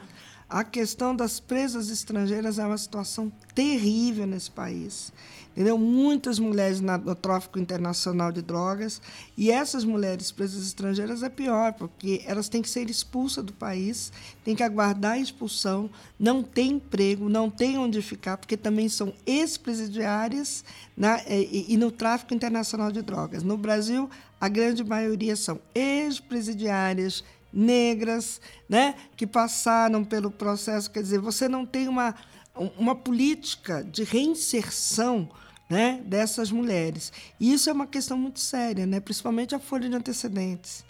A 0.50 0.64
questão 0.64 1.16
das 1.16 1.40
presas 1.40 1.90
estrangeiras 1.90 2.60
é 2.60 2.66
uma 2.66 2.78
situação 2.78 3.32
terrível 3.56 4.28
nesse 4.28 4.52
país. 4.52 5.12
Entendeu? 5.54 5.78
Muitas 5.78 6.40
mulheres 6.40 6.82
no 6.82 7.14
tráfico 7.14 7.60
internacional 7.60 8.32
de 8.32 8.42
drogas. 8.42 9.00
E 9.38 9.52
essas 9.52 9.84
mulheres 9.84 10.32
presas 10.32 10.66
estrangeiras 10.66 11.22
é 11.22 11.30
pior, 11.30 11.74
porque 11.74 12.24
elas 12.26 12.50
têm 12.50 12.60
que 12.60 12.70
ser 12.70 12.90
expulsas 12.90 13.46
do 13.46 13.54
país, 13.54 14.12
têm 14.44 14.56
que 14.56 14.64
aguardar 14.64 15.14
a 15.14 15.20
expulsão, 15.20 15.92
não 16.20 16.42
têm 16.42 16.72
emprego, 16.72 17.30
não 17.30 17.52
têm 17.52 17.78
onde 17.78 18.02
ficar, 18.02 18.38
porque 18.38 18.58
também 18.58 18.90
são 18.90 19.14
ex-presidiárias 19.28 20.66
e, 21.30 21.74
e 21.74 21.78
no 21.78 21.92
tráfico 21.92 22.34
internacional 22.34 22.92
de 22.92 23.04
drogas. 23.04 23.44
No 23.44 23.56
Brasil, 23.56 24.10
a 24.42 24.50
grande 24.50 24.84
maioria 24.84 25.36
são 25.36 25.60
ex-presidiárias, 25.76 27.24
negras, 27.54 28.42
né, 28.68 28.96
que 29.16 29.28
passaram 29.28 30.04
pelo 30.04 30.32
processo. 30.32 30.90
Quer 30.90 31.04
dizer, 31.04 31.20
você 31.20 31.48
não 31.48 31.64
tem 31.64 31.88
uma, 31.88 32.16
uma 32.76 32.96
política 32.96 33.84
de 33.84 34.04
reinserção 34.04 35.30
né, 35.74 36.00
dessas 36.06 36.52
mulheres. 36.52 37.12
E 37.40 37.52
isso 37.52 37.68
é 37.68 37.74
uma 37.74 37.88
questão 37.88 38.16
muito 38.16 38.40
séria, 38.40 38.86
né, 38.86 39.00
principalmente 39.00 39.56
a 39.56 39.60
folha 39.60 39.90
de 39.90 39.96
antecedentes. 39.96 40.86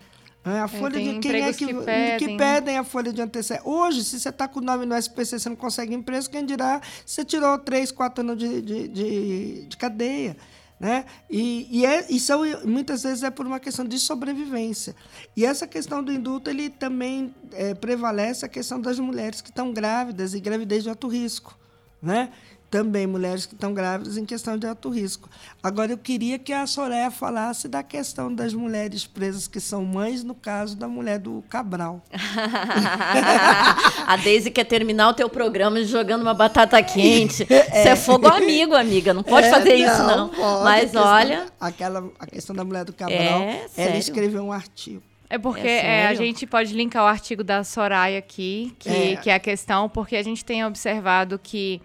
É, 0.46 0.60
a 0.60 0.66
é, 0.66 0.68
folha 0.68 1.00
de 1.00 1.20
quem 1.20 1.42
é 1.42 1.54
que, 1.54 1.66
que, 1.68 1.74
pedem, 1.74 2.18
que 2.18 2.38
pedem 2.38 2.78
a 2.78 2.84
folha 2.84 3.14
de 3.14 3.22
antecedência. 3.22 3.66
Hoje, 3.66 4.04
se 4.04 4.20
você 4.20 4.28
está 4.28 4.46
com 4.46 4.60
o 4.60 4.62
nome 4.62 4.86
no 4.86 4.94
SPC, 4.94 5.40
você 5.40 5.48
não 5.48 5.56
consegue 5.56 5.96
emprego, 5.96 6.30
quem 6.30 6.46
dirá 6.46 6.82
você 7.06 7.24
tirou 7.24 7.58
três, 7.58 7.94
quatro 7.94 8.26
anos 8.26 8.38
de, 8.38 8.62
de, 8.62 8.88
de, 8.90 9.66
de 9.68 9.78
cadeia. 9.78 10.36
Né? 10.78 11.06
E, 11.30 11.66
e, 11.72 11.86
é, 11.86 12.06
e 12.10 12.20
são, 12.20 12.42
muitas 12.66 13.04
vezes 13.04 13.24
é 13.24 13.32
por 13.32 13.48
uma 13.48 13.62
questão 13.62 13.86
de 13.86 13.98
sobrevivência. 13.98 14.94
E 15.34 15.46
essa 15.46 15.66
questão 15.66 16.04
do 16.04 16.12
indulto 16.12 16.50
ele 16.50 16.70
também 16.70 17.34
é, 17.54 17.74
prevalece 17.74 18.44
a 18.44 18.50
questão 18.50 18.82
das 18.82 19.00
mulheres 19.00 19.40
que 19.40 19.50
estão 19.50 19.72
grávidas 19.72 20.34
e 20.34 20.42
gravidez 20.42 20.84
de 20.84 20.90
alto 20.90 21.08
risco. 21.08 21.58
Né? 22.02 22.34
Também 22.74 23.06
mulheres 23.06 23.45
que 23.45 23.54
estão 23.54 23.72
grávidas 23.72 24.18
em 24.18 24.26
questão 24.26 24.58
de 24.58 24.66
alto 24.66 24.90
risco. 24.90 25.30
Agora, 25.62 25.91
eu 25.91 25.98
queria 25.98 26.40
que 26.40 26.52
a 26.52 26.66
Soraya 26.66 27.12
falasse 27.12 27.68
da 27.68 27.84
questão 27.84 28.34
das 28.34 28.52
mulheres 28.52 29.06
presas 29.06 29.48
que 29.48 29.60
são 29.60 29.86
mães, 29.86 30.24
no 30.24 30.34
caso 30.34 30.76
da 30.76 30.88
mulher 30.88 31.20
do 31.20 31.44
Cabral. 31.48 32.02
a 34.08 34.18
Deise 34.18 34.50
quer 34.50 34.64
terminar 34.64 35.10
o 35.10 35.14
teu 35.14 35.30
programa 35.30 35.84
jogando 35.84 36.24
uma 36.24 36.34
batata 36.34 36.82
quente. 36.82 37.45
É. 37.54 37.84
Você 37.84 37.90
é 37.90 37.95
fogo 37.95 38.28
amigo, 38.28 38.74
amiga. 38.76 39.14
Não 39.14 39.24
pode 39.24 39.48
é, 39.48 39.50
fazer 39.52 39.78
não, 39.78 39.86
isso, 39.86 40.04
não. 40.04 40.30
Pode. 40.30 40.64
Mas 40.64 40.95
a 40.95 41.14
olha. 41.14 41.38
Questão, 41.38 41.54
aquela, 41.60 42.12
a 42.20 42.26
questão 42.26 42.56
da 42.56 42.64
mulher 42.64 42.86
do 42.86 42.94
Cabral, 42.94 43.41
é, 43.41 43.68
ela 43.78 43.98
escreveu 43.98 44.44
um 44.44 44.52
artigo. 44.52 45.04
É 45.30 45.38
porque 45.38 45.68
é 45.68 46.02
é, 46.02 46.08
a 46.08 46.14
gente 46.14 46.45
pode 46.48 46.74
linkar 46.74 47.04
o 47.04 47.08
artigo 47.08 47.44
da 47.44 47.64
Soraya 47.64 48.18
aqui, 48.20 48.76
que 48.80 48.90
é. 48.90 49.16
que 49.16 49.30
é 49.30 49.36
a 49.36 49.40
questão, 49.40 49.88
porque 49.88 50.16
a 50.16 50.24
gente 50.24 50.44
tem 50.44 50.66
observado 50.66 51.40
que 51.41 51.82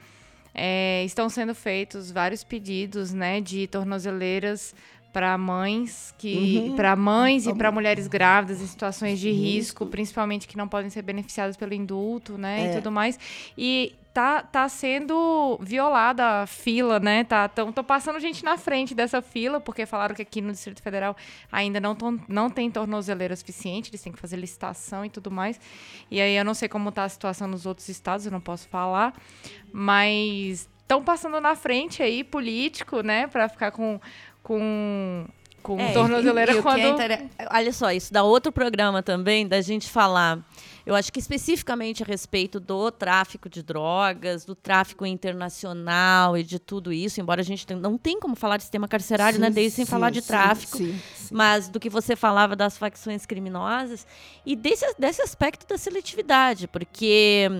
é, 0.59 1.05
estão 1.05 1.29
sendo 1.29 1.55
feitos 1.55 2.11
vários 2.11 2.43
pedidos, 2.43 3.15
né, 3.15 3.41
de 3.41 3.69
tornozeleiras 3.69 4.75
para 5.13 5.39
mães 5.39 6.15
que 6.19 6.59
uhum. 6.59 6.77
para 6.77 6.95
mães 6.95 7.47
e 7.47 7.55
para 7.55 7.73
mulheres 7.73 8.07
grávidas 8.07 8.61
em 8.61 8.67
situações 8.67 9.19
de 9.19 9.31
risco, 9.31 9.87
principalmente 9.87 10.47
que 10.47 10.57
não 10.57 10.69
podem 10.69 10.91
ser 10.91 11.03
beneficiadas 11.03 11.57
pelo 11.57 11.73
indulto, 11.73 12.37
né, 12.37 12.67
é. 12.67 12.71
e 12.71 12.77
tudo 12.77 12.91
mais. 12.91 13.19
E 13.57 13.95
tá, 14.19 14.43
tá 14.43 14.69
sendo 14.69 15.57
violada 15.63 16.43
a 16.43 16.47
fila, 16.47 16.99
né? 16.99 17.23
Tá, 17.23 17.47
tão, 17.47 17.71
tô 17.71 17.85
passando 17.85 18.19
gente 18.19 18.45
na 18.45 18.59
frente 18.59 18.93
dessa 18.93 19.23
fila, 19.23 19.61
porque 19.61 19.87
falaram 19.87 20.13
que 20.13 20.23
aqui 20.23 20.41
no 20.41 20.51
Distrito 20.51 20.83
Federal 20.83 21.17
ainda 21.53 21.79
não, 21.79 21.95
tão, 21.95 22.19
não 22.27 22.51
tem 22.51 22.69
tornozeleira 22.69 23.37
suficiente, 23.37 23.91
eles 23.91 24.03
têm 24.03 24.13
que 24.13 24.19
fazer 24.19 24.35
licitação 24.37 25.05
e 25.05 25.09
tudo 25.09 25.31
mais. 25.31 25.61
E 26.11 26.21
aí 26.21 26.37
eu 26.37 26.45
não 26.45 26.53
sei 26.53 26.69
como 26.69 26.91
tá 26.91 27.05
a 27.05 27.09
situação 27.09 27.47
nos 27.47 27.65
outros 27.65 27.89
estados, 27.89 28.27
eu 28.27 28.33
não 28.33 28.41
posso 28.41 28.69
falar, 28.69 29.15
mas 29.73 30.69
estão 30.81 31.01
passando 31.01 31.41
na 31.41 31.55
frente 31.55 32.03
aí, 32.03 32.25
político, 32.25 33.03
né, 33.03 33.29
para 33.29 33.49
ficar 33.49 33.71
com, 33.71 34.01
com 34.43 35.29
com 35.63 35.79
é, 35.79 35.93
tornozeleira 35.93 36.55
e, 36.55 36.59
e 36.59 36.63
quando... 36.63 36.81
É 36.81 36.89
inter... 36.89 37.27
Olha 37.51 37.73
só, 37.73 37.93
isso 37.93 38.13
dá 38.13 38.23
outro 38.23 38.51
programa 38.51 39.03
também, 39.03 39.47
da 39.47 39.61
gente 39.61 39.89
falar 39.89 40.39
eu 40.89 40.95
acho 40.95 41.13
que 41.13 41.19
especificamente 41.19 42.03
a 42.03 42.07
respeito 42.07 42.59
do 42.59 42.91
tráfico 42.91 43.47
de 43.47 43.63
drogas, 43.63 44.47
do 44.47 44.55
tráfico 44.55 45.05
internacional 45.05 46.35
e 46.35 46.43
de 46.43 46.59
tudo 46.59 46.91
isso, 46.91 47.21
embora 47.21 47.43
a 47.43 47.45
gente 47.45 47.67
não 47.75 47.99
tem 47.99 48.19
como 48.19 48.35
falar 48.35 48.57
de 48.57 48.63
sistema 48.63 48.89
carcerário, 48.89 49.39
né, 49.39 49.49
sim, 49.49 49.51
né, 49.51 49.55
desde 49.55 49.77
sem 49.77 49.85
sim, 49.85 49.91
falar 49.91 50.09
de 50.09 50.23
tráfico, 50.23 50.79
sim, 50.79 50.99
mas 51.31 51.69
do 51.69 51.79
que 51.79 51.91
você 51.91 52.17
falava 52.17 52.57
das 52.57 52.79
facções 52.79 53.27
criminosas 53.27 54.07
e 54.47 54.57
desse, 54.57 54.87
desse 54.99 55.21
aspecto 55.21 55.67
da 55.67 55.77
seletividade, 55.77 56.67
porque 56.67 57.51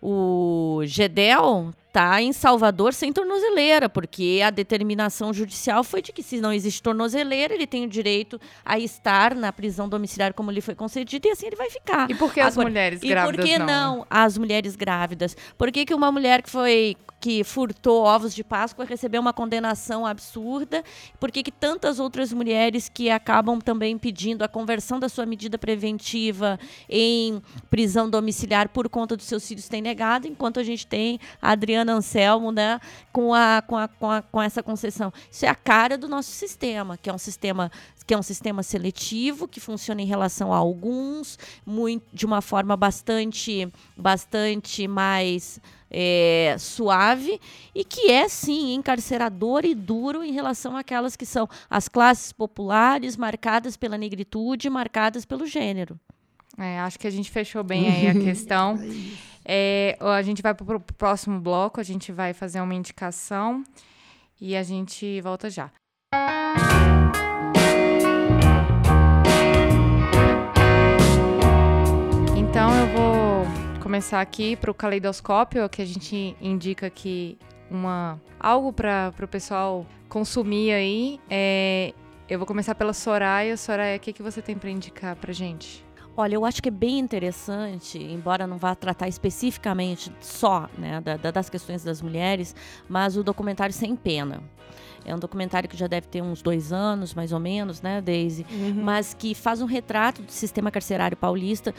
o 0.00 0.82
GEDEL 0.84 1.72
está 1.96 2.20
em 2.20 2.30
Salvador 2.30 2.92
sem 2.92 3.10
tornozeleira, 3.10 3.88
porque 3.88 4.42
a 4.44 4.50
determinação 4.50 5.32
judicial 5.32 5.82
foi 5.82 6.02
de 6.02 6.12
que 6.12 6.22
se 6.22 6.38
não 6.42 6.52
existe 6.52 6.82
tornozeleira, 6.82 7.54
ele 7.54 7.66
tem 7.66 7.86
o 7.86 7.88
direito 7.88 8.38
a 8.62 8.78
estar 8.78 9.34
na 9.34 9.50
prisão 9.50 9.88
domiciliar 9.88 10.34
como 10.34 10.50
lhe 10.50 10.60
foi 10.60 10.74
concedido 10.74 11.26
e 11.26 11.30
assim 11.30 11.46
ele 11.46 11.56
vai 11.56 11.70
ficar. 11.70 12.10
E 12.10 12.14
por 12.14 12.34
que 12.34 12.40
as 12.40 12.54
mulheres 12.54 13.00
grávidas 13.00 13.34
E 13.34 13.38
por 13.38 13.44
que 13.46 13.58
não? 13.58 13.66
não 13.66 14.06
as 14.10 14.36
mulheres 14.36 14.76
grávidas? 14.76 15.34
Por 15.56 15.72
que, 15.72 15.86
que 15.86 15.94
uma 15.94 16.12
mulher 16.12 16.42
que 16.42 16.50
foi 16.50 16.96
que 17.18 17.42
furtou 17.42 18.04
ovos 18.04 18.34
de 18.34 18.44
Páscoa 18.44 18.84
recebeu 18.84 19.20
uma 19.20 19.32
condenação 19.32 20.06
absurda? 20.06 20.84
Por 21.18 21.30
que, 21.30 21.42
que 21.42 21.50
tantas 21.50 21.98
outras 21.98 22.32
mulheres 22.32 22.88
que 22.88 23.10
acabam 23.10 23.58
também 23.58 23.96
pedindo 23.96 24.42
a 24.42 24.48
conversão 24.48 25.00
da 25.00 25.08
sua 25.08 25.24
medida 25.24 25.56
preventiva 25.56 26.58
em 26.88 27.40
prisão 27.70 28.08
domiciliar 28.08 28.68
por 28.68 28.88
conta 28.88 29.16
dos 29.16 29.26
seus 29.26 29.46
filhos 29.48 29.66
têm 29.66 29.80
negado, 29.80 30.28
enquanto 30.28 30.60
a 30.60 30.62
gente 30.62 30.86
tem 30.86 31.18
a 31.40 31.52
Adriana 31.52 31.85
Anselmo 31.92 32.52
né, 32.52 32.80
com, 33.12 33.32
a, 33.34 33.62
com, 33.66 33.76
a, 33.76 33.88
com, 33.88 34.10
a, 34.10 34.22
com 34.22 34.42
essa 34.42 34.62
concessão? 34.62 35.12
Isso 35.30 35.44
é 35.44 35.48
a 35.48 35.54
cara 35.54 35.96
do 35.96 36.08
nosso 36.08 36.30
sistema, 36.30 36.96
que 36.96 37.10
é 37.10 37.12
um 37.12 37.18
sistema 37.18 37.70
que 38.06 38.14
é 38.14 38.18
um 38.18 38.22
sistema 38.22 38.62
seletivo 38.62 39.48
que 39.48 39.58
funciona 39.58 40.00
em 40.00 40.04
relação 40.04 40.52
a 40.52 40.56
alguns, 40.56 41.36
muito, 41.66 42.04
de 42.12 42.24
uma 42.24 42.40
forma 42.40 42.76
bastante, 42.76 43.68
bastante 43.96 44.86
mais 44.86 45.60
é, 45.90 46.54
suave 46.58 47.40
e 47.74 47.84
que 47.84 48.10
é 48.10 48.28
sim 48.28 48.74
encarcerador 48.74 49.64
e 49.64 49.74
duro 49.74 50.22
em 50.22 50.32
relação 50.32 50.76
àquelas 50.76 51.16
que 51.16 51.26
são 51.26 51.48
as 51.68 51.88
classes 51.88 52.32
populares 52.32 53.16
marcadas 53.16 53.76
pela 53.76 53.98
negritude, 53.98 54.70
marcadas 54.70 55.24
pelo 55.24 55.44
gênero. 55.44 55.98
É, 56.58 56.78
acho 56.80 56.98
que 56.98 57.06
a 57.06 57.10
gente 57.10 57.30
fechou 57.30 57.62
bem 57.62 57.88
aí 57.90 58.08
a 58.08 58.14
questão. 58.18 58.78
É, 59.48 59.96
a 60.00 60.22
gente 60.22 60.42
vai 60.42 60.52
para 60.52 60.76
o 60.76 60.80
próximo 60.80 61.40
bloco, 61.40 61.80
a 61.80 61.84
gente 61.84 62.10
vai 62.10 62.32
fazer 62.32 62.60
uma 62.60 62.74
indicação 62.74 63.62
e 64.40 64.56
a 64.56 64.62
gente 64.64 65.20
volta 65.20 65.48
já. 65.48 65.70
Então 72.36 72.74
eu 72.74 72.86
vou 72.88 73.80
começar 73.80 74.20
aqui 74.20 74.56
para 74.56 74.70
o 74.70 74.74
caleidoscópio, 74.74 75.68
que 75.68 75.80
a 75.80 75.86
gente 75.86 76.36
indica 76.40 76.88
aqui 76.88 77.38
uma 77.70 78.20
algo 78.40 78.72
para 78.72 79.14
o 79.22 79.28
pessoal 79.28 79.86
consumir 80.08 80.72
aí. 80.72 81.20
É, 81.30 81.94
eu 82.28 82.36
vou 82.36 82.46
começar 82.46 82.74
pela 82.74 82.92
Soraya. 82.92 83.56
Soraya, 83.56 83.96
o 83.96 84.00
que, 84.00 84.12
que 84.12 84.22
você 84.22 84.42
tem 84.42 84.58
para 84.58 84.70
indicar 84.70 85.14
para 85.14 85.32
gente? 85.32 85.85
Olha, 86.16 86.34
eu 86.34 86.44
acho 86.44 86.62
que 86.62 86.68
é 86.68 86.72
bem 86.72 86.98
interessante, 86.98 87.98
embora 87.98 88.46
não 88.46 88.56
vá 88.56 88.74
tratar 88.74 89.06
especificamente 89.06 90.10
só 90.20 90.68
né, 90.78 91.00
da, 91.00 91.16
das 91.30 91.50
questões 91.50 91.84
das 91.84 92.00
mulheres, 92.00 92.54
mas 92.88 93.16
o 93.16 93.22
documentário 93.22 93.74
Sem 93.74 93.94
Pena. 93.94 94.42
É 95.04 95.14
um 95.14 95.18
documentário 95.18 95.68
que 95.68 95.76
já 95.76 95.86
deve 95.86 96.08
ter 96.08 96.22
uns 96.22 96.42
dois 96.42 96.72
anos, 96.72 97.14
mais 97.14 97.32
ou 97.32 97.38
menos, 97.38 97.80
né, 97.80 98.00
Daisy? 98.00 98.44
Uhum. 98.50 98.82
Mas 98.82 99.14
que 99.14 99.34
faz 99.34 99.60
um 99.60 99.66
retrato 99.66 100.22
do 100.22 100.32
sistema 100.32 100.70
carcerário 100.70 101.16
paulista 101.16 101.72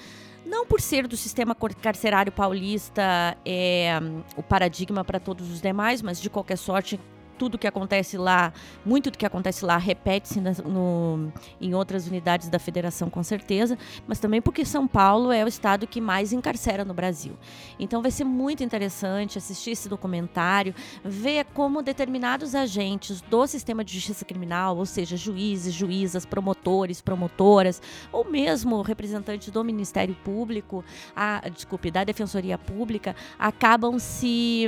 não 0.46 0.66
por 0.66 0.80
ser 0.80 1.08
do 1.08 1.18
sistema 1.18 1.54
carcerário 1.82 2.32
paulista 2.32 3.38
é, 3.46 4.00
o 4.38 4.42
paradigma 4.42 5.04
para 5.04 5.20
todos 5.20 5.52
os 5.52 5.60
demais, 5.60 6.02
mas 6.02 6.22
de 6.22 6.30
qualquer 6.30 6.58
sorte 6.58 6.98
tudo 7.38 7.58
que 7.58 7.68
acontece 7.68 8.18
lá, 8.18 8.52
muito 8.86 9.12
do 9.12 9.18
que 9.18 9.26
acontece 9.26 9.64
lá 9.64 9.78
repete-se 9.78 10.42
em 11.62 11.74
outras 11.74 12.08
unidades 12.08 12.50
da 12.50 12.60
federação, 12.60 13.10
com 13.10 13.24
certeza, 13.24 13.78
mas 14.08 14.20
também 14.20 14.42
porque 14.42 14.66
São 14.66 14.88
Paulo 14.88 15.32
é 15.32 15.44
o 15.44 15.48
estado 15.48 15.88
que 15.88 16.02
mais 16.02 16.34
encarcera 16.34 16.84
no 16.84 16.94
Brasil. 16.94 17.34
Então 17.80 18.02
vai 18.02 18.12
ser 18.12 18.24
muito 18.24 18.64
interessante 18.64 19.38
assistir 19.38 19.72
esse 19.72 19.88
documentário, 19.88 20.74
ver 21.04 21.46
como 21.54 21.82
determinados 21.82 22.56
agentes 22.56 23.22
do 23.22 23.46
sistema 23.48 23.84
de 23.84 23.94
justiça 23.94 24.26
criminal, 24.26 24.78
ou 24.78 24.86
seja, 24.86 25.16
juízes, 25.16 25.74
juízas, 25.74 26.26
promotores, 26.26 27.02
promotoras, 27.02 27.82
ou 28.12 28.26
mesmo 28.26 28.82
representantes 28.82 29.50
do 29.50 29.64
Ministério 29.64 30.16
Público, 30.24 30.84
a, 31.16 31.48
desculpe, 31.50 31.92
da 31.92 32.04
Defensoria 32.04 32.58
Pública, 32.58 33.16
acabam 33.38 34.00
se, 34.00 34.68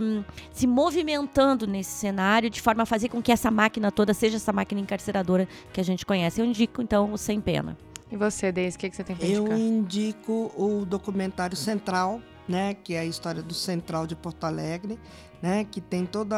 se 0.51 0.67
movimentando 0.67 1.65
nesse 1.65 1.91
cenário 1.91 2.49
de 2.49 2.58
de 2.59 2.63
forma 2.63 2.83
a 2.83 2.85
fazer 2.85 3.07
com 3.07 3.21
que 3.21 3.31
essa 3.31 3.49
máquina 3.49 3.89
toda 3.89 4.13
seja 4.13 4.35
essa 4.35 4.51
máquina 4.51 4.81
encarceradora 4.81 5.47
que 5.71 5.79
a 5.79 5.83
gente 5.83 6.05
conhece. 6.05 6.41
Eu 6.41 6.45
indico, 6.45 6.81
então, 6.81 7.13
o 7.13 7.17
Sem 7.17 7.39
Pena. 7.39 7.77
E 8.11 8.17
você, 8.17 8.51
Deise, 8.51 8.75
o 8.75 8.79
que, 8.79 8.89
que 8.89 8.95
você 8.95 9.03
tem 9.03 9.15
para 9.15 9.25
indicar? 9.25 9.51
Eu 9.51 9.57
indico 9.57 10.51
o 10.57 10.85
documentário 10.85 11.55
Central, 11.55 12.21
né, 12.47 12.73
que 12.73 12.95
é 12.95 12.99
a 12.99 13.05
história 13.05 13.41
do 13.41 13.53
Central 13.53 14.05
de 14.05 14.15
Porto 14.15 14.43
Alegre, 14.43 14.99
né, 15.41 15.65
que 15.71 15.79
tem 15.79 16.05
todo 16.05 16.35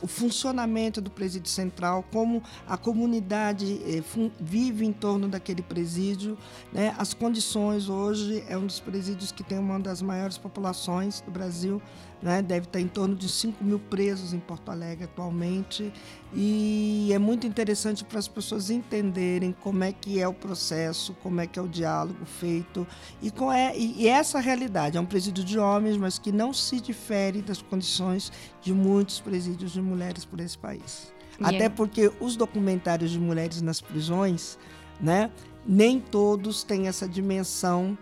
o 0.00 0.06
funcionamento 0.06 1.00
do 1.00 1.10
presídio 1.10 1.50
central, 1.50 2.04
como 2.12 2.42
a 2.68 2.76
comunidade 2.76 3.80
eh, 3.84 4.02
vive 4.38 4.84
em 4.84 4.92
torno 4.92 5.26
daquele 5.26 5.62
presídio, 5.62 6.38
né, 6.72 6.94
as 6.96 7.14
condições 7.14 7.88
hoje 7.88 8.44
é 8.48 8.56
um 8.56 8.66
dos 8.66 8.78
presídios 8.78 9.32
que 9.32 9.42
tem 9.42 9.58
uma 9.58 9.80
das 9.80 10.00
maiores 10.00 10.38
populações 10.38 11.20
do 11.20 11.32
Brasil, 11.32 11.82
né? 12.24 12.40
deve 12.40 12.66
estar 12.66 12.80
em 12.80 12.88
torno 12.88 13.14
de 13.14 13.28
5 13.28 13.62
mil 13.62 13.78
presos 13.78 14.32
em 14.32 14.40
Porto 14.40 14.70
Alegre 14.70 15.04
atualmente. 15.04 15.92
E 16.32 17.10
é 17.12 17.18
muito 17.18 17.46
interessante 17.46 18.02
para 18.02 18.18
as 18.18 18.26
pessoas 18.26 18.70
entenderem 18.70 19.54
como 19.60 19.84
é 19.84 19.92
que 19.92 20.18
é 20.18 20.26
o 20.26 20.32
processo, 20.32 21.14
como 21.22 21.42
é 21.42 21.46
que 21.46 21.58
é 21.58 21.62
o 21.62 21.68
diálogo 21.68 22.24
feito. 22.24 22.86
E, 23.20 23.30
com 23.30 23.52
é, 23.52 23.76
e 23.76 24.08
essa 24.08 24.40
realidade 24.40 24.96
é 24.96 25.00
um 25.00 25.04
presídio 25.04 25.44
de 25.44 25.58
homens, 25.58 25.98
mas 25.98 26.18
que 26.18 26.32
não 26.32 26.54
se 26.54 26.80
difere 26.80 27.42
das 27.42 27.60
condições 27.60 28.32
de 28.62 28.72
muitos 28.72 29.20
presídios 29.20 29.72
de 29.72 29.82
mulheres 29.82 30.24
por 30.24 30.40
esse 30.40 30.56
país. 30.56 31.12
Yeah. 31.38 31.58
Até 31.58 31.68
porque 31.68 32.10
os 32.20 32.36
documentários 32.36 33.10
de 33.10 33.20
mulheres 33.20 33.60
nas 33.60 33.82
prisões, 33.82 34.58
né? 34.98 35.30
nem 35.66 36.00
todos 36.00 36.62
têm 36.62 36.88
essa 36.88 37.08
dimensão, 37.08 37.96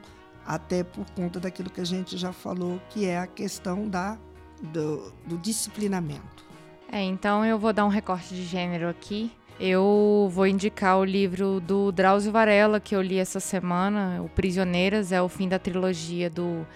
até 0.46 0.82
por 0.82 1.08
conta 1.10 1.40
daquilo 1.40 1.70
que 1.70 1.80
a 1.80 1.84
gente 1.84 2.16
já 2.16 2.32
falou, 2.32 2.80
que 2.90 3.06
é 3.06 3.18
a 3.18 3.26
questão 3.26 3.88
da, 3.88 4.18
do, 4.60 5.12
do 5.26 5.38
disciplinamento. 5.38 6.44
É, 6.90 7.02
então 7.02 7.44
eu 7.44 7.58
vou 7.58 7.72
dar 7.72 7.84
um 7.84 7.88
recorte 7.88 8.34
de 8.34 8.44
gênero 8.44 8.88
aqui. 8.88 9.32
Eu 9.58 10.28
vou 10.32 10.46
indicar 10.46 10.98
o 10.98 11.04
livro 11.04 11.60
do 11.60 11.92
Drauzio 11.92 12.32
Varela, 12.32 12.80
que 12.80 12.96
eu 12.96 13.02
li 13.02 13.18
essa 13.18 13.38
semana, 13.38 14.20
O 14.22 14.28
Prisioneiras, 14.28 15.12
é 15.12 15.22
o 15.22 15.28
fim 15.28 15.48
da 15.48 15.58
trilogia 15.58 16.28
do, 16.28 16.66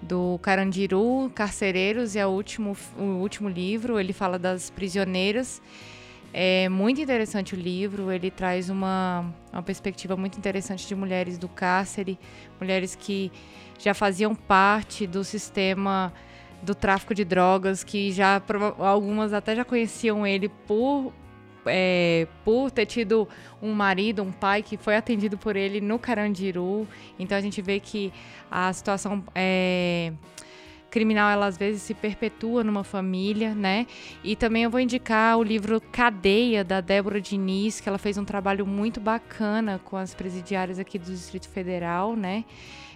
do 0.00 0.38
Carandiru, 0.40 1.30
Carcereiros, 1.34 2.14
e 2.14 2.18
é 2.18 2.26
o 2.26 2.30
último, 2.30 2.76
o 2.96 3.20
último 3.20 3.48
livro. 3.48 3.98
Ele 3.98 4.12
fala 4.12 4.38
das 4.38 4.70
prisioneiras 4.70 5.60
é 6.32 6.68
muito 6.68 7.00
interessante 7.00 7.54
o 7.54 7.58
livro, 7.58 8.10
ele 8.10 8.30
traz 8.30 8.70
uma, 8.70 9.32
uma 9.52 9.62
perspectiva 9.62 10.16
muito 10.16 10.38
interessante 10.38 10.86
de 10.86 10.94
mulheres 10.94 11.36
do 11.36 11.48
cárcere, 11.48 12.18
mulheres 12.58 12.94
que 12.94 13.30
já 13.78 13.92
faziam 13.92 14.34
parte 14.34 15.06
do 15.06 15.22
sistema 15.24 16.12
do 16.62 16.74
tráfico 16.74 17.14
de 17.14 17.24
drogas, 17.24 17.82
que 17.82 18.12
já 18.12 18.40
algumas 18.78 19.32
até 19.32 19.56
já 19.56 19.64
conheciam 19.64 20.26
ele 20.26 20.48
por 20.48 21.12
é, 21.66 22.26
por 22.44 22.70
ter 22.70 22.86
tido 22.86 23.28
um 23.60 23.72
marido, 23.72 24.22
um 24.22 24.32
pai 24.32 24.62
que 24.62 24.76
foi 24.76 24.96
atendido 24.96 25.38
por 25.38 25.54
ele 25.54 25.80
no 25.80 25.98
Carandiru. 25.98 26.88
Então 27.18 27.36
a 27.36 27.40
gente 27.40 27.60
vê 27.62 27.78
que 27.78 28.12
a 28.50 28.72
situação 28.72 29.22
é, 29.34 30.12
criminal 30.92 31.30
ela 31.30 31.46
às 31.46 31.56
vezes 31.56 31.80
se 31.82 31.94
perpetua 31.94 32.62
numa 32.62 32.84
família, 32.84 33.54
né? 33.54 33.86
E 34.22 34.36
também 34.36 34.64
eu 34.64 34.70
vou 34.70 34.78
indicar 34.78 35.38
o 35.38 35.42
livro 35.42 35.80
Cadeia 35.80 36.62
da 36.62 36.82
Débora 36.82 37.18
Diniz, 37.20 37.80
que 37.80 37.88
ela 37.88 37.98
fez 37.98 38.18
um 38.18 38.24
trabalho 38.24 38.66
muito 38.66 39.00
bacana 39.00 39.80
com 39.82 39.96
as 39.96 40.14
presidiárias 40.14 40.78
aqui 40.78 40.98
do 40.98 41.06
Distrito 41.06 41.48
Federal, 41.48 42.14
né? 42.14 42.44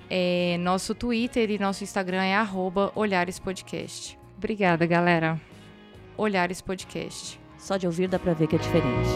É, 0.10 0.56
nosso 0.62 0.96
Twitter 0.96 1.52
e 1.52 1.60
nosso 1.60 1.84
Instagram 1.84 2.24
é 2.24 2.36
arroba 2.36 2.90
Olhares 2.96 3.38
Podcast. 3.38 4.18
Obrigada, 4.38 4.86
galera. 4.86 5.38
Olhares 6.16 6.62
Podcast. 6.62 7.44
Só 7.66 7.78
de 7.78 7.88
ouvir 7.88 8.08
dá 8.08 8.20
pra 8.20 8.34
ver 8.34 8.46
que 8.46 8.56
é 8.56 8.60
diferente. 8.60 9.10